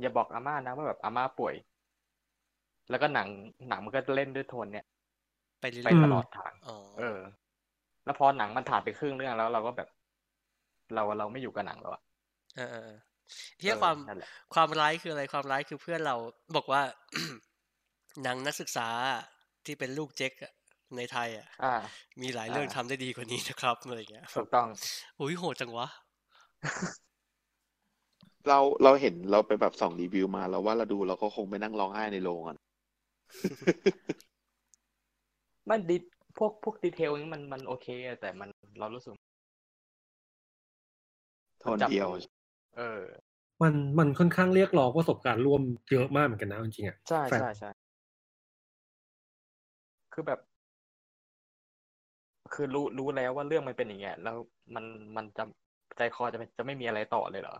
[0.00, 1.54] อย่าบอกอาม่านะว่าแบบอาม่าป่วย
[2.90, 3.28] แล้วก็หนัง
[3.68, 4.86] หนังมันก็เล่นด้วยโทนเนี้ย
[5.60, 7.18] ไปเรื่ไปอยตลอดทางๆอ๋อเออ
[8.04, 9.88] แล้วพอหนังมันถ่ายไปครึ่งเรื่องแล้วเราก็แบบ
[10.94, 12.02] เราเราไม่อยู่กับหนังแล้วอะ
[12.56, 12.98] เออเออเออ
[13.60, 16.16] เฮียเออความนั่นแหละความร้ายคืออะไรความร้ายคือเพื่อนเรา
[16.56, 16.82] บอกว่า
[18.22, 18.88] หนังนักศึกษา
[19.64, 20.52] ที่เป็นลูกเจ๊กอะ
[20.96, 21.72] ในไทยอะอ่า
[22.22, 24.68] มีหลายเรื่องอ่าทำได้ดีกว่านี้นะครับอะไรอย่างเงี้ยถูกต้อง
[25.16, 25.86] โอ้ยโหดจังวะ
[28.48, 32.56] เราเราเห็นเราไปแบบส่องรีวิวมาแล้วว่าเราดูเราก็คงไปนั่งร้องไห้ในโรงอะ
[35.68, 35.96] มันดิ
[36.38, 38.48] พวกพวกดีเทลนี้มันมันโอเคอะแต่มัน
[38.78, 39.12] เรารู้สึก
[41.60, 42.08] โทนเดียว
[42.76, 43.02] เออ
[43.62, 47.70] มันมันค่อนข้างเรียกร้องประสบการณ์ร่วมเยอะมากเหมือนกันนะจริงๆอะใช่แฟนใช่ใช่
[50.12, 50.40] คือแบบ
[52.52, 54.36] คือรู้รู้แล้วว่าเรื่องมันเป็นอย่างเงี้ยแล้ว
[54.74, 54.84] มัน
[55.16, 55.42] มันจะ
[55.96, 57.54] ใจคอจะไม่จะไม่มีอะไรต่อเลยเหรอ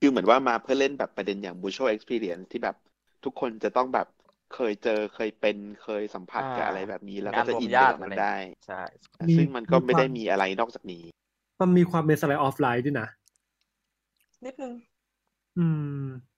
[0.00, 2.76] คือเหมือนว่ามาเพื่อเล่นแบบประเด็นอย่าง mutual experience ที่แบบ
[3.24, 4.06] ทุกคนจะต้องแบบ
[4.54, 8.34] เคยเจอเคยเป็นเคยสัมผัสกับอ่าอะไรแบบนี้แล้วงาก็นจะรวมอินไปญาติกับมันอะไรได้
[8.66, 8.82] ใช่
[9.28, 11.04] มีซึ่งมันก็มีไม่ได้ความมีอะไรนอกจากนี้
[11.60, 13.06] มันมีความเป็น slice of life ด้วยนะ
[14.44, 14.74] นิดนึง
[15.56, 15.60] อื
[16.04, 16.34] ม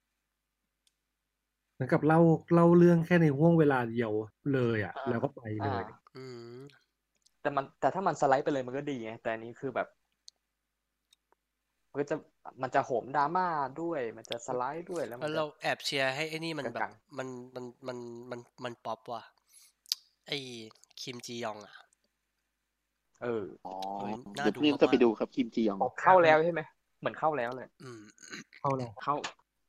[1.72, 2.20] เหมือนกับเล่า
[2.54, 4.12] เล่าเรื่องแค่ในห่วงเวลาเดียว
[4.52, 5.82] เลยอะอ่าแล้วก็ไปเลอ่าย
[6.16, 6.24] อื
[6.54, 6.56] ม
[7.40, 9.88] แต่มันแต่ถ้ามัน slice ไปเลยมันก็ดีไงแต่อันนี้คือแบบ
[11.90, 12.16] มันก็จะ
[12.62, 13.46] มันจะโหมดราม่า
[13.80, 17.98] ด้วย มันจะสไลด์ด้วยแล้วมัแล้นวจะเราแอบเชียร์ให้ไอ้นี่มันแบกบลางมันมันมัน
[18.30, 19.22] มันมันป๊อปว่ะ
[20.28, 20.38] ไอ้
[21.00, 21.74] คิมจียองอะ
[23.22, 26.60] เอออ๋อเฮ้ยน่าเดี๋ยวดูพรุ่งนี้จะไปมากๆดูครับคิมจียองเข้าแล้วใช่ไหม
[27.00, 28.00] เหมือนเข้าแล้วเลยอืม
[28.60, 29.14] เข้าแล้วเข้า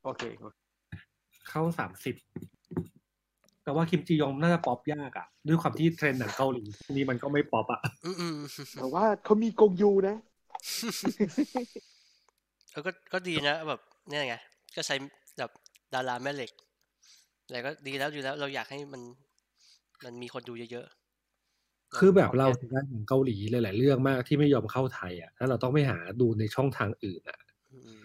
[0.04, 0.58] โอเคโอเค
[1.50, 2.16] เข้าสามสิบ
[3.64, 8.36] แต่ว่าคิมจียองน่าจะป๊อปยากอะ ด้วยความที่เทรนด์หนังเกาหลีช่วงนี้มันก็ไม่ป๊อปอะอืมอืม
[8.78, 10.16] แต่ว่าเขามีกงยูนะ
[12.72, 13.80] เออก็ก็ดีนะแบบ
[14.10, 14.36] เนี่ยไง
[14.76, 14.96] ก็ใช้
[15.38, 15.52] แบบ
[15.94, 16.52] ดาราแม่เหล็ก
[17.50, 19.02] แต่ก็ดีแล้วดีแล้วเราอยากให้มัน
[20.04, 20.97] มันมีคนดูเยอะๆ
[21.96, 27.40] คือแบบเราถึงได้หนังเกาหลีหลายๆเรื่องมากที่ไม่ยอมเข้าไทยอะแล้วเราต้องไปหาดูในช่องทางอื่นอะ
[27.74, 28.04] อืม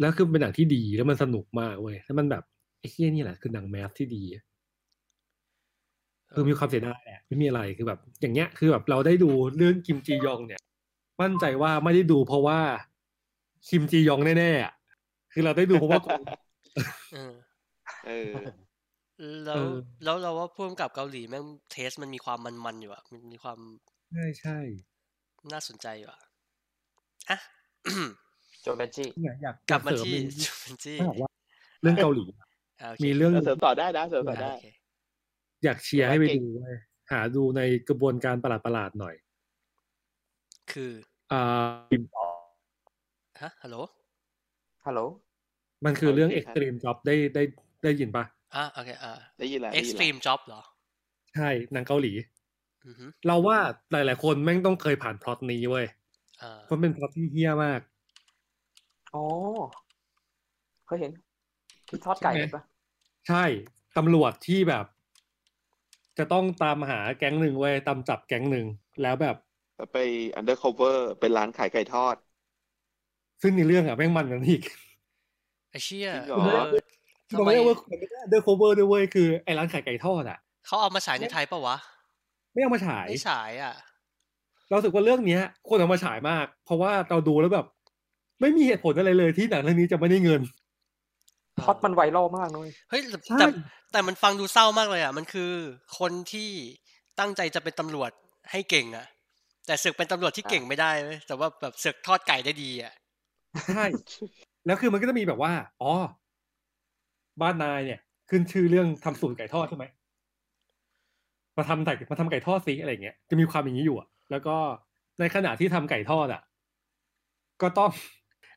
[0.00, 2.44] แล้วคือเป็นหนังที่ดีแล้วมันสนุกมากเว้ยแล้วมันแบบ
[2.78, 4.44] ไอ้เหี้ยนี่แหละคือหนังแมสที่ดีอะ
[6.32, 10.60] คือมีความเสียดายแหละไม่มีอะไรคือแบบ อย่างเงี้ย คือแบบเราได้ดูเรื่องคิมจียองเนี่ย
[11.20, 12.60] มั่นใจว่าไม่ได้ดูเพราะว่า
[13.68, 14.72] คิมจียองแน่ๆอะ
[15.32, 16.00] คือเราได้ดูเพราะว่า
[17.12, 17.34] เออ
[18.06, 18.32] เออ
[19.44, 19.74] แล้วเออ
[20.04, 23.58] แล้วเราว่าพ่วงกับเกาหลีแม่งเทสมันมีความมันๆอยู่อะมันมีความ
[24.12, 24.58] ใช่ใช่
[25.52, 26.20] น่าสนใจอยู่อะ
[27.30, 27.38] อะ
[28.62, 31.30] โจเบนจี้เนี่ยอยากกลับมาเสริที่นิดจูนจี้ถ้าบอกว่า
[31.82, 32.24] เรื่องเกาหลี
[32.80, 34.66] อ่าโอเคมีเรื่องเสริมต่อได้นะเสริมต่อได้ โอเค
[35.64, 36.76] อยากเชียร์ให้ไปเก่งดูเว้ย
[37.12, 39.14] หาดูในกระบวนการประหลาดๆหน่อย
[40.72, 40.92] คือ
[41.32, 41.42] อ่า
[43.42, 43.76] ฮะฮัลโหล
[44.86, 45.00] ฮัลโหล
[45.84, 47.42] มันคือเรื่องโอเคครับ Extreme Job ได้ได้
[47.82, 48.24] ได้ยินปะ
[48.54, 50.62] อะโอเคอ่าได้ยินแล้วได้ยินแล้ว extreme job เหรอ
[51.34, 52.12] ใช่หนังเกาหลี
[52.86, 53.58] อือฮึเราว่า
[53.90, 55.86] หลาย ๆ คนแม่งต้องเคยผ่านพล็อตนี้เว้ย
[56.40, 57.80] อ่าเพราะเป็นพล็อตที่เฮี้ยมาก
[59.12, 59.20] อ๋อ
[60.86, 61.12] เคยเห็น
[61.88, 62.62] ที่ทอดไก่ใช่ไหมเห็นปะ
[63.28, 63.44] ใช่
[63.96, 64.86] ตำรวจที่แบบ
[66.18, 68.66] จะต้องตามหาแก๊งหนึ่งไว้ยตามจับแก๊งหนึ่ง
[69.02, 69.36] แล้วแบบ
[69.76, 69.96] แล้วไป
[70.38, 72.16] undercover เป็นร้านขายไก่ทอด
[73.42, 74.62] ซึ่งในเรื่องอะแม่งมันกันอีก
[75.70, 76.08] ไอ้เชี่ย
[77.34, 81.76] จริงเหรอเออทำมันไมไม่ได้ว่ามันไม่ได้ undercover ด้วยเว้ยคือไอ้ร้านขายไก่ทอดอะเขาเอามาฉายในไทยปะวะ
[82.52, 83.74] ไม่เอามาฉายไม่ฉายอะ
[84.68, 87.66] เราสึกว่าเรื่องเนี้ยคนเอามาฉายมาก เพราะว่าเราดูแล้วแบบ
[88.40, 90.40] ไม่มีเหตุผลอะไรเลยที่หนังเรื่องนี้จะไม่ได้เงิน
[91.60, 93.46] พล็อดมันไวรัลมากเลยเฮ้ยแต่ใช่แต่
[93.92, 95.52] แต่มันฟังดูเศร้ามากเลยอะ มันคือ
[95.98, 96.50] คนที่
[97.20, 98.10] ตั้งใจจะเป็นตำรวจ
[98.50, 99.06] ให้เก่งอะ
[99.66, 102.92] แต่ศึกเป็นตำรวจที่เก่งไม่ได้เว้ยแต่ว่าแบบศึกทอดไก่ได้ดีอะ
[103.74, 103.84] ใช่
[104.66, 105.52] แล้วคือมันก็จะมีแบบว่า
[105.82, 105.92] อ๋อ
[107.42, 108.00] บ้านนายเนี่ย
[108.30, 109.84] ขึ้นชื่อเรื่องทำสูตรไก่ทอดใช่ไหม
[111.56, 114.56] มาทำไก่มาทำไก่ทอดซิอะไรเงี้ยจะมีความอย่างนี้อยู่อะ แล้วก็
[115.20, 116.42] ในขณะที่ทำไก่ทอดอะ
[117.62, 117.90] ก็ต้อง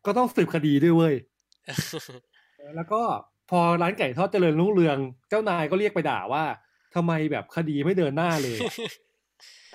[0.06, 1.16] ก็ต้องสืบคดีด้วยเว้ย
[2.76, 3.02] แล้วก็
[3.50, 4.98] พอร้านไก่ทอดเจริญรุ่งเรือง
[5.30, 6.44] เจ้านายก็เรียกไปด่าว่า
[6.96, 8.58] ทำไมแบบคดีไม่เดินหน้าเลย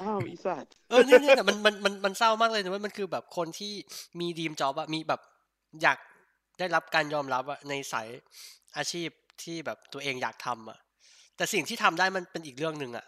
[0.00, 3.72] อ้าวอีสัตว์เออเนี่ยเนี่ยมันมันมันมันเศร้ามากเลยนะเว่ามันคือแบบคนที่
[4.20, 5.20] มีดีมจ็อบอะมีแบบ
[5.82, 5.98] อยาก
[6.58, 8.08] ได้รับการยอมรับอะในสาย
[8.76, 9.08] อาชีพ
[9.42, 10.78] ที่แบบตัวเองอยากทำอะ
[11.36, 13.06] แต่สิ่งที่ทำได้มันเป็นอีกเรื่องหนึ่งอะ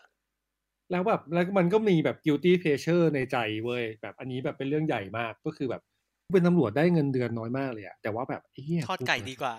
[0.90, 5.82] แล้วแบบแล้วมันก็มีแบบ guilty pleasure ในใจเว้ยแบบอันนี้แบบเป็นเรื่องใหญ่มากก็คือแบบ
[6.32, 9.54] เป็นตำรวจได้เงินเดือนน้อยมากเลยอะแต่ว่าแบบไอ้เหี้ยทอดไก่ดีกว่า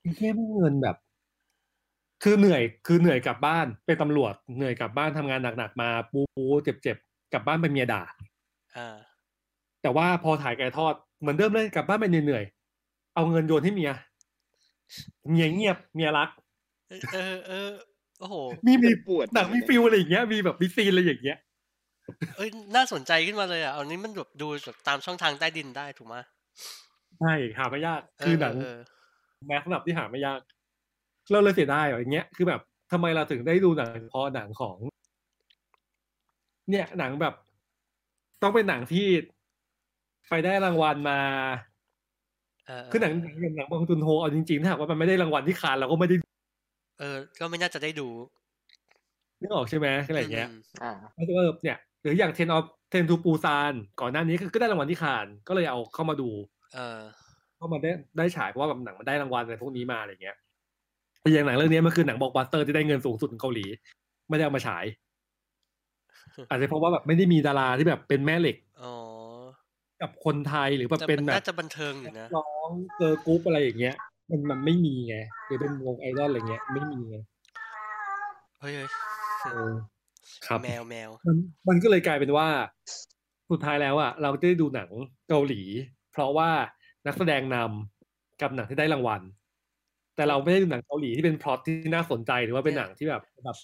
[0.00, 0.96] ไอ้เหี้ยไม่งเงินแบบ
[2.22, 8.02] คือเหนื่อยคือเหนื่อยกลับบ้านเป็นตำรวจเหนื่อยกลับบ้านทำงานหนักๆมาปูปูเจ็บๆกลับบ้านเป็นเมียด่า
[8.74, 8.86] อ่า
[9.82, 13.92] แต่ว่าพอถ่ายไก่ทอดเหมือนเดิมเลยกลับบ้านไปเหนื่อยๆเอาเงินโยนให้เมีย
[15.28, 16.30] เมียเงียบเมียรัก
[16.88, 17.70] เออเออเออ
[18.20, 18.34] โอ้โห
[18.66, 21.38] มีมีบทหนังมี feel อะไรอย่างเงี้ย มีแบบมี scene อะไรอย่างเงี้ย
[22.36, 26.16] เอ้ยน่าสนใจขึ้นมาเลยอะ อันนี้มันแบบดูแบบตามช่องทางใต้ดินได้ถูกไหม
[27.20, 28.78] ใช่หาไม่ยากเคือหนังเออ
[29.46, 30.40] mass ระดับที่หาไม่ยาก
[31.30, 32.60] เราเลยเสียดายอย่างเงี้ย คือแบบ
[32.92, 34.76] ทำไมเราถึงได้ดูหนังพอหนังของ
[36.70, 37.34] เนี่ยหนังแบบ
[38.42, 39.06] ต้องเป็นหนังที่
[40.28, 43.12] ไปได้รางวัลมาเออเคือหนัง
[43.42, 46.16] อย่างหนังบองจุนโฮเอาจริงๆถ้าหากว่ามันไม่ได้รางวัลที่คานเราก็ไม่ได้
[47.00, 48.08] เออ ก็ไม่น่าจะได้ดู
[49.40, 50.52] นึกออกใช่ไหมอะไรอย่างเงี้ยม
[50.82, 56.28] อ่าแล้วก็เนี่ยหรืออย่าง Train of Train to Busan ก่อนหน้านี้ก็ได้รางวัลที่คานก็เลยเอาเข้ามาดู
[56.74, 57.00] เออ
[57.56, 60.36] เข้ามาได้ได้ฉายเพราะว่าแบบหนังมันได้รางวัลอะไรพวกนี้มาอะไรเงี้ย
[61.20, 63.66] แต่อย่างหนังเรื่องนี้มันคือหนังบล็อกบัสเตอร์ที่ได้เงินสูงสุดของเกาหลี
[64.28, 64.84] ไม่ได้เอามาฉาย
[66.48, 68.92] อาจจะเพราะว่าแบบไม่ได้มีดาราที่แบบเป็นแม่เหล็ก อ๋อ
[70.02, 73.94] กับคนไทยหรือแบบแต่เป็นมันแบน่าบจะบันเทิงอยู่นะร้อง girl group อะไรอย่างเงี้ย
[74.30, 75.16] มันมันไม่มีไง
[75.46, 77.16] หรือเป็นวงไอดอลอะไรเงี้ยไม่มีไง
[78.60, 78.88] เฮ้ยเฮ้ย
[79.42, 79.72] เออ
[80.46, 81.36] ครับแมวแมวมัน
[81.68, 82.48] มันก็เลยกลายเป็นว่า
[83.50, 84.90] สุดท้ายแล้วอะ เราจะได้ดูหนัง
[85.28, 85.62] เกาหลี
[86.12, 86.50] เพราะว่า
[87.06, 89.22] นักแสดงนำกับหนังที่ได้รางวัล
[90.16, 93.56] แต่เราไม่ได้ดูหนังเกาหลีที่เป็นพล็อตที่น่าสนใจหรือว่าเป็นหนังที่แบบแบบ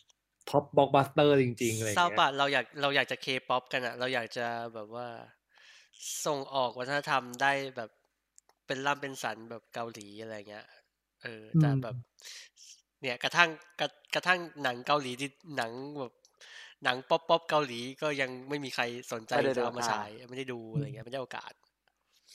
[0.50, 5.06] top blockbuster จริงๆอะไรอย่างเศร้าเงี้ยปะเราอยากเราอยากจะเคป๊อปกันอะเราอยากจะแบบว่า
[6.26, 7.90] ส่งออกวัฒนธรรมได้แบบ
[8.66, 10.66] เป็นล่ำเป็นสันแบบเกาหลีอะไรเงี้ย
[11.22, 11.96] เออแต่แบบ
[13.00, 13.50] เนี่ยกระทั่ง
[13.80, 16.12] กระกระทั่งหนังเกาหลีที่หนังแบบ
[16.84, 21.52] หนัง pop pop เกาหลีก็ยังไม่มีใครสนใจไม่ได้จะเอามาดูอ่าฉายไม่ได้ดูอะไรเงี้ยไม่ได้โอกาส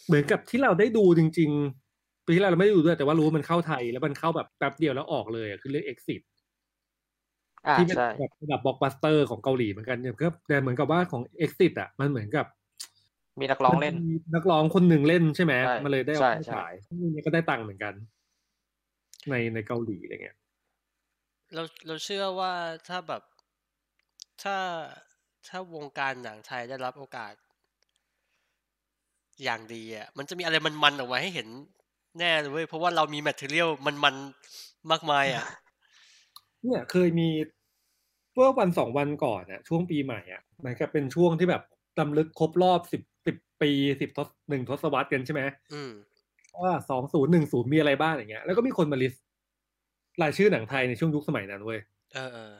[0.08, 1.50] เหมือนกับที่เราได้ดูจริง
[1.90, 6.22] ๆ ปีที่แล้วเราไม่ได้ดูด้วยแต่ว่ารู้ว่ามันเข้าไทยแล้วมันเข้าแบบแป๊บเดียวแล้วออกเลยอะคือเรื่อง Exit
[7.68, 12.46] อ่าที่เป็นใช่แบบระดับบล็อกบัสเตอร์ของเกาหลีเหมือนกันเนี่ยก็แต่เหมือนกับว่าของ Exit อะมันเหมือนกับ
[13.40, 17.94] มีนักร้องเล่นมัมีนักร้องคนหนึ่งเล่นใช่ไหมใช่มันเลยได้เอาใช่เข้าใช่ฉายซึ่งอันนี้ก็ได้ตังค์เหมือนกัน
[19.30, 20.38] ในในเกาหลีอะไรเงี้ย
[21.54, 22.54] เราเราเชื่อว่า
[22.88, 23.24] ถ้าแบบ
[24.44, 24.58] ถ้า
[25.48, 27.34] ถ้าวงการหนังไทยได้รับโอกาส
[29.44, 31.48] อย่างดีอะมันจะมีอะไรมันๆออกมาให้เห็น
[32.20, 35.46] แน่เลยเว้ยเพราะว่าเรามี material มันๆมากมายอะ
[36.64, 37.30] เนี่ยเคยมี
[38.34, 41.64] เมื่อวันสองวันก่อนอะช่วงปีใหม่อะเหมือนกับเป็นช่วงที่แบบ
[42.00, 43.72] รำลึกครบรอบสิบ สิบปี
[44.02, 45.42] สิบทศหนึ่งทศวรรษกันใช่ไหม
[45.72, 45.92] อืม
[46.62, 49.24] ว่าสองศูนย์หนึ่งศูนย์มีอะไรบ้างอย่างเงี้ย แล้วก็มีคนมา list
[50.22, 51.80] รายชื่อหนังไทยในช่วงยุคสมัยนั้นเว้ย
[52.14, 52.54] เออเออ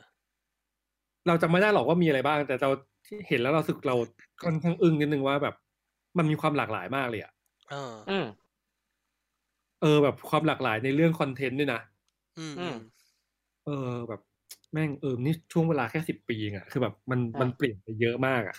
[1.26, 2.70] เราจำไม่ได้หรอกว่ามีอะไรบ้าง แต่เรา
[3.06, 3.96] ที่เห็นแล้วเราสึกเรา
[4.44, 5.54] ค่อนข้างอึ้งนิดนึงว่าแบบ
[6.18, 7.32] มันมีความหลากหลายมากเลยอะ
[7.68, 8.26] เอออืม
[9.80, 11.80] เออแบบความหลากหลายในเรื่องคอนเทนต์ด้วยนะ
[12.36, 12.74] อืมอือืมม
[13.64, 13.72] เออ
[14.08, 14.20] แบบ
[14.72, 18.56] แม่งเออนี่ช่วงเวลาแค่สิบปีเองอะคือแบบมันอ่ามัมันเปลี่ยนไปเยอะมากอะ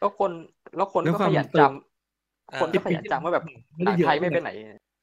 [0.00, 0.30] แล้วคน
[0.76, 3.44] แล้วคนด้วยก็ควาขมยันเติจมำคนก็ขยันจำว่าแบบ
[3.76, 4.52] ไม่หได้นังเยอะไทยไม่ไปนะไหน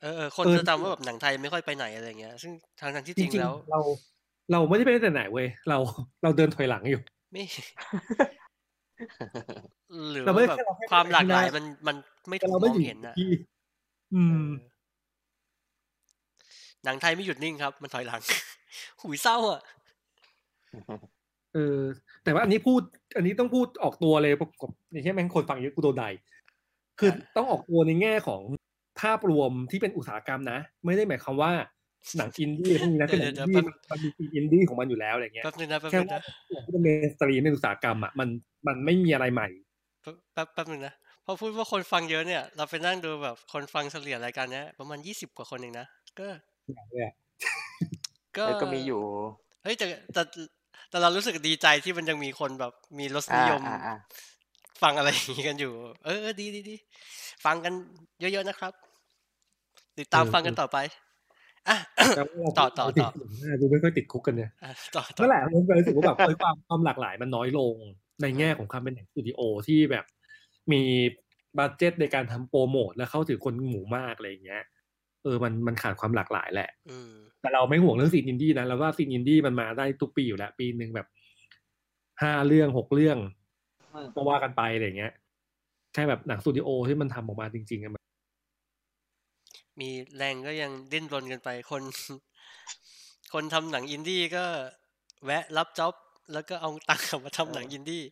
[0.01, 3.79] เออเออคนเออจะจำว่าแบบหนังไทยไม่ค่อยไปไหนอะไรเงี้ย ซึ่งทางทางที่จจริงริงแล้วๆเรา
[4.51, 5.77] เราไม่ได้ไปแต่ไหนเว้ยเรา
[6.23, 7.01] เราเดินถอยหลังอยู่
[7.31, 7.43] ไม่
[10.11, 11.95] หรือเราว่าไม่แบบแค่เราแค่ความหลากหลายไปข้างหน้ามันมัน
[12.29, 13.29] ไม่แต่ถูกเรามไม่องอยู่เห็นนะที่
[14.15, 14.51] อืเอมอ
[16.85, 18.21] หนังไทยไม่หยุดนิ่งครับ มันถอยหลัง
[19.01, 19.61] หุยเศร้าอะ
[21.53, 21.81] เออ
[22.27, 22.81] แต่ว่าอันนี้พูด
[23.17, 26.05] อันนี้ต้องพูดออกตัวเลยประกอบอย่างเช่นแม่งคนฟังเยอะกูโดนใด
[26.99, 28.41] คือต้องออกตัวในแง่ของ
[29.01, 31.51] ภาพรวมที่เป็นอุตสาหกรรมนะ ไม่ได้หมายความว่า
[32.17, 36.21] หนังอินดี้พวกนี้นะคือหนังอินดี้มันมันมีอินดี้ของมันอยู่แล้วอะไรเงี้ยแป๊บนึงนะแป๊บแค่นึงว่านะ
[36.51, 38.29] อย่างที่เป็น mainstream ในอุตสาหกรรมอะมัน
[38.67, 39.47] มันไม่มีอะไรใหม่
[40.03, 40.93] แป๊บแป๊บแป๊บนึงนะ
[41.25, 45.87] พอพูดว่าคนฟังเยอะเนี่ย เราไปนั่งดูแบบคนฟังเฉลี่ยรายการเนี้ยประมาณยี่สิบกว่าคนเองนะ
[46.19, 46.27] ก็
[46.91, 47.13] เลยอะ
[48.37, 49.01] ก็แล้วก็มีอยู่
[49.63, 50.21] เฮ้ยแต่แต่
[50.89, 53.95] แต่เรารู้สึกดีใจที่มันยังมีคนแบบมีรสนิอ่ายมอ่าอ่า
[54.81, 55.73] ฟังอะไรอย่างนี้กันอยู่
[56.05, 56.75] เออเออดีดีดี
[57.45, 57.73] ฟังกัน
[58.19, 58.73] เยอะๆนะครับ
[59.99, 60.77] ติดตามเออฟังกันต่อไป
[61.69, 61.77] อะ
[62.13, 67.75] แต่ว่าเราต่อต่อติดต่อคุกนะดูไม่ค่อยติดคุกกันเนี่ยอะต่อต่อนั่นแหละมันรู้สึกว่าแบบเออความความหลากหลายมันน้อยลง
[68.21, 70.05] ในแง่ของความเป็นหนังสตูดิโอที่แบบ
[70.71, 70.81] มี
[71.57, 81.07] budget ในการทำโปรโมทและเข้าถึงคนหมู่มากอะไรอย่างเงี้ยเออมันมันขาดความหลากหลายแหละอืมแต่เราไม่ห่วงเรื่อง scene อินดี้นะเราว่า scene อินดี้มันมาได้ทุกปีอยู่แล้ว ปีหนึ่งแบบ
[82.21, 83.17] ห้าเรื่องหกเรื่อง
[83.93, 85.13] อืมก็ว่ากันไปอะไรอย่างเงี้ย
[85.93, 88.03] แค่แบบหนังสตูดิโอที่มันทำออกมาจริงๆอะมัน
[89.81, 91.83] มีแรงก็ยังดิ้นรนกันไปคน
[93.33, 94.45] คนทำหนังอินดี้ก็
[95.25, 95.93] แวะรับ job
[96.33, 98.03] แล้วก็เอาตังค์กลับมาทำหนังอินดี้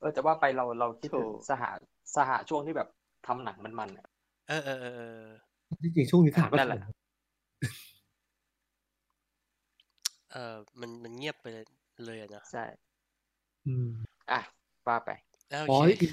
[0.00, 1.62] เออแต่ว่าไปเราเราคิดถึงโถสห
[2.16, 2.88] สหช่วงที่แบบ
[3.26, 4.11] ทำหนังมันๆ
[4.52, 5.06] อะเออเออเออ
[5.68, 6.80] เออจริงๆช่วงนี้ขาก็นั่นแหละ
[10.32, 11.64] เออมันมันเงียบไปเลย
[12.04, 12.64] เลยอะเนอะใช่
[13.66, 13.88] อืม
[14.30, 14.40] อะ
[14.86, 15.10] ว่าไป
[15.52, 16.08] อะอ๋โออเคที่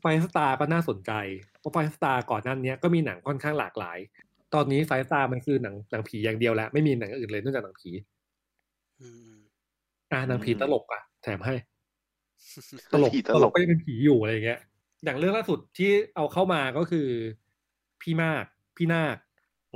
[0.00, 1.12] Five Star ก็น่าสนใจ
[1.60, 3.98] เพราะ Five Star ก่อนหนั้นเนี้ยก็มีหนังค่อนข้างหลากหลาย
[4.54, 7.90] ตอนนี้ Five Star มันคือหนังหนังผีอย่างเดียวแล้ว ไม่มีหนังอื่นเลยนอกจากหนังผี
[9.00, 9.40] อืมอืม
[10.12, 11.54] อะหนังผีอืมตลกอะ แถมให้
[12.92, 14.60] ตลกผีตตลลกกก็ยังเป็นผีอยู่อะไรอย่างเงี้ย
[15.04, 17.08] อย่างเรื่องล่าสุดที่เอาเข้ามาก็คือ
[18.04, 18.44] พี่มาก
[18.76, 19.16] พี่นาค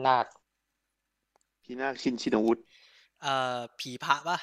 [0.05, 0.27] นาค
[1.63, 2.63] พี่นาคชินชินวุฒิ
[3.23, 4.39] เอ่อผีพระปะ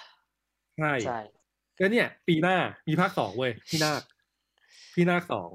[0.77, 1.17] ใช่ใช่
[1.79, 2.57] ก็เนี่ย ปีหน้า
[2.87, 4.01] มีภาคสองเว้ยพี่นาค
[4.93, 5.49] พี่นาคสอง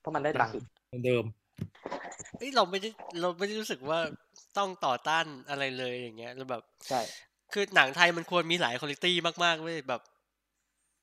[0.00, 0.56] เพราะมันได้ตังค์
[0.86, 1.24] เหมือนเดิม
[2.38, 2.88] เอ้ยเราไม่ได้
[3.20, 3.98] เราไม่ได้รู้สึกว่า
[4.58, 7.00] ต้องต่อต้านอะไรเลยอย่างเงี้ยแล้วแบบใช่
[7.52, 10.00] คือหนังไทยมันควรมีหลายคุณภาพมากๆเว้ยแบบ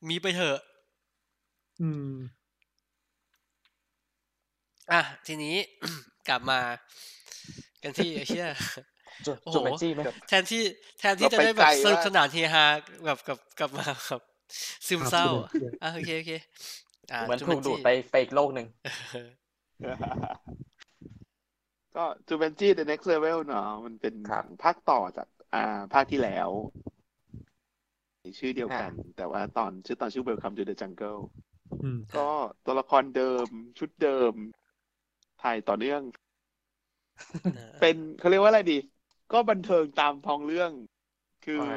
[0.07, 0.57] มีไปเถอะ
[1.79, 2.47] อืม
[4.91, 5.55] อะทีนี้
[6.29, 6.59] กลับมา
[7.83, 8.47] กันที่ไอ้เชี่ย
[9.25, 10.61] จูโอ้โหจูเมจี้ไหมแทนที่
[10.99, 12.65] แทนที่จะได้แบบสนุกสนานเฮฮา
[13.05, 14.21] แบบกับกับมาแบบ
[14.87, 15.49] ซึมเศร้าอะ
[15.83, 16.31] อะโอเคโอเค
[17.11, 18.67] อะเหมือนจูถูกนดูดจี้ไปไปอีกโลกหนึ่ง
[21.95, 26.49] ก็จูเบนจี้ The Next Level เนาะมันเป็นหนังภาคต่อจากอ่าภาคที่แล้ว
[28.39, 31.21] ชื่อเดียวกัน แต่ว่าตอนชื่อตอนชื่อ Welcome to the Jungle
[31.83, 32.27] อืมก็
[32.65, 33.47] ตัวละครเดิม
[33.79, 34.33] ชุดเดิม
[35.43, 36.01] ถ่ายต่อเนื่อง
[37.53, 38.77] เออเป็นเขาเรียกว่าอะไรดี
[39.31, 40.71] ก็บันเทิงตามท้องเรื่อง
[41.45, 41.75] คือว่าไง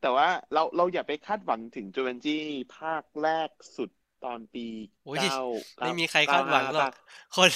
[0.00, 2.42] แต่ว่าเราเราอย่าไปคาดหวังถึงจูเวนจี้
[2.76, 3.90] ภาคแรกสุด
[4.24, 4.66] ตอนปี
[5.04, 5.36] โอ้ยเก้า
[5.84, 7.50] ไม่มีใครคาดหวังหรอก95คน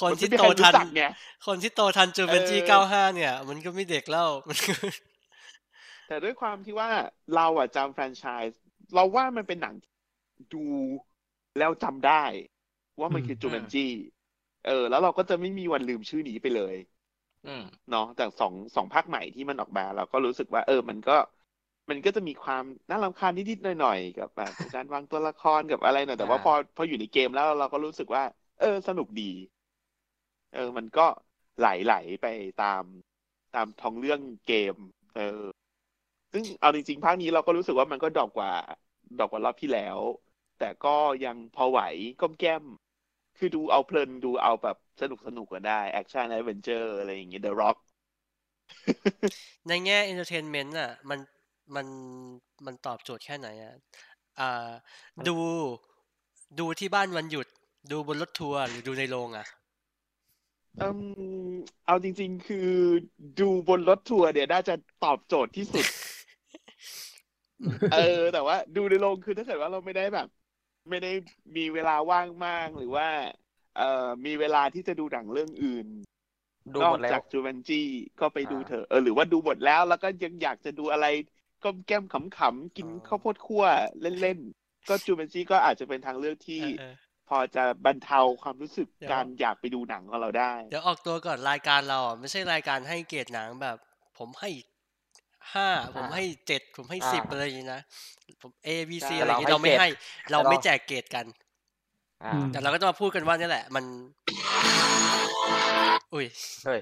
[0.00, 1.02] คนมันที่ไม่มีโตใครรู้ทันจักไง
[1.46, 4.72] คนที่โตทันจูเวนจี้เออเก้าห้าเนี่ย มันก็ไม่เด็กแล้วมันก็
[6.06, 6.90] แต่ด้วยความที่ว่า
[7.34, 8.60] เราอะจำแฟรนไชส์
[8.94, 9.74] เราว่ามันเป็นหนัง
[10.52, 10.64] ดู
[11.58, 12.24] แล้วจำได้
[13.00, 13.90] ว่ามันคืออืมจูเวนจี้
[14.64, 16.74] เออ แล้วเราก็จะไม่มีวันลืมชื่อนี้ไปเลย
[17.44, 21.12] อืมเนาะจากสองสองภาคใหม่ที่มันออกมา เราก็รู้สึกว่า เออ มันก็
[21.90, 28.22] มันก็จะมีความน่ารำคาญนิดๆหน่อยๆกับแบบการวางตัวละครกับอะไรหน่อยแต่ว่าอ่าพอพออยู่ในเกมแล้วเราก็รู้สึกว่า
[28.58, 29.22] เออ สนุกดี
[30.52, 31.06] เออ มันก็
[31.58, 32.26] ไหลๆไป
[32.62, 32.84] ตาม
[33.54, 34.74] ตามท้องเรื่องเกม
[35.14, 35.22] เออ
[36.32, 38.52] ซึ่งเอาจริงๆภาคนี้เราก็รู้สึกว่ามันก็ drop กว่า
[39.18, 39.98] drop กว่ารอบที่แล้ว
[40.58, 41.80] แต่ก็ยังพอไหว
[42.20, 42.64] กล้อมแกล้ม
[43.38, 47.78] คือดูเอาเพลินดูเอาแบบสนุกสนุกก็ได้ action adventure อะไรอย่างเงี้ย The Rock
[49.68, 51.18] ในแง่ entertainment อะ มัน
[51.74, 51.86] มัน
[52.66, 53.74] มันตอบโจทย์แค่ไหนอะ
[54.40, 54.70] อ่า
[55.28, 55.36] ดู
[56.58, 57.46] ดูที่บ้านวันหยุด
[57.90, 59.46] ดูบนรถทัวร์หรือดูในโรงอะ
[60.78, 61.02] อืม
[61.84, 62.56] เอาจริง ๆ คือ
[63.36, 65.86] ดูบนรถทัวร์เนี่ยน่าจะตอบโจทย์ที่สุด
[67.88, 67.96] เออ
[68.32, 70.26] แต่ว่า ดูในโรงคือถ้าเกิดว่าเราไม่ได้แบบ
[70.90, 71.12] ไม่ได้
[71.56, 73.08] มีเวลาว่างมากหรือว่า
[73.76, 75.86] เอ่อมีเวลาที่จะดูหนังเรื่องอื่น
[76.74, 77.88] ดูนอหมกดแล้วจากจูเวนจี้
[78.20, 81.06] ก็ไปดูอ่าเถอะเออหรือว่าดูหมดแล้ว แล้วก็ยังอยากจะดูอะไร
[81.64, 83.64] ก้มแก้มขำๆกินอ๋อข้าวโพดคั่ว
[84.20, 86.94] เล่นๆก็จูเวนจี้ก็อาจจะเป็นทางเลือกที่เออ
[87.28, 93.76] พอจะบรรเทาความรู้สึกเดี๋ยวการอยากไปดูหนังของเราได้ เดี๋ยวออกตัวก่อนรายการเราอะไม่ใช่รายการให้เกรดหนังแบบ
[94.18, 94.50] ผมให้
[95.54, 97.80] ห้าผมให้เจ็ดผมให้สิบอ่าอะไรอย่างนี้นะ
[98.42, 99.88] ผม A B C ใช่อะไรอย่างนี้เราไม่ให้
[100.32, 101.26] เราไม่แจกเกรดกัน
[102.24, 103.84] อ่าอืมแต่เราก็จะมาพูดกันว่านี่แหละ มัน
[106.14, 106.26] อุ้ย
[106.64, 106.80] เฮ้ย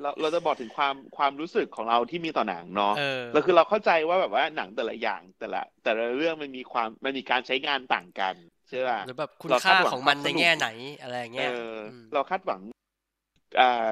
[0.00, 8.34] เราเราจะบอกถึงความความรู้สึกของเราที่มีต่อหนังเนาะเออเราคือเราเข้าใจว่าแบบว่าหนังแต่ละอย่างแต่ละ แต่ละเรื่องมันมีความมันมีการใช้งานต่างกัน
[8.68, 10.68] ใช่ป่ะหรือแบบคุณเราคาค่าดหวังของมันความในสนุกแง่ไหน
[11.02, 12.60] อะไรเงี้ยเอออมเราคาดหวัง
[13.60, 13.88] อ่า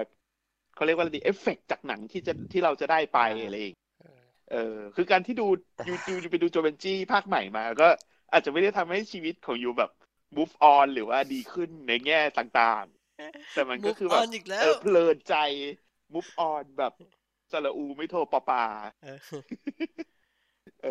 [0.75, 3.77] เขาเรียกว่าอะไรดีเอฟเฟกจากหนังที่จะที่เราจะได้ไปอ่าอะไรอย่าง
[4.49, 5.47] เงี้ยเออเออคือการที่ดู
[5.77, 5.93] แต่ยู
[6.25, 7.89] ยูไปดูโจเบนจี้ภาคใหม่มา ก็
[8.33, 9.91] อาจจะไม่ได้ทำให้ชีวิตของยูแบบ
[10.37, 15.35] move on หรือว่าดีขึ้นในแง่ต่างๆ แต่มันก็คือแบบ Move on อีกแล้วเออเพลินใจ
[16.15, 16.93] move on แบบ
[17.53, 18.65] สระอูไม่โทรปอปา
[19.03, 19.39] เออ
[20.83, 20.89] เออ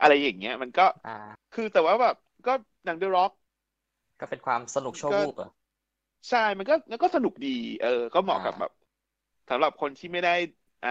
[0.00, 1.14] อะไรอย่างเงี้ย มันก็อ่า
[1.52, 2.14] คือแต่ว่าแบบ
[2.46, 2.52] ก็
[2.84, 3.32] หนัง The Rock
[4.20, 5.50] ก็เป็นความสนุกชั่ววูบเหรอะ
[6.28, 7.48] ใช่ มันก็มันก็สนุกดี
[7.80, 8.70] เออ ก็เหมาะกับอ่าแบบ
[9.48, 10.30] สำหรับคนที่ไม่ได้
[10.82, 10.88] อ่า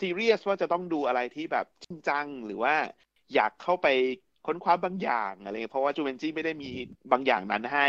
[0.00, 2.74] ซีเรียสว่าจะต้องดูอะไรที่แบบจริงจังหรือว่า
[3.32, 3.86] อยากเข้าไป
[4.42, 6.66] ค้นคว้าบางอย่างอะไรเงี้ยเพราะว่าจูเวนจี้ไม่ได้มี
[7.12, 7.82] บางอย่างนั้นให้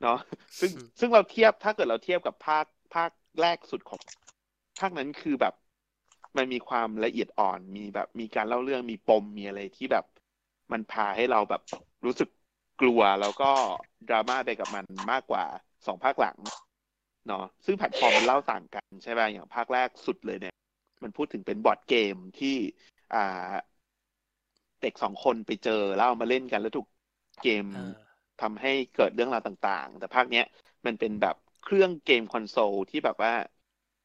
[0.00, 0.12] เนาะ
[0.60, 3.10] ซึ่งอืมซึ่งเราเทียบถ้าเกิดเราเทียบกับภาคภาค
[3.40, 4.00] แรกสุดของ
[4.80, 5.54] ภาคนั้นคือแบบ
[6.36, 10.04] มันมีความละเอียดอ่อนมีแบบ มีการเล่าเรื่องมีปมมีอะไรที่แบบ
[10.72, 11.62] มันพาให้เราแบบ
[12.06, 12.28] รู้สึก
[12.80, 13.44] กลัวแล้วก็
[14.08, 15.44] ดราม่าไปกับมันมากกว่า
[15.86, 16.38] สองภาคหลัง
[17.28, 20.54] เนาะซึ่งแพลตฟอร์มมันเล่าต่างกันใช่ไหมอย่างภาคแรกสุดเลยเนี่ย
[21.02, 22.56] มันพูดถึงเป็น board game ที่
[23.14, 23.18] อ่า
[24.82, 26.88] เด็กสองคนไปเจอแล้วเอามาเล่นกันแล้วถูก
[27.42, 28.08] เกมเออ
[28.42, 30.44] ทำให้เกิดเรื่องราวต่างๆ แต่ภาคเนี้ย
[30.86, 33.32] มันเป็นแบบเครื่องเกมคอนโซลที่แบบว่า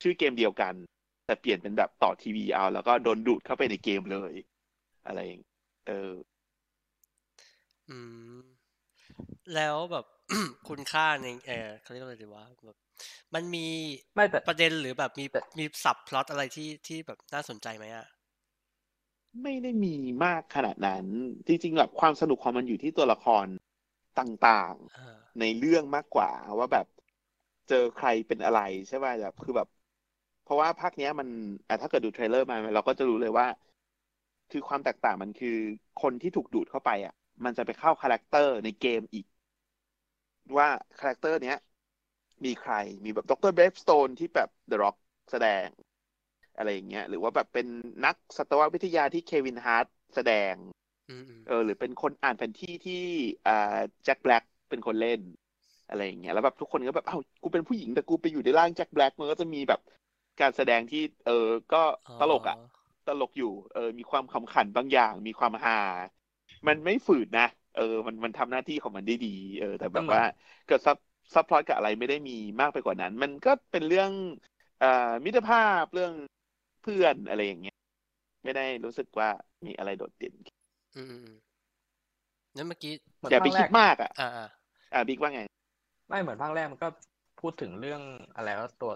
[0.01, 0.75] ชื่อเกมเดียวกัน
[1.25, 4.33] แต่เปลี่ยนเป็นแบบต่อทีวีเอา แล้วก็โดนดูดเข้าไปในเกมเลย
[5.05, 5.41] อะไรอย่าง
[5.87, 6.11] เออ
[7.89, 7.97] อื
[8.37, 8.39] ม
[9.55, 10.05] แล้วแบบ
[10.67, 12.77] คุณค่าในเออเขาเรียกว่าอะไรดีวะแบบ
[13.33, 13.67] มันมี
[14.15, 18.05] ไม่แต่ประเด็นหรือแบบมีแต่มีสับพล็อตอะไรที่ที่แบบน่าสนใจไหมอะ
[19.43, 21.05] ไม่ได้มีมากขนาดนั้น
[21.47, 23.47] จริงๆแบบความสนุกของมันอยู่ที่ตัวละคร
[24.19, 26.85] ต่างเออๆในเรื่องมากกว่าว่าแบบ
[27.69, 29.67] เจอใครเป็นอะไรใช่ป่ะแบบคือแบบ
[30.43, 31.27] เพราะว่าภาคเนี้ยมัน
[31.67, 33.47] อะถ้าเกิดดู trailer มาเราก็จะรู้เลยว่า
[34.51, 35.57] คือความแตกต่างมันคือ
[36.01, 37.13] คนที่ถูกดูดเข้าไปอะ
[37.45, 39.25] มันจะไปเข้า character ในเกมอีก
[40.57, 40.67] ว่า
[40.99, 41.57] character เนี้ย
[42.45, 42.73] มีใคร
[43.05, 43.33] มีแบบ Dr.
[43.49, 44.95] Bravestone ที่แบบ The Rock
[45.31, 45.67] แสดง
[46.55, 47.67] อะไรอย่างเงี้ย หรือว่าแบบเป็น
[48.05, 49.85] นักสัตววิทยาที่ Kevin Hart
[50.15, 50.55] แสดง
[51.09, 52.93] อืมอืมเออ หรือเป็นคนอ่านแผนที่ที่
[53.45, 53.51] อ่า
[54.03, 55.21] แจ็คแบล็กเป็นคนเล่น
[55.87, 59.79] อะไรอย่างเงี้ยแล้วแบบทุกคนก็แบบเอ้ากูเป็นผู้หญิงแต่กูไปอยู่ในร่างแจ็คแบล็กมันก็จะมีแบบ
[60.39, 61.33] การแสดงที่ เออ
[61.71, 61.77] ก็
[62.17, 62.55] ตลกอะ
[63.05, 65.73] ตลกอยู่เออมีความขำขันบางอย่าง มีความฮา
[66.67, 67.43] มันไม่ฝืดนะ
[67.73, 69.27] เออ มันมันทำหน้าที่ของมันได้ดี
[69.59, 70.21] เออ แต่แบบว่า
[70.65, 70.97] เกิดซับ
[71.33, 74.11] ซับพลอตกับอะไรไม่ได้มีมากไปกว่านั้น มันก็เป็นเรื่อง
[74.79, 76.13] เอ่อมิตรภาพเรื่อง
[76.81, 77.75] เพื่อนอะไรอย่างเงี้ย
[78.43, 79.29] ไม่ได้รู้สึกว่า
[79.65, 80.33] มีอะไรโดดเด่น
[80.95, 81.37] อืมอืมอืม
[82.55, 84.47] นั้นเมื่อกี้เหมือนอย่าไปภาคแรคิดกมากอะอ่าอ่า
[84.93, 85.41] อ่าบิ๊กว่าไง
[86.09, 86.89] ไม่เหมือนภาคแรกมันก็
[87.39, 88.01] พูดถึงเรื่อง
[88.35, 88.91] อะไรว่าตัว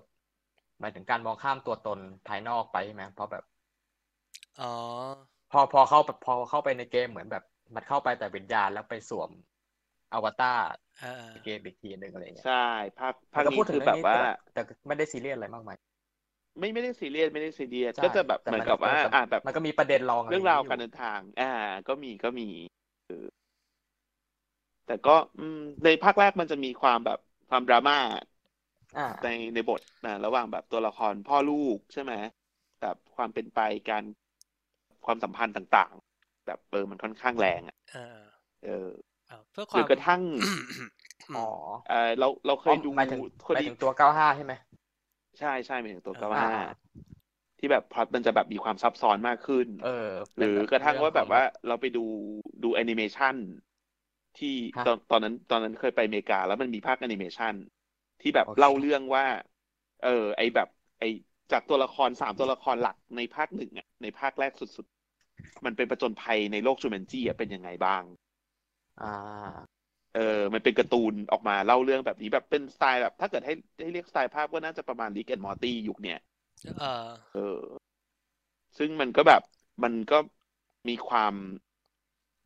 [0.79, 3.43] หมายถึงการมองข้ามตัวตนภายนอกไปใช่ไหมเพราะแบบ
[4.59, 4.65] อ๋อ
[5.51, 7.43] พอพอเข้าพอเข้าไปในเกมเหมือนแบบ
[7.75, 9.29] มันเข้าไปแต่วิญญาณแล้วไปสวม
[10.13, 10.86] อวตารอ่าอ่าใน
[11.43, 12.53] เกมอีกทีหนึ่งอะไรเงี้ยใช่
[12.97, 14.21] ภาคมัภาคนก็นี้พูดถึงคือเรื่แบองบนี้ว่าแต่
[14.53, 15.77] แต่ไม่ได้ซีเรียสอะไรมากมาย
[16.59, 21.45] ไม่ไม่ได้ซีเรียสไม่ได้ซีเรียสใช่ก็จะแบบแต่เหมือนมันกับว่ามันอ่าแบบมันก็มีประเด็นรองะไเรื่องราวย่การเดินทาง อ่า
[21.87, 22.47] ก็มีก็มี
[23.05, 23.25] เออ
[24.85, 27.19] แต่ก็อืมในภาคแรกมันจะมีความแบบ
[27.49, 27.97] ความดราม่า
[28.95, 32.13] อ่าในในบทนะระหว่างแบบตัวละครพ่อลูกใช่ไหม
[32.81, 33.59] แบบความเป็นไป
[33.89, 34.03] การ
[35.05, 38.03] ความสัมพันธ์ต่าง ๆ แบบเออมันค่อนข้างแรงอะอ่า
[38.63, 38.89] เอออ่า
[39.51, 40.21] เพื่อคหรืวามอกระทั่ง
[41.35, 41.47] อ๋อ
[41.87, 44.53] เออเราเราเคยดูหมายถึงคนหมายที่ถึงตัวเก้าห้าใช่ไหม
[45.39, 46.53] ใช่ใช่หมายถึงตัวอ่าเก้าห้า
[47.59, 49.87] ที่แบบพล็อตมันจะแบบมีความซับซ้อนมากขึ้น เออ
[50.37, 52.05] หรือกระทั่งว่าแบบว่าเราไปดู
[52.63, 53.35] ดูแอนิเมชัน
[54.37, 57.53] ที่ฮะตอนตอนนั้นตอนนั้นเคยไปอเมริกา แล้วมันมีภาคแอนิเมชัน
[58.21, 59.25] ที่แบบโอเคเล่าเรื่องว่า
[60.03, 60.67] เออ ไอแบบ
[60.99, 61.03] ไอ
[61.51, 68.03] จากตัวละครสามตัวละครหลักในภาคหนึ่งอะในภาคแรกสุดๆ มันเป็นประจนภัยในโลก Jumanji อะเป็นยังไงบ้าง
[69.01, 69.05] อ่า
[70.15, 76.17] เออ มันเป็นการ์ตูนออกมาเล่าเรื่องแบบนี้แบบเป็นสไตล์แบบ ถ้าเกิดให้ให้เรียกสไตล์ภาพก็น่าจะประมาณ Rick and Morty ยุคเนี้ย
[76.79, 77.61] เออเออ
[78.77, 79.41] ซึ่งมันก็แบบ
[79.83, 80.17] มันก็
[80.87, 81.33] มีความ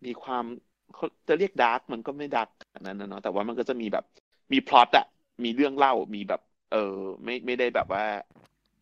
[0.06, 0.46] มีความ
[0.94, 4.06] เขาจะเรียก dark มันก็ไม่ dark ขนาดนั้นนะเนาะแต่ว่ามันก็จะมีแบบ
[4.54, 5.06] มีพล็อตอะ
[5.44, 6.42] มีเรื่องเล่ามีแบบ
[6.72, 6.78] เออ
[7.24, 8.04] ไม่ไม่ได้แบบว่า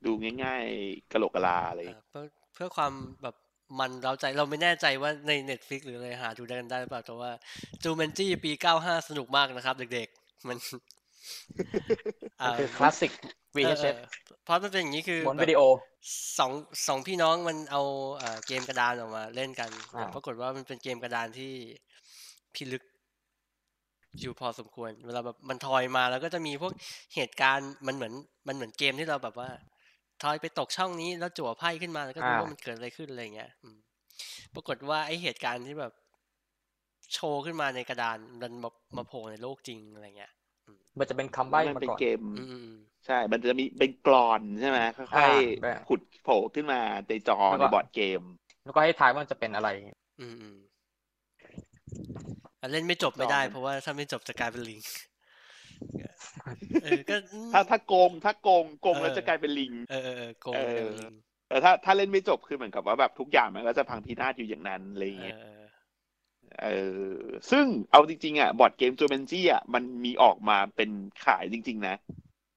[0.06, 0.10] ดู
[0.44, 3.36] ง่ายๆกะโหลกกะลาอะไรอย่างอ่าเงี้ยเพื่อเพื่อความแบบ
[3.80, 7.32] มันเราใจเราไม่แน่ใจว่าใน Netflix หรืออะไรหาดูได้กันได้หรือเปล่าแต่ว่า
[7.84, 8.52] จูเมนจี้ปี
[8.82, 10.58] 95 สนุกมากนะครับ เด็กๆ มัน
[12.42, 13.12] อ่ามันคือคลาสสิก
[13.64, 14.08] เออ VHS เออ
[14.44, 15.62] เพราะมันเป็นอย่างนี้คือบนแบบวิดีโอ
[16.40, 16.52] สอง
[16.88, 17.82] สองพี่น้องมันเอา
[18.18, 21.54] เอ่อเกมกระดานออกมาเล่นกันอ่าปรากฏว่ามันเป็นเกมกระดานที่
[22.56, 22.84] พิลึก
[24.22, 26.74] อยู่พอสมควร เวลาแบบมันทอยมาแล้วก็จะมีพวก
[27.16, 28.14] เหตุการณ์มันเหมือน
[28.48, 29.50] มันเหมือนเกมที่เราแบบว่า
[30.24, 33.78] ทอยไปตกช่องนี้แล้วจั่วไพ่ขึ้นมาแล้วก็ดูอ่าว่ามันเกิดอะไรขึ้นอะไรเงี้ยอืม
[34.56, 35.94] ปรากฏว่าไอเหตุการณ์ที่แบบ
[37.14, 40.32] โชว์ขึ้นมาในกระดานมันมามาโผล่ในโลกจริงอะไรเงี้ย
[41.00, 42.70] มันจะเป็นคำใบ้มันมาเป็นก่อนเกมอืมอืม
[43.06, 44.80] ใช่ มันจะมีเป็นกรอนใช่ไหม
[45.14, 45.32] ค่อ่าอย
[45.62, 46.78] แบบๆผุดโผล่ขึ้นมา
[47.08, 48.22] ในจอแล้วก็ในบอร์ดเกม
[48.64, 49.70] แล้วก็ให้ทายว่ามันจะเป็นอะไร
[50.20, 50.58] อืมอืม
[52.62, 54.80] อะเล่นไม่จบไม่ได้จอมันเพราะว่าถ้าไม่จบจะกลายเป็นลิง
[56.84, 61.14] เออก็อืมถ้าถ้าโกงถ้าโกงโกงแล้วเออจะกลายเป็นลิง เออเออเออโกงเออเร็วลิง
[61.50, 65.64] แต่ถ้าถ้าเล่นไม่จบคือเหมือนกับว่าแบบทุกอย่างมันก็จะพังพินาศอยู่อย่างนั้นอะไรอย่างเอเงี้ยอเออ
[66.62, 66.66] เอ
[67.14, 70.90] อซึ่งเอาจริงๆอะ board game Jumanji อะมันมีออกมาเป็น
[71.26, 71.96] ขายจริง ๆ นะ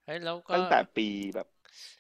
[0.07, 1.49] เฮ้ยแล้วก็ตั้งแต่ปีแบบ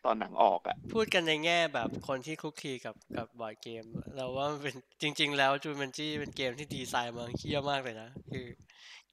[0.04, 3.84] ตอนหนังออกอะ พูดกันในแง่แบบคนที่คลุกคลีกับกับ board game
[4.16, 8.46] เราว่ามันเป็นจริง ๆ แล้วจูมันจี้เป็นเกมที่ดีไซน์มาเฮี้ยมากเลยนะ คือ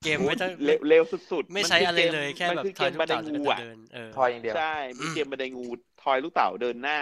[0.03, 5.65] เกมไม่ต้องเร็วเร็วสุดๆ ไม่นใช้คือะไรกมเลยแค่มันแบบคือทเกอยมลูบักนไดเต่าแล้วงูก็อะเดินเออทอยอย่างเดียวใช่มีอืมเกมบันไดงู
[6.03, 6.99] ทอยลูกเต่าเดินหน้า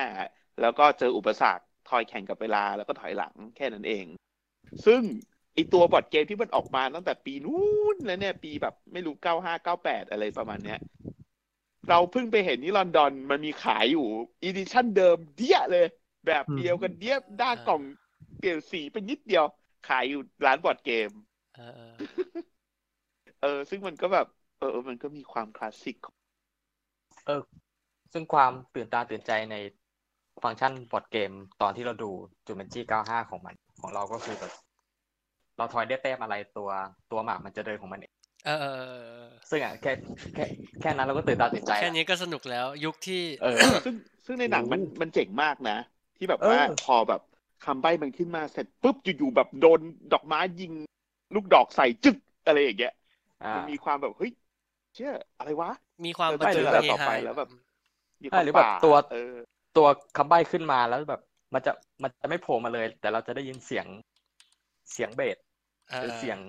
[0.62, 4.06] แล้วก็เจออุปสรรคทอยแข่งกับเวลาแล้วก็ถอยหลังแค่นั้นเอง
[4.86, 5.02] ซึ่ง
[5.54, 7.62] ไอตัวบอร์ดเกมที่มันออกมาตั้งแต่ปีนู้
[7.94, 10.80] นแล้วเนี่ย ปีแบบไม่รู้เก้าห้าเก้าแปดอะไรประมาณเนี้ย
[11.90, 14.08] เราเพิ่งไปเห็นที่ลอนดอนมันมีขายอยู่
[14.44, 15.86] edition เดิมเดี๊ยะเลย
[16.28, 17.82] แบบเดียวกันเดี๊ยะ แต่กล่อง
[18.40, 19.46] เปลี่ยนสีเป็นนิดเดียว
[19.88, 21.10] ขายอยู่ร้าน board game
[23.42, 24.28] เออเออเออ ซึ่งมันก็แบบ
[24.60, 25.98] เออ มันก็มีความคลาสสิก
[28.14, 29.56] ซึ่งความตื่นตาตื่นใจใน
[30.44, 31.32] function board game
[31.62, 32.12] ตอนที่เราดู
[32.46, 34.52] Jumanji 95ของมัน ของเราก็คือแบบ
[35.58, 36.70] เราทอยได้แต้มอะไรตัว
[37.12, 38.14] ตัวหมากมันจะเดินของมันเอง
[38.46, 39.92] เออเออเออเออซึ่งอะแค่
[40.34, 40.44] แค่
[40.82, 43.96] แค่นั้นเราก็ตื่นตาตื่นใจ แค่ละนี้ก็สนุกแล้วยุคที่ เออ ซึ่ง
[44.26, 45.78] ซึ่งในหนังมันโอ้มันเจ๋งมากนะ
[46.18, 47.22] ที่แบบเออว่าพอแบบ
[47.66, 49.80] คำใบ้มันขึ้นมาเสร็จปุ๊บอยู่ๆแบบโดน
[50.14, 50.72] ดอกไม้ยิง
[51.36, 53.07] ลูกดอกใส่จึกอะไรอย่างเงี้ยอ่า
[53.56, 54.32] มันมีความแบบเฮ้ย
[54.96, 55.72] เชื่ออะไรวะ
[56.06, 57.50] มีความเออบันเทิงไม่หรือเฮต่อฮาไปแล้วแบบ
[58.24, 59.34] มีคใช่วามหรือแบบป่าตัวเออ
[59.78, 59.88] ตัว
[60.18, 61.22] คำใบ้ขึ้นมาแล้วแบบ
[61.54, 61.72] มันจะ
[62.04, 63.88] มันจะไม่โผล่มาเลย แต่เราจะได้ยินเสียง
[64.92, 65.38] เสียงเบส
[65.90, 66.40] เอหรืออเสียง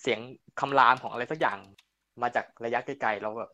[0.00, 0.20] เสียง
[0.60, 1.58] คำรามของอะไรสักอย่าง
[2.22, 3.50] มาจากระยะไกลๆเราแบบ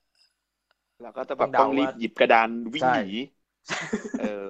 [1.03, 3.07] แล้วก็จะแบบต้องเดาต้องรีบว่าหยิบกระดานวิ่งใช่หนี
[4.19, 4.45] เออ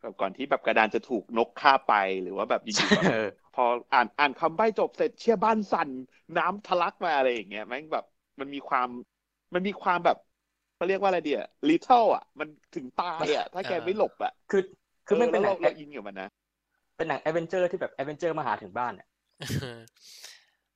[0.00, 3.62] แบบก่อนที่แบบกระดานจะถูกนกฆ่าไปหรือว่าแบบอยู่ๆแบบเออ พอ
[3.92, 5.90] อ่านอ่านคำใบ้จบเสร็จเชี่ยบ้านสั่น
[6.36, 8.04] น้ำทะลักมาอะไรอย่างเงี้ยแม่งแบบ
[8.40, 8.88] มันมีความ
[9.54, 10.16] มันมีความแบบ
[10.74, 11.38] เขาเรียกว่าอะไรเดีย
[11.68, 14.62] ลิทเทิลอะ มันถึงตายอะ ถ้าแกไม่หลบอะ คือ
[15.06, 16.28] คือมันเป็นหนัเรางเราอินกับมันนะ
[16.96, 19.08] เป็นหนัง adventure ที่แบบ adventure มาหาถึงบ้านเนี่ย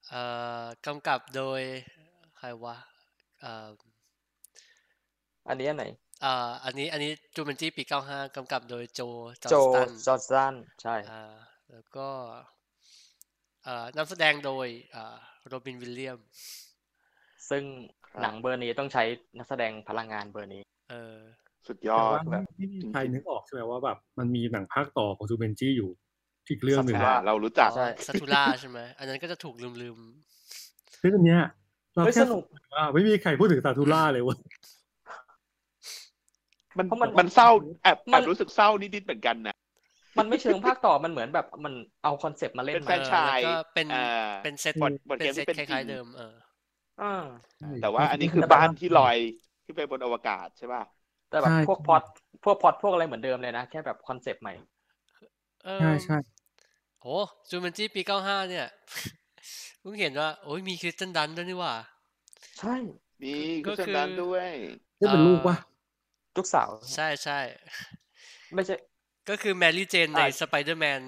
[0.09, 0.23] เอ่
[0.65, 1.61] อกำกับโดย
[2.37, 2.77] ใครวะ
[3.41, 3.69] เอ่อ
[5.49, 5.85] อันนี้อันไหน
[6.23, 9.01] เอ่ออันนี้อันนี้ Jumanji ปีเก้าห้ากำกับโดยโจ
[9.45, 11.35] จอ Joe Johnston Johnston ใช่อ่า
[11.71, 12.56] แล้วก็เอ่อ
[13.97, 15.17] นำแสดงโดยอ่า
[15.49, 16.19] Robin Williams
[17.51, 17.63] ซึ่ง
[18.07, 19.03] ครับหนังเบอร์นี้ต้องใช้
[19.39, 21.17] นักแสดงพลังงานเบอร์นี้ เออ
[21.69, 25.91] สุดยแต่อดว่าแบบไม่มีใครนึกออกใช่ไหมว่าแบบมันมีหนังภาคต่อของ Jumanji อยู่
[26.49, 29.97] อีกเรื่องหนึ่งว่าอ่าเรารู้จักใช่ Zathuraใช่ไหมอันนั้นก็จะถูกลืมลืม
[31.03, 31.43] ซึ่งอันเนี้ย
[31.95, 32.43] เราเฮ้ยแค่สนุก
[32.75, 34.39] ว่าไม่มีใครพูดถึง Zathura เลยเว้ย
[36.79, 37.51] มันเพราะมันมันเศร้า
[37.83, 39.57] แอบมัแอนบรู้สึกเศร้านิดๆเหมือนกันนะ
[40.19, 41.73] มันไม่เชิงภาคต่อมันเหมือนแบบมัน
[42.03, 43.97] เอา concept มาเล่นเป็นๆแฟรนไชส์เออแล้วก็เป็นอ่า
[44.43, 46.35] เป็นเซตบอร์ดบอร์ดเป็นมเซตที่เป็นคล้ายจริงๆเดิมเออ
[46.99, 47.07] อ่า
[47.79, 49.17] แต่ว่าอันนี้คือบ้านที่ลอย
[49.65, 50.83] ที่ไปบนอวกาศใช่ป่ะ
[51.29, 52.03] แต่แบบใช่พวกพล็อต
[52.45, 54.53] พวกพล็อตพวกอะไรเหมือนเดิมเลยนะ แค่แบบ concept ใหม่
[55.65, 56.15] เออใช่ใช่
[57.01, 57.07] โห
[57.49, 58.67] Jumanjiปีเก้าห้าเนี่ย
[59.81, 61.75] เพิ่งเห็นว่า โอ้ยมี Kirsten Dunst ด้วยนี่หว่า
[62.59, 62.75] ใช่
[63.23, 63.29] มี
[63.67, 64.51] ก็คุณคือดันด้วย
[65.01, 65.57] นี่เป็นลูกปะ
[66.37, 67.39] ลูกสาว ใช่ใช่
[68.55, 68.75] ไม่ใช่
[69.29, 71.03] ก็คือแมรี่เจนในอ่าสไปเดอร์แมน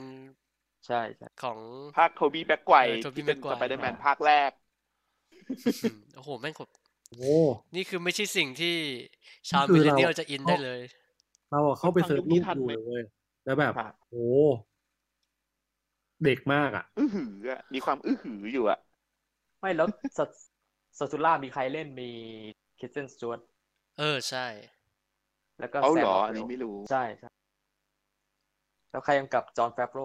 [0.86, 1.58] ใช่ใช่ของ
[1.96, 4.50] ภาคโทบี้แบ็กไกวเออ Tobey ที่เป็น Maguire สไปเดอร์แมนภาคแรก
[5.82, 6.68] อืมโอ้โห แม่งกด
[7.10, 7.36] โอ้
[7.74, 8.76] นี่คือไม่ใช่สิ่งที่
[9.50, 10.80] ชาวนี่คืมิอเลเราเนียลจะอินได้เลย
[11.50, 13.02] เราอะเข้าไปเสิร์ชฟังยุคนี้รูปทันดูไหมเลยเว้ย
[13.44, 14.18] แล้วแบบครับโอ้
[16.24, 18.78] เด็กมากอะ อื้อหืออะมีความอื้อหืออยู่อะ
[19.60, 19.88] ไม่แล้ว
[20.18, 20.20] ส
[20.98, 22.10] สตูล่ามีใครเล่นมี
[22.78, 23.40] คิสเซนสจวต
[23.98, 24.46] เออ ใช่
[25.58, 27.28] แล้วก็เอาแซเหมรอรอันนี้ไม่รู้ ใช่ใช่
[28.98, 30.00] แล้วใครกำกับจอห์นแฟบโร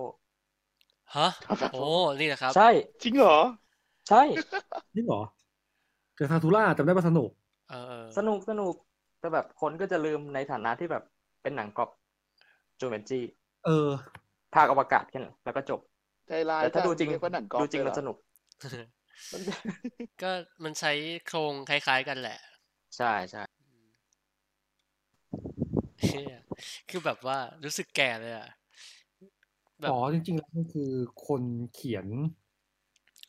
[1.16, 1.28] ฮะ
[1.72, 1.84] โอ้
[2.20, 2.70] นี่นะครับ ใช่
[3.04, 3.38] จริงเหรอ
[4.10, 4.22] ใช่
[4.96, 5.22] นี่เหรอ
[6.16, 7.30] แต่ซาทูล่าจำได้ว่าสนุก
[7.70, 8.74] เออเออ สนุกสนุก
[9.20, 11.04] แต่แบบคนก็จะลืมในฐานะที่แบบ
[11.42, 11.90] เป็นหนังกรอบ
[12.80, 13.20] จูเมนจี
[13.66, 13.92] เออ
[14.56, 15.80] ภาคอวกาศแค่นั้นแล้วก็จบ
[16.28, 18.18] ใจร้ายแต่ถ้าดูจริงเรียกว่าหนังกอล์ฟดูจริงเลยมันเหอสนุก
[20.22, 20.32] ก็
[20.64, 20.92] มันใช้
[21.28, 22.40] โครงคล้ายๆกันแหละ
[22.98, 23.44] ใช่ใช่
[26.04, 26.38] เหี้ย
[26.90, 28.48] คือแบบว่ารู้สึกแก่เลยอะ
[29.84, 30.92] แบบอ๋อจริงๆแล้วมันคือ
[31.28, 31.44] คน
[31.74, 32.06] เขียน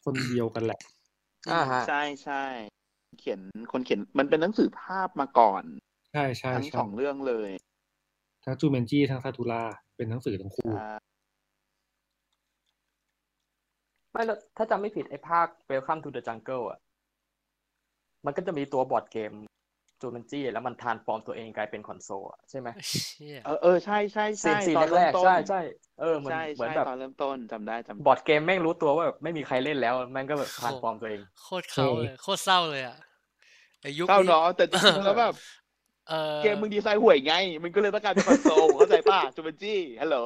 [0.04, 0.80] คนเดียวกันแหละ
[1.52, 2.44] อ่าฮะใช่ใช่
[3.20, 3.40] เขียน
[3.72, 5.62] คนเขียนมันเป็นหนังสือภาพมาก่อน
[6.12, 7.50] ใช่ใช่ทั้งใช่สองเรื่องเลย
[8.44, 9.62] ทั้งจูเมนจีทั้งซาตูรา
[9.96, 10.96] เป็นหนังสือทั้งคู่อ่า
[14.12, 16.78] ไม่แล้วถ้าจำไม่ผิดไอ้ภาค Welcome to the Jungle อะ
[18.24, 19.32] มันก็จะมีตัว board game
[20.00, 22.68] Jumanji แล้วมัน transform ตัวเองกลายเป็นคอนโซลอะใช่ไหม
[23.08, 25.60] เชี่ยเออเออใช่ใช่ซีใช่ scene ตอนแรเริ่มต้ๆนใช่ใช่
[26.00, 32.96] เออเหมือนใช่เหมือนใช่แบบตอนเริ่มต้นจำได้จำ board game แม่งรู้ตัวว่าแบบไม่มีใครเล่นแล้วแม่งก็แบบ transform ตัวเอง โคตรเศร้าเลยโคตรเศร้าเลยอะ
[33.82, 35.34] ไอยุคเข้านี้เนาะแต่จริงๆแล้วแบบ
[36.08, 37.32] เออเกมมึงดีไซน์ห่วยไง
[37.64, 40.16] มันก็เลยต้องการเป็นคอนโซลเข้าใจป่ะ Jumanji ฮัลโหล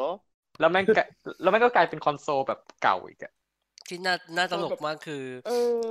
[0.60, 1.06] แล้วแม่งกลาย
[1.42, 3.32] แล้วแม่งก็กลายเป็นคอนโซลแบบเก่าอีกอะ
[3.88, 5.88] ที่น่าน่าตลกแบบมากคือเออ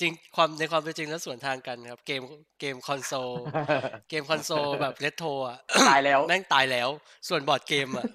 [0.00, 2.22] จริงความในความเป็นจริงแล้วสวนทางกันครับ เกม
[2.60, 3.30] เกมคอนโซล
[4.10, 5.58] เกมคอนโซลแบบเลตโทอะ
[5.88, 6.88] ตายแล้วแม่งตายแล้ว
[7.28, 8.06] ส่วน board game อะ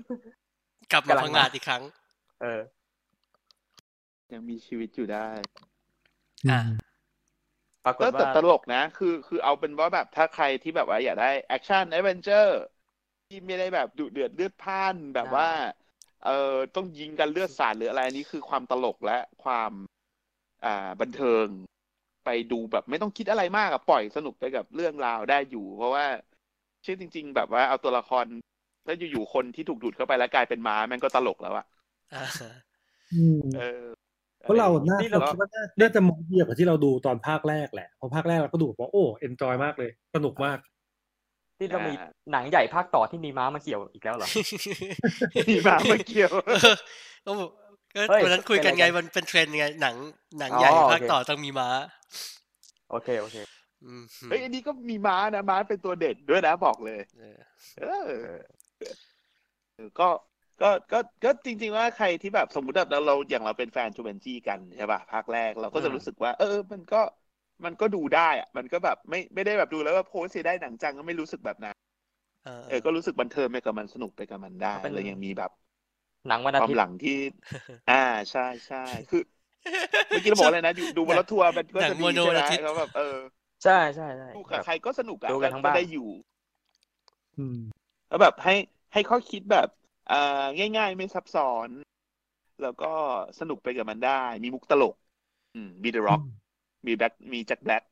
[0.91, 1.83] กลับมากำลังพังมางาดอีกครั้ง
[2.41, 2.61] เออ
[4.33, 5.27] ยังมีชีวิตอยู่ได้
[6.49, 6.59] อะ
[7.85, 12.61] ปรากฏก็แต่ว่าตลกนะ คือคือเอาเป็นว่าแบบถ้าใครที่แบบว่าอยากได้ action adventure
[13.27, 15.49] ที่ไม่ได้แบบดุเดือดเลือดพล่านแบบว่า
[16.25, 19.71] เออต้องยิงกันเลือดสาดหรืออะไรอันนี้คือความตลกและความ
[20.65, 21.45] อ่าบันเทิง
[22.25, 26.05] ไปดูแบบไม่ต้องคิดอะไรมากอะปล่อยสนุกไปกับเรื่องราวได้อยู่ เพราะว่า
[26.85, 28.25] ชื่อจริง ๆ แบบว่าเอาตัวละคร
[28.85, 31.65] ถ้าอยู่ๆคนที่ถูกดูดเข้าไปแล้วกลายเป็นม้ามันก็ตลกแล้วอะ
[32.13, 32.25] อ่า
[33.13, 33.83] อืมเออ
[34.39, 40.57] เพราะเราน่านี่เราเราคิดว่าน่าน่าจะมองเดียวกับที่เราดูตอนภาคแรกแหละเพราะภาคแรกเราก็ดูแบบว่าโอ้เอนจอยมากเลย สนุกมาก
[41.57, 44.27] ที่เรามีอ่าหนังใหญ่ภาคต่อที่มีม้ามาเกี่ยวอีกแล้วเหรอ
[45.49, 46.31] มีม้ามาเกี่ยว
[47.25, 47.43] เออ
[47.93, 49.95] ก็บอกก็เฮ้ยวันนั้นคุยกันเป็นอะไรไงกันมันเป็นเทรนด์ไงหนัง
[50.39, 51.69] หนังอ๋อใหญ่โอเคภาคต่อต้องมีม้า
[52.89, 53.37] โอเคโอเค
[53.83, 57.39] อืมเฮ้ยอันนี้ก็มีม้านะม้าเป็นตัวเด่นด้วยนะบอกเลยเออ
[57.77, 57.81] เอ
[58.37, 58.41] อ
[59.75, 60.09] เออก็
[60.61, 67.01] ก็ก็ก็จริง ๆ ว่าใครที่แบบสมมติแบบเราเราอย่างเราเป็นแฟนจูเบนจี้กันใช่ป่ะภาคแรกเราก็จะอืมรู้สึกว่า เออ มันก็
[67.65, 71.75] มันก็ดูได้อะมันก็แบบไม่ไม่ได้แบบดูแล้วว่าโพสเสียได้หนังจังก็ไม่รู้สึกแบบนั้น
[72.43, 75.51] เออเออก็รู้สึกบันเทิงไปกับมันสนุกไปกับมันได้เป็นแล้วยังมีแบบ
[76.27, 77.17] หนังวันคอาวามทิตหย์ลังที่
[77.91, 79.21] อ่าใช่ใช่คือ
[80.09, 83.17] เมื่อกี้เราบอกอะไรนะอยู่ดูบนรถทัวร์มันก็หนังจะดีโมโนใช่ไหมอาทิตย์เขาแบบเออ
[83.63, 86.07] ใช่ใช่ใช่ดูกับแบบใครก็สนุกอะดูกันทั้งบ้านได้อยู่
[87.37, 87.59] อืม
[88.09, 88.55] แล้วแบบให้
[88.93, 89.67] ให้ข้อคิดแบบ
[90.11, 90.43] อ่า
[90.77, 91.69] ง่าย ๆ ไม่ซับซ้อน
[92.61, 92.91] แล้วก็
[93.39, 94.95] สนุกไปกับมันได้ มีมุกตลก
[95.53, 96.21] อืมมี The Rock
[96.87, 97.83] มีแบ็คมี Jack Black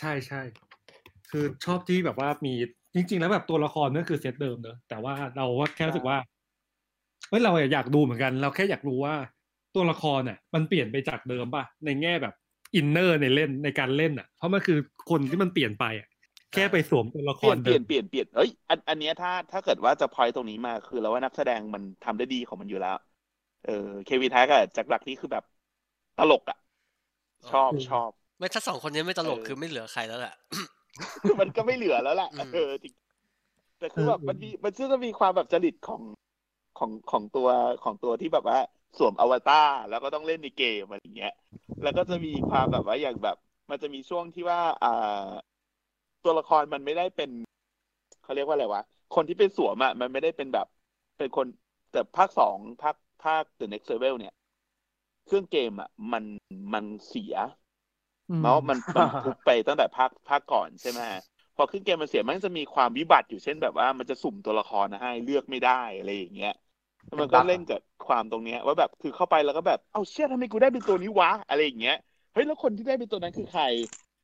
[0.00, 0.40] ใช่ใช่
[1.30, 2.54] คือชอบที่แบบว่ามี
[2.94, 6.18] จริง ๆ แล้วแบบตัวละครนั่นคือเซตเดิมเนอะแต่ว่าเราว่าแค่รู้สึกว่า
[7.28, 9.14] เฮ้ยเราอยากดูเหมือนกัน เราแค่อยากรู้ว่า
[9.74, 12.34] ตัวละครเนี่ยมันเปลี่ยนไปจากเดิมป่ะในแง่แบบ
[12.74, 14.78] inner ในเล่นในการเล่นอะ เพราะมันคือ
[15.10, 16.08] คนที่มันเปลี่ยนไปอะ
[16.52, 22.96] แค่ไปสวมตัวละคเปลี่รยนเปเดิลี่ยมนเปลี่ยนเปลี่ยนเอ้ยอันอันเนี้ยถ้าถ้าเกิดว่าจะพอยตรงนี้มาคือเราว่านักแสดงมันทำได้ดีของมันอยู่แล้ว
[23.62, 23.72] เออ
[24.04, 25.44] เควินแท็กกับแจ็คแบล็คนี่คือแบบ
[26.16, 26.56] ตลกอะ
[27.50, 30.34] ชอบชอบไม่ถ้าสองคนนี้ไม่ตลกเออคือไม่เหลือใครแล้วแหละ
[31.24, 32.94] คือมันก็ไม่เหลือแล้วแหละอืมเออจริง
[33.78, 36.02] แต่คือแบบมันมีมันซึ่งจะมีความแบบจริตของ
[36.76, 37.48] ของของตัว
[37.82, 38.58] ของตัวที่แบบว่า
[38.98, 41.32] สวมอวตารแล้วก็ต้องเล่นในเกมอะไรอย่างเงี้ย
[41.82, 43.36] แล้วก็จะมีความแบบว่าอย่างแบบ
[43.70, 44.88] มันจะมีช่วงที่ว่าอ่า
[46.24, 47.30] ตัวละครมันไม่ได้เป็น
[48.22, 48.82] เขาเรียกว่าอะไรวะ
[49.14, 50.66] คนที่เป็นสวมอะมันไม่ได้เป็นแบบ
[51.18, 51.46] เป็นคน
[51.92, 54.34] แต่ภาคสองภาคภาค The Next Level เนี่ย
[55.26, 56.24] เครื่องเกมอะมัน
[56.72, 57.34] มันเสีย
[58.30, 61.00] อืมเนาะมันมันทุบไปตั้งแต่ภาคภาคก่อนใช่ไหม
[61.56, 66.65] พอขึ้นเกมมันเสียมันจะมีความวิบัติอยู่เช่นแบบว่ามันจะสุ่มตัวละครให้เลือกไม่ได้อะไรอย่างเงี้ยแล้ว
[67.20, 71.94] มันก็เล่นกับความตรงเนี้ยว่าแบบคือเข้าไปแล้วก็แบบเอ้าเชี่ยทำไมกูได้เป็นตัวนี้วะอะไรอย่างเงี้ย
[72.32, 73.64] เฮ้ยแล้วคนที่ได้เป็นตัวนั้นคือใคร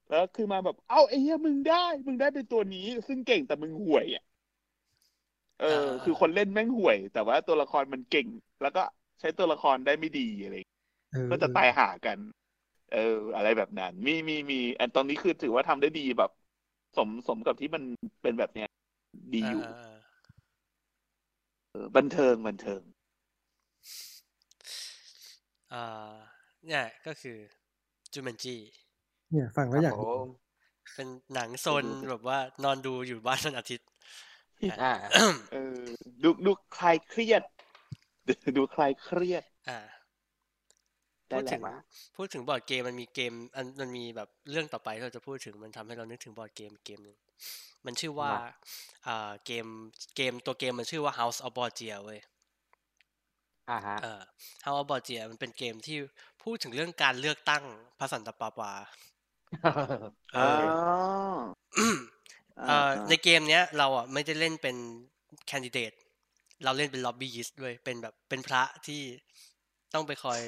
[0.09, 1.77] แล้วคือมาแบบเอ้าไอ้เหี้ยมึงได้
[2.07, 4.23] มึงได้เป็นตัวนี้ ซึ่งเก่งแต่มึงห่วยอะ
[5.59, 8.29] เอออ่าคือคนเล่นแม่งห่วย แต่ว่าตัวละครมันเก่ง
[8.61, 8.81] แล้วก็
[9.21, 10.81] ใช้ตัวละครได้ไม่ดีอะไรอย่างเงี้ย
[11.11, 12.19] เออก็จะตายหากัน
[12.91, 12.99] เออ
[13.37, 16.31] อะไรแบบนั้น มีมีมีอันตอนนี้คือถือว่าทำได้ดีแบบ
[16.97, 17.83] สมสมกับที่มัน
[18.23, 18.69] เป็นแบบเนี้ย
[19.35, 19.92] ดีอยู่อ่าเออ
[21.97, 22.83] บันเทิงบันเทิง
[25.73, 26.17] อ่า
[26.67, 27.39] เนี่ยก็คือ
[28.13, 28.57] Jumanji
[29.31, 30.09] เนี่ยฟังแล้วอยากโอ้ดู
[30.95, 33.89] เป็นหนังโซนแบบว่านอนดูอยู่บ้านวันอาทิตย์
[34.83, 34.93] อ่า
[35.53, 35.81] เออ
[36.23, 37.43] ดูดูคลายเครียด
[38.57, 40.02] ดูคลายเครียด อ่าได้
[41.33, 41.75] พูดถึงแหถึละงวะ
[42.17, 47.19] พูดถึงบอร์ดเกมมันมีเกมอันมันมีแบบเรื่องต่อไปที่เราจะพูดถึงมันทำให้เรานึกถึงบอร์ดเกมเกมหนึ่ง
[47.87, 48.39] มันชื่อว่ามา
[49.07, 49.67] อ่าเกม
[50.17, 52.21] เกมตัวเกมมันชื่อว่า House of Borgia เว้ย
[53.69, 54.23] อ่าฮะเอ่อ
[54.65, 55.99] House of Borgia มันเป็นเกมที่
[56.43, 57.65] พูดถึงเรื่องการเลือกตั้ง
[57.99, 58.73] พระสันตะปาปา
[60.33, 60.43] เออ๋อ
[62.59, 64.77] อเอ่อในเกมเนี้ยเราอะไม่ได้เล่นเป็น
[65.47, 65.93] แคนดิเดต
[66.65, 69.03] เราเล่นเป็นล็อบบี้ยิสต์ด้วยเป็นแบบเป็นพระที่
[69.95, 70.41] ต้องไปคอย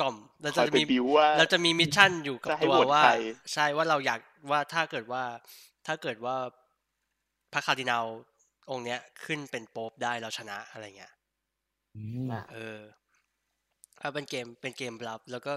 [0.00, 3.10] กล่อมเราจะคอยไปมี build ว่าเราจะมี mission อยู่กับจะให้ตัวโหวตว่าใคร
[3.52, 4.20] ใช่ว่าเราอยาก
[4.50, 5.24] ว่าถ้าเกิดว่า
[5.86, 6.36] ถ้าเกิดว่า
[7.52, 8.06] พระคาร์ดินัล
[8.70, 11.12] องค์เนี้ยขึ้นเป็นโป๊ปได้เราชนะอะไรเงี้ย
[11.94, 12.00] อื
[12.30, 12.80] มอะเออ
[14.00, 15.52] ถ้าเป็นเกมเป็นเกมลับ แล้วก็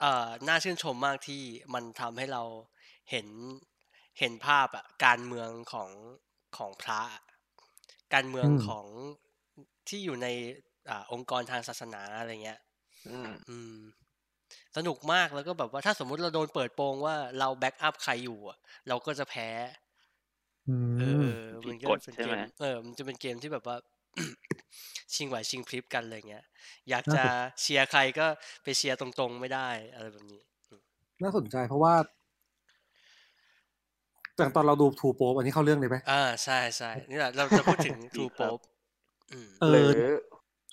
[0.00, 1.42] เอ่อน่าชื่นชมมากที่
[1.74, 2.42] มันทำให้เรา
[3.10, 3.28] เห็น
[4.18, 5.90] เห็นภาพอะการเมืองของ
[6.56, 7.00] ของพระ
[8.14, 8.86] การเมืองอืมของ
[9.88, 10.28] ที่อยู่ใน
[10.90, 12.60] อ่าองค์กรทางศาสนาอะไรเงี้ย
[13.08, 13.78] อืมอืม
[14.76, 18.58] สนุกมากแล้วก็แบบว่าถ้าสมมุติเราโดนเปิดโปงว่าเรา back up ใครอยู่อะ
[18.88, 19.48] เราก็จะแพ้
[20.66, 23.76] อืเอมอผิมัดนก็กฎเป็นใช่เกไหมมเออ มันจะเป็นเกมที่แบบว่า
[25.14, 26.44] ชิงไหวชิงพริบกันอะไรเงี้ย
[26.90, 28.26] อยากน่าจะสนเชียร์ใครก็
[28.62, 30.40] ไปเชียร์ตรงๆไม่ได้ อะไรแบบนี้
[31.22, 31.94] น่าสนใจเพราะว่า
[34.38, 38.60] จากตอนเราดูทูโปอันนี้เข้าเรื่องเลยไหมอ่าใช่ใช่นี่แหละเราจะพูดถึงดีทูคโปรับป
[39.32, 39.96] อืมเอหรืออ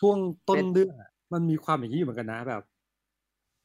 [0.04, 0.20] ช่วง
[0.50, 2.64] ต้นเป็นเรื่องอะมันมีความอย่างนี้อยู่เหมือนกันนะแบบ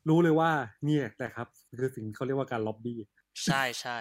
[0.09, 0.51] รู้เลยว่า
[0.85, 1.49] เนี่ยแต่ครับ
[1.79, 2.99] คือสิ่งที่เขาเรียกว่าการล็อบบี้
[3.45, 3.99] ใช่ใช่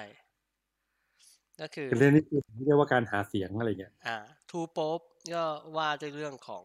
[1.61, 4.17] ก็คือคือเรื่องนี้คือสิ่งที่เรียกว่าการหาเสียงอะไรเงี้ยอ่า
[4.49, 4.99] ทูโป๊ป
[5.33, 5.45] ก็
[5.77, 6.63] ว่าด้วยเรื่องของ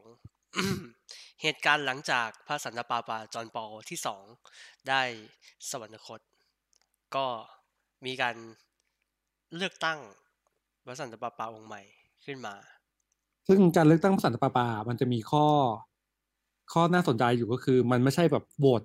[1.42, 4.24] เหตุการณ์หลังจากพระสันตะปาปาจอห์นปอลที่สอง
[4.88, 5.02] ได้
[5.70, 6.20] สวรรคต
[7.16, 7.26] ก็
[8.06, 8.36] มีการ
[9.56, 9.98] เลือกตั้ง
[10.86, 11.82] พระสันตะปาปาองค์ใหม่
[12.24, 12.54] ขึ้นมา
[13.48, 15.46] ซึ่งการเลือกตั้งพระสันตะปาปา มันจะมีข้อ
[16.72, 18.82] ข้อน่าสนใจอยู่ก็คือ มันไม่ใช่แบบโหวต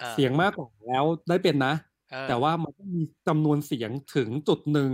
[0.00, 1.74] อ่าเสียงมากกว่าแล้วได้เป็นนะ
[2.10, 4.90] เออแต่ว่ามันต้องมีจำนวนเสียงถึงจุดหนึ่ง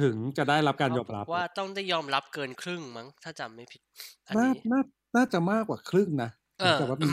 [0.00, 3.82] ถึงจะได้รับการยอมรับ ว่าต้องได้ยอมรับเกินครึ่งมั้ง ถ้าจำไม่ผิด
[4.28, 4.80] อันน่านี้น่า
[5.16, 6.30] น่าจะมากกว่าครึ่งนะ
[6.60, 7.08] เออแต่ว่ามี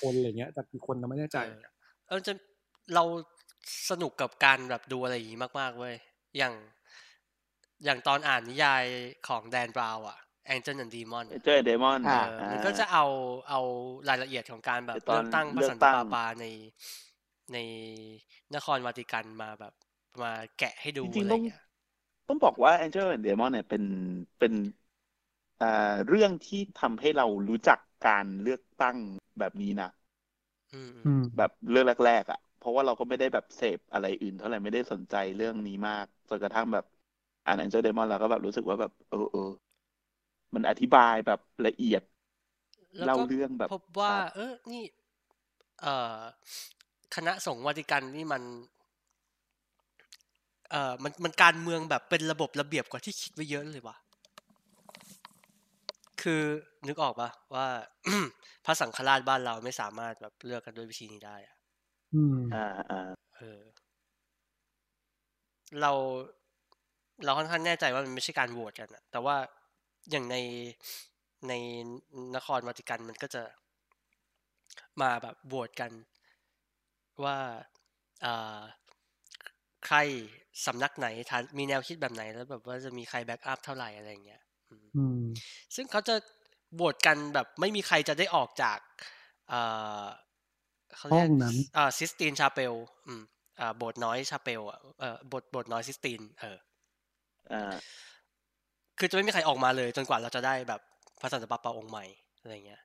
[0.00, 1.60] คนอะไรเงี้ย แต่กี่คนเราไม่แน่ใจเออ
[2.08, 2.32] เออจะ
[2.94, 3.04] เรา
[3.90, 5.94] สนุกกับการแบบดูอะไรอย่างนี้มากๆเว้ย
[6.38, 6.54] อย่าง
[7.84, 8.84] อย่างตอนอ่านนิยาย
[9.28, 10.18] ของแดนบราวน์อะ
[10.54, 13.04] Angel and Demon เจอเดมอนอ่าเออมันก็จะเอา
[13.48, 13.60] เอา
[14.08, 16.44] รายละเอียดของการแบบตอนเลือกตั้งพระเลือกสันตั้ตะงปาปาใน
[17.52, 17.56] ใน
[18.54, 19.74] นครวาติกันมาแบบ
[20.22, 21.60] มาแกะให้ดูจริอะงไรๆต้องเงี้ย
[22.28, 23.82] ต้องบอกว่า Angel and Demon เนี่ยเป็น
[24.38, 24.52] เป็น
[25.60, 25.66] อ่า
[26.06, 28.96] เรื่องที่ทำให้เรารู้จักการเลือกตั้ง
[29.38, 29.88] แบบนี้นะ
[30.72, 36.84] อืมอืมแบบเรื่องแรกๆอะ เพราะว่าเราก็ไม่ได้แบบเสพอะไรอื่นเท่าไหร่ไม่ได้สนใจเรื่องนี้มากจนกระทั่งแบบ
[37.44, 39.40] อ่าน Angel Demon เราก็แบบรู้สึกว่าแบบเออเออ
[40.54, 42.02] มันอธิบายแบบละเอียด
[42.98, 44.82] แล้วเล่าก็เรื่องแบบพบว่าชัดเออนี่
[45.82, 46.18] เอ่อ
[47.14, 48.42] คณะสงฆ์วาติกันนี่มัน
[50.70, 53.96] เอ่อมันมันการเมืองแบบเป็นระบบระเบียบกว่าที่คิดไว้เยอะเลยว่ะ
[56.22, 56.42] คือ
[56.88, 57.66] นึกออกปะว่า
[58.64, 61.56] พระสังฆราชบ้านเราไม่สามารถแบบเลือกกันด้วยวิธีนี้ได้อะ
[62.12, 62.58] อืม อ่า
[62.90, 62.96] อ่า
[63.36, 63.62] เออ
[65.80, 65.92] เรา
[67.24, 69.36] เราค่อนข้างแน่ใจว่ามันไม่ใช่การโหวตกันอะแต่ว่า
[70.10, 70.36] อย่างใน
[71.48, 71.52] ใน
[72.34, 73.42] นครวาติกันมันก็จะ
[75.00, 75.92] มาแบบโหวตกัน
[77.24, 77.36] ว่า
[78.24, 78.60] อ่า
[79.86, 79.96] ใคร
[80.66, 85.22] สำนักไหนฐานมีแนวคิดแบบไหนแล้วแบบว่าจะมีใคร back up เท่าไหร่อะไรอย่างเงี้ยอืมอืม
[85.74, 86.14] ซึ่งเขาจะ
[86.74, 88.78] โหวตกันแบบไม่มีใครจะได้ออกจาก
[89.48, 89.60] เอ่
[90.02, 90.04] อ
[90.96, 92.74] เขาเรียห้กองนั้นอ่า Sistine Chapel
[93.06, 93.22] อืม
[93.60, 96.58] อ่าโบสถ์น้อย chapel อะเออโบสถ์โบสถ์น้อยซิสตินเออ
[97.52, 97.92] อ่า
[98.98, 100.80] คือจะไม่มีใครออกมาเลย จนกว่าเราจะได้แบบ
[101.20, 102.04] พระสันตะปาปาองค์ใหม่
[102.40, 102.82] อะไรเงี้ย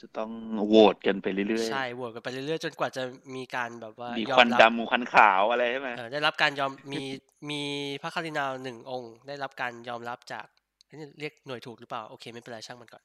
[0.00, 0.30] จะต้อง
[0.66, 3.02] โหวตกันไปเรื่อยใช่โหวตกันไปเรื่อยๆจนกว่าจะ
[3.34, 7.02] มีการแบบว่าๆมียอควันมรับดำมีควันขาวอะไรใช่ไหมเออได้รับการยอมมี
[7.50, 7.62] มี
[8.02, 10.46] พระคาร์ดินาลหนึ่งองค์ ได้รับการยอมรับจาก
[10.86, 13.02] เอ้ยนี่เรียกหน่วยถูกหรือเปล่าโอเค ไม่เป็นไรช่างมันก่อน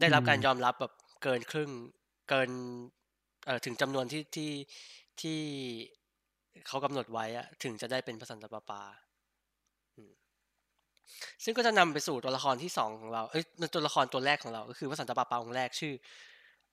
[0.00, 0.92] ได้รับการอืมยอมรับแบบ
[1.22, 1.70] เกินครึ่ง
[2.28, 2.50] เกิน
[3.46, 4.52] เอ่อถึงจำนวนที่ที่
[5.20, 5.40] ที่
[6.66, 8.82] เขากำหนดไว้อะถึงจะได้เป็นพระสันตะปาปา
[9.96, 10.12] อืม
[11.44, 13.44] ซึ่งก็จะนำไปสู่ตัวละครที่สองของเรา เอ้ย
[13.74, 15.94] ตัวละครตัวแรกของเรา ก็คือพระสันตะปาปาองค์แรกชื่อ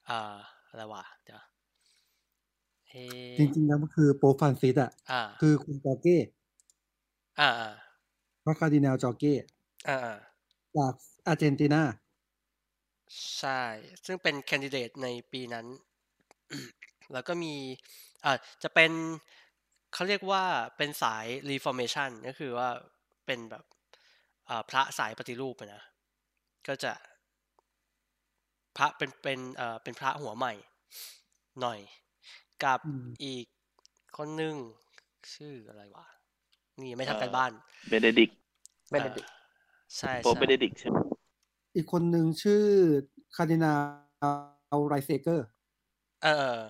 [0.10, 0.36] อ่า
[0.70, 1.42] อะไรวะเดี๋ยว
[2.90, 2.96] เอ
[3.38, 6.18] จริงๆแล้วมันคือโปรฟรานซิสอะอ่าคือคุณจอร์เก้
[7.40, 7.72] อ่าอ่า
[8.44, 9.34] พระคาร์ดินาลจอร์เก้
[9.88, 10.18] อ่าอ่า
[10.78, 10.94] จาก
[11.28, 11.82] อาร์เจนตินา
[13.38, 13.62] ใช่
[14.06, 15.66] ซึ่งเป็นแคนดิเดตในปีนั้น
[17.14, 17.54] แล้วก็มี
[18.26, 18.92] อ่าจะเป็น
[19.96, 20.44] เขาเรียกว่า
[20.78, 22.70] เป็นสาย reformation ก็คือว่า
[23.26, 23.64] เป็นแบบ
[24.50, 25.84] อ่าพระสายปฏิรูปอะนะ
[26.68, 26.94] ก็จะ
[28.78, 30.54] พระเป็นเป็นเอ่อเป็นพระหัวใหม่
[31.62, 31.80] หน่อย
[32.64, 33.46] กับอืมอีก
[34.18, 34.56] คนหนึ่ง
[35.36, 36.06] ชื่ออะไรวะ
[36.82, 37.52] นี่ไม่ทำกันบ้าน
[37.88, 38.30] เบเนดิก
[38.90, 39.34] เบเนดิกต์
[39.98, 40.98] ใช่โปใช่เบเนดิกใช่ไหม
[41.76, 42.64] อีกคนหนึ่งชื่อ
[43.36, 43.74] คาร์ดินา
[44.80, 45.48] ลรัตซิงเกอร์
[46.22, 46.62] เออเออ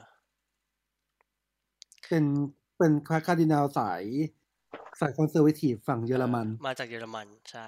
[2.08, 2.24] เป็น
[2.78, 4.04] เป็นคาร์ดินาลสาย
[5.00, 7.68] สาย conservative ฝั่งเยอรมัน มาจากเยอรมันใช่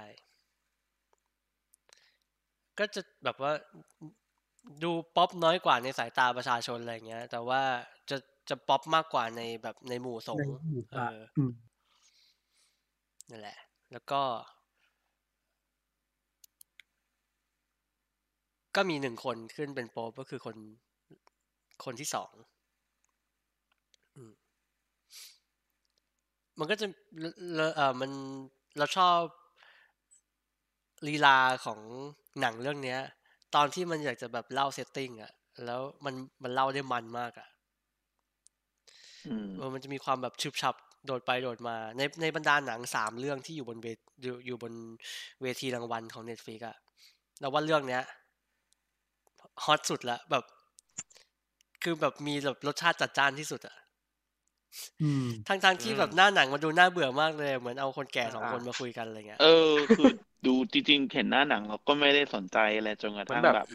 [2.80, 3.52] ก็จะแบบว่า
[4.84, 7.62] ดูป๊อปน้อยกว่าในสายตาประชาชนอะไรเงี้ย แต่ว่า
[8.10, 8.18] จะ
[8.50, 11.52] จะป๊อปมากกว่าในแบบในหมู่สงในฆ์หมู่พเอระออืม
[13.30, 13.58] นั่นแหละ
[13.92, 14.22] แล้วก็
[18.76, 20.56] ก็มีหนึ่งคนขึ้นเป็นโป๊ปก็คือคน
[21.84, 22.34] คนที่สอง
[24.16, 24.34] อืม
[26.60, 26.88] มันก็จะ
[27.20, 27.26] เล
[27.56, 28.12] เลเออมัน
[28.78, 29.20] เราชอบ
[31.08, 31.80] ลีลาของ
[32.42, 33.00] หนังเรื่องเนี้ย
[33.56, 35.32] ตอนที่มันอยากจะแบบเล่าเซตติ้งอะ
[35.66, 37.48] แล้วมันมันเล่าได้มันมากอะ
[39.28, 40.76] อืมเออมันจะมีความแบบชุบชับ
[41.06, 43.88] โดดไปโดดมา ในในบรรดาหนังสามเรื่องที่อยู่บนเว
[44.24, 44.74] อยู่อยู่บน
[45.42, 46.78] เวทีรางวัลของ Netflix อะ
[47.40, 48.04] เราว่าเรื่องเนี้ย
[49.64, 50.44] ฮอตสุดละแบบ
[51.84, 53.87] คือแบบมีแบบรสชาติจัดจ้านที่สุดอะอืม
[55.48, 60.08] ทั้งทั้งที่แบบหน้าหนังมันดูน่าเบื่อมากเลย เหมือนเอาคนแก่สองอ่าคนมาคุยกันอะไรเงี้ย เออ คือ
[60.46, 63.68] ดูจริงๆเห็นหน้าหนังเราก็ไม่ได้สนใจอะไรจนกระทั่งมันแบบแบบ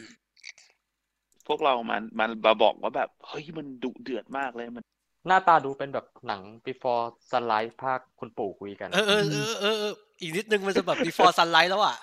[1.47, 4.83] พวกเรามันมันมาบอกว่าแบบเฮ้ยมันดุเดือดมากเลยมัน
[5.27, 11.95] หน้าตาดูเป็นแบบหนัง before sunlight ภาคคุณปู่คุยกันเออเออเออเออเอออีกนิดนึงมันจะแบบ before sunlight แล้วอะ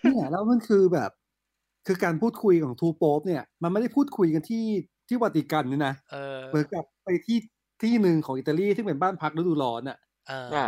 [0.00, 1.10] เนี่ยแล้วมันคือแบบ
[1.86, 4.64] คือการพูดคุยของทูโป๊ปเนี่ย มันไม่ได้พูดคุยกันที่
[5.08, 7.38] ที่วาติกันนี่นะเออเหมือนกับไปที่
[7.82, 9.98] ที่หนึ่งของอิตาลีที่เป็นบ้านพักฤดูร้อนอะ
[10.28, 10.66] เอออ่า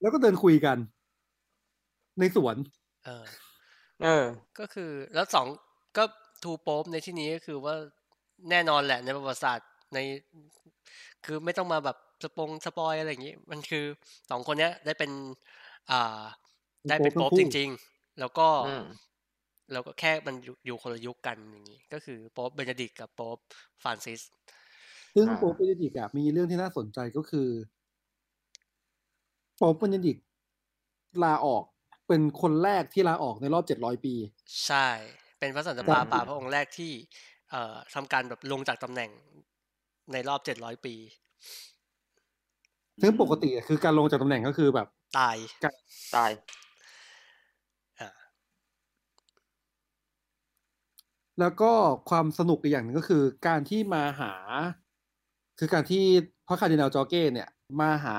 [0.00, 0.76] แล้วก็เดินคุยกัน
[2.18, 2.56] ในสวน
[3.04, 3.24] เออ
[4.02, 4.26] เออ
[4.58, 5.46] ก็คือแล้วสอง
[5.96, 6.04] ก็
[6.42, 7.74] Two Popes ในที่นี้ก็คือว่า
[8.50, 9.98] แน่นอนแหละในประวัติศาสตร์ใน
[11.24, 13.84] คือไม่ต้องมาแบบสปง spoil อะไรอย่างนี้มันคือ
[14.30, 15.10] สองคนเนี้ย ได้เป็น
[15.90, 16.22] อ่า
[16.88, 18.84] ได้เป็นโป๊ปโป๊ปทั้งคู่จริง ๆ แล้วก็อืม
[19.72, 23.38] แล้วก็แค่มันอยู่อยู่คนละยุคกันอย่างนี้ ก็คือโป๊ปเบเนดิกต์กับโป๊ป
[23.82, 24.20] ฟรานซิส
[25.14, 27.48] ซึ่งอ่าโป๊ปเบเนดิกต์อะมีเรื่องที่น่าสนใจก็คือ
[29.56, 30.24] โป๊ปเบเนดิกต์
[31.24, 31.64] ลาออก
[32.08, 34.14] เป็นคนแรกที่ลาออกในรอบเจ็ดร้อยปี
[34.66, 34.88] ใช่
[35.38, 36.92] เป็นพระสันตะปาปาพระองค์แรกที่
[37.50, 39.10] เอ่อทำการแบบลงจากตำแหน่ง
[40.12, 40.94] ในรอบเจ็ดร้อยปี
[43.02, 44.88] ซึ่งปกติคือการลงจากตำแหน่งก็คือแบบ
[45.18, 45.36] ตาย
[46.16, 46.32] ตาย
[48.00, 48.10] อ่า
[51.40, 51.72] แล้วก็
[52.10, 54.32] ความสนุกอีกอย่างหนึ่งก็คือ การที่มาหา
[55.58, 56.04] คือการที่
[56.46, 57.48] พระคาร์ดินัลจอร์เก้เนี่ย
[57.80, 58.18] มาหา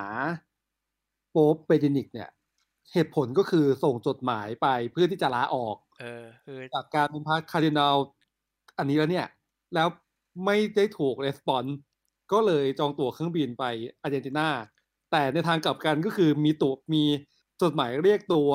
[1.31, 2.29] โป๊ปเบเนดิกต์เนี่ย
[2.93, 7.95] เหตุผลก็คือส่งจดหมายไปเพื่อที่จะลาออก เออคือจากการเป็นพระคาร์ดินัล
[8.77, 9.27] อันนี้แล้วเนี่ย
[9.75, 9.87] แล้ว
[10.45, 11.65] ไม่ได้ถูก respond
[12.31, 13.63] ก็เลยจองตั๋วเครื่องบินไป
[14.01, 14.47] อาร์เจนตินา
[15.11, 17.03] แต่ในทางกลับกันก็คือมีตั๋วมี
[17.61, 18.49] จดหมายเรียกตัว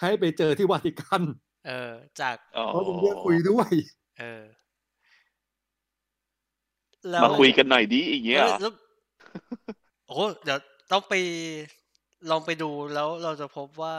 [0.00, 1.22] ให้ไปเจอที่วาติกัน
[1.66, 3.70] เออ จากอ๋อเพราะเป็นเรื่องคุยด้วย
[4.18, 4.59] เออแล้ว
[7.24, 8.72] มาคุยกันหน่อยดิอย่างเงี้ยเหรอแล้ว
[10.06, 10.58] โอ้โหเดี๋ยว
[10.92, 11.14] ต้องไป
[12.30, 13.96] ลองไปดูแล้วเราจะพบว่า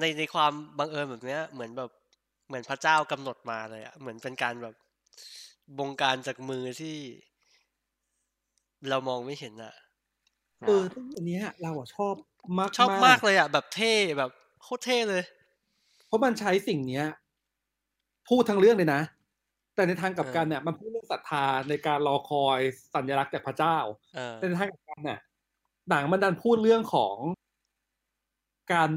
[0.00, 1.90] ในในความบังเอิญแบบเนี้ย เหมือนแบบ
[2.46, 4.74] เหมือนพระเจ้ากำหนดมาเลยอะเหมือนเป็นการแบบ
[5.78, 6.96] บงการจากมือที่
[8.90, 9.74] เรามองไม่เห็นอะ
[10.66, 12.14] เออซึ่งอันเนี้ยเราอะชอบ
[12.58, 14.30] มากชอบมากเลยอะแบบเท่แบบ
[14.62, 15.22] โคตรเท่เลย
[16.06, 17.06] เพราะมันใช้สิ่งเนี้ย
[18.28, 19.00] พูดทั้งเรื่องเลยนะ
[19.74, 22.60] แต่ในทางกลับกันเออเนี่ยมันพูดเรื่องศรัทธาในการรอคอย
[22.94, 23.76] สัญลักษณ์จากพระเจ้า
[24.16, 25.18] เออแต่ในทางกลับกันเนี่ย
[25.90, 27.16] หนังมันดันพูดเรื่องของ
[28.72, 28.90] การ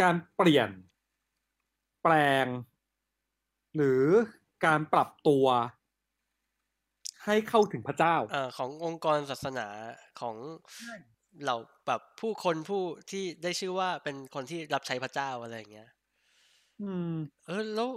[0.00, 0.70] การเปลี่ยน
[2.02, 2.12] แปล
[2.44, 2.46] ง
[3.76, 4.04] หรือ
[4.64, 5.46] การปรับตัว
[7.24, 9.68] ให้เข้าถึงพระเจ้าเอ่อขององค์กรศาสนา
[10.20, 10.36] ของ
[11.42, 11.56] เหล่า
[11.86, 15.88] แบบผู้คนผู้ที่ได้ชื่อว่าเป็นคนที่รับใช้พระเจ้าอะไรอย่างเงี้ย
[16.80, 17.14] อืม
[17.46, 17.88] เออแล้ว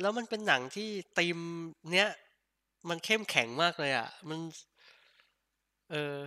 [0.00, 0.88] แล้วแล้วมันเป็นหนังที่
[1.18, 1.38] ธีม
[1.92, 2.08] เนี้ย
[2.88, 4.38] มันเข้มแข็งมากเลยอะ มัน
[5.90, 6.18] เออ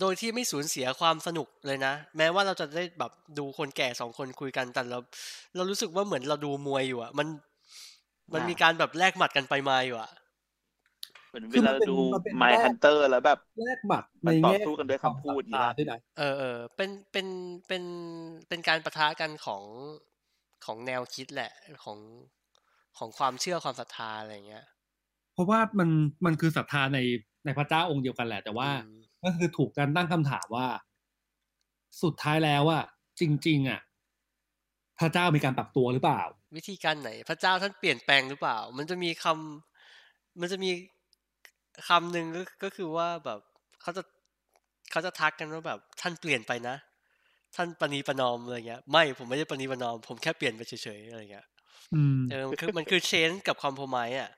[0.00, 4.98] โดยที่ไม่สูญเสียความสนุกเลยนะ แม้ว่าเราจะได้แบบดูคนแก่สองคนคุยกันแต่เรา
[5.56, 7.28] เรารู้สึกว่าเหมือนเราดูมวยอยู่อะ มัน
[8.34, 10.10] มันอ่ามีมีการแบบแลกหมัดกันไปมาอยู่อะ
[11.28, 17.26] เหมือนคืเวอมัลานเป็นดูมันเป็น My แรก Hunter แล้วแบบแลกหมัดมัในนต่อแง่สู้กันด้วยคำพูดของศรัทธานี่นะด้วยนะเออเออเป็นเป็น
[17.68, 17.84] เป็น
[18.48, 19.64] เป็นการประทะกันของ
[20.64, 21.52] ของแนวคิดแหละ
[21.84, 21.98] ของ
[22.98, 24.64] ของความเชื่อความศรัทธาอะไรอย่างเงี้ย
[25.34, 25.88] เพราะว่ามัน
[26.26, 26.98] มันคือศรัทธาใน
[27.44, 28.92] ในพระเจ้าองค์เดียวกันแหละ แต่ว่าอืม
[29.22, 30.66] ก็คือถูกการตั้งคำถามว่า
[32.02, 32.84] สุดท้ายแล้วอะ
[33.20, 33.80] จริง ๆอะ
[34.98, 36.22] พระเจ้ามีการปรับตัวหรือเปล่า
[36.56, 40.70] วิธีการไหน พระเจ้าท่านเปลี่ยนแปลงหรือเปล่า มันจะมีคำมันจะมี
[41.88, 43.40] คำหนึ่งก็ก็คือว่าแบบ
[43.82, 44.02] เขาจะ
[44.90, 46.76] เขาจะทักกันว่าแบบท่านเปลี่ยนไปนะ
[47.56, 51.51] ท่านปณีประนอมอะไรเงี้ย ไม่ผมไม่ได้ปณีประนอม ผมแค่เปลี่ยนไปเฉยๆอะไรเงี้ยอืม
[52.30, 54.30] เออมันคือมันคือเชนกับคอมโพมายอะ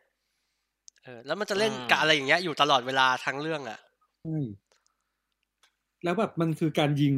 [1.05, 3.79] เออ แล้วมันจะเล่นอืมกับอะไรอย่างเงี้ยอยู่ตลอดเวลาทั้งเรื่องอะ
[4.23, 4.39] ใช่
[6.05, 7.15] แล้วแบบมันคือการยิง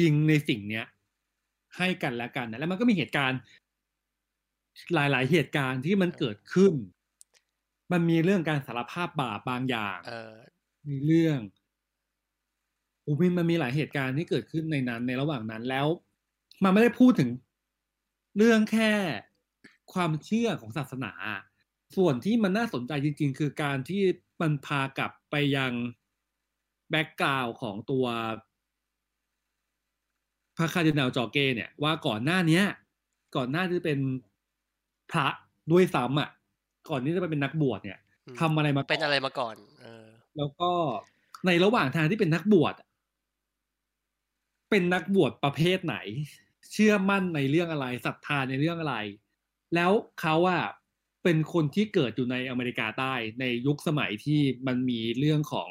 [0.00, 0.86] ยิงในสิ่งเนี้ย
[1.76, 3.40] ให้กันและกันนะแล้วมันก็มีเหตุการณ์
[4.94, 6.72] หลาย ๆ เหตุการณ์ที่มันเกิดขึ้น
[7.92, 10.34] มันมีเรื่องการสารภาพบาปบางอย่างเออ
[10.88, 11.38] มีเรื่อง
[13.02, 15.86] โอ้มีมันมีหลายเหตุการณ์ที่เกิดขึ้นในนั้น ในระหว่างนั้นแล้ว
[16.64, 17.30] มันไม่ได้พูดถึง
[18.36, 18.92] เรื่องแค่
[19.92, 21.12] ความเชื่อของศาสนา
[21.96, 24.02] ส่วนที่มันน่าสนใจจริง ๆ คือการที่
[24.40, 25.72] มันพากลับไปยัง
[26.90, 28.06] background ของตัว
[30.56, 32.64] พระคาร์ดินาลจอร์เก้เนี่ยว่าก่อนหน้าเนี้ย
[33.36, 33.98] ก่อนหน้าที่จะเป็น
[35.10, 35.26] พระ
[35.72, 36.30] ด้วยซ้ำอะ
[36.88, 40.70] ก่อนที่จะไปเป็นนักบวชเนี่ยอืมทำอะไรมาก่อนเป็นอะไรมาก่อน เออ แล้วก็
[41.46, 42.88] ในระหว่างทางที่เป็นนักบวชอะ
[44.70, 45.96] เป็นนักบวชประเภทไหน
[46.72, 48.96] เชื่อมั่นในเรื่องอะไรศรัทธาในเรื่องอะไร
[49.74, 49.90] แล้ว
[50.20, 50.64] เขาอะ
[51.24, 55.68] เป็นคนที่เกิดอยู่ในอเมริกาใต้ในยุคสมัยที่มันมีเรื่องของ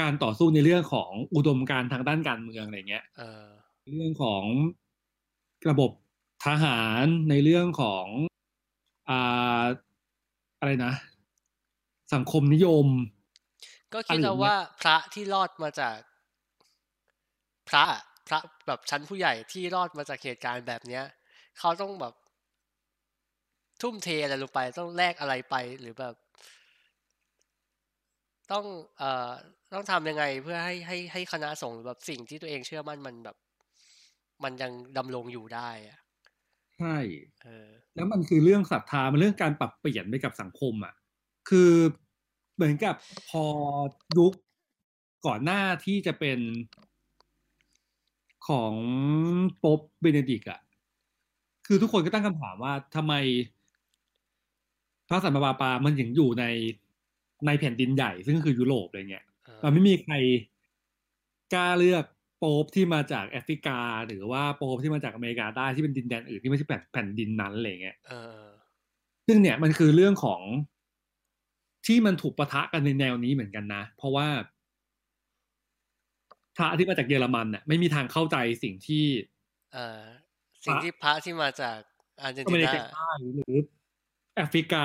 [0.00, 3.46] การต่อสู้ในเรื่องของอุดมการณ์ทางด้านการเมืองอะไรเงี้ยเออ
[3.90, 4.44] เรื่องของ
[5.70, 5.90] ระบบ
[6.46, 8.06] ทหารในเรื่องของ
[9.10, 9.64] อ่า
[10.60, 10.92] อะไรนะ
[12.14, 12.86] สังคมนิยม
[13.94, 15.96] ก็คิดอะไรอเอาย่างเงี้ยว่าพระที่รอดมาจาก
[17.68, 21.04] พระอะพระแบบชั้นผู้ใหญ่ที่รอดมาจากเหตุการณ์แบบเนี้ย
[21.58, 22.14] เขาต้องแบบ
[23.82, 26.14] ทุ่มเทอะไรลงไป ต้องแลกอะไรไปหรือแบบ
[28.52, 28.64] ต้อง
[28.98, 29.30] เอ่อ
[29.72, 33.36] ต้องทำยังไงเพื่อให้ให้ให้คณะสงฆ์หรือแบบสิ่งที่ตัวเองเชื่อมั่นมันแบบ
[34.44, 35.98] มันยังดำรงอยู่ได้อะ
[36.78, 36.96] ใช่
[37.42, 40.94] เออแล้วมันคือเรื่องศรัทธามันเรื่องการปรับเปลี่ยนไปกับสังคมอะ
[41.48, 41.72] คือ
[42.54, 42.94] เหมือนกับ
[43.30, 43.44] พอ
[44.16, 44.32] ยุค
[45.26, 46.38] ก่อนหน้าที่จะเป็น
[48.48, 48.74] ของ
[49.58, 50.60] โป๊ปเบเนดิกต์อะ
[51.66, 53.14] คือทุกคนก็ตั้งคำถามว่าทำไม
[55.08, 56.44] พระสันตะปาปามันถึงอยู่ใน
[57.46, 60.14] ในแผ่นดินใหญ่ ซึ่งคือยุโรปอะไรเงี้ยเออมันไม่มีใคร
[61.54, 62.04] กล้าเลือก
[62.38, 68.42] โป๊ปที่มาจากแอฟริกา หรือว่าโป๊ปที่มาจากอเมริกาใต้ที่เป็นดินแดนอื่นที่ไม่ใช่แผ่นแผ่นดินนั้นอะไรเงี้ยเออ
[69.26, 70.40] ซึ่งเนี่ยมันคือเรื่องของ
[71.86, 74.26] ที่มันถูกปะทะกันในแนวนี้เหมือนกันนะ เพราะว่า
[76.56, 79.04] พระที่มาจากเยอรมันน่ะไม่มีทางเข้าใจสิ่งที่
[79.74, 80.02] เออ
[80.64, 81.78] สิ่งที่พระที่มาจาก
[82.20, 83.56] อาร์เจนอติเมรินากาใต้หรือ
[84.38, 84.84] แอฟริกา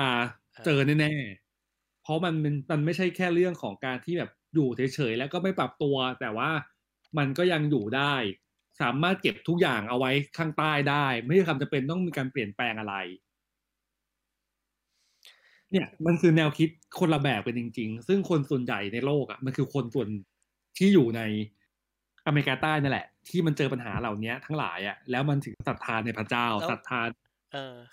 [0.54, 6.50] เออเจอแน่ๆ เพราะมันมันมันไม่ใช่แค่เรื่องของการที่แบบอยู่เฉยๆแล้วก็ไม่ปรับตัว แต่ว่า
[7.18, 8.14] มันก็ยังอยู่ได้
[8.80, 12.94] สามารถเก็บทุกอย่างเอาไว้ข้างใต้ได้ ไม่ได้คำจะเป็นต้องมีการเปลี่ยนแปลงอะไร
[15.72, 16.68] เนี่ยมันคือแนวคิด
[16.98, 20.08] คนละแบบกันจริง ๆ ซึ่งคนส่วนใหญ่ในโลกอะมันคือคนส่วน
[20.76, 21.20] ที่อยู่ใน
[22.26, 27.23] อเมริกาใต้นั่นแหละ ที่มันเจอปัญหาเหล่านี้ทั้งหลายอะแล้วมันถึงศรัทธาในพระเจ้าแล้วศรัทธาเออ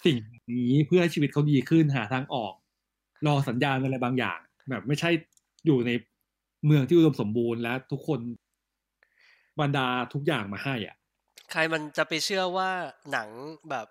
[0.06, 0.18] สิ่ง
[0.52, 2.54] นี้เพื่อให้ชีวิตเขาดีขึ้นหาทางออก
[3.28, 4.40] รอสัญญาณอะไรบางอย่าง
[4.70, 5.10] แบบไม่ใช่
[5.66, 5.92] อยู่ใน
[6.66, 8.20] เมืองที่อุดมสมบูรณ์และทุกคน
[9.60, 10.96] บรรดาทุกอย่างมาให้อะ
[11.52, 12.70] ใครมันจะไปเชื่อว่า
[13.12, 13.30] หนัง
[13.70, 13.88] แบบ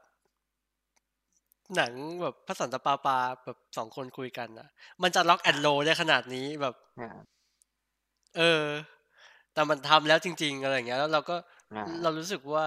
[1.77, 1.93] หนัง
[2.23, 4.69] แบบพระสันตะปาปาแบบสองคนคุยกันนะ
[5.03, 7.41] มันจะล็อกแอนโลได้ขนาดนี้แบบอ่า
[8.37, 8.65] เออ
[9.55, 11.37] แต่มันทำแล้วจริง ๆ อะไรอย่างเงี้ย แล้วเราก็
[11.73, 12.67] อ่าเรารู้สึกว่า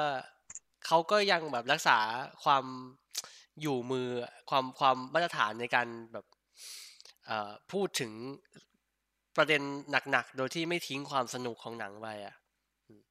[0.87, 1.97] เขาก็ยังแบบรักษา
[2.43, 2.63] ความ
[3.61, 4.07] อยู่มือ
[4.49, 6.25] ความความมาตรฐานในการแบบ
[7.25, 8.11] เอ่อพูดถึง
[9.37, 9.61] ประเด็น
[10.11, 12.35] หนักๆ โดยที่ไม่ทิ้งความสนุกของหนังไปอะ
[12.87, 13.01] อืม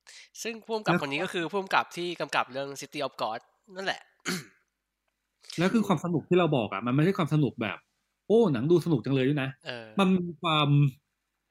[0.43, 3.41] ซึ่งผู้กำกับแล้วคนนี้ก็คือผู้กำกับที่กำกับเรื่อง City of God
[3.77, 4.03] นั่นแหละ
[5.59, 7.79] แล้วคือความสนุกที่เราบอกอะ มันไม่ใช่ความสนุกแบบ
[8.27, 10.69] โอ้ หนังดูสนุกจังเลยด้วยนะเออมันมีความ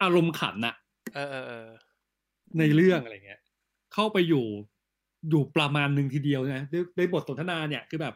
[0.04, 0.76] อารมณ์ขันอะ
[1.16, 1.70] เออเออเออ
[2.60, 3.42] ในเรื่องอะไรเงี้ย
[3.94, 4.46] เข้าไปอยู่
[5.30, 8.16] อยู่ประมาณหนึ่งทีเดียวนะด้วยด้วยบทสนทนาเนี่ยคือแบบ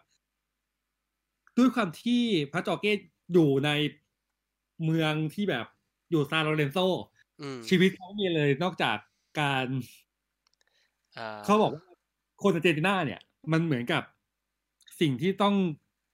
[1.57, 2.21] ด้วยความที่
[2.51, 2.99] พระจอร์เกต
[3.33, 3.69] อยู่ใน
[4.83, 5.65] เมืองที่แบบ
[6.11, 6.77] อยู่ซานโลเรนโซ
[7.41, 8.97] อืมชีวิตเขามีเลยนอกจาก
[9.39, 9.67] การ
[11.17, 11.83] อ่าเขาบอกว่า
[12.43, 13.21] คนอาร์เจนตินาเนี่ย
[13.51, 14.03] มันเหมือนกับ
[15.01, 15.55] สิ่งที่ต้อง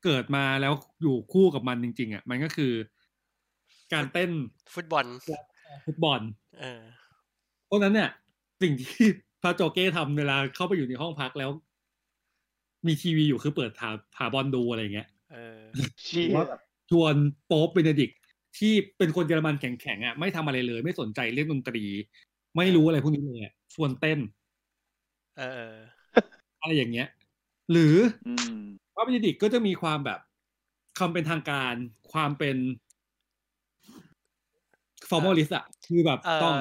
[0.04, 2.74] เกิดมาแล้วอยู่คู่กับมันจริง ๆ อะ มันก็คือ
[3.94, 4.32] การเต้น
[4.74, 5.06] ฟุตบอล
[5.86, 6.22] ฟุตบอล
[6.60, 6.82] เออ
[7.66, 8.10] เพราะฉะนั้นเนี่ย
[8.62, 9.08] สิ่งที่
[9.42, 11.52] พระโจเก้ทำเวลาเข้าไปอยู่ในห้องพักแล้ว
[12.88, 15.62] มีทีวีอยู่คือเปิดถาถาบอลดูอะไรอย่างเงี้ยเออ
[16.04, 17.16] เชี่หยรือว่าแบบชวน
[17.46, 18.18] โป๊ปเบเนดิกต์
[18.58, 21.84] ที่เป็นคนเยอรมันแข็งๆอะไม่ทำอะไรเลย ไม่สนใจเล่นดนตรี
[22.58, 24.20] ไม่รู้อะไรพวกนี้เลยอะชวนเต้น
[25.38, 25.78] เออเออ
[26.62, 27.08] อะไรอย่างเงี้ย
[27.72, 27.96] หรือ
[28.26, 28.58] อืม
[28.96, 30.20] พระเบเนดิกต์ก็จะมีความแบบ
[30.98, 31.74] ความเป็นทางการ
[32.14, 32.58] ความเป็น
[35.10, 36.58] formalist อะคือแบบเอต้องอ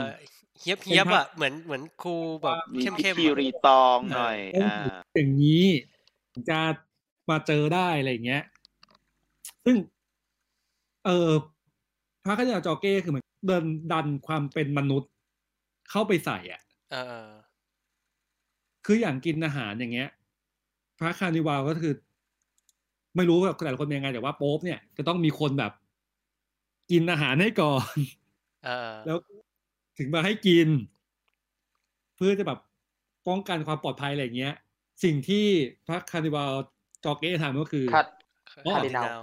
[0.61, 4.79] เฮี้ยบเฮี้ยบอะเหมือนเหมือนครูแบบมีเข้มพิเข้มธีรีตองหน่อยต้องอ่า
[5.15, 5.65] อย่างนี้
[6.33, 6.59] ถึงจะ
[7.31, 8.43] มาเจอได้อะไรอย่างเงี้ย
[9.65, 9.77] ซึ่ง
[11.05, 11.31] เออ
[12.25, 15.11] พระขยาจอเก้คือเหมือนเดินดันความเป็นมนุษย์
[15.91, 16.61] เข้าไปใส่อะ
[16.93, 17.31] เออเออ
[18.87, 20.09] คืออย่างกินอาหารอย่างเงี้ย
[20.99, 21.95] พระคาร์นิวัลก็คือ
[23.17, 25.73] ไม่รู้ว่าแต่ละคนเป็นยังไงแต่ว่าโป๊ปเนี่ยจะต้องมีคนแบบ
[26.91, 27.97] กินอาหารให้ก่อน
[28.65, 29.19] เออแล้ว
[30.01, 30.69] ถึงมาให้กิน
[32.17, 32.59] เพื่อจะแบบ
[33.29, 34.55] ป้องกันความปลอดภัยอะไรอย่างเงี้ย
[35.05, 35.47] สิ่งที่
[35.87, 36.53] พระคาร์นิวัล
[37.05, 38.07] จอเก้ทำก็คือคัด
[38.67, 39.21] อ๋อคาร์ดินาล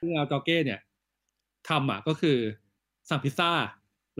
[0.00, 0.80] ที่เราจอเก้เนี่ย
[1.68, 2.38] ทำอะก็คือ
[3.10, 3.50] สั่งพิซซ่า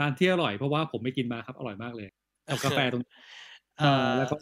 [0.00, 2.08] ร้านที่อร่อยเพราะว่าผมไม่กินมาครับอร่อยมากเลย
[2.48, 3.12] กับกาแฟตรงนี้
[3.78, 4.36] เอ่อแล้วก็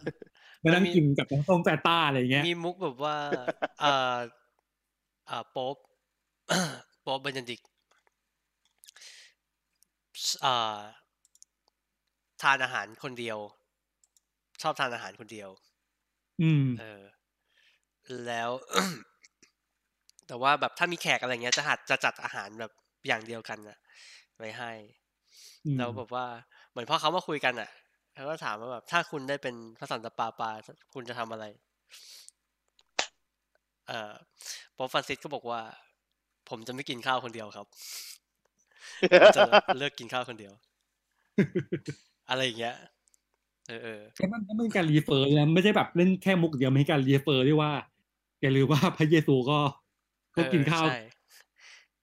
[0.64, 3.16] มานั่งมันมีกินกับน้ำส้มแฟต้าอะไรอย่างเงี้ยมีมุกแบบว่า
[3.80, 4.16] เอ่อ
[5.26, 5.76] เอ่อโป๊ป
[7.02, 7.68] โป๊ปเบเนดิกต์
[10.42, 13.38] เอ่อทานอาหารคนเดียว
[14.62, 15.50] ชอบทานอาหารคนเดียว
[16.40, 17.02] อืม เออ
[18.26, 18.50] แล้ว
[20.26, 22.72] แต่ว่าแบบถ้ามีแขกอะไรเงี้ยจะหัดจะจัดอาหารแบบ
[23.06, 23.78] อย่างเดียวกันนะ
[24.36, 24.72] ไว้ให้
[25.66, 26.26] อืมแล้วแบบว่า
[26.70, 27.70] เหมือนพอเขามาคุยกันอะ
[28.14, 30.50] เขาก็ถามว่าแบบถ้าคุณได้เป็นพระสันตะปาปา
[30.94, 31.44] คุณจะทำอะไร
[33.86, 34.14] เอ่อ
[34.74, 35.60] โป๊ปฟรานซิสก็บอกว่า
[36.48, 37.66] ผมจะไม่กินข้าวคนเดียวครับ
[39.12, 39.42] ผมจะ
[39.76, 40.52] เลิกกินข้าวคนเดียว
[42.28, 42.76] อะไรอย่างเงี้ย
[43.68, 47.72] เออเออแต่มันมันเป็นการ refer นะไม่ใช่แบบเล่นแค่มุกเดียวไม่ใช่การ refer ด้วยว่า
[48.42, 49.58] อย่าลืมว่าพระเยซูก็
[50.36, 51.00] ก็กินข้าวเออใช่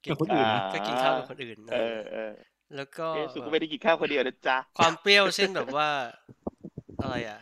[0.10, 2.34] กับคนอื่นนะก็กินข้าวกับคนอื่นเออเออ
[2.76, 5.90] แล้วก็เยซูก็ไม่ได้กินข้าวคนเดียวนะจ๊ะความเปรี้ยวเช่นแบบว่า
[7.02, 7.40] อะไรอะ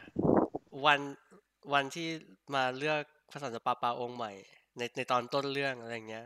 [0.85, 0.99] วัน
[1.73, 2.07] วันที่
[2.55, 3.01] มาเลือก
[3.31, 4.31] พระสันตะปาปาองค์ใหม่
[4.77, 6.25] ในในตอนต้นเรื่องอะไรอย่างเงี้ย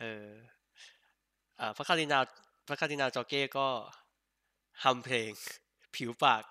[0.00, 0.26] เออ
[1.60, 2.24] อ่าพระคาร์ดินาล
[2.68, 3.68] พระคาร์ดินาลจอเก้ก็
[4.82, 5.30] ฮัมเพลง
[5.94, 6.44] ผิวปาก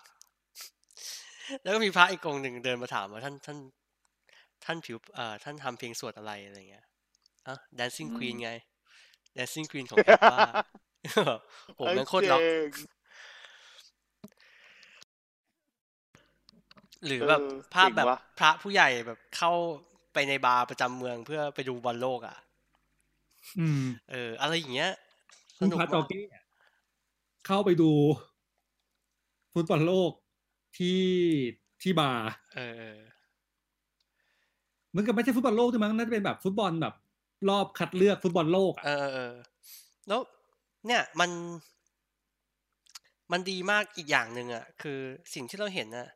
[1.62, 3.58] แล้วก็มีพระอีกองค์หนึ่งเดินมาถามว่าท่านท่าน
[4.66, 6.86] ท่านผิวเอ่อท่านทำเพลงสวดอะไรอะไรเงี้ย
[7.48, 8.52] อะ Dancing Queen ไง
[9.38, 10.40] Dancing Queen ของ ABBA
[11.76, 12.70] โหแม่งโคตรล็อกเง
[17.06, 19.52] หรือแบบเออภาพแบบเจ๋งว่ะพระผู้ใหญ่แบบเข้า
[20.14, 22.38] ไปในบาร์ประจำเมืองเพื่อไปดูบอลโลกอะ
[23.58, 24.92] อืมเออ อะไรอย่างเงี้ย
[25.60, 26.08] สคุณนุกพระจอ
[27.46, 27.92] เก้เข้าไปดู
[29.54, 30.12] ฟุตบอลโลก
[30.78, 31.02] ที่
[31.82, 33.00] ที่บาร์เออเออ
[34.96, 36.94] มันก็ไม่ใช่ฟุตบอลโลกด้วยมั้งน่าจะเป็นแบบฟุตบอลแบบ
[37.50, 39.34] รอบคัดเลือกฟุตบอลโลกเออะอเออเออ
[40.08, 40.20] แล้ว
[40.88, 41.30] เนี่ยมัน
[43.32, 45.00] มันดีมากอีกอย่างหนึ่งอะ คือ
[45.34, 46.08] สิ่งที่เราเห็นน่ะ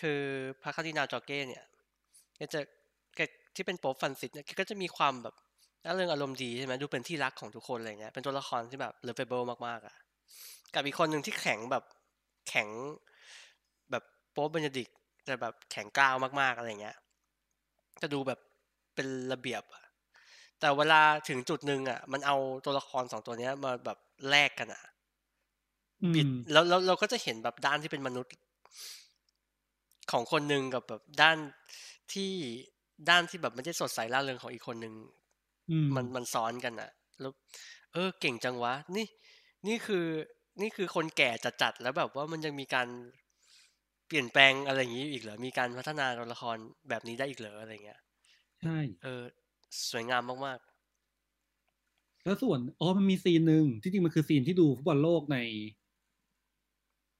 [0.00, 0.20] คือ
[0.62, 1.64] พระคาร์ดินาลจอเก้เนี่ย
[2.36, 2.60] แกจะ
[3.16, 3.20] แก
[3.54, 5.34] ที่เป็นโป๊ปฟรานซิสเนี่ยแกก็จะมีความแบบ
[5.84, 9.94] ร่าเริงอารมณ์ดีใช่ไหมดูเป็นที่รักของทุกคนอะไรเงี้ยเป็นตัวละครที่แบบ lovable มากๆอะ
[10.76, 11.84] กับอีกคนหนึ่งที่แข็งแบบ
[12.48, 12.68] แข็ง
[13.90, 16.96] แบบโป๊ปเบนดิกต์แต่แบบแข็งกร้าวมากๆอะไรเงี้ย
[18.02, 18.40] จะดูแบบ
[18.94, 19.84] เป็นระเบียบอะ
[20.60, 23.98] แต่เวลาถึงจุดหนึ่งอะ มันเอาตัวละครสองตัวเนี้ยมาแบบ
[24.30, 24.82] แลกกันอะ
[26.02, 28.32] อืมบิดแล้วแล้วเราก็จะเห็นแบบด้านที่เป็นมนุษย์
[30.12, 31.36] ของคนหนึ่งกับแบบด้าน
[32.12, 32.32] ที่
[33.10, 34.94] ด้านที่แบบไม่ได้สดใสร่าเริงของอีกคนหนึ่ง
[35.70, 36.90] อืมมันมันซ้อนกันอะ
[37.20, 37.32] แล้ว
[37.92, 39.06] เออ เก่งจังวะ นี่
[39.66, 40.04] นี่คือ
[40.60, 41.30] นี่คือคนแก่
[41.62, 42.88] จัดๆแล้วแบบว่ามันยังมีการ
[44.06, 46.56] เปลี่ยนแปลงอะไรอย่างนี้อีกเหรอ มีการพัฒนาตัวละคร
[46.88, 48.00] แบบนี้ได้อีกเหรออะไรเงี้ย
[48.60, 49.22] ใช่ เออ
[49.90, 50.60] สวยงามมาก
[52.24, 55.38] แล้วส่วน อ๋อ มันมีซีนหนึ่งที่จริงมันคือซีนที่ดูฟุตบอลโลกใน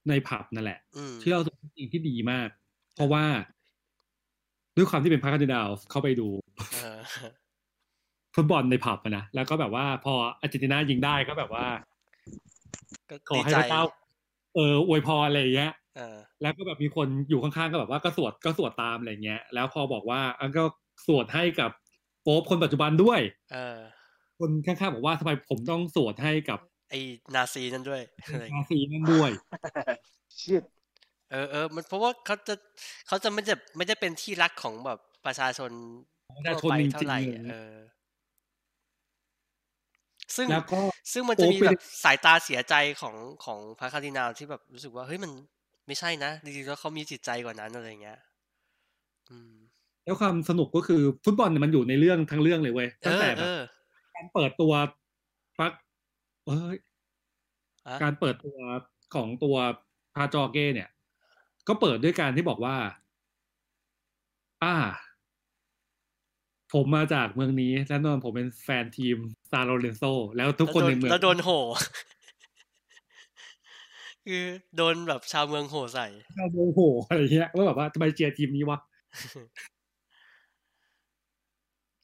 [0.09, 2.49] ในผับนั่นแหละๆอืมที่เรารู้สึกเป็นซีนที่ดีมาก
[2.95, 3.25] เพราะว่า
[4.77, 6.29] ด้วยความที่เป็นพระคาร์ดินาลเข้าไปดู
[6.71, 7.27] เออ
[8.35, 11.67] ฟุตบอลในผับอะนะ แล้วก็แบบว่าพออาร์เจนตินายิงได้ก็แบบว่า
[13.11, 13.83] ก็ขอดีให้ใจพระเจ้า
[14.55, 20.63] เอออวยพรอะไรอย่างเงี้ยเออแล้วก็แบบมีคนอยู่ข้างๆก็แบบว่าก็สวดก็สวดตามอะไรเงี้ย แล้วพอบอกว่าอันก็
[21.07, 21.71] สวดให้กับ
[22.23, 23.21] โป๊ปคนปัจจุบันด้วย
[23.53, 23.79] เออ
[24.39, 26.59] คนข้างๆบอกว่าทำไมผมต้องสวดให้กับ
[26.91, 27.01] ไอ้
[27.35, 29.31] นาซีนั่นด้วยอะไรอย่างนาเงี้ยซีนั่นด้วย
[30.41, 30.63] ชิด
[31.33, 32.55] เออเออมันเพราะว่าเขาจะ
[33.09, 35.71] เขาจะไม่ได้ไม่ได้เป็นที่รักของแบบประชาชน
[36.37, 37.75] ประชาชทั่วนไปจริงๆเท่าไหร่อะเลยเออ
[40.37, 40.81] ซึ่งแล้วก็
[41.13, 45.33] ซึ่งมันจะมีโป๊ปแบเป็นบสายตาเสียใจของของพระคาร์ดินาลที่แบบรู้สึกว่าเฮ้ยมัน
[45.87, 48.19] ไม่ใช่นะจริงๆแล้วเขามีจิตใจกว่านั้นอะไรเงี้ย
[49.31, 49.55] อืม
[50.05, 53.49] แล้วความสนุกก็คือฟุตบอลเนี่ยมันอยู่ในเรื่องทั้งเรื่องเลยเว้ยเอตั้งอแต่แบเอบอ
[54.15, 54.73] การเปิดตัว
[55.59, 55.73] ฟัก
[56.47, 56.77] เอ้ย
[57.87, 58.59] อะการเปิดตัว
[59.15, 59.57] ของตัว
[60.15, 60.89] พาจอเก้เนี่ย
[61.69, 62.77] ก็เปิดด้วยการที่บอกว่า
[64.63, 64.77] อ่า
[66.73, 69.17] ผมมาจากเมืองนี้แน่นอนผมเป็นแฟนทีม
[69.51, 70.03] ซานลอเรนโซ
[70.37, 71.51] แล้วทุกคนในเมืองแล้วโดนโห
[74.27, 74.45] คือ
[74.77, 78.79] โดนแบบชาวเมืองโห่ใส่ชาวโมโหอะไรเงี้ยว่าแบบว่าทำไมเชียร์ทีมนี้วะ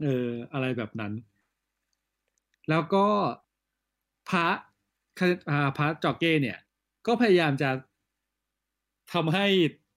[0.02, 1.12] เอออะไรแบบนั้น
[2.70, 3.06] แล้วก็
[4.30, 4.46] พระ
[5.18, 6.58] คาอ่าพระจอเก้เนี่ย
[7.06, 7.70] ก็พยายามจะ
[9.12, 9.46] ทำให้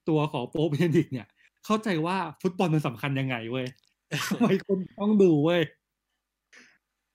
[0.10, 1.28] ตัวของโป๊ปเบเนดิกต์เนี่ย
[1.66, 3.66] เข้าใจว่าฟุตบอลมันสำคัญยังไงเว้ย
[4.30, 5.62] ทำไมคนต้องดูเว้ย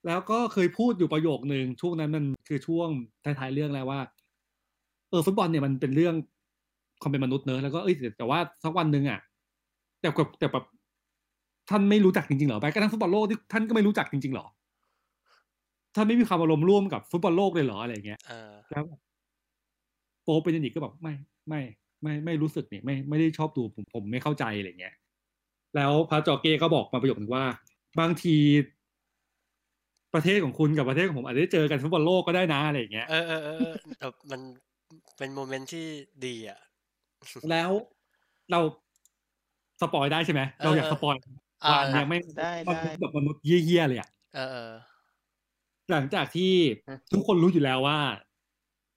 [0.06, 2.88] แล้วก็เคยพูดอยู่ประโยคนึงช่วงนั้นมันคือช่วง
[3.24, 4.00] ท้ายๆเรื่องแล้วว่า
[5.10, 6.14] เออฟุตบอลเนี่ยมันเป็นเรื่อง
[7.02, 9.20] ความเป็นมนุษย์เนอะแล้วก็เอ้ยแต่แต่ว่าสักวันหนึ่งอะ
[10.00, 10.64] แต่แบบแต่แบบ
[11.70, 14.46] ท่านไม่รู้จักจริงๆเหรอแม้กระทั่งฟุตบอลโลกที่ท่านก็ไม่รู้จักจริงๆเหรอ
[15.94, 18.84] ท่านไม่มีความอารมณ์ร่วมกับฟุตบอลโลกเลยเหรออะไรอย่างเงี้ยเออแล้ว
[20.22, 21.14] โป๊ปเบเนดิกต์ก็บอกไม่
[21.48, 21.60] ไม่
[22.02, 24.94] ไม่ไม่รู้สึกนี่ไม่ไม่ได้ชอบดูผมผมไม่เข้าใจอะไรเงี้ย
[25.76, 27.44] แล้วพระจอเก้ก็บอกมาประโยคนึงว่า
[28.00, 28.36] บางที
[30.14, 34.40] ประเทศของคุณกับประเทศของผมอาจจะได้เจอกันฟุตบอลโลกก็ได้นะอะไรอย่างเงี้ยเออเออเออเออแบบมัน
[35.18, 35.86] เป็น moment ที่
[36.26, 36.60] ดีอะ
[37.50, 37.70] แล้ว
[38.50, 38.60] เรา
[39.80, 41.16] spoil ได้ใช่ไหมเออเราอยากเออ spoil
[41.64, 44.72] อ่าว่าอันเนี้ยไม่ได้มันได้เป็นแบบมนุษย์เยี่ยๆเลยอะเออเออ
[45.90, 46.52] หลังจากที่
[46.88, 47.98] ฮะทุกคนรู้อยู่แล้วว่า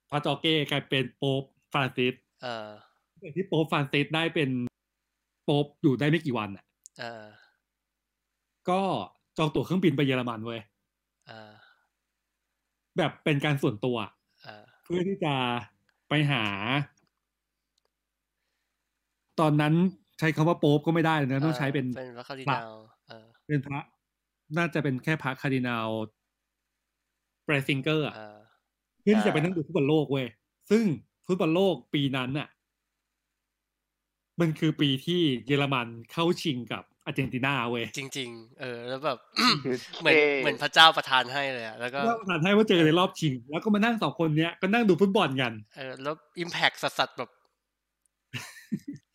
[0.09, 1.43] พาจอเก้กลายเป็นโป๊ป
[1.73, 2.69] ฟรานซิสเออ
[3.35, 4.49] ที่โป๊ปฟรานซิสได้เป็น
[5.43, 6.65] โป๊ปอยู่ได้ไม่กี่วันอะ
[6.99, 7.25] เออ
[8.69, 8.81] ก็
[9.37, 10.61] จองตั๋วเครื่องบินไปเยอรมันเว้ย
[11.27, 11.51] เออ
[12.97, 13.97] แบบเป็นการส่วนตัว
[14.43, 15.33] เออเพื่อที่จะ
[16.09, 16.43] ไปหา
[19.39, 19.73] ตอนนั้น
[20.19, 22.71] ใช้คำว่าโป๊ปก็ไม่ได้เลยนะต้องใช้เป็นเป็นพระคาร์ดินาล
[23.07, 23.79] เออเป็นพระ
[24.57, 25.89] น่าจะเป็นแค่พระคาร์ดินาล
[27.45, 28.39] รัตซิงเกอร์เออ
[29.01, 30.27] เพื่อที่จะไปนั่งดูฟุตบอลโลกเว้ย
[30.71, 30.83] ซึ่ง
[31.27, 32.47] ฟุตบอลโลกปีนั้นน่ะ
[34.41, 39.17] มันคือปีที่เยอรมันเข้าชิงกับอาร์เจนตินาเว้ยจริง ๆ เออ แล้วแบบ
[39.65, 47.29] คือเหมือนท่เหมือนพระเจ้าประทานให้เลยอะแล้วก็ก็ประธานให้ว่าเจอในรอบชิง แล้วก็มานั่งสองคนเนี้ยก็นั่งดูฟุตบอลกันเออแล้ว impact สัสๆแบบ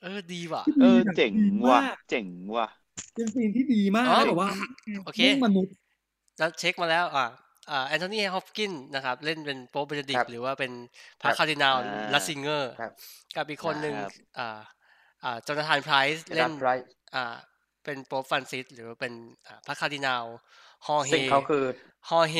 [0.03, 1.33] เออดีว่ะ เออเจ๋ง
[1.71, 2.69] ว่ะมากเจ๋งว่ะ
[3.15, 4.51] เป็นซีนที่ดีมากอ๋อแบบว่า
[5.05, 5.75] โอเครื่องมนุษย์
[6.39, 7.27] แล้วเช็คมาแล้วอ่า
[7.71, 10.73] อ่าแอนโทนีฮอปกินนะครับ เล่นเป็นโป๊ปเบนดิกครับหรือว่าเป็น
[11.21, 12.93] พระครับคาร์ดินาลอ่าลัสซิงเกอร์ครับ
[13.37, 14.59] กับอีกคนหนึ่งครับอ่าอ่า
[15.47, 16.69] จอนาธานไพรส์เล่นไร
[17.15, 17.37] อ่า
[17.85, 19.13] เป็นโป๊ปฟรานซิสหรือว่าเป็น
[19.47, 20.25] อ่าพระคาร์ดินาล
[20.87, 21.65] ฮอร์เฮซึ่งเขาคือ
[22.09, 22.37] ฮอร์เฮ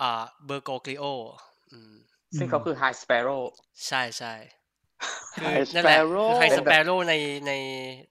[0.00, 1.04] อ่าเบอร์โกกลิโอ
[1.72, 1.94] อืม
[2.38, 3.36] ซึ่งเขาคือ High Sparrow
[3.86, 4.34] ใช่ใช่
[5.36, 7.14] คือ High นั่นแหละ Sparrow คือไฮเป็นสแบบเปโร่ใน
[7.46, 7.52] ใน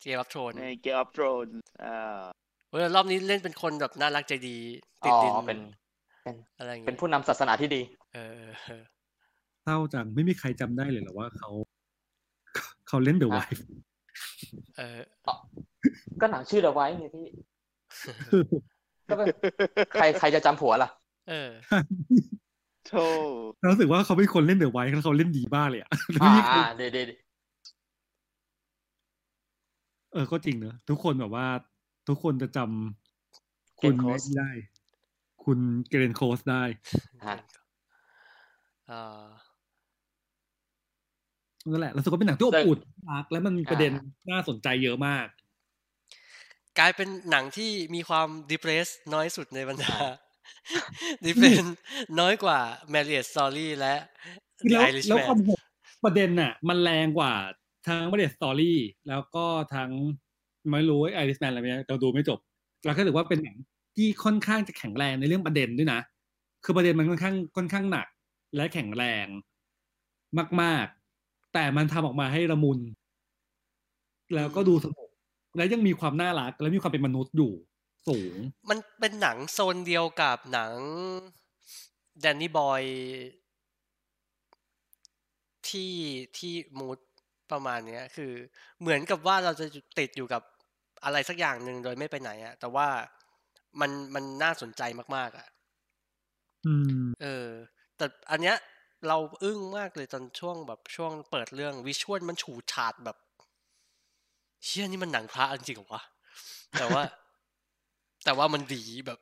[0.01, 2.23] เกมอัพโทนใน Game of Thrones อ่า
[2.71, 4.57] เออรอบนี้เล่นเป็นคนแบบน่ารักใจดี
[5.05, 5.59] ติอ๋ดอดินเป็น
[6.23, 7.81] เป็นอะไรอย่างเป็นเงี้ยผู้นำศาสนาที่ดี
[8.13, 8.83] เออเออเออ
[9.63, 11.49] เศร้าจังไม่มีใครจำได้เลยเหรอว่าเขา
[12.87, 13.65] เขาเล่น The Wife
[14.77, 14.99] เออ
[16.21, 17.27] ก็หนังชื่อเดอะไว้ไงพี่
[19.09, 19.27] ก็เป็น
[19.95, 20.89] ใครใครจะจำผัวล่ะ
[21.29, 21.49] เออ
[22.87, 23.05] โธ่
[23.71, 25.89] รู้สึกว่าเขาเป็นคนเล่นเดอะไวฟ์แล้วเขาเล่นดีมากเลยอะ
[26.21, 27.07] ไม่อ่ามีใครอ่าเดี๋ยวเดี๋ยว
[30.13, 31.47] เออก็จริงเนอะทุกคนแบบว่า
[32.07, 34.49] ทุกคนจะจำเกคุนณโคแม็สกได้
[35.43, 36.63] คุณเกเรนโคสได้
[37.25, 37.35] ฮะ
[38.89, 39.25] อ่า
[41.71, 42.79] นั่นแหละรู้สึกว่าเป็นหนังที่อบอุ่น
[43.11, 43.91] มากแล้วมันมีประเด็น
[44.31, 45.27] น่าสนใจเยอะมาก
[46.79, 49.95] กลายเป็นหนังที่มีความ depress น้อยสุดในบรรดา
[51.25, 51.65] depress
[52.19, 52.59] น้อยกว่า
[52.93, 53.95] Marriage Story และ
[54.69, 55.61] The แล้ว Irishman แล้วความโหด
[56.03, 57.33] ประเด็นน่ะ มันแรงกว่า
[57.87, 59.89] ทั้งประเด็น Story แล้วก็ทั้ง
[60.69, 62.39] ไม่รู้ Irishman อะไรไหมเราดูไม่จบ
[62.85, 63.57] เราก็ถือว่าเป็นหนัง
[63.95, 65.99] ที่ค่อนข้างจะแข็งแรงในเรื่องประเด็นด้วยนะ
[66.63, 68.07] คือประเด็นมันค่อนข้างค่อนข้างหนัก
[68.55, 69.25] และแข็งแรง
[70.61, 71.02] มาก ๆ
[71.53, 72.79] แต่มันทำออกมาให้ละมุน
[74.35, 75.09] แล้วก็ดูสนุก
[75.57, 77.51] และยังมีความน่ารัก และมีความเป็นมนุษย์อยู่
[78.07, 78.35] สูง
[78.69, 80.73] มันเป็นหนังโซนเดียวกับหนัง
[82.21, 82.83] แดนนี่บอย
[85.69, 85.93] ที่
[86.37, 86.97] ที่มูด
[87.51, 88.31] ประมาณเนี้ย คือ
[88.81, 89.65] เหมือนกับว่าเราจะ
[89.99, 90.41] ติดอยู่กับ
[91.03, 92.87] อะไรสักอย่างหนึ่งโดยไม่ไปไหนอะแต่ว่า
[93.79, 94.81] มันมันน่าสนใจ
[95.15, 95.47] มาก ๆอะ
[96.65, 96.69] อื
[97.01, 97.49] มเออ
[97.97, 98.55] แต่อันเนี้ย
[99.07, 103.17] เราอึ้งมากเลยตอนช่วงแบบช่วงเปิดเรื่องวิชวลมันฉูดฉาดแบบ
[104.63, 106.03] เชี่ยนี่มันหนังพระจริงๆเหรอวะ
[106.79, 107.01] แต่ว่า
[108.25, 109.19] แต่ว่ามันดีแบบ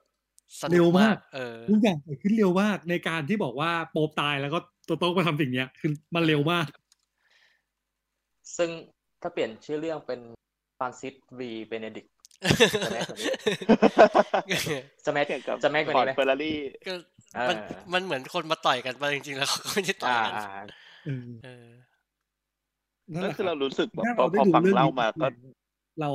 [0.60, 6.68] สนุเร็วมากเออทุกอย่างเกิดขึ้นเร็วมากในการที่บอกว่าโป๊ปตายแล้วก็ตัวโต๊ะมาทำสิ่งเนี้ย คือมันเร็วมาก
[8.58, 8.70] ซึ่ง
[9.22, 10.20] ถ้าเปลี่ยนชื่อเรื่องเป็น
[10.78, 12.06] ฟรานซิสวีเบเนดิก
[12.86, 13.32] จะแม่กว่านี้
[15.06, 17.00] จะแม่แข่งกับจะแม่กว่าฟอนี้ร์ดไหมเฟอร์รารี่ก็เออ
[17.50, 17.58] มัน
[17.94, 20.46] มันเหมือนคนมาต่อยกันไปจริงๆแล้วเขาก็ไม่ได้ต่อยอ่ากันอ่า
[21.06, 21.68] เออเออ
[23.14, 25.26] นั่นก็แหละคือเรารู้สึกแบบถ้าพอเราได้พอดูฟังเรื่องเล่านี้มาก็
[26.02, 26.10] เรา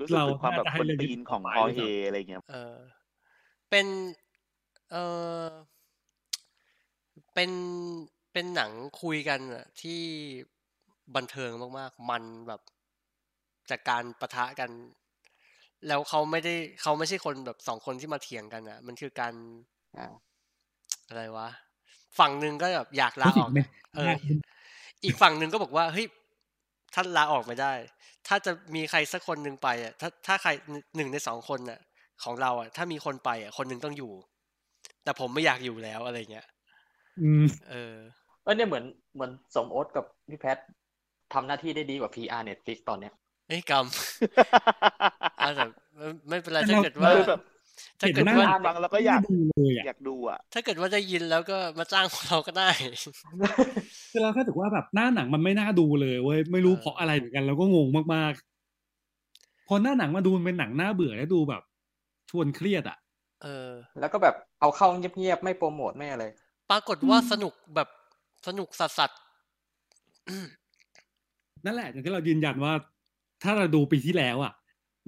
[0.00, 2.76] รู้สึกถึงความแบบเราน่าจะให้คนเรื่องตีนของต่อคอไปเฮด้วยซ้ำอะไรเงี้ยเออ
[3.70, 3.86] เป็น
[4.90, 4.96] เอ
[5.44, 5.48] อ
[7.34, 7.50] เป็น
[8.32, 8.72] เป็นหนัง
[9.02, 10.00] คุยกันอะที่
[11.14, 12.60] บันเทิงมากๆ มันแบบ
[13.70, 14.70] จากการประทะกัน
[15.88, 19.34] แล้วเขาไม่ได้เขาไม่ใช่คนแบบสองคนที่มาเถียงกันอะมันคือการ
[21.08, 21.48] อ่าอะไรวะ
[22.18, 23.60] ฝั่งหนึ่งก็แบบอยากลารู้สึอกอกไหม
[23.96, 24.14] เออ
[25.04, 26.06] อีกฝั่งหนึ่งก็บอกว่าเฮ้ย
[26.94, 27.72] ทถ้าลาออกไม่ได้
[28.28, 30.50] ถ้าจะมีใครสักคนหนึ่งไปอะถ้าถ้าใคร
[30.96, 31.80] หนึ่งในสองคนอะ
[32.24, 34.12] ของเราอะ ถ้ามีคนไปอะ คนหนึ่งต้องอยู่
[35.04, 36.46] แต่ผมไม่อยากอยู่แล้วอะไรเงี้ย
[37.20, 37.94] อืมเออ
[38.42, 40.58] เออเนี่ยเหมือนเหมือนสมโอ๊ตกับพี่แพท
[41.32, 43.12] ทำหน้าที่ได้ดีกว่า PR Netflix ตอนเนี้ย
[43.48, 43.86] เอ้ยกรรม
[45.40, 45.64] อะแต่
[45.96, 47.40] ไม่ไม่เป็นไรแต่ถ้าเราเกิดว่าคือแบบ
[48.00, 52.70] ถ้าเกิดเห็นหน้าว่าฟังแล้วก็อยากดูเลยอะอยากดูอะ ถ้าเกิดว่าได้ยินแล้วก็มาจ้างพวกเราก็ได้
[54.12, 61.62] คือเราแค่ถือว่าแบบหน้าหนังมันไม่น่าดูเลยเว้ยไม่รู้เออเพราะอะไรเหมือนกันเราก็งงมากๆพอหน้าหนังมาดูมันเป็นหนังน่าเบื่อและดูแบบ
[62.30, 62.98] ชวนเครียดอะ
[63.42, 63.70] เออ
[64.00, 66.24] แล้วก็แบบเอาเข้าเงียบๆไม่โปรโมทไม่อะไร
[66.70, 67.88] ปรากฏว่าอืมสนุกแบบ
[68.46, 69.10] สนุกสัสสัส
[71.64, 72.72] นั่นแหละอย่างที่เรายืนยันว่า
[73.42, 74.52] ถ้าเราดูปีที่แล้วอะ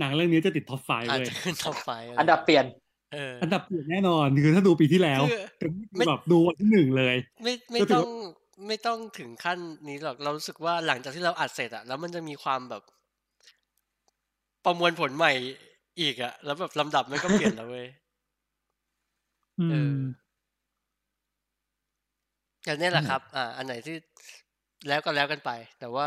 [0.01, 1.89] หนังเรื่องนี้จะติด top five อาจเลยจะขึ้น top five
[2.19, 2.65] อันดับเปลี่ยน
[3.13, 8.09] เอออันดับเปลี่ยนแน่นอนคือถ้าดูปีที่แล้วคือจะไม่แบบดูวันที่หนึ่งเลย ไม่ไม่ก็ถือต้องว่า
[8.69, 12.83] ไม่ต้องถึงขั้นนี้หรอกเรารู้สึกว่าหลังจากที่เราอัดเสร็จอะแล้วมันจะมีความแบบ
[14.65, 15.33] ประมวลผลใหม่
[16.01, 17.87] อีกอะแล้วแบบลำดับมันก็เปลี่ยนแล้วเว้ย
[19.61, 20.01] อืเอมอ
[22.65, 23.97] อย่างนี้แหละครับ อ่า อันไหนที่
[24.89, 26.07] แล้วก็แล้วกันไป แต่ว่า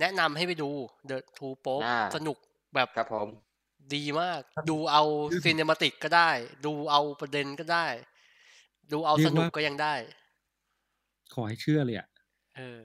[0.00, 0.70] แนะนำให้ไปดู
[1.10, 2.36] The Two Pope อ่าสนุก
[2.76, 3.28] แบบครับผม
[3.94, 4.40] ดีมาก
[4.70, 5.02] ดูเอา
[5.42, 6.30] ซีเนมาติกก็ได้
[6.66, 7.86] ดูเอาประเด็นก็ได้
[8.92, 9.94] ดูเอาเรีสยกนุกว่าก็ยังได้
[11.34, 12.08] ขอให้เชื่อเลยอะ
[12.56, 12.82] เออ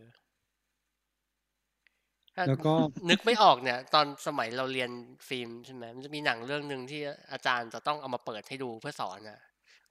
[2.35, 2.73] ถ้าแล้วก็
[3.09, 4.91] นึกไม่ออกเนี่ย ตอนสมัยเราเรียน
[5.27, 9.41] ฟิล์มใช่ไหมมันจะมีหนังเรื่องหนึ่งที่อาจารย์จะต้องเอามาเปิดให้ดูเพื่อสอนนะ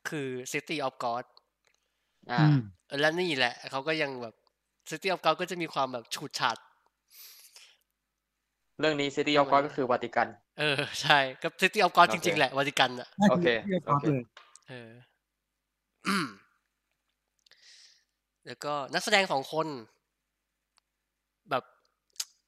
[0.09, 1.25] คือ City of God
[2.33, 4.35] อ่าอืมเออและนี่แหละ เขาก็ยังแบบ
[4.91, 6.57] City of God ก็จะมีความแบบฉูดฉาด
[8.81, 10.29] เรื่องนี้ City of God ก็คือวาติกัน
[10.59, 14.23] เออ ใช่ก็ City of God โอจเคริง ๆ แหละวาติกันอะโอเคเรียกโอเคเลย
[14.69, 14.91] เออ
[18.47, 19.67] แล้วก็นักแสดงสองคน
[21.51, 21.65] แบบ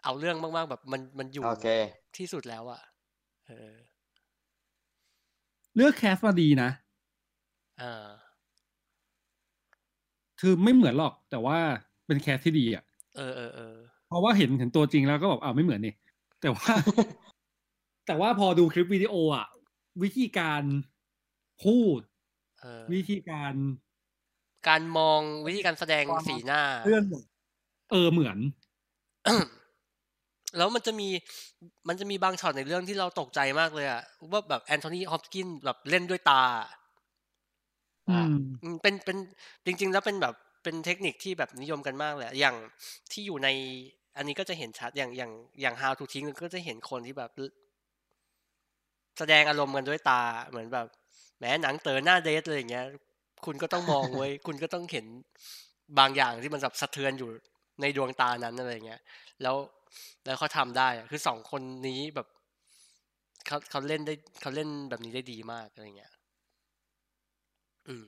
[0.05, 1.69] เอาเรื่องมาก ๆ แบบมันมันอยู่โอเค
[2.17, 2.81] ที่สุดแล้วอะ
[3.49, 3.73] เออ
[5.77, 6.71] เลือกแคสมาดีนะ
[7.81, 8.09] อ่า
[10.41, 11.59] คือไม่เหมือนหรอก แต่ว่า
[12.07, 12.85] เป็นแคสที่ดีอะ
[13.17, 13.77] เออเออเออ
[14.09, 15.95] เพราะว่าเห็นเห็นตัวจริงแล้วก็แบบอ้าวไม่เหมือนนี่
[16.43, 16.73] แต่ว่า
[18.07, 19.47] แต่ว่าพอดูคลิปวิดีโออะ
[20.03, 20.63] วิธีการ
[21.65, 22.01] พูด
[22.61, 23.55] เออวิธีการ
[24.69, 27.05] การมองวิธีการแสดงความสีหน้าเรื่อง
[27.91, 28.39] เออเหมือน
[30.59, 31.09] แล้วมันจะมี
[31.89, 36.43] มันจะมีบางช็อตในเรื่องที่เราตกใจมากเลยอะว่าแบบแอนโทนีฮอปกินแบบเล่นด้วยตา
[38.09, 39.17] อืมอืมเป็นเป็น
[39.67, 42.57] จริง ๆ แล้วเป็นแบบเป็นเทคนิคที่แบบนิยมกันมากเลยอะอย่าง
[43.13, 43.49] ที่อยู่ใน
[44.17, 47.31] อันนี้ก็จะเห็นชัดอย่างอย่างอย่าง How to ทิ้งก็จะเห็นคนที่แบบ
[49.19, 50.87] แสดงอารมณ์กันด้วยตาเหมือนแบบ
[51.39, 52.87] แหมหนังเต๋อหน้าเดทเลยอย่างเงี้ย
[53.45, 55.07] คุณก็ต้องมองไว้ยคุณก็ต้องเห็น
[55.99, 57.31] บางอย่างที่มันแบบสะเทือนอยู่
[57.81, 59.01] ในดวงตานั้นอะไรเงี้ย
[59.43, 59.57] แล้ว
[60.25, 62.29] แล้วเขาทำได้อะคือสองคนนี้แบบ
[63.47, 66.13] เขาเขาเล่นได้เขาเล่นแบบนี้ได้ดีมากอะไรเงี้ย
[67.89, 68.05] อืม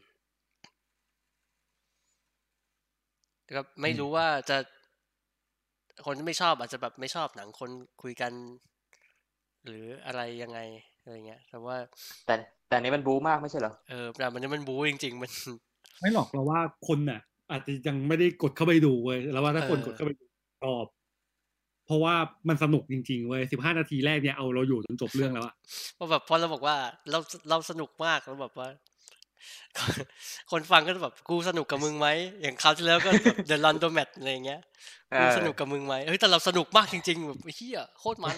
[3.45, 4.59] แต่ก็ไม่รู้ว่าจะ
[6.07, 7.71] คนที่ไม่ชอบอาจจะแบบไม่ชอบหนังคน
[8.03, 8.33] คุยกัน
[9.67, 10.59] หรืออะไรยังไง
[11.03, 11.77] อะไรเงี้ยแต่ว่า
[12.27, 12.35] แต่
[12.69, 15.31] แต่อันนี้มันบู๊มากไม่ใช่เหรอเออแต่มันนี่มันบู๊จริง ๆ มัน
[16.01, 20.25] ไม่หรอกเราว่าคนน่ะ อาจจะยังไม่ได้กดเข้าไปดูเว้ยแล้วว่าถ้าคนเออกดเข้าไปดู
[20.63, 20.85] ชอบ
[21.87, 22.15] เพราะว่า
[22.49, 25.55] มันสนุกจริงๆเว้ยสิบห้านาทีแรกเนี่ยเอาเราอยู่จนจบเรื่องแล้วอะ
[25.95, 26.77] เพราะแบบพอเราบอกว่า
[27.11, 27.19] เรา
[27.51, 28.69] เราสนุกมากแล้วแบบว่า
[30.51, 32.09] คนฟังก็จะแบบกูสนุกกับมึงไหม
[32.43, 34.61] อย่างคราวที่แล้วก็แบบ The Laundromat อะไรอย่างเงี้ย
[35.11, 38.37] เอกูอสนุกกับมึงไหมเฮ้ยแต่เราสนุกมากจริงๆแบบเฮียโคตรมัน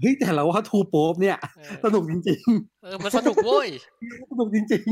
[0.00, 2.40] เฮ้ยแต่เราว่าทูโป๊ปเนี่ยเออสนุกจริง
[2.82, 4.84] เออมันสนุกโว้ยๆสนุกจริง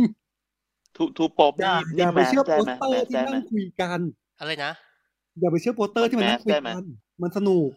[0.97, 4.01] ทูทูโป๊ปๆอย่านี่อย่าไปแมสเชื่อได้โปไหสมเตอแมร์สที่ได้ไหมนั่งคุยกัน
[4.41, 4.73] อะไรนะ
[5.41, 6.87] อย่าไปเชื่อโปสเตอร์ที่มันนั่งคุยแมสได้ไหมกัน
[7.23, 7.69] มันสนุก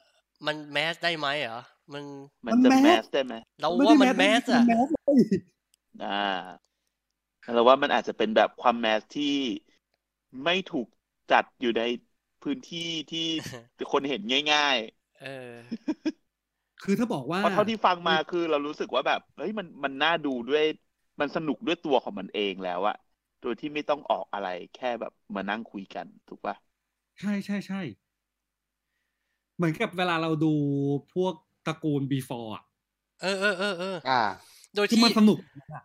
[0.46, 1.62] มันแมสได้ไหมเหรอ
[1.94, 2.04] มัน
[2.46, 5.22] มันจะมันแมแมสสได้ไหมเราว่ามันแมสไได้อะแมสเลย
[6.06, 6.24] อ่า
[7.54, 9.24] เราว่ามันอาจจะเป็นแบบความแมสที่
[10.44, 10.88] ไม่ถูก
[11.32, 11.82] จัดอยู่ใน
[12.42, 13.20] พื้นที่ที่
[13.92, 14.22] คนเห็น
[14.54, 14.78] ง่าย
[15.20, 15.56] เออ
[16.82, 20.64] คือถ้าบอกๆว่าเพราะเท่าที่ฟังมาคือเรารู้สึกว่าแบบเฮ้ยมันมันน่าดูด้วย
[21.20, 22.96] มันสนุกด้วยตัวของมันเองแล้วอะ
[23.42, 26.56] โดยที่ไม่ต้องออกอะไรแค่แบบมานั่งคุยกันถูกปะ
[27.20, 27.82] ใช่ใช่ใช่
[29.56, 30.54] เหมือนกับเวลาเราดู
[31.14, 31.34] พวก
[31.66, 32.64] ตระกูล before อะ
[33.22, 34.12] เออเออเออเอออ่า
[34.76, 35.40] โดยคือที่มันสนุก
[35.76, 35.84] อะ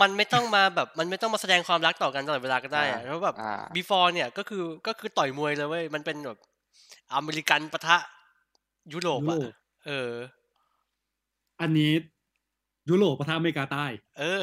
[0.00, 6.38] มันไม่ต้องมาแบบมันไม่ต้องมาแสดงความรักต่อกันตลอดเวลาก็ได้อะอ่าแล้วแบบอ่า before เนี่ยก็คือก็คือต่อยมวยเลยเว้ยมันเป็นแบบ
[7.14, 7.96] อเมริกันปะทะ
[8.92, 9.52] ยุโรปยุอะโรป
[9.86, 10.12] เออ
[11.60, 11.92] อันนี้
[12.90, 13.86] ยุโรปประทะอเมริกาใต้
[14.18, 14.42] เออ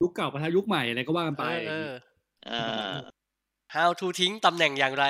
[0.00, 1.90] ยุคเก่าประทะยุคใหม่อะไรก็ว่ากันไปเออ
[2.46, 2.96] เอออ่า
[3.76, 5.04] how to ทิ้งตำแหน่งอย่างไร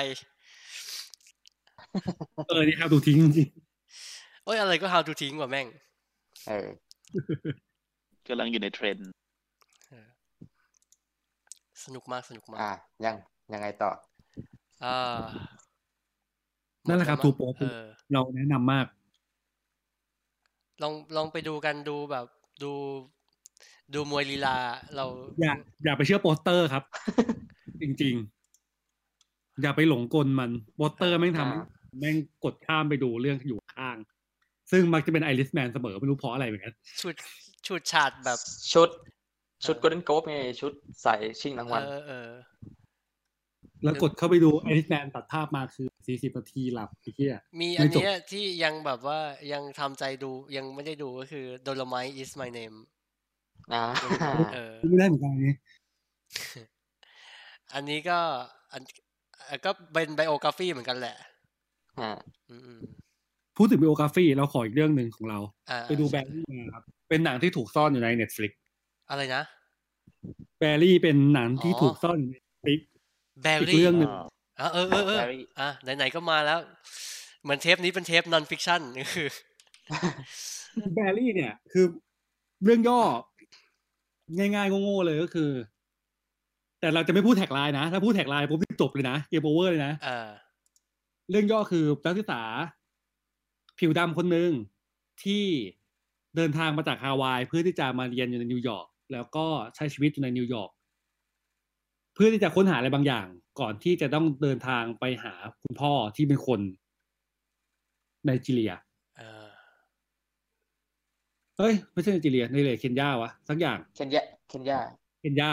[2.47, 3.49] เออนี่ครับดูทิ้งจริง
[4.43, 5.67] โอ้ยอะไรก็ how to ทิ้งว่ะแม่ง
[6.47, 6.67] เออ
[8.29, 9.09] กำลังอยู่ในเทรนด์
[11.83, 12.73] สนุกมากสนุกมาก อะ
[13.05, 13.15] ยัง
[13.53, 13.91] ยังไงต่อ
[14.83, 15.23] อ่า
[16.87, 17.81] นั่นแหละครับมทูดโปเออ
[18.13, 18.85] เราแนะนำมาก
[20.81, 22.25] ลองลองไปดูกันดูแบบ
[22.63, 22.71] ดู
[23.93, 24.57] ดูมวยลีลา
[24.95, 25.05] เรา
[25.41, 26.83] อย่าอย่าไปเชื่อโปสเตอร์ครับ
[27.81, 28.15] จริง
[28.87, 33.97] ๆ อย่าไปหลงกลมันโปสเตอร์แม่งทอ่าำแม่งกดข้ามไปดูเรื่องที่อยู่ข้าง
[34.71, 37.15] ซึ่งมักจะเป็นไอริสแมนเสมอไม่รู้เพราะอะไรเหมือนกันชุด
[37.67, 38.39] ชุดฉาดแบบ
[38.73, 38.89] ชุด
[39.65, 42.29] ชุดเออโกลเด้นโกลบไงชุดใส่ชิงรางวัลเออเออ
[43.83, 49.19] แล้วกดเข้าไปดูไอริสแมนตัดภาพมาคือสี่สิบนาทีหลับไอ้เหี้ยมีไม่อันจบเนี้ยที่ยังแบบว่า
[49.53, 52.77] ยังทำใจดูยังไม่ได้ดูก็คือ Dolomite is my name
[53.73, 53.83] อ่า
[54.53, 55.55] เออไม่ได้เหมือนกันนี่
[57.73, 58.19] อันนี้ก็
[58.73, 58.81] อัน
[59.47, 61.15] อะก็เป็นไบโอกราฟีเหมือนกันแหละ
[61.99, 62.11] อ่า
[62.49, 62.79] อืมอืม
[63.57, 65.39] พูดถึง b ิโอกราฟีเราขออีกเรื่องหนึ่งของเรา
[65.69, 68.51] อ่าไปดูแบร์รี่มาครับ เป็นหนังที่ถูกซ่อนอยู่ใน Netflix
[69.09, 69.43] อะไรนะ
[70.59, 72.79] แบร์รี่เป็นหนังที่อ๋อถูกซ่อนอยู่ใน Netflix
[73.43, 74.11] แบอีกรี่เรื่องหนึ่ง
[74.59, 76.59] อะเออเออเออ Barry อะไหนๆก็มาแล้ว
[77.43, 78.81] เหมือนเทปนี้เป็นเทป non fiction
[79.13, 79.27] คือ
[80.95, 81.85] แบร์รี่เนี่ย คือ
[82.63, 83.01] เรื่องย่อ
[84.37, 85.51] ง่ายๆโง่ๆเลยก็คือ
[86.79, 90.29] แต่เราจะไม่พูด tagline นะ ถ้าพูด tagline ปุ๊บจบเลยนะ game over เลยนะเออ
[91.29, 92.41] เรื่องย่อคือนักศึกษา
[93.79, 94.51] ผิวดำคนหนึ่ง
[95.23, 95.45] ที่
[96.37, 100.71] เดินทางมาจากฮาวายเพื่อที่จะมาเรียนอยู่ในนิวยอร์กแล้วก็ใช้ชีวิตอยู่ในนิวยอร์ก
[102.13, 103.27] เพื่อที่จะค้นหาอะไรบางอย่าง
[103.59, 106.59] ก่อนที่จะต้องเดินทางไปหาคุณพ่อที่เป็นคน
[108.25, 108.73] ไนจีเรีย
[109.17, 109.47] เออ
[111.57, 114.79] เฮ้ยไม่ใช่ไนจีเรียไนจีเรียเคนยาวะสักอย่างเคนยาเคนยา
[115.19, 115.51] เคนยา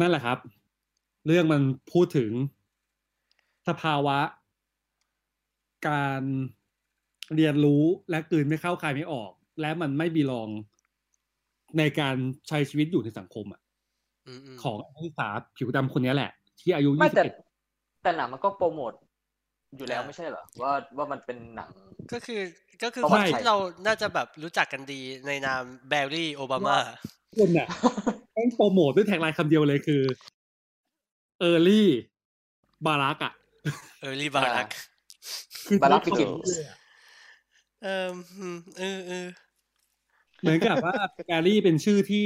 [0.00, 0.38] นั่นแหละครับ
[1.26, 1.62] เรื่องมัน
[1.92, 2.30] พูดถึง
[3.68, 4.18] สภาวะ
[5.88, 6.22] การ
[7.36, 10.48] เรียนรู้และกลืนไม่เข้าคายไม่ออก และมันไม่บีลอง
[11.78, 12.14] ในการ
[12.48, 13.60] ใช้ชีวิตอยู่ในสังคมอะ
[14.28, 17.34] อืมอืมของนักศึกษาผิวดำคนนี้แหละ ที่อายุไม่ยี่สิบแต่เอ็ด
[18.02, 18.92] แต่หนังมันก็โปรโมท
[19.76, 21.70] อยู่แล้วไม่ใช่เหรอว่าว่ามันเป็นหนัง
[22.12, 22.40] ก็คือ
[22.82, 26.76] ก็คือประควันติที่เราน่าจะแบบรู้จักกันดีในนามแบร์รี่โอบามา
[27.36, 27.68] คนน่ะ
[28.34, 30.02] แม่งโปรโมทด้วย tagline คำเดียวเลยคือ
[31.40, 33.32] early Barack อะ
[34.00, 34.66] early Barack
[35.68, 36.28] คือ Barack Begins
[37.82, 38.06] เออ
[38.38, 39.26] อืมเออเออ
[40.40, 40.94] เหมือนกับว่า
[41.26, 42.24] แกรี่เป็นชื่อที่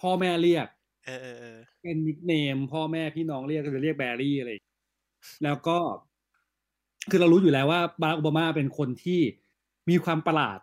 [0.00, 0.66] พ่อแม่เรียก
[1.04, 4.76] เออเออเออเป็นนิกเนมพ่อแม่พี่น้องเรียกก็จะเรียกแบรี่อะไรอย่างเงี้ย
[5.44, 5.78] แล้วก็
[7.10, 9.20] คือเรารู้อยู่แล้วว่าบารักโอบามาเป็นคนที่
[9.90, 10.58] มีความประหลาด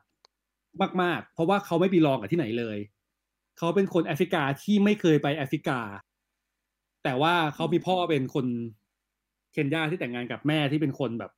[1.01, 2.77] มาก ๆ เพราะว่าเขาไม่ปีลองกับที่ไหนเลย
[3.57, 5.79] เขาเป็นคนแอฟริกาที่ไม่เคยไปแอฟริกา
[7.03, 8.45] แต่ว่าเขามีพ่อเป็นคน
[9.51, 11.31] เคนยาที่แต่งงานกับแม่ที่เป็นคนแบบ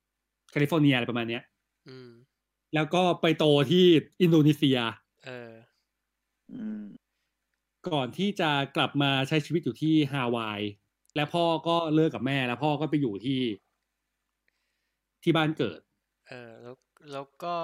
[0.50, 1.42] แคลิฟอร์เนียอะไรประมาณเนี้ย
[1.88, 2.10] อืม
[2.74, 3.84] แล้วก็ไปโตที่
[4.22, 4.78] อินโดนีเซีย
[5.24, 5.52] เออ
[6.52, 6.84] อืม
[7.88, 10.60] ก่อนที่จะกลับมาใช้ชีวิตอยู่ที่ฮาวาย
[11.16, 13.40] และพ่อก็เลิกกับแม่ แล้วพ่อก็ไปอยู่ที่
[15.22, 15.80] ที่บ้านเกิด
[16.28, 16.74] เออ แล้ว
[17.12, 17.54] แล้วก็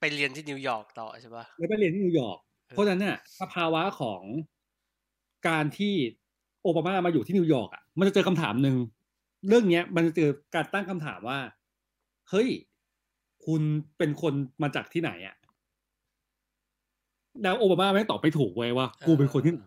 [0.00, 2.38] ไปเรียนที่นิวยอร์กต่อใช่ปะแล้วไปเรียนที่นิวยอร์ก
[2.68, 4.22] เออเพราะฉะนั้นเนี่ยสภาวะของ
[5.48, 5.94] การที่
[6.62, 8.76] โอบามามาอยู่ที่นิวยอร์กอะ มันจะเจอคำถามหนึ่ง
[9.48, 11.38] เรื่องเนี้ย มันจะเจอการตั้งคำถามว่า
[12.30, 12.48] เฮ้ย
[13.46, 13.62] คุณ
[13.98, 15.36] เป็นคนมาจากที่ไหนอะ
[17.42, 19.62] แล้วโอบามาไม่งตอบไปถูกเว้ยว่า กูเป็นคนที่ไหน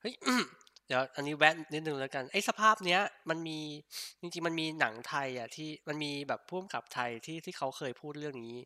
[0.00, 0.14] เฮ้ย
[0.86, 3.58] เดี๋ยวอันนี้แวะนิดนึงแล้วกันไอ้สภาพเนี้ย มันมี
[4.20, 8.56] จริงๆมันมีหนังไทย อะ ที่มันมีแบบพ่วงกับไทยที่ที่เขาเคยพูดเรื่องนี้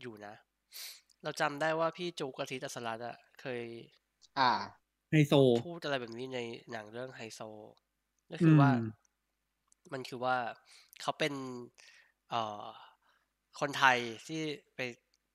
[0.00, 0.34] อยู่นะ
[1.22, 3.62] เราจำได้ว่าพี่จูกอาทิตย์อัสรัตน์อะเคย
[4.38, 4.50] อ่า
[5.10, 6.38] ไฮโซพูดอะไรแบบนี้ใน
[6.70, 7.40] หนังเรื่องไฮโซ
[8.30, 8.80] ก็คือว่าอืม
[9.92, 10.36] มันคือว่า
[11.00, 11.34] เขาเป็น
[12.30, 12.66] เอ่อ
[13.60, 14.42] คนไทยที่
[14.76, 14.80] ไป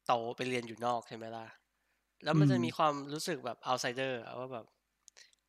[0.07, 1.45] โตไปเรียนอยู่นอกใช่ไหมล่ะ
[2.23, 4.65] แล้วมันจะอืมมีความรู้สึกแบบ outsider อะว่าแบบ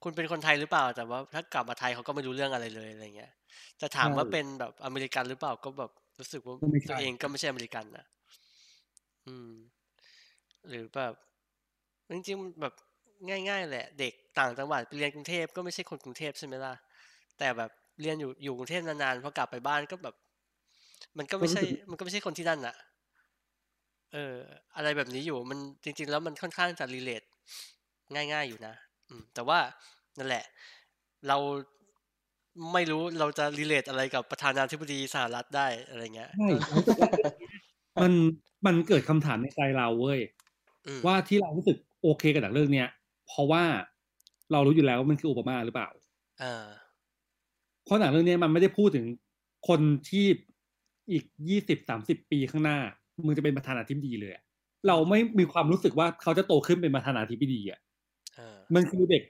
[0.03, 3.33] คุณเป็นคนไทยหรือเปล่า แต่ว่าถ้ากลับมาไทยเขาก็ไม่รู้เรื่องอะไรเลยอะไรเงี้ย
[3.81, 8.07] จะถามว่าเป็นแบบอเมริกันหรือเปล่าก็แบบรู้สึกว่าก็ไม่ใช่ตัวเองก็ไม่ใช่อเมริกันนะ
[9.27, 9.51] อืม
[10.69, 11.15] หรือแบบ
[12.11, 12.75] จริงๆแบบ
[13.29, 16.75] ง่ายๆแหละ เด็กต่างจังหวัดไปเรียนกรุงเทพก็ไม่ใช่คนกรุงเทพใช่ไหมล่ะ
[17.39, 20.15] แต่แบบเรียนอยู่อยู่กรุงเทพนานๆพอกลับไปบ้านก็แบบ
[21.19, 22.77] มันก็ไม่ใช่ มันก็ไม่ใช่คนที่นั่นน่ะ
[24.13, 24.37] เออ
[24.77, 27.23] อะไรแบบนี้อยู่ มันจริง ๆ แล้วมันค่อนข้างจะรีเลท
[28.15, 28.75] ง่าย ๆ อยู่นะ
[29.09, 29.59] อืม แต่ว่า
[30.19, 30.45] นั่นแหละ
[31.29, 31.37] เรา
[32.73, 37.11] ไม่รู้เราจะรีเลทอะไรกับประธานาธิบดีสหรัฐได้อะไรเงี้ย ใช่รู้สึกว่า
[38.01, 38.13] มัน
[38.67, 40.21] มันเกิดคำถามในใจเราเว้ย
[40.87, 42.89] อืมว่าที่เรารู้สึกโอเคกับหนังเรื่องเนี้ย
[43.29, 43.65] เพราะว่า
[44.53, 45.89] เรารู้อยู่แล้วว่ามันคือโอบามาหรือเปล่า
[46.43, 46.67] อ่า
[47.85, 49.07] เพราะหนังเรื่องเนี้ยมันไม่ได้พูดถึง
[49.69, 49.81] คน
[50.11, 50.27] ที่
[51.11, 52.79] อีกยี่สิบสามสิบปีข้างหน้า
[53.27, 54.43] มึงจะเป็นประธานาธิบดีเลยอะ
[54.89, 57.81] เราไม่มีความรู้สึกว่าเขาจะโตขึ้นเป็นประธานาธิบดีอะ
[58.37, 59.23] เออมันคือเด็ก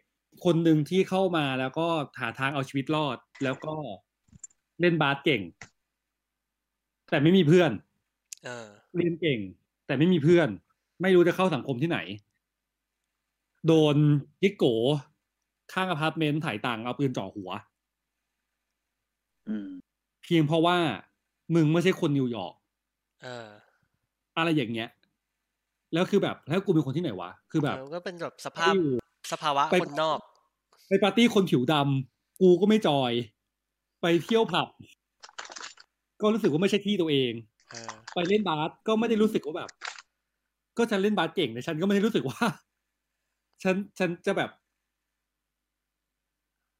[0.45, 1.87] คนหนึ่งที่เข้ามาแล้วก็
[2.21, 3.75] หาทางเอาชีวิตรอด แล้วก็
[4.81, 5.43] เล่นบาสเก่ง
[7.11, 7.71] แต่ไม่มีเพื่อน
[8.45, 9.39] เออเรียนเก่ง
[9.87, 10.49] แต่ไม่มีเพื่อน
[11.03, 11.99] ไม่รู้จะเข้าสังคมที่ไหน
[13.67, 13.97] โดน
[14.43, 14.65] จิ๊กโก๋
[15.73, 17.51] ข้างอพาร์ตเมนต์ถ่ายตังค์เอาปืนจ่อหัว
[19.49, 19.69] อืม
[20.23, 20.79] เพียงเพราะว่า
[21.55, 22.55] มึงไม่ใช่คนนิวยอร์ก
[23.23, 23.49] เออ
[24.37, 24.89] อะไรอย่างเงี้ย
[25.93, 28.91] แล้วคือแบบแล้วกูเป็นคนที่ไหนวะ คือแบบเออก็เป็นแบบสภาพไปอยู่
[29.33, 30.19] สภาวะไปคนนอก
[30.89, 33.13] ไปปาร์ตี้คนผิวดำกูก็ไม่จอย
[34.03, 34.69] ไปเที่ยวผับ
[36.21, 37.33] ก็รู้สึกว่าไม่ใช่ที่ตัวเอง
[37.71, 39.71] เออไปเล่นบาสก็ไม่ได้รู้สึกว่าแบบ
[40.77, 42.41] ก็ฉันเล่นบาสเก่งแต่ฉันก็ไม่ได้รู้สึกว่า
[43.63, 44.51] ฉันฉันจะแบบ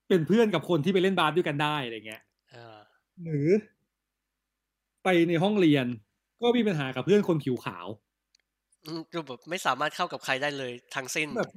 [0.09, 2.79] เป็นเพื่อนกับคนที่ไปเล่นบาสด้วยกันได้อะไรเงี้ยเออ
[3.23, 3.49] หรือ
[5.05, 5.87] ไปในห้องเรียน
[6.43, 7.87] ก็มีปัญหากับเพื่อนคนผิวขาว
[8.87, 11.51] อืมดูแบบไม่สามารถเข้ากับใครได้เลยทั้งสิ้นแบบ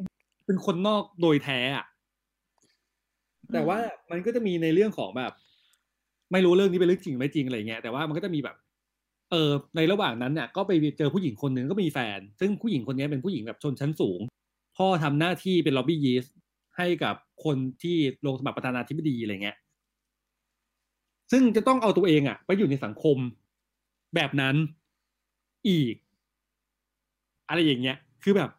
[0.45, 1.85] เป็นคนนอกโดยแท้อะ
[3.53, 3.77] แต่ว่า
[4.11, 5.33] มันก็จะมีในเรื่องของแบบ
[6.31, 8.55] ไม่รู้เรื่องนี้เป็นเรื่องจริงไม่จริงอะไรเงี้ยแต่ว่ามันก็จะมีแบบ
[9.31, 14.19] เออในระหว่างนั้นเนี่ยก็ไปเจอผู้หญิงคนหนึ่งก็มีแฟน ซึ่งผู้หญิงคนนี้เป็นผู้หญิงแบบชนชั้นสูง
[14.77, 16.25] พ่อทำหน้าที่เป็นล็อบบี้ยีส
[16.77, 19.57] ให้กับคนที่ลงสมัครประธานาธิบดีอะไรเงี้ย
[21.35, 23.17] ซึ่งจะต้องเอาตัวเองอะไปอยู่ในสังคม
[24.15, 24.55] แบบนั้น
[25.69, 25.95] อีก
[27.47, 28.49] อะไรอย่างเงี้ย คือแบบ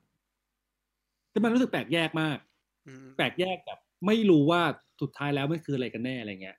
[1.30, 2.38] แต่มันรู้สึกแปลกแยกมาก
[2.86, 4.62] อืมแปลกแยกแบบ ไม่รู้ว่า
[5.00, 6.56] สุดท้ายแล้วมันคืออะไรกันแน่อะไรเงี้ย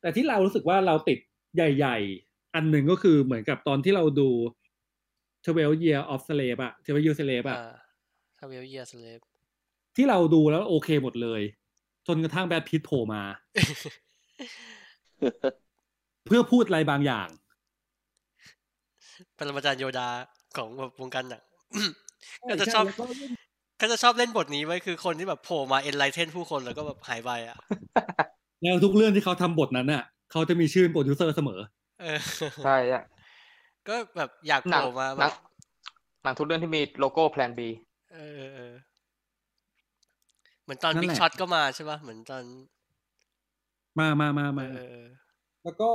[0.00, 1.18] แต่ที่เรารู้สึกว่าเราติด
[1.54, 4.28] ใหญ่ ๆ อันหนึ่งก็คือเหมือนกับตอนที่เราดู
[5.44, 7.74] 12 Year of Slave อะ12 Year Slave อะอ่า
[8.38, 9.20] ทาเวลเยียสเลฟ
[9.96, 11.42] ที่เราดูแล้วโอเคหมดเลย
[12.06, 13.22] จนกระทั่งแบทพิทโผล่มา
[16.26, 17.28] เพื่อพูดอะไรบางอย่าง
[19.38, 20.08] ปรมาจารย์โยดา
[20.56, 21.42] ของแบบวงการหนัง
[22.50, 23.32] ก็จะชอบใแล้วก็เล่น
[23.80, 27.58] ก็จะชอบเล่นบทนี้ไว้คือคนที่แบบโผล่มาเอ็นไลเทนผู้คนแล้วก็แบบหายไปอะ
[28.62, 31.60] แล้วทุกเรื่องที่เขาทำบทนั้นน่ะ เขาจะมีชื่อเป็นโปรดิวเซอร์เสมอ
[32.02, 32.20] เออ
[32.64, 33.02] ใช่อะ
[33.88, 35.32] ก็แบบอยากหนัโผงล่มาหแบนังบ
[36.22, 37.60] หนังทุกเรื่องที่มีโลโก้แพลน B
[38.12, 38.72] เออเออเออ
[40.62, 42.42] เหมือนตอนนั่นบิ๊แหกละช็อตก็มาใช่ป่ะเหมือนตอน
[43.98, 45.06] มามามาเอมาอเออเออ
[45.64, 45.90] แล้วก็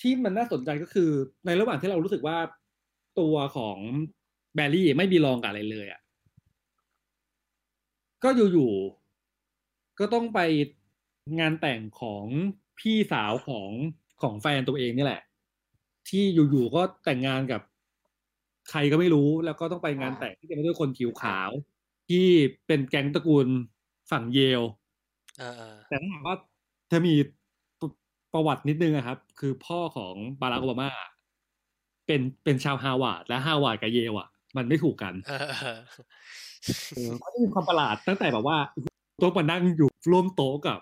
[0.00, 1.10] ที่มันน่าสนใจก็คือ
[1.46, 2.38] ในระหว่างที่เรารู้สึกว่า
[3.20, 3.78] ตัวของ
[4.54, 6.00] แบร์รี่ไม่มีรองกับอะไรเลยอะ
[8.24, 10.40] ก็อยู่ๆก็ต้องไป
[11.40, 12.24] งานแต่งของ
[12.78, 13.70] พี่สาวของ
[14.22, 15.22] ของแฟนตัวเองนี่แหละ
[16.08, 17.60] ที่อยู่ๆก็แต่งงานกับ
[18.70, 21.50] ใครก็ไม่รู้ แล้วก็ต้องไปงานแต่งที่เต็มไปด้วยคนผิวขาว
[22.08, 22.26] ที่
[22.66, 23.46] เป็นแก๊งตระกูล
[24.10, 24.62] ฝั่งเยล
[25.38, 26.36] เออเออแต่ถ้าถามว่า
[26.88, 27.14] เธอมี
[28.32, 30.90] ประวัตินิดนึงอะครับ คือพ่อของบารักโอบามา
[32.06, 35.78] เป็นเป็นชาวฮาวาดและฮาวาดกับเยลอะมันไม่ถูกกันเออเออ
[36.94, 38.58] เออก็มีความประหลาดตั้งแต่แบบว่า
[39.18, 40.78] โต๊ะมานั่งอยู่ร่วมโต๊ะกับ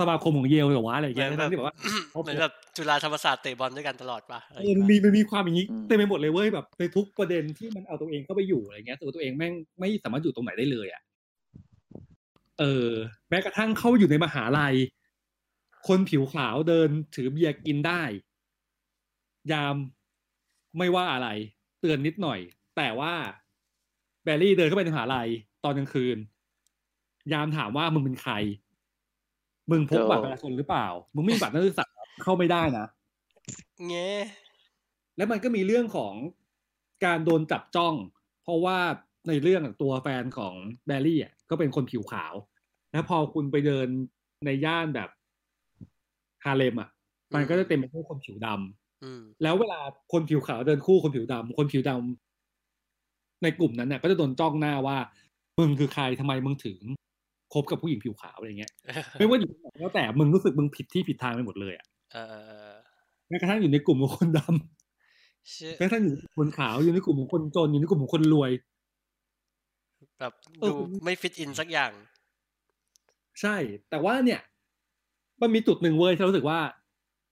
[0.00, 1.76] สมาคมของเยลหรือวะอะไรเหมืเงี้อยนทั้แบบงที่แบบว่า
[2.22, 11.02] เหมือนแบบจุฬาธรรมศาสตร์เตะบอลด้วยกันตลอดป่ะอะไรเอออย่างมันเงี้มียมันมีความอย่างนี้อืมเต็มไปหมดเลยเว้ยแบบในทุกประเด็นที่มันเอาตัวเองเข้าไปอยู่อะไรเงี้ยแต่ว่าตัวเองแม่งไม่สามารถอยู่ตรงไหนได้เลยอะ
[12.60, 12.88] เออ
[13.28, 14.74] แม้กระทั่งเข้าอยู่ในมหาลัย
[15.88, 18.02] คนผิวขาวเดินถือเบียร์กินได้
[19.52, 19.74] ยาม
[20.78, 21.28] ไม่ว่าอะไร
[21.80, 22.40] เตือนนิดหน่อย
[22.76, 23.14] แต่ว่า
[24.24, 25.28] แบร์รี่เดินเข้าไปในมหาลัย
[25.64, 26.18] ตอนกลางคืน
[27.32, 28.32] ยามถามว่ามึงเป็นใคร
[29.70, 31.84] มึงพกบัตรประชาชนหรือเปล่า มึงไม่มีบัตรนักศึกษา
[32.22, 32.86] เข้าไม่ได้นะ
[33.88, 34.20] เงี้ย
[35.16, 36.14] แล้วมันก็มีเรื่องของ
[37.04, 37.94] การโดนจับจ้อง
[38.42, 38.78] เพราะว่า
[39.28, 40.54] ในเรื่องตัวแฟนของ
[40.86, 42.34] แบร์รี่อะ ก็เป็นคนผิวขาว
[42.92, 43.88] แล้วพอคุณไปเดิน
[44.44, 45.08] ในย่านแบบ
[46.44, 46.88] ฮาเลมอะ
[47.34, 49.80] มันก็จะเต็มไปด้วยคนผิวดำอืมแล้วเวลา
[50.12, 54.96] คนผิวขาวเดินคู่คนผิวดำคนผิวดำในกลุ่มนั้นน่ะก็จะโดนจ้องหน้าว่า
[55.58, 56.78] มึงคือใครทำไมมึงถึง
[57.52, 58.72] คบกับผู้หญิงผิวขาวอะไรเงี้ย
[59.18, 62.74] ไม่ว่าอยู่ที่ไหนก็แต่มึงรู้สึกมึงผิดที่ผิดทางไปหมดเลยอะเออเออเออ
[63.28, 68.50] แม้กระทั่งอยู่ในกลุ่มของคนดำชื่อแม้กระทั่งอยู่ในกลุ่มคนขาวอยู่ในกลุ่มของคนจนอยู่ในกลุ่มของคนรวย
[70.20, 71.92] แบบเออดูไม่ฟิตอินสักอย่าง
[73.40, 73.56] ใช่
[73.90, 74.40] แต่ว่าเนี่ย
[75.42, 76.60] มันมีจุดหนึ่งเว้ยที่เรารู้สึกว่า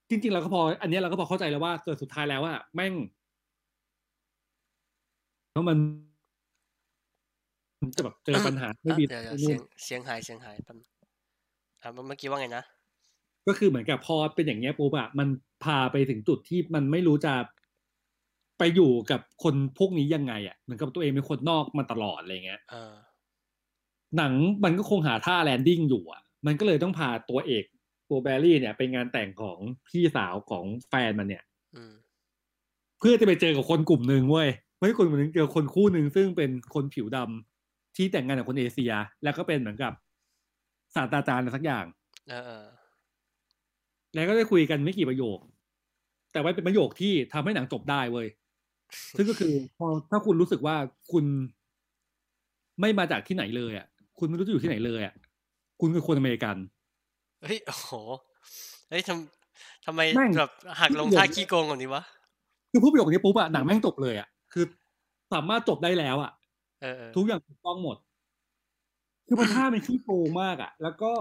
[0.08, 2.94] จริง ๆ เราก็พอ อันเนี้ยเราก็พอเข้าใจแล้วว่าเกิดสุดท้ายแล้วอะแม่ง
[5.50, 5.76] เพราะมัน
[7.80, 10.76] มันจะแบบเจอปัญหาไม่อะมีเดี๋ยวเดี๋ยวนู่เสียนงเสียงหายเสียงหายแป๊บ
[11.82, 12.64] อะเมื่อกี้ว่าไงนะ
[13.46, 15.28] ก็คือเหมือนกับพอเป็นอย่างเงี้ยปุ๊บอะมัน
[15.64, 17.34] พาไปถึงจุดที่มันไม่รู้จะ
[18.58, 22.94] ไปอยู่กับคนพวกนี้ยังไงอะเหมือนกับตัวเองเป็นคนนอกมาตลอดอะไรเงี้ยเออ
[24.16, 24.32] หนัง
[24.64, 27.64] มันก็คงหาท่าแลนดิ้งอยู่อะ มันก็เลยต้องพาตัวเอก
[28.06, 29.58] โปตัวแบรี่เนี่ยเป็นงานแต่งของ
[29.88, 31.44] พี่สาวของแฟนมันเนี่ย
[31.76, 31.94] อืม
[32.98, 38.92] เพื่อจะไปเจอกับคนกลุ่มหนึ่งเว้ยไม่ใช่คนกลุ่มหนึ่งเจอคนคู่หนึ่งซึ่งเป็นคนผิวดำที่แต่งงานกับคนเอเชีย
[39.22, 39.92] แล้วก็เป็นเหมือนกับ
[40.94, 41.84] ศาสตราจารย์อะไรสักอย่าง
[42.28, 42.66] เออเออ
[44.14, 45.38] แล้วก็ได้คุยกันไม่กี่ประโยค
[46.32, 48.26] แต่ว่าเป็นประโยคที่ทำให้หนังจบได้เว้ย
[49.16, 50.76] ซึ่งก็คือพอถ้าคุณรู้สึกว่า
[51.12, 51.24] คุณ
[52.80, 53.86] ไม่มาจากที่ไหนเลยอะ
[54.18, 55.14] คุณไม่รู้จะอยู่ที่ไหนเลยอะ
[55.80, 56.56] คุณคือคนอเมริกัน
[57.42, 57.90] เฮ้ย โอ้โห
[58.88, 60.50] เฮ้ยทำทำไมแม่งแบบ
[60.80, 62.02] หักลงท่าขี้โกงแบบนี้วะ
[62.70, 64.64] คือพูดประโยคนี้ปุ๊บอะหนังแม่งจบเลยอะคือ
[65.32, 66.32] สามารถจบได้แล้วอะ
[66.82, 67.96] เออเออทุกอย่างถูกต้องหมด
[69.26, 71.12] คือมันท่ามันขี้โกงมากอะแล้วก็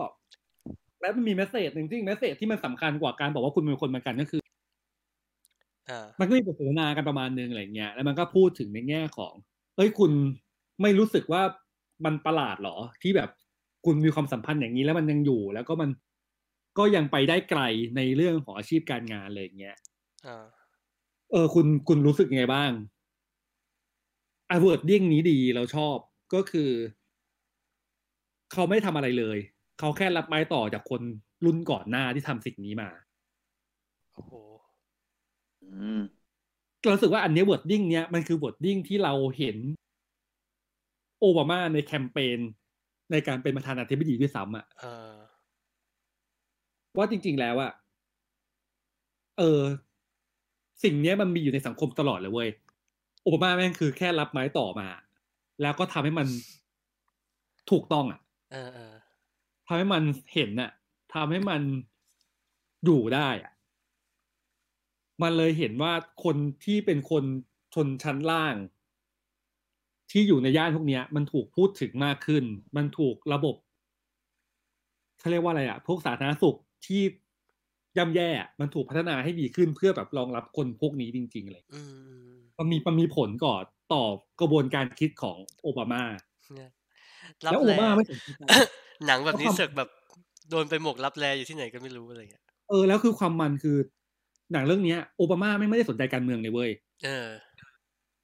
[1.02, 4.43] แล้วมันมีแมสเซจหนึ่งที่แมสเซจที่มันสำคัญกว่าการบอกว่าคุณเป็นคนเหมือนกันก็คืออ่า
[6.20, 9.34] มันก็มีบทสนทนากันประมาณนึงอะไรเงี้ยแล้วมันก็พูดถึงในแง่ของ
[9.76, 10.12] เอ้ยคุณ
[10.82, 11.42] ไม่รู้สึกว่า
[12.06, 13.30] มันประหลาดเหรอ ที่แบบ
[13.86, 15.90] คุณมีความสัมพันธ์อย่างนี้แล้วมันยังอยู่ แล้วก็มัน
[16.78, 17.62] ก็ยังไปได้ไกล
[17.98, 19.78] ในเรื่องของอาชีพการงานอะไรอย่างเงี้ย
[20.28, 20.46] อ่า
[21.32, 22.72] เออ คุณคุณรู้สึกยังไงบ้าง
[24.52, 25.98] อ wording นี้ดีเราชอบ
[26.34, 26.70] ก็คือ
[28.52, 29.38] เขาไม่ทำอะไรเลย
[29.80, 31.02] เขาแค่รับไม้ต่อจากคน
[31.46, 32.90] รุ่นก่อนหน้าที่ทำสิ่งนี้มา
[34.14, 34.73] โอ้โหอืม
[36.82, 39.58] เรารู้สึกว่าอันเนี้ wording เนี้ยมันคือ wording ที่เราเห็น
[41.20, 42.40] โอบามาในแคมเปญ
[43.12, 45.16] ในการเป็นประธานาธิบดีด้วยซ้ำอะเออ
[46.98, 47.72] ว่าจริง ๆ แล้วอะ
[49.38, 49.62] เออ
[50.84, 52.50] สิ่งเนี้ยมันมีอยู่ในสังคมตลอดเลยเว้ย
[53.24, 54.88] โอบามาแม่งคือแค่รับไม้ต่อมา
[55.62, 56.28] แล้วก็ทำให้มัน
[57.72, 58.20] ถูกต้องอะ
[58.52, 58.96] เออเออ
[59.68, 60.72] ทำให้มันเห็นน่ะ
[61.14, 61.62] ทำให้มัน
[62.86, 63.53] อยู่ได้อะ
[65.22, 65.94] มันเลยเห็นว่า
[66.24, 67.24] คนที่เป็นคน
[67.74, 68.56] ชนชั้นล่าง
[70.12, 72.44] ที่อยู่ในย่านพวกเนี้ยมันถูกพูดถึงมากขึ้น
[72.76, 73.56] มันถูกระบบ
[75.20, 77.02] เขาเรียกว่าอะไรอะพวกสาธารณสุขที่
[77.98, 84.04] ย่ำแย่อะมันถูกพัฒนาให้ดีขึ้นเพื่อแบบรองรับคนพวกนี้จริง ๆ เลยอืมอืมมันมีมันมีผลก่อนต่อ
[84.42, 86.04] กระบวนการคิดของโอบามา
[86.56, 86.72] เนี่ย
[87.50, 88.44] แล้วโอบามาไม่สนใจ
[89.06, 89.90] หนังแบบนี้แล้วความเสือกแบบ
[90.50, 93.78] โดนไปหมกรับแลอยู่ที่ไหนก็ไม่รู้อะไรเงี้ยเออแล้วคือความมันคือ
[94.54, 96.70] หนังเรื่องเนี้ยโอบามาไม่ไม่ได้สนใจการเมืองเลยเว้ย
[97.06, 97.28] เออ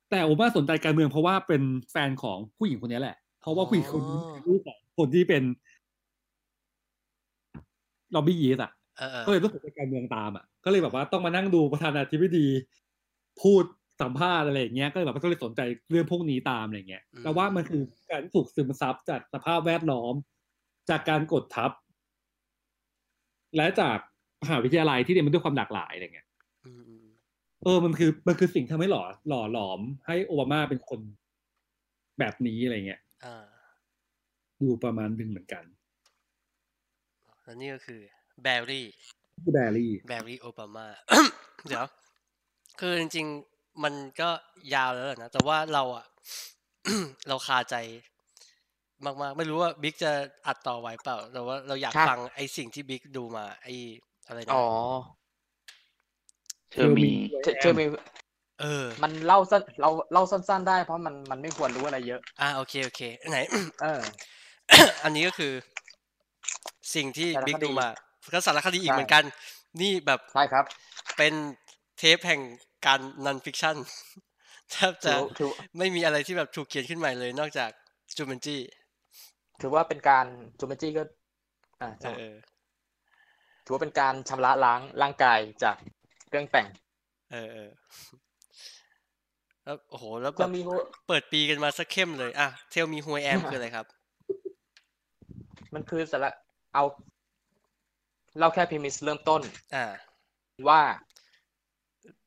[0.09, 5.43] แต่โอบามาสนใจการเมืองเพราะว่าเป็นแฟนของผู้หญิงคนนี้แหละ เพราะว่าผู้หญิงคนนี้อ๋อเป็นลูกของคนที่เป็น
[8.15, 12.47] ล็อบบี้ยีสอะเออเออก็เลยต้องสนใจการเมืองตามอะ ก็เลยแบบว่าต้องมานั่งดูประธานาธิบดี
[13.41, 13.63] พูด
[14.01, 20.13] สัมภาษณ์อะไรอย่างเงี้ยก็เลยแบบว่าก็เลยสนใจเรื่องพวกนี้ตามอะไรเงี้ยแต่ว่ามันคือการถูกซึมซับจากสภาพแวดล้อม
[20.89, 21.71] จากการกดทับ
[23.55, 23.97] และจาก
[24.43, 26.27] มหาวิทยาลัยที่เรียนมาด้วยความหลากหลายอะไรเงี้ย
[26.65, 27.05] อืมอืม
[27.63, 30.99] เออมันคือมันคือสิ่งที่ทำให้หล่อหล่อหลอม ให้โอบามาเป็นคน
[32.19, 33.45] แบบนี้อะไรเงี้ยอ่า
[34.59, 35.63] อยู่ประมาณหนึ่งเหมือนกัน
[37.43, 38.01] แล้วนี่ก็คือ
[38.43, 38.87] แบรี่
[39.53, 40.87] แบรี่แบรี่โอบามา
[41.67, 41.85] เดี๋ยว
[42.79, 44.29] คือจริง ๆ มันก็
[44.75, 46.05] ยาวแล้วแหละนะ แต่ว่าเราอะ
[47.27, 47.75] เราคาใจ
[49.05, 50.11] มากๆ ไม่รู้ว่าบิ๊กจะ
[50.47, 53.73] อัดต่อไหวเปล่า แต่ว่าเราอยากครับฟังไอ้สิ่งที่บิ๊กดูมา ไอ้
[54.29, 54.65] อะไรนะอ๋อ
[56.71, 57.07] เธอมี
[57.41, 57.85] เชื่อเชื่อมี
[58.61, 63.37] เออ มันเล่าสั้นเราเล่าสั้น ๆ ได้เพราะมันมันไม่ควรรู้อะไรเยอะ อ่าโอเค โอเค ไหน
[63.81, 64.01] เออ
[65.03, 65.53] อันนี้ก็คือ
[66.95, 67.87] สิ่งที่สารคดีบิ๊กดูมา
[68.33, 69.23] ก็สารคดีอีกใช่เหมือนกัน
[69.81, 70.65] นี่แบบใช่ครับ
[71.17, 71.33] เป็น
[71.97, 72.41] เทปแห่ง
[72.85, 73.75] การนันฟิคชั่น
[74.71, 77.69] แทบถืจะอถือไม่มีอะไรที่แบบถูกเขียนขึ้นใหม่เลยนอกจาก
[78.17, 78.57] จูเมนจี
[79.61, 80.25] ถือว่าเป็นการ
[80.59, 81.03] จูเมจี้ก็
[81.81, 82.35] อ่าเออเออ
[83.69, 85.75] ถือว่าเป็นการชำระล้างร่างกายจาก
[86.29, 86.67] เรื่องแต่ง
[87.31, 87.69] เออเออ
[89.63, 90.61] แล้วโอ้โห แล้วแบก็บมี
[91.07, 93.85] เปิดปีกันมาสักเข้มเลย อะเทลมีฮวยแอมคืออะไรครับ
[95.73, 96.29] มันคือสาระ
[96.73, 96.83] เอา
[98.37, 99.41] เล่าแค่พิมิสเริ่มต้น
[99.75, 99.85] อ่า
[100.69, 100.81] ว่า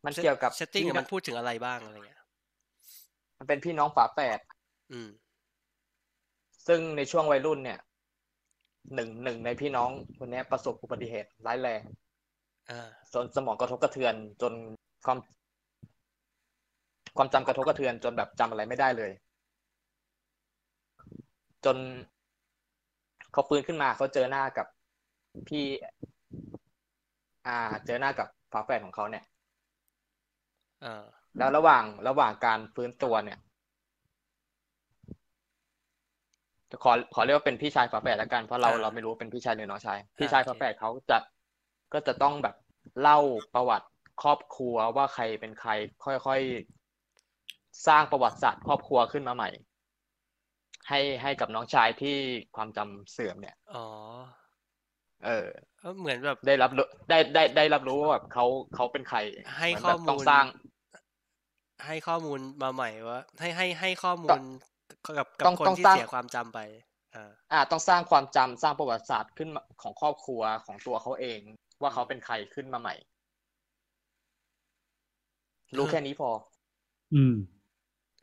[0.05, 2.21] มันเกี่ยวกับเซตติ้งพี่มันพูดถึงอะไรบ้างอะไรเงี้ย
[3.39, 4.39] มันเป็นพี่น้องฝาแฝด
[4.93, 5.09] อืม
[6.67, 7.79] ซึ่งในช่วงวัยรุ่นเนี่ย
[8.95, 11.81] หนึ่งหนึ่งในพี่น้องคนเนี้ยประสบอุบัติเหตุร้ายแรง
[12.71, 14.53] อ่าจนสมองกระทบกระเทือนจน
[15.07, 15.19] ความ
[17.17, 19.13] ความจำกระทบกระเทือน จนแบบจำอะไรไม่ได้เลย
[21.65, 21.77] จน
[23.33, 24.67] เขาฟื้นขึ้นมาเขาเจอหน้ากับ
[25.49, 25.65] พี่
[27.47, 29.25] อ่า เจอหน้ากับฝาแฝดของเขาเนี่ย
[30.85, 31.03] อ่า
[31.39, 33.39] แล้วระหว่างระหว่างการฟื้นตัวเนี่ย
[36.83, 41.19] ขอขอเรียกว่าเป็นพี่ชายฝาแฝดแล้วกันเพราะเราอ่าเราไม่รู้ว่าเป็นพี่ชายหรือน้องชายอ่าพี่ชายโอเคฝาแฝดเขาจะ
[41.93, 42.55] ก็จะต้องแบบ
[43.01, 43.19] เล่า
[43.55, 43.87] ประวัติ
[44.23, 45.71] ครอบครัวว่าใครเป็นใคร
[46.05, 49.49] ค่อยๆสร้างประวัติศาสตร์ครอบครัวขึ้นมาใหม่
[50.89, 52.17] ให้ให้กับน้องชายที่
[52.57, 53.85] ความจำเสื่อมเนี่ยอ๋อ
[55.25, 55.49] เออ
[55.83, 59.19] ก็เหมือนแบบได้รับรู้ได้ได้ได้รับรู้ว่าแบบเขาเขาเป็นใคร
[59.57, 60.45] ให้เมืนข้อแบบมูต้องลสร้าง
[61.87, 64.41] ให้ข้อมูลมาใหม่ว่าให้ให้ให้ข้อมูต้อลง
[65.19, 66.59] กับกับต้องคนต้องที่สร้างเสียความจำไป
[67.15, 71.41] อ่าอ่าต้องสร้างความจำสร้างประวัติศาสตร์ขึ้นมาของครอบครัวของตัวเขาเอง
[71.81, 72.95] ว่าเขาเป็นใครขึ้นมาใหม่
[75.77, 76.31] รู้แค่นี้พอ
[77.13, 77.35] อืม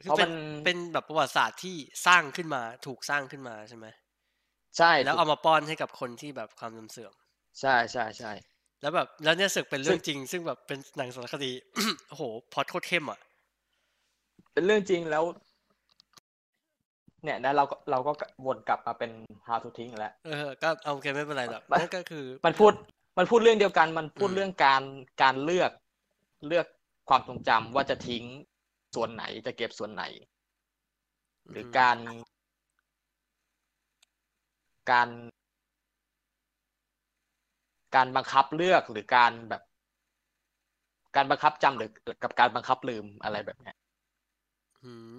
[0.02, 0.32] คือเพราะเป็มันน
[0.64, 1.76] เป็นแบบประวัติศาสตร์ที่
[2.06, 3.86] สร้างขึ้นมา ถูกสร้างขึ้นมาใช่ไหม
[4.78, 7.14] ใช่ แล้วเอามาป้อนให้กับคนที่แบบความจำเสื่อม
[7.60, 8.32] ใช่ใช่ใช่
[8.82, 11.52] แล้วแบบแล้วเนี่ยสึกเป็นเรื่อซึ่งงจริง ซึ่งแบบเป็นหนังสารคดี
[12.10, 12.24] โอ้โห
[12.54, 13.20] พล็อดโคตรเข้มอะ
[14.54, 15.24] เป็นเรื่องจริงแล้ว
[17.24, 18.12] เนี่ยนะเราก็เราก็
[18.46, 19.12] วนกลับมาเป็น
[19.48, 22.74] how to ทิ้งแล้ว เออ ก็เอาโอเคไม่เป็นไรหรอกมันนั่นก็คือ มันพูด
[23.18, 24.84] มันพูดเรื่องเดียวกัน มันพูดอืมเรื่องการ
[25.22, 25.72] การเลือก
[26.48, 26.66] เลือก
[27.10, 28.24] ความทรงจำว่าจะทิ้ง
[28.96, 30.04] ส่วนไหน จะเก็บส่วนไหน
[31.50, 31.98] หรือการ
[34.92, 35.10] การ
[37.96, 39.62] การบังคับเลือกหรือการแบบ
[41.16, 41.90] การบังคับจำหรือ
[42.24, 43.76] กับการบังคับลืมอะไรแบบเนี้ย
[44.84, 44.92] อื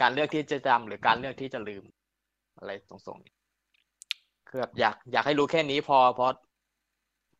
[0.00, 1.84] การเลือกที่จะจำหรือการเลือกที่จะลืม
[2.58, 6.32] อะไรตรงๆคือแบบอยากอยากให้รู้แค่นี้พอเพราะ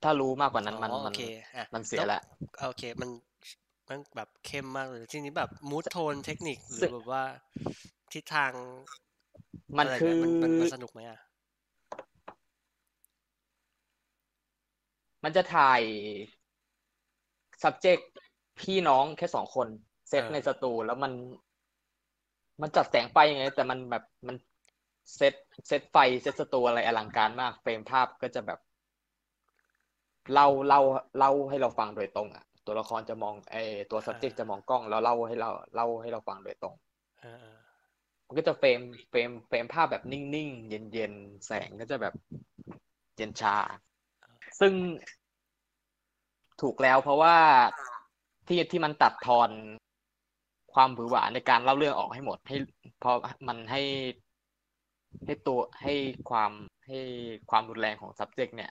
[0.03, 1.21] ถ้ารู้มากกว่านั้นมันอ๋อมัโอนเค
[1.57, 2.21] อะมันเสียแล้ละว
[2.63, 3.11] โอเค มัน
[3.89, 7.23] มันแบบเข้มมากเลยทีนี้แบบมูดโทนเทคนิคหรืซึ่องแบบว่า
[8.13, 8.53] ทิศทาง
[9.79, 11.19] มันอะไรคือเงี้ยมันมันมันสนุกไหมอะ
[15.25, 15.83] มันจะถ่าย
[17.63, 18.03] subject
[18.61, 19.69] พี่น้องแค่สองคน
[20.09, 21.13] เซตเออในสตูแล้วมัน
[22.61, 24.37] มันจัดแสงไฟยังไง แต่มันแบบมัน
[25.17, 25.35] set
[25.69, 28.59] set ไฟเซตสตูอะไรอลังการมาก เฟรมภาพก็จะแบบ
[30.33, 30.81] เล่าเล่า
[31.19, 33.57] เล่าให้เราฟังโดยตรงอะ ตัวละครจะมองไอ
[33.91, 36.75] ตัว subject จะมองกล้องแล้วเล่าให้เราเล่าให้เราฟังโดยตรง
[37.21, 37.59] เออเออ
[38.27, 42.15] มันก็จะเฟรมเฟรมเฟรมภาพแบบนิ่งๆ เย็นๆ แสงก็จะแบบ
[43.17, 43.57] เย็นชา
[44.61, 44.73] ซึ่ง
[46.63, 47.37] ถูกแล้วเพราะว่า
[48.47, 49.51] ที่ที่มันตัดทอน
[50.77, 52.57] ความหวือหวาในการเล่าเรื่องออกให้หมดให้
[53.01, 53.17] เพราะ
[53.49, 53.83] มันให้
[55.25, 55.95] ให้ตัวให้
[56.31, 56.53] ความ
[56.87, 56.99] ให้
[57.51, 58.71] ความรุนแรงของ subject เนี่ย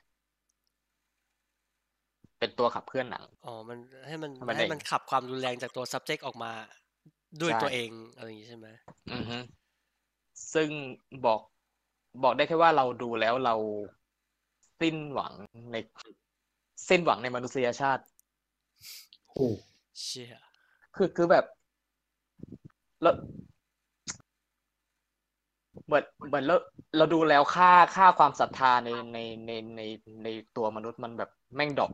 [2.39, 3.77] เป็นตัวขับเคลื่อนหนังอ๋อมัน
[4.07, 6.51] ให้มันให้มันให้เด้งมันขับความรุนแรงจากตัว subject ออกมา
[7.41, 8.67] ด้วยใช่ตัวเองอะไรอย่างงี้ใช่ไหม
[9.13, 9.37] อือฮึ
[10.53, 10.69] ซึ่ง
[11.25, 11.39] บอก
[12.23, 13.55] บอกได้แค่ว่าเราดูแล้วเรา
[14.79, 15.33] สิ้นหวัง
[15.71, 15.75] ใน
[16.89, 18.03] สิ้นหวังในมนุษยชาติ
[19.33, 19.49] โอ้
[20.01, 20.37] เชี่ย
[20.95, 21.45] คือคือแบบ
[23.05, 23.13] เรา
[25.85, 26.55] เหมือนเหมือนเรา
[26.97, 29.81] เราดูแล้วค่าค่าความศรัทธาในในในใน
[30.23, 30.27] ใน
[30.57, 31.91] ตัวมนุษย์มันแบบแม่ง drop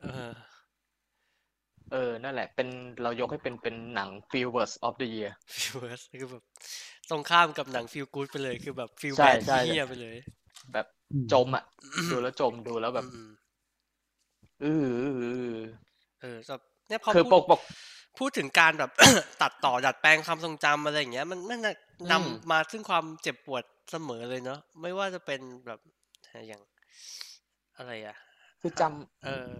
[0.00, 0.30] เออ
[1.92, 2.68] เออ นั่นแหละ เป็น
[3.02, 6.44] เรายกให้เป็นเป็นหนัง Feel Worst of the Year feel worst คือแบบ
[7.08, 10.16] ตรงข้ามกับหนัง feel good ไปเลย คือแบบ feel ใช่แบดใช่ เฮียไปเลย
[10.72, 10.86] แบบ
[11.32, 11.64] จมอะ
[12.10, 13.28] ดูแล้วจมดูแล้วแบบอืม
[14.62, 15.60] อืออืออือ
[16.20, 17.60] เออแบบเนี่ยพอคือพูปดกปก
[18.18, 18.90] พูดถึงการแบบ
[19.42, 25.80] ตัดต่อดัดแปลงความทรงจำอะไรอย่างเงี้ย มันมันน่ะอืมนำมาซึ่งความเจ็บปวดเสมอเลยเนาะไม่ว่าจะเป็นแบบ
[26.48, 26.62] อย่าง
[27.76, 28.16] อะไรอะ
[28.60, 28.82] คือจ
[29.24, 29.50] เออ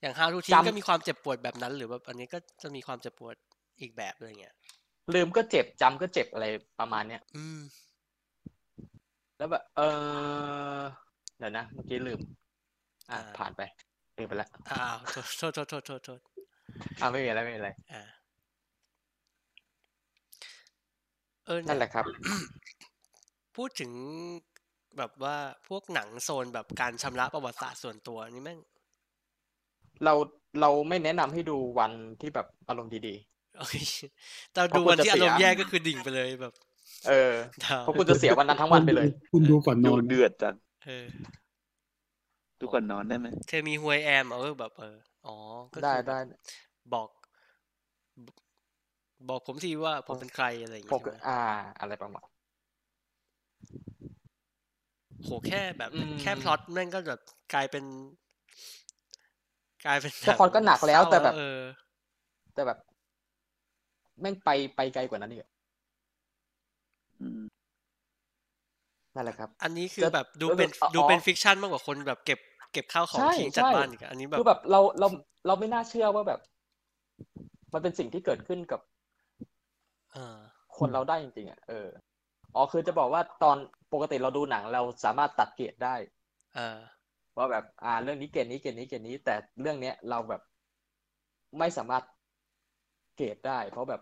[0.00, 3.34] อย่าง How to ทิ้งจำก็มีความเจ็บปวดแบบนั้น หรือแบบอันนี้ก็จะมีความเจ็บปวด
[3.80, 6.46] อีกแบบอะไรเงี้ยำลืมก็เจ็บจำก็เจ็บอะไร
[6.80, 7.60] ประมาณเนี้ยอืม
[9.38, 9.80] แล้วแบบเอ
[10.78, 10.82] อ
[11.38, 12.30] เดี๋ยวนะเมื่อกี้ลืม อะ
[13.10, 13.62] อ่าผ่านไป
[14.18, 14.96] ลืมไปแล้วอ้าว
[15.38, 16.20] โทษโทษโทษโทษโทษ
[17.00, 18.02] อ่าไม่มีอะไรไม่มีอะไร อ่า
[21.46, 22.06] เออนั่นแหเนี่ยละครับ
[23.56, 23.92] พูดถึง
[24.96, 25.36] แบบว่า
[25.68, 28.58] พวกหนังโซนแบบการชำระประวัติศาสตร์ส่วนตัวนี่แม่ง
[30.04, 30.14] เรา
[30.60, 33.14] เราไม่แนะนำให้ดูวันที่แบบอารมณ์ดี
[33.58, 33.80] โอ้ย
[34.52, 37.32] แต่เพดูราะคุณวันที่จะอารมณ์เสียแย่ก็คือดิ่งไปเลยแบบๆเออ
[37.64, 41.06] ดาวเพราะคุณจะเสียวันนั้นทั้งวันไปเลย คุณดูก่อนนดูอนเดือดจังเออ
[42.60, 44.96] ดูก่อนนอนได้ไหมเธอมีฮวยแอมเออแบบเออ
[45.26, 45.36] อ๋อ
[45.74, 46.18] ก็ได้คือแบบได้
[46.92, 47.08] บอก
[49.28, 51.38] บอกผมทีว่าผมเป็นใครอะไรอย่างผมเงี้ยก็ใช่ไหมอ่า
[51.80, 52.26] อะไรประมาณ
[55.22, 57.20] โหแค่แบบอืมแค่พล็อตแม่งก็แบบ
[57.54, 57.84] กลายเป็น
[59.84, 61.58] กลายเป็นแค่พล็อตก็หนักแล้วเศร้าแต่แบบเออ
[62.54, 62.78] แต่แบบ
[64.20, 65.50] แม่งไปไปไกลกว่านั้นอีกอะ
[67.20, 67.46] อืม
[69.14, 72.38] นั่นแหละครับ อันนี้คือจะแบบดูแล้วเป็นอ๋อดูเป็นิกชันมากกว่าคนแบบเก็บ
[72.72, 75.08] เก็บข้าวของใช่ทิ้งจัดใช่บ้านอีกอะอันนี้แบบคือแบบเราเรา
[75.46, 76.40] เราไม่น่าเชื่อว่าแบบ
[77.72, 78.80] มันเป็นสิ่งที่เกิดขึ้นกับ
[80.14, 80.26] อ่า
[80.78, 81.88] คนเราได้จริงๆอะเออ
[82.54, 83.56] อ๋อคือจะบอกว่าตอน
[83.92, 85.94] ปกติเราดูหนังเราสามารถตัดเกรดได้
[86.56, 86.66] อ่า
[87.36, 90.42] ว่าแบบ อ่า เรื่องนี้เกรดนี้เกรดนี้เกรดนี้ แต่เรื่องเนี้ยเราแบบ
[91.58, 92.04] ไม่สามารถ
[93.16, 94.00] เกรดได้ เพราะแบบ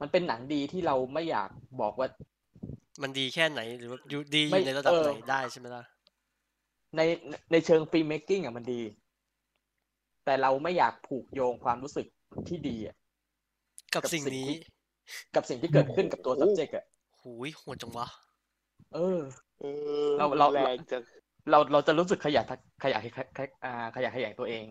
[0.00, 1.50] มันเป็นหนังดีที่เราไม่อยาก
[1.80, 2.08] บอกว่า
[3.02, 5.82] มันดีแค่ไหนหรือว่าอยู่ดีอไม่ยู่ในระดับเออไหนได้ใช่ไหมล่ะ
[6.96, 7.00] ใน
[7.50, 8.80] ในเชิง filmmaking อะมันดี
[10.30, 12.06] แต่เราไม่อยากผูกโยงความรู้สึก
[12.48, 12.96] ที่ดีอะ
[13.94, 14.56] กับกับสิ่งสิ่งนี้ที่
[15.34, 16.84] กับสิ่งที่เกิดขึ้นกับตัว subject อะ
[17.20, 18.06] หูยโหดจังวะ
[18.94, 19.20] เออ
[19.60, 19.64] เอ
[20.06, 20.98] อเราเราแรงจะ
[21.50, 22.42] เราเราจะรู้สึกขยะ
[22.82, 22.98] ขยะ
[23.38, 24.64] ขยะอ่าขยะแขยงตัวเอง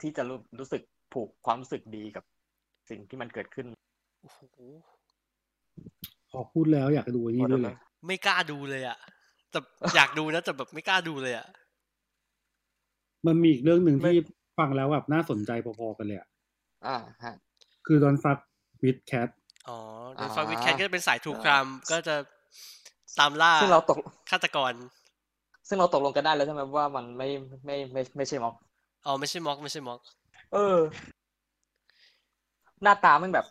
[0.00, 2.24] ที่จะรู้รู้สึกผูกความรู้สึกดีกับ
[2.90, 3.66] สิ่งที่มันเกิดขึ้น
[4.22, 4.40] โอ้โห
[6.30, 8.98] พอพูดแล้วอยากดูอันนี้ด้วยเลยไม่กล้าดูเลยอะ
[9.50, 9.58] แต่
[9.96, 11.46] อยากดูนะแต่แบบไม่กล้าดูเลยอะ
[13.26, 14.24] มันมีอีกเรื่องหนึ่งไม่ที่
[14.58, 16.28] ฟังแล้วแบบน่าสนใจพอๆกันเลยอะ
[16.86, 17.34] อ่าฮะ
[17.86, 18.38] คือดอนฟัก
[18.82, 19.28] วิดแคท
[19.68, 19.78] อ๋อ
[20.16, 22.16] โดอ่ายฟาวิดแคทก็จะเป็นสายทูครามก็จะ
[23.18, 23.98] ตามล่าซึ่งเราตก
[24.30, 24.72] ฆาตกร
[25.68, 27.28] ซึ่งเราตกลงกันได้แล้วใช่ไหมว่ามันไม่
[27.66, 28.54] ไม่ไม่ไม่ใช่ม็อก
[29.06, 30.00] อ๋อไม่ใช่ม็อกไม่ใช่ม็อก
[30.52, 30.78] เออ
[32.82, 33.46] หน้าตาแมันแบบ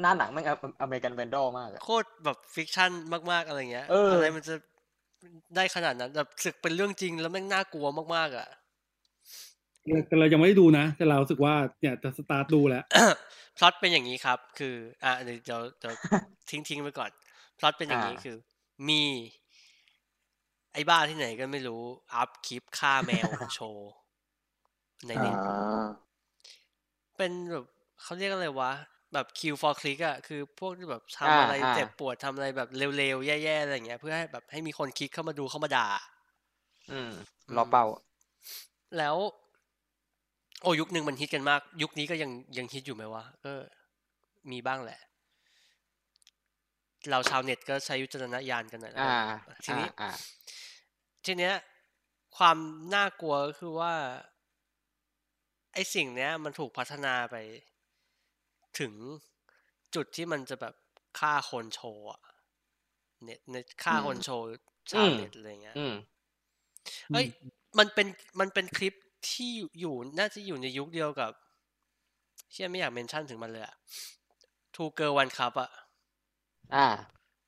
[0.00, 0.44] หน้าหนังแมัน
[0.82, 2.90] อเมริกันเวนดอลมากอะโคตรแบบฟิกชั่น
[3.32, 4.54] มากๆอะไรเงี้ยเอออไรมันจะ
[5.56, 8.48] ได้ขนาดนั้นแบบศึกเป็นเรื่องจริงแล้วแม่งน่ากลัวมากๆอะ
[10.06, 12.84] แต่เรายังไม่ได้ดูนะ แต่เรารู้สึกว่าเนี่ยจะสตาร์ทดูแล้ว
[13.56, 15.94] พล็อตเป็นอย่างนี้ครับ คืออะเดี๋ยวเดี๋ยวเดี๋ยว
[16.50, 17.10] ทิ้งทิ้งไว้ก่อน
[17.58, 18.36] พล็อตเป็นอย่างนี้คือ
[18.88, 19.02] มี
[20.72, 21.82] ไอ้บ้าที่ไหนก็ไม่รู้
[22.14, 23.92] อัพคลิปฆ่าแมวโชว์
[25.06, 25.58] ในอ่เน็ตา
[27.16, 27.64] เป็นแบบ
[28.02, 28.72] เขาเรียกอะไรวะ
[29.12, 35.88] แบบ kill for click อะคือพวกที่แบบทำอ่าอะไรอ่าเจ็บปวดทำอะไรแบบเร็วๆ แย่ๆ อะไรอย่างเงี้ย เพื่อให้แบบให้มีคนคลิกเข้ามาดูเข้ามาด่า
[36.90, 37.12] อืม
[37.56, 37.84] รอเป้า
[38.98, 39.16] แล้ว
[40.62, 43.52] โอ้ยุคหนึ่งมันฮิตกันมาก ยุคนี้ก็ยังยังฮิตอยู่ไหมวะก็
[44.50, 45.00] มีบ้างแหละ
[47.10, 50.10] เราชาวเน็ตก็ใช้วิจารณญาณกันหน่อยแล้วอ่ากันทีนี้อ่า
[51.24, 51.54] ทีเนี้ย
[52.36, 52.56] ความ
[52.94, 53.94] น่ากลัวก็คือว่า
[55.74, 57.36] ไอ้สิ่งเนี้ย มันถูกพัฒนาไป
[58.78, 58.92] ถึง
[59.94, 60.74] จุดที่มันจะแบบ
[61.18, 62.20] ฆ่าคนโชว์อะ
[63.24, 64.46] เน็ตเน็ตฆ่าคนโชว์
[64.90, 65.94] ชาวเน็ตอะไรเงี้ยอืม
[67.14, 67.26] เอ้ย
[67.78, 68.06] มันเป็น
[68.40, 68.94] มันเป็นคลิป
[69.28, 71.32] ที่อยู่น่าจะอยู่ในยุคเดียวกับ
[72.52, 73.74] เชื่อไม่อยากเมนชั่นถึงมันเลยอะ
[74.74, 75.70] Two Girl One Cup อะ
[76.74, 76.86] อ่า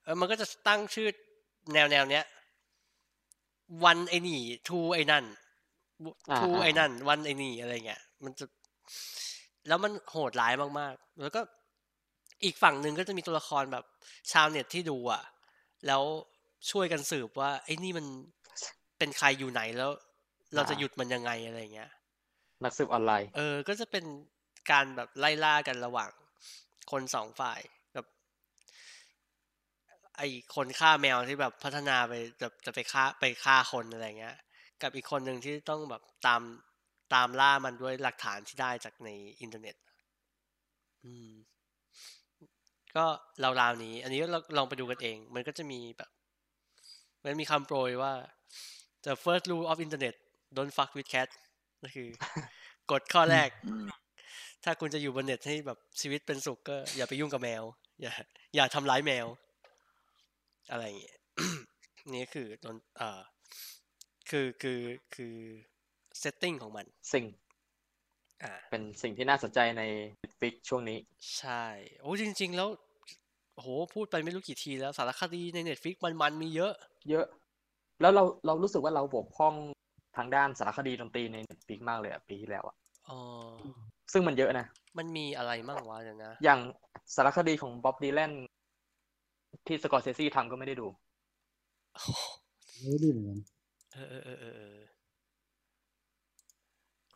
[0.05, 1.09] เออมันก็จะตั้งชื่อ
[1.73, 2.25] แนวแนวเนี้ย
[3.85, 5.25] วันไอ้นี่ทูไอ้นั่น
[6.31, 8.45] อ่าทูอ่าไอ้นั่น วันไอ้นี่อะไรเงี้ยมันจะ
[9.69, 11.41] แล้วมันโหดร้ายมากๆ แล้วก็
[12.45, 13.85] อีกฝั่งหนึ่งก็จะมีตัวละครแบบ
[14.33, 15.23] ชาวเน็ตที่ดูอะ
[15.87, 16.03] แล้ว
[16.71, 18.07] ช่วยกันสืบว่า ไอ้นี่มัน
[18.99, 19.91] เป็นใครอยู่ไหนแล้ว
[20.55, 21.91] เราจะหยุดมันยังไงอะไรเงี้ย
[22.65, 24.05] นักสืบออนไลน์ เออ ก็จะเป็น
[24.71, 26.11] การแบบไล่ล่ากันระหว่าง
[26.91, 27.61] คนสองฝ่าย
[27.97, 28.05] กับ
[30.17, 30.23] ไอ
[30.55, 34.37] คนฆ่าแมวที่แบบพัฒนาไปจะจะไปฆ่าไปฆ่าคนอะไรเงี้ย
[34.83, 36.43] กับอีกคนหนึ่งที่ต้องแบบตาม
[37.15, 39.09] ตามล่ามันด้วยหลักฐานที่ได้จากใน
[39.41, 39.77] อินเทอร์เน็ต
[41.05, 41.31] อืม
[42.97, 43.05] ก็
[43.61, 46.11] ราวๆนี้ อันนี้ก็ลองไปดูกันเอง มันก็จะมีแบบ
[47.25, 48.13] มันมีคำโปรยว่า
[49.07, 50.15] the first rule of internet
[50.57, 51.29] don't fuck with cat
[51.83, 52.09] ก็คือ
[52.91, 53.87] กฎข้อแรกอืม
[54.65, 57.63] ถ้าคุณจะอยู่บนเน็ตให้แบบชีวิตเป็นสุขก็ อย่าไปยุ่งกับแมว
[58.03, 58.13] อย่า
[58.57, 59.27] อย่าทำร้ายแมว
[60.71, 61.17] อะไรอย่างเงี้ย
[62.15, 63.21] นี่คือตนเอ่อ
[64.31, 64.81] คือคือ
[65.15, 65.35] คือ
[66.19, 67.25] setting ของมัน สิ่ง
[68.43, 69.83] อ่าเป็นสิ่งที่น่าสนใจใน
[70.23, 70.99] Netflix ช่วงนี้
[71.39, 71.65] ใช่
[72.01, 72.69] โอ้จริง ๆ แล้ว
[73.55, 76.73] โหพูดไปไม่รู้กี่ทีแล้วสารคดีใน Netflix มันมันๆมีเยอะ
[77.11, 77.27] เยอะ
[78.01, 79.55] แล้วเราเรารู้สึกว่าเราบกพร่อง
[80.17, 82.77] ทางด้านสารคดีดนตรีใน Netflix มากเลยอะปีที่แล้วอะ
[83.09, 83.19] อ๋อ
[84.13, 84.67] ซึ่งมันเยอะนะ
[84.99, 86.61] มันมีอะไรมั่งวะเดี๋ยวนะ อย่าง
[87.15, 88.33] สารคดีของบ๊อบดีแลน
[89.67, 90.87] ที่สกอร์เซซี่ทำก็ไม่ได้ดู
[92.81, 93.39] ไม่ได้ดูเหมือนกัน
[93.95, 94.79] เออเออเออเออเออ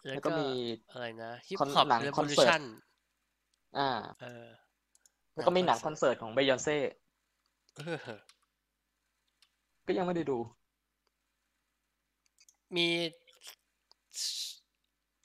[0.06, 0.48] แล้วก็มี
[0.90, 2.62] อะไรนะ Hip-Hop Evolution หนังคอนเสิร์ตชั่น
[3.78, 3.90] อ่า
[4.22, 4.46] เออ
[5.34, 6.78] แล้วก็มีหนังคอนเสิร์ตของเบยอนเซ่
[7.76, 7.98] เออ
[9.86, 10.38] ก็ยังไม่ได้ดู
[12.76, 12.88] มี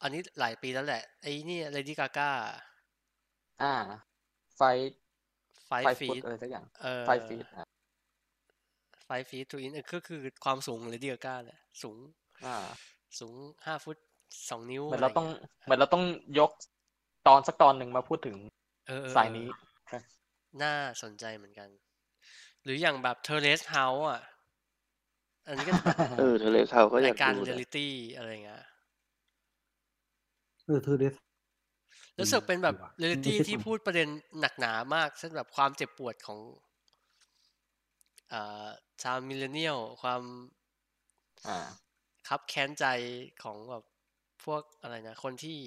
[0.01, 2.29] อันนี้หลายปีแล้วแหละ ไอ้นี่เลดี้กาก้า
[3.61, 3.73] อ่า
[4.57, 4.61] ไฟ
[5.67, 7.45] ไฟไฟฟีฟุตดอะไรสักอย่างเออไฟฟีด
[9.05, 11.97] ไฟฟีดทูอินก็คือความสูงเลดี้กาก้าแหละ สูง
[12.45, 12.57] อ่า
[13.19, 13.33] สูง
[13.65, 13.97] ห้าฟุต
[14.49, 16.03] สองนิ้วเหมือนเราต้องะไงี้ยเหมือนเราต้อง
[16.39, 16.51] ยก
[17.27, 18.37] ตอนสักตอนหนึ่งมาพูดถึง
[18.87, 19.47] เออเออสายนี้
[20.63, 20.73] น่า
[21.03, 21.69] สนใจเหมือนกัน
[22.63, 24.21] หรืออย่างแบบเทเลสเฮาส์อะ
[25.47, 28.63] อันนี้ก็จะแบบเออเทเลเขาก็อายรายกการดูเรียลนะลิตี้อะไรเงี้ย
[30.65, 31.15] เออเธอเดส
[32.19, 34.07] รู้สึกเป็นแบบดีว่ะเรียลลิตี้ไม่ใช่ที่ฝั่งพูดประเด็น
[34.39, 36.39] หนักหนามากเช่นแบบความเจ็บปวดของ
[38.33, 38.67] อ่า
[39.01, 40.21] ชาวมิเลเนียลความ
[41.45, 41.57] อ่า
[42.27, 42.85] คับแค้นใจ
[43.43, 43.83] ของแบบ
[44.45, 45.59] พวกอะไรนะ คนที่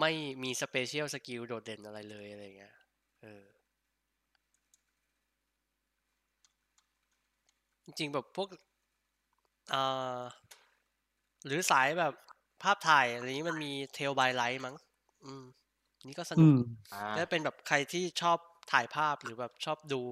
[0.00, 0.12] ไม่
[0.42, 2.74] มีสเปเชียลสกิลโดดเด่นอะไรเลยอะไรเงี้ย
[3.20, 3.44] เออ
[7.86, 8.48] จริงๆแบบพวก
[9.72, 10.24] อ่า
[11.46, 12.14] หรือสายแบบ
[12.62, 14.76] ภาพถ่ายอะไรนี้มันมีเทลบายไลท์มั้ง
[15.24, 15.44] อืม
[16.06, 16.56] นี่ก็สนุอืกม
[16.92, 18.38] อ่าถ้าเป็นแบบใครที่ชอบ
[18.72, 20.02] ถ่ายภาพหรือแบบชอบดู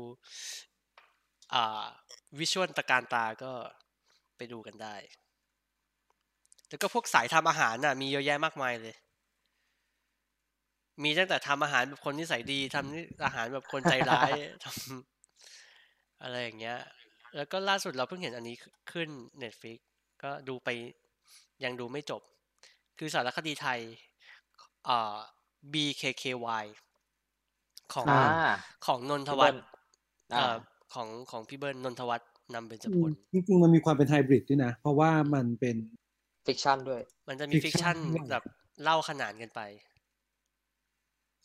[1.55, 1.85] อ่า
[2.39, 3.53] วิชวลตะการตาก็
[4.37, 4.95] ไปดูกันได้
[6.69, 8.95] แล้วก็พวกสายทำอาหารน่ะ มีเยอะแยะมากมายเลย
[11.05, 14.31] มีตั้งแต่ทำอาหารแบบคนนิสัยดีทำนี่อาหารแบบคนใจร้าย
[14.65, 16.79] ทำอะไรอย่างเงี้ย
[17.37, 18.57] แล้วก็ล่าสุดเราเพิ่งเห็นอันนี้
[18.93, 19.09] ขึ้น
[19.43, 19.79] Netflix
[20.23, 20.69] ก็ดูไป
[21.65, 22.23] ยังดูไม่จบ
[22.99, 23.81] คือสารคดีไทย
[24.89, 25.17] อ่า
[25.73, 26.65] BKKY
[27.95, 28.53] ของอ่า
[28.87, 29.63] ของนนทพี่วัเบิ้ฒลน์
[30.35, 30.55] อ่า เอ่อ
[30.95, 35.77] ของของพี่เบิร์นนนทวัฒน์นำเบญจพล จริงๆมันมีความเป็นไฮบริดด้วยนะ เพราะว่ามันเป็น
[36.47, 38.45] fiction ด้วย มันจะมีฟิก fiction ชันด้วยแบบ
[38.83, 39.61] เล่าขนานกันไป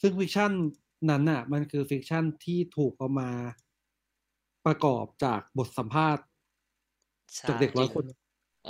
[0.01, 0.51] ซึ่ง fiction
[1.09, 3.29] นั้นน่ะ มันคือ fiction ที่ถูกเอามา
[4.65, 6.23] ประกอบจากบทสัมภาษณ์
[7.37, 8.03] ใช่จากเด็กร้อยคน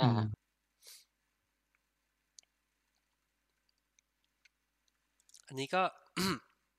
[0.00, 0.20] ่าอืม
[5.46, 5.82] อันนี้ก็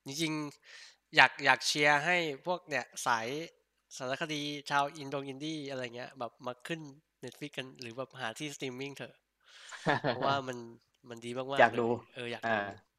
[0.06, 3.28] จริงๆ อยากอยากเชียร์ให้พวกเนี่ยสาย
[3.98, 6.82] สารคดีชาวอินโดอินดี้อะไรเงี้ย แบบมาขึ้น
[7.24, 9.14] Netflix กันหรือแบบหาที่สตรีมมิ่งเถอะ
[10.08, 10.58] เพราะว่ามัน
[11.10, 12.91] มันดีมากๆอยากเลดู เอออยากดูอ่า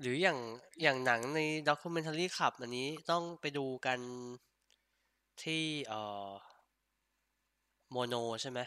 [0.00, 0.38] หรืออย่าง
[0.82, 3.98] อย่างหนังในด็อกิเมนท r รีขับอันนี้ต้องไปดูกัน
[5.42, 6.32] ที่เอ่อ
[7.90, 8.58] โมโนใช่ไหม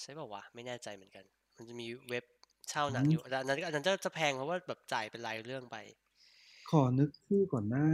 [0.00, 1.24] ใช่ป่าวะ ไม่แน่ใจเหมือนกัน
[1.56, 2.24] มันจะมีเว็บ
[2.68, 5.76] เช่าหนังอืมอยู่แต่อันนั้นอันนั้นจะจะแพงเพราะว่าแบบจ่ายเป็นรายเรื่องไป
[6.68, 7.86] ขอนึกชื่อก่อนหน้า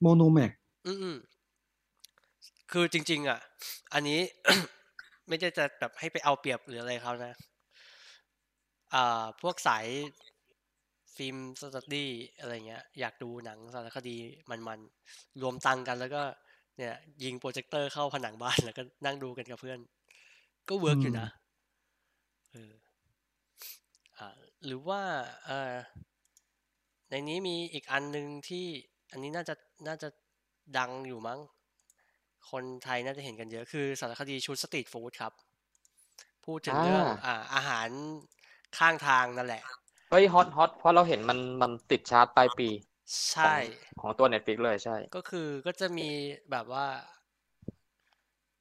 [0.00, 0.52] โมโนแมก
[0.86, 1.16] อืมอืม
[2.72, 3.38] คือจริง ๆ อะ
[3.94, 4.20] อันนี้
[5.28, 7.32] ไม่ได้จะแบบให้ไปเอาเปรียบหรืออะไรเขานะ
[8.94, 9.86] อ่าพวกสาย
[11.16, 14.16] film study อะไรเงี้ยอยากดูหนังสารคดี
[14.50, 16.22] มันๆ รวมตังค์กันแล้วก็
[16.78, 19.78] เนี่ย ยิงโปรเจคเตอร์เข้าผนังบ้านแล้วก็นั่งดูกันกับเพื่อน
[20.68, 21.28] ก็ work อยู่นะ
[22.52, 22.72] เออ
[24.18, 24.28] อ่า
[24.66, 25.00] หรือว่า
[25.46, 25.74] เออ
[27.10, 28.66] ในนี้มีอีกอันหนึ่งที่
[29.10, 29.54] อันนี้น่าจะ
[29.88, 30.08] น่าจะ
[30.78, 31.40] ดังอยู่มั้ง
[32.50, 35.32] คนไทยน่าจะเห็นกันเยอะคือสารคดีชุด Street Food ครับ
[36.44, 37.88] พูดถึงอ่าเรื่องอ่าอาหาร
[38.78, 39.62] ข้างทางนั่นแหละ
[40.10, 42.68] เฮ้ยฮอตฮอตเพราะเราเห็นมันมันติดชาร์ตปลายปี
[43.30, 43.54] ใช่ของ
[44.00, 46.08] ของตัว Netflix เลยใช่ ก็คือก็จะมี
[46.50, 46.86] แบบว่า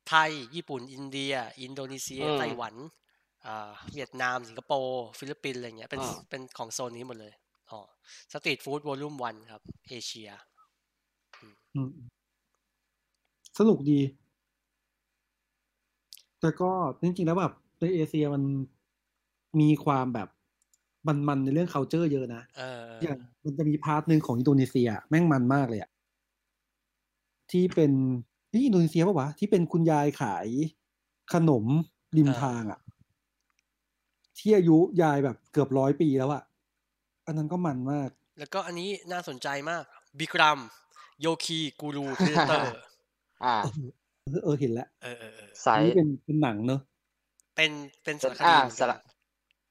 [0.08, 2.76] ไทย ญี่ปุ่น อินเดีย อินโดนีเซียอืมไต้หวัน
[3.46, 7.34] อ่าเวียดนาม สิงคโปร์ ฟิลิปปินส์อะไรเงี้ย เป็นอ่าเป็นของโซนนี้หมดเลย
[7.72, 7.80] อ๋อ
[8.34, 10.30] Street Food Volume One ครับ เอเชีย
[11.74, 11.90] อืม
[13.58, 14.00] สนุกดี
[16.40, 16.72] แต่ก็
[17.02, 18.44] จริงๆแล้วแบบในเอเชียมัน
[19.62, 20.28] มีความแบบ
[21.08, 25.92] มันๆในเรื่อง culture เยอะนะเอออย่างมันจะมี part หนึ่งของอินโดนีเซีย แม่งมันมากเลยอะ
[27.52, 27.92] ที่เป็น
[28.54, 30.48] นี่อินโดนีเซียปะวะที่เป็นคุณยายขาย
[31.34, 31.66] ขนม
[32.18, 32.80] ริมอ่าทางอะ
[34.38, 36.44] ที่อายุยายแบบเกือบร้อยปีแล้วอะ
[37.26, 38.10] อันนั้นก็มันมาก
[38.40, 39.84] แล้วก็อันนี้น่าสนใจมาก
[40.20, 40.60] Bikram
[41.22, 42.78] Yogi Guru Predator
[43.44, 43.56] อ่า
[44.26, 46.82] เออเออเห็นแล้วเออเออเออสายอันนี้เป็นเป็นหนังเนอะ
[47.56, 47.72] เป็น
[48.04, 48.64] เป็นสารคอ่าดี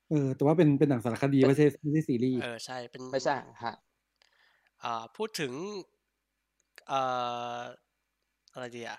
[0.09, 3.75] เหมือนสกันระเออ แต่ว่าเป็นเป็นหนังสารคดีไม่ใช่ไม่ใช่ซีรีส์เออใช่เป็นไม่ใช่ฮะ
[4.85, 5.53] อ่าพูดถึง
[6.89, 7.01] เอ่
[7.59, 7.61] อ
[8.53, 8.99] อะไรดีอะ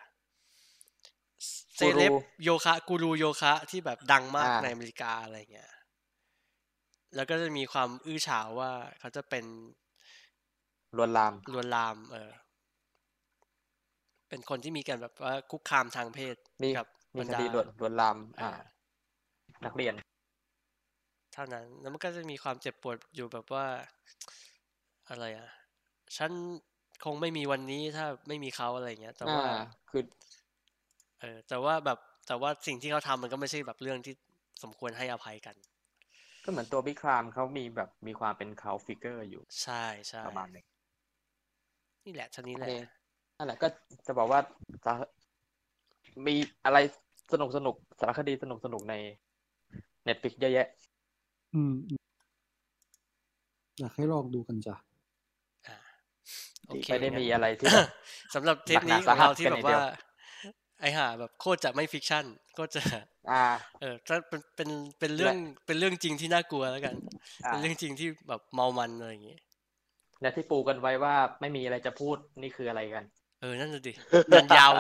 [1.76, 5.72] เซเลบกูรูโยคะกูรูโยคะที่แบบดังมากอ่าในอเมริกาอะไรเงี้ย
[7.16, 9.46] แล้วก็จะมีความอื้อฉาวว่าเขาจะเป็น
[10.98, 12.32] ลวนลามลวนลาม เออ
[14.30, 18.52] เป็นคนที่มีการแบบว่าคุกคามทางเพศมีกับมีบรรคดาดีลวนลวนลามอ่าอ่า
[19.66, 19.94] นักเรียน
[21.36, 23.66] เท่านั้น แล้วมันก็จะมีความเจ็บปวดอยู่แบบว่า
[25.10, 25.50] อะไรอะ
[26.18, 26.32] ฉัน
[27.06, 29.46] คงไม่มีวันนี้ถ้าไม่มีเขาอะไรเงี้ย แต่อ่าว่า
[29.90, 30.02] คือ
[31.22, 34.14] เออแต่ว่าแบบแต่ว่าสิ่งที่เขาทำมันก็ไม่ใช่แบบเรื่องที่
[34.64, 35.56] สมควรให้อภัยกัน
[36.44, 40.66] ก็เหมือนตัว Bikram เขามีแบบมีความเป็น cult figure อยู่ ใช่ใช่ประมาณหนึ่ง
[42.06, 42.80] นี่แหละท่านี้แหโอละเค
[43.38, 43.68] นั่นแหละก็
[44.08, 44.40] จะบอกว่า
[44.86, 44.94] จะ
[46.28, 46.78] มีอะไร
[47.32, 48.94] สนุกสนุกสารคดีสนุกสนุกใน
[50.08, 50.68] Netflix เยอะแยะ
[51.56, 52.00] อืมอืม
[53.80, 54.76] อยากให้ลองดูกันจ้ะ
[55.68, 55.78] อ่า
[56.68, 57.90] โอเคไม่ได้งั้นมีอะไรที่แบบ
[58.36, 59.82] สำหรับเทปหนันี้กหขนาองเราสาหัสที่กันแบอย่าบงเดีว่ายว
[60.82, 62.82] ไอห่าแบบโคตรจะไม่ฟิกชั่นโคตรจะ
[63.32, 63.44] อ่า
[63.82, 64.70] เออถ้าเป็นเป็น
[65.00, 65.36] เป็นเรื่อง
[65.66, 66.96] เป็นเรื่องจริงที่น่ากลัวแล้วกัน
[67.46, 69.38] อ่าเป็นเรื่องจริงที่แบบเมามันอะไรอย่างงี้
[70.22, 73.04] และที่ปูกันไว้ว่าไม่มีอะไรจะพูดนี่คืออะไรกัน
[73.42, 73.94] เออนั่นน่ะดิ
[74.36, 74.72] ยันยาว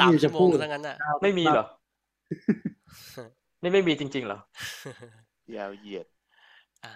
[0.00, 1.66] สามชั่วโมงทั้งนั้นอะ ไม่มีเหรอ
[3.62, 4.38] นี่ไม่มีจริงๆเหรอ
[5.56, 6.06] ยาวเหยียด
[6.84, 6.92] อะ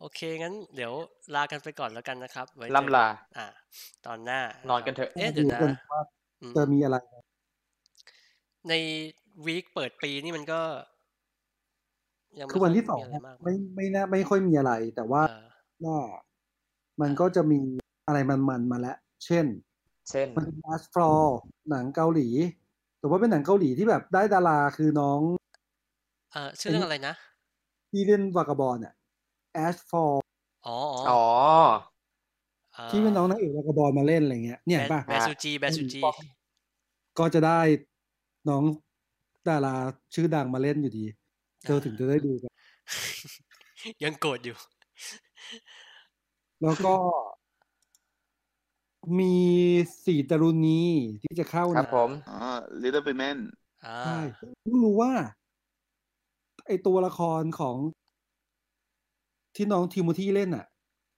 [0.00, 0.92] โอเคงั้นเดี๋ยว
[1.34, 3.06] ลากันไปก่อนแล้วกันนะครับไว้เจอล่ำลา
[3.36, 3.46] อ่า
[4.06, 4.40] ตอนหน้า
[4.74, 6.00] อนกันเถอะเอ๊ะเดี๋ยวดูนะกันว่า
[6.42, 6.96] อืมจะมีอะไร
[8.68, 8.74] ใน
[9.46, 10.60] วีคเปิดปีนี่มันก็
[12.38, 15.46] ยังไม่คือวันที่สค่อยงมีอะไรมากไม่ไม่น่าไม่ค่อยมีอะไร แต่ว่าเออ
[15.84, 15.98] ว่า
[17.00, 17.60] มันก็จะมี
[18.06, 19.46] อะไรมันๆมาแล้ว เช่น
[20.10, 21.24] เช่นมันเป็น Last Floor
[21.70, 22.28] หนังเกาหลี
[22.98, 25.20] แต่ว่าเป็นหนังเกาหลีที่แบบได้ดาราคือน้อง
[26.32, 27.14] เออชื่อเรื่องอะไรนะ
[27.90, 28.94] ที่เล่นวากาบอลอะ
[29.66, 30.12] Ash for
[30.66, 31.22] อ๋ออ๋ออ๋อ
[32.90, 36.00] ที่เป็นน้องนางเอกวากาบอลมาเล่นอะไรเงี้ยเนี่ยเห็นป่ะแบซูจีแบซูจี
[37.18, 37.60] ก็จะได้
[38.48, 38.64] น้อง
[39.48, 39.76] ดารา
[40.14, 41.04] ชื่อดังมาเล่นอยู่ดี
[41.64, 42.52] เธอถึงจะได้ดูกัน
[44.02, 44.56] ยังโกรธอยู่
[46.62, 46.94] แล้วก็
[49.18, 49.34] มี
[50.04, 50.82] สีตรุณี
[51.22, 52.38] ที่จะเข้าครับนะผมอ๋อ
[52.82, 53.38] Little Women
[53.86, 54.18] อ่าใช่
[54.62, 55.12] เพิ่งรู้ว่า
[56.66, 57.76] ไอตัวละครของ
[59.56, 60.64] ที่น้องทิโมธีเล่นอะ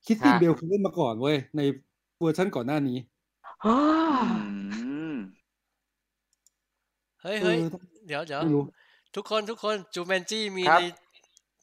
[0.07, 1.61] คิดตินฮะเบลเคยเล่นมาก่อนเว้ย ใน
[2.21, 2.99] เวอร์ชันก่อนหน้านี้
[3.67, 3.75] อื
[5.13, 5.15] ม
[7.23, 8.65] เฮ้ยเฮ้ยเออต้องเดี๋ยวเดี๋ยวไม่รู้
[9.17, 10.85] ทุกคนทุกคน Jumanji มีครับใน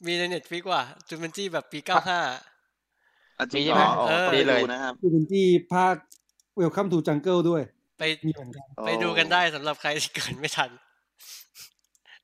[0.06, 2.20] มีใน Netflix ว่ะ Jumanji แบบปีเก้าห้า
[3.40, 5.96] อะจริงมีเหรอไหมอ๋อเออต้องดีไปเลยดูนะครับคือเป็นที่ภาค
[6.60, 7.62] Welcome to Jungle ด้วย
[8.00, 10.70] ไปมีเหมือนกันไปดูกันได้สำหรับใครที่เกิดไม่ทัน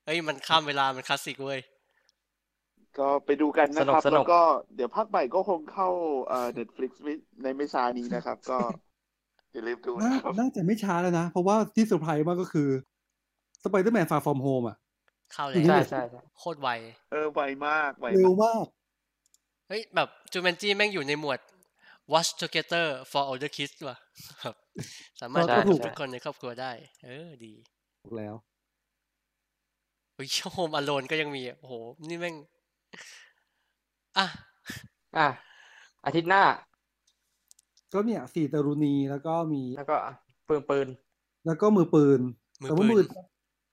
[0.06, 1.60] เฮ้ยมันข้ามเวลามันคลาสสิกเว้ย
[3.00, 4.40] ก็ไปดูกันนะสนุคกรับสนุแล้กวก็
[4.76, 5.90] เดี๋ยวภาคใหม่ก็คงเข้า
[6.28, 8.60] เอ่อ Netflix ไม่ในไม่ช้านี้นะครับ ก็
[9.52, 12.70] อย่าลืมดูน่านะครับน่าจะไม่ช้าแล้วนะ เพราะว่าที่เซอร์ไพรส์มากก็คือ
[13.64, 14.78] Spider-Man Far From Home อะ
[15.34, 16.68] เข้าแล้จริงใช่ใช่ใช่โคตรไว
[17.12, 18.66] เออ ไวมาก ไวเร็วมากมาก
[19.68, 21.40] เฮ้ย แบบ Jumanji แม่งอยู่ในหมวด
[22.14, 23.98] watch together for older kids ว่ะ
[24.44, 24.56] ครับ
[25.22, 26.72] สามารถก็ดูกับทุกคนในครอบครัวได้
[27.06, 27.54] เออ ดี
[28.02, 31.74] ถูกแล้วเฮ้ย Home Alone ก็ยังมีอะโอ้โห
[32.10, 32.36] นี่แม่ง
[34.18, 34.26] อะ
[35.18, 35.28] อะ
[36.06, 36.44] อาทิตย์หน้า
[37.94, 39.96] ก็เนี่ยสีตรุณีแล้วก็มี แล้วก็
[40.48, 40.88] ปืนปืน
[41.46, 42.20] แล้วก็มือปืน
[42.62, 43.06] มือแต่ว่าปืมือน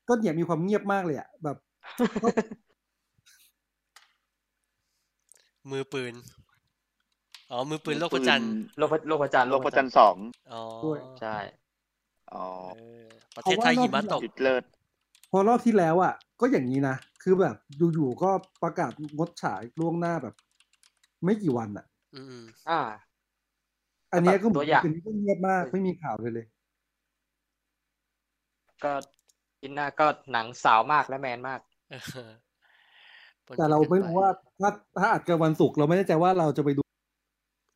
[0.09, 1.57] ก็เนี่ยมีความเงียบมากเลยอะแบบ
[5.71, 6.15] มือปืน
[7.51, 10.17] อ๋อ มือปืนโลกพระจันทร์โลกพระโลกพระจันทร์โลกพระจันทร์สอง
[10.53, 11.37] อ๋อด้วย ใช่
[12.35, 12.47] อ๋อ
[12.77, 14.63] เออประเทศไทยหิมะตก จุดเลิศ
[15.31, 17.57] พอรอบที่แล้วอะ ก็อย่างนี้นะ คือแบบ
[17.95, 18.31] อยู่ๆก็
[18.63, 20.35] ประกาศงดฉายล่วงหน้าแบบ
[21.25, 22.39] ไม่กี่วันอะ อืม
[22.71, 22.81] อ่า
[24.13, 26.47] อันเนี้ยก็เหมืตัอนวอย่างเป็นก็เงียบมากไม่มีข่าวเลยเลย
[28.85, 28.93] ก็
[29.63, 31.95] อินหน้าก็หนังสาวมากและแมนมากเอ
[32.29, 32.31] อ
[33.47, 36.83] ปนแต่เรากันไม่ปรู้ว่าถ้าถ้าอัดกันวันศุกร์เราไม่แน่ใจว่าเราจะไปดู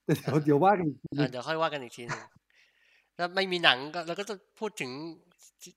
[0.07, 2.23] แต่เดี๋ยวเดี๋ยวว่ากันอีกทีอะเดี๋ยวค่อยว่ากันอีกทีหนึง
[3.17, 5.32] ถ้าไม่มีหนังก็เราก็จะพูดถึงอ่า
[5.63, 5.71] ซี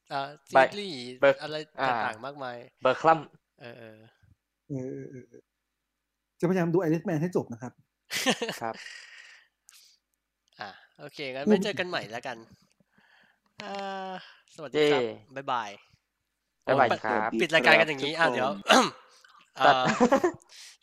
[0.56, 3.20] ไปรีส์เบิกอะไรอ่าต่างๆมากมาย เบอร์คลัม
[3.62, 3.98] เออเออ
[4.70, 5.42] เออเออเออเออ
[6.40, 7.74] จะพยายามดูไอริสแมนให้จบนะครับ
[8.62, 8.76] ครับ
[10.62, 10.70] อะ
[11.00, 12.38] โอเคงั้นไม่เจอกันใหม่แล้วกัน
[13.64, 14.14] อ่า
[14.56, 15.70] สวัสดีครับเย้บ๊ายบาย
[16.68, 18.86] บ๊ายบายโอ้ครับ ปิดรายการกันอย่างนี้ อะเดี๋ยวตัดเอ่อ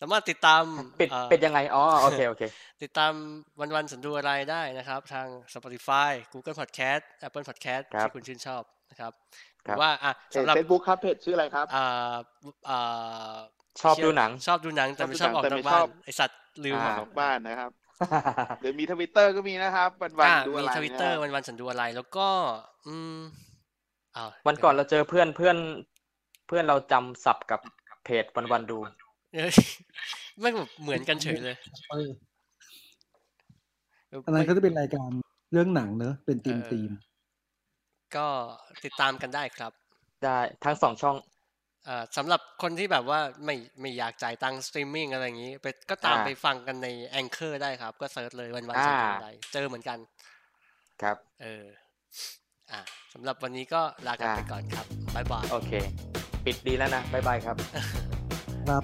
[0.00, 0.62] สามารถติดตาม
[1.00, 2.42] ปิดเอ่อปิดยังไงอ๋อโอเคโอเค
[2.82, 3.12] ติดตาม
[3.60, 9.12] วันวันๆสันดูอะไรได้นะครับ ทาง Spotify Google Podcast Apple Podcast ครับที่คุณชื่นชอบนะครับ
[9.64, 12.16] หครัรืบอว่าอะเพจสำหรับเฟซบุ๊กครับเพจชื่ออะไรครับอ่า
[12.70, 13.36] อ่า
[13.82, 17.70] ชอบดูหนัง ชอบดูหนังแต่ไม่ชชออบบออกดูหนันองกแต่ไม่บ้าชนอบไอสัตว์ลืมอ่าออกบ้านนะครับ
[18.60, 22.28] หรือมีทวิตเตอร์ก็มีนะครับ วันวันอ่าๆดูมีอะไรทวิตเตอร์นะควัรับนวันๆสันดูอะไรแล้วก็
[22.86, 23.20] อืม
[24.16, 25.56] อ้าววันก่อนเราเจอเพื่อนเพื่อน
[26.46, 27.60] เพื่อนเราจำศัพท์กับ
[28.04, 28.78] เพจวันวันดู
[29.34, 29.54] เอ้ย
[30.40, 31.56] แม่งแบบเหมือนกันเฉยเลย
[31.90, 32.10] เออ
[34.26, 35.10] อันนั้นก็จะเป็นรายการ
[35.52, 36.90] เรื่องหนังเนอะเป็นทีมเออทีม
[38.16, 38.26] ก็
[38.84, 39.72] ติดตามกันได้ครับ
[40.24, 41.16] ได้ทั้งสองช่อง
[41.88, 49.98] อ่าสำหรับคนที่แบบว่าไม่ไม่อยากจ่ายตังค์สตรีมมิ่งอะไรอย่างนี้ไปก็ตามอ่าไปฟังกันใน Anchor ได้ครับ ก็เซิร์ชเลยวันวันอ่าฉันดูอะไรเจอเหมือนกัน
[51.02, 51.66] ครับ เออ
[52.70, 52.80] อ่า
[53.12, 55.72] สำหรับวันนี้ก็ลากันอ่าไปก่อนครับ บ๊ายบาย โอเค
[56.46, 57.56] ปิดดีแล้วนะบ๊ายบายครับ
[58.68, 58.82] ครับ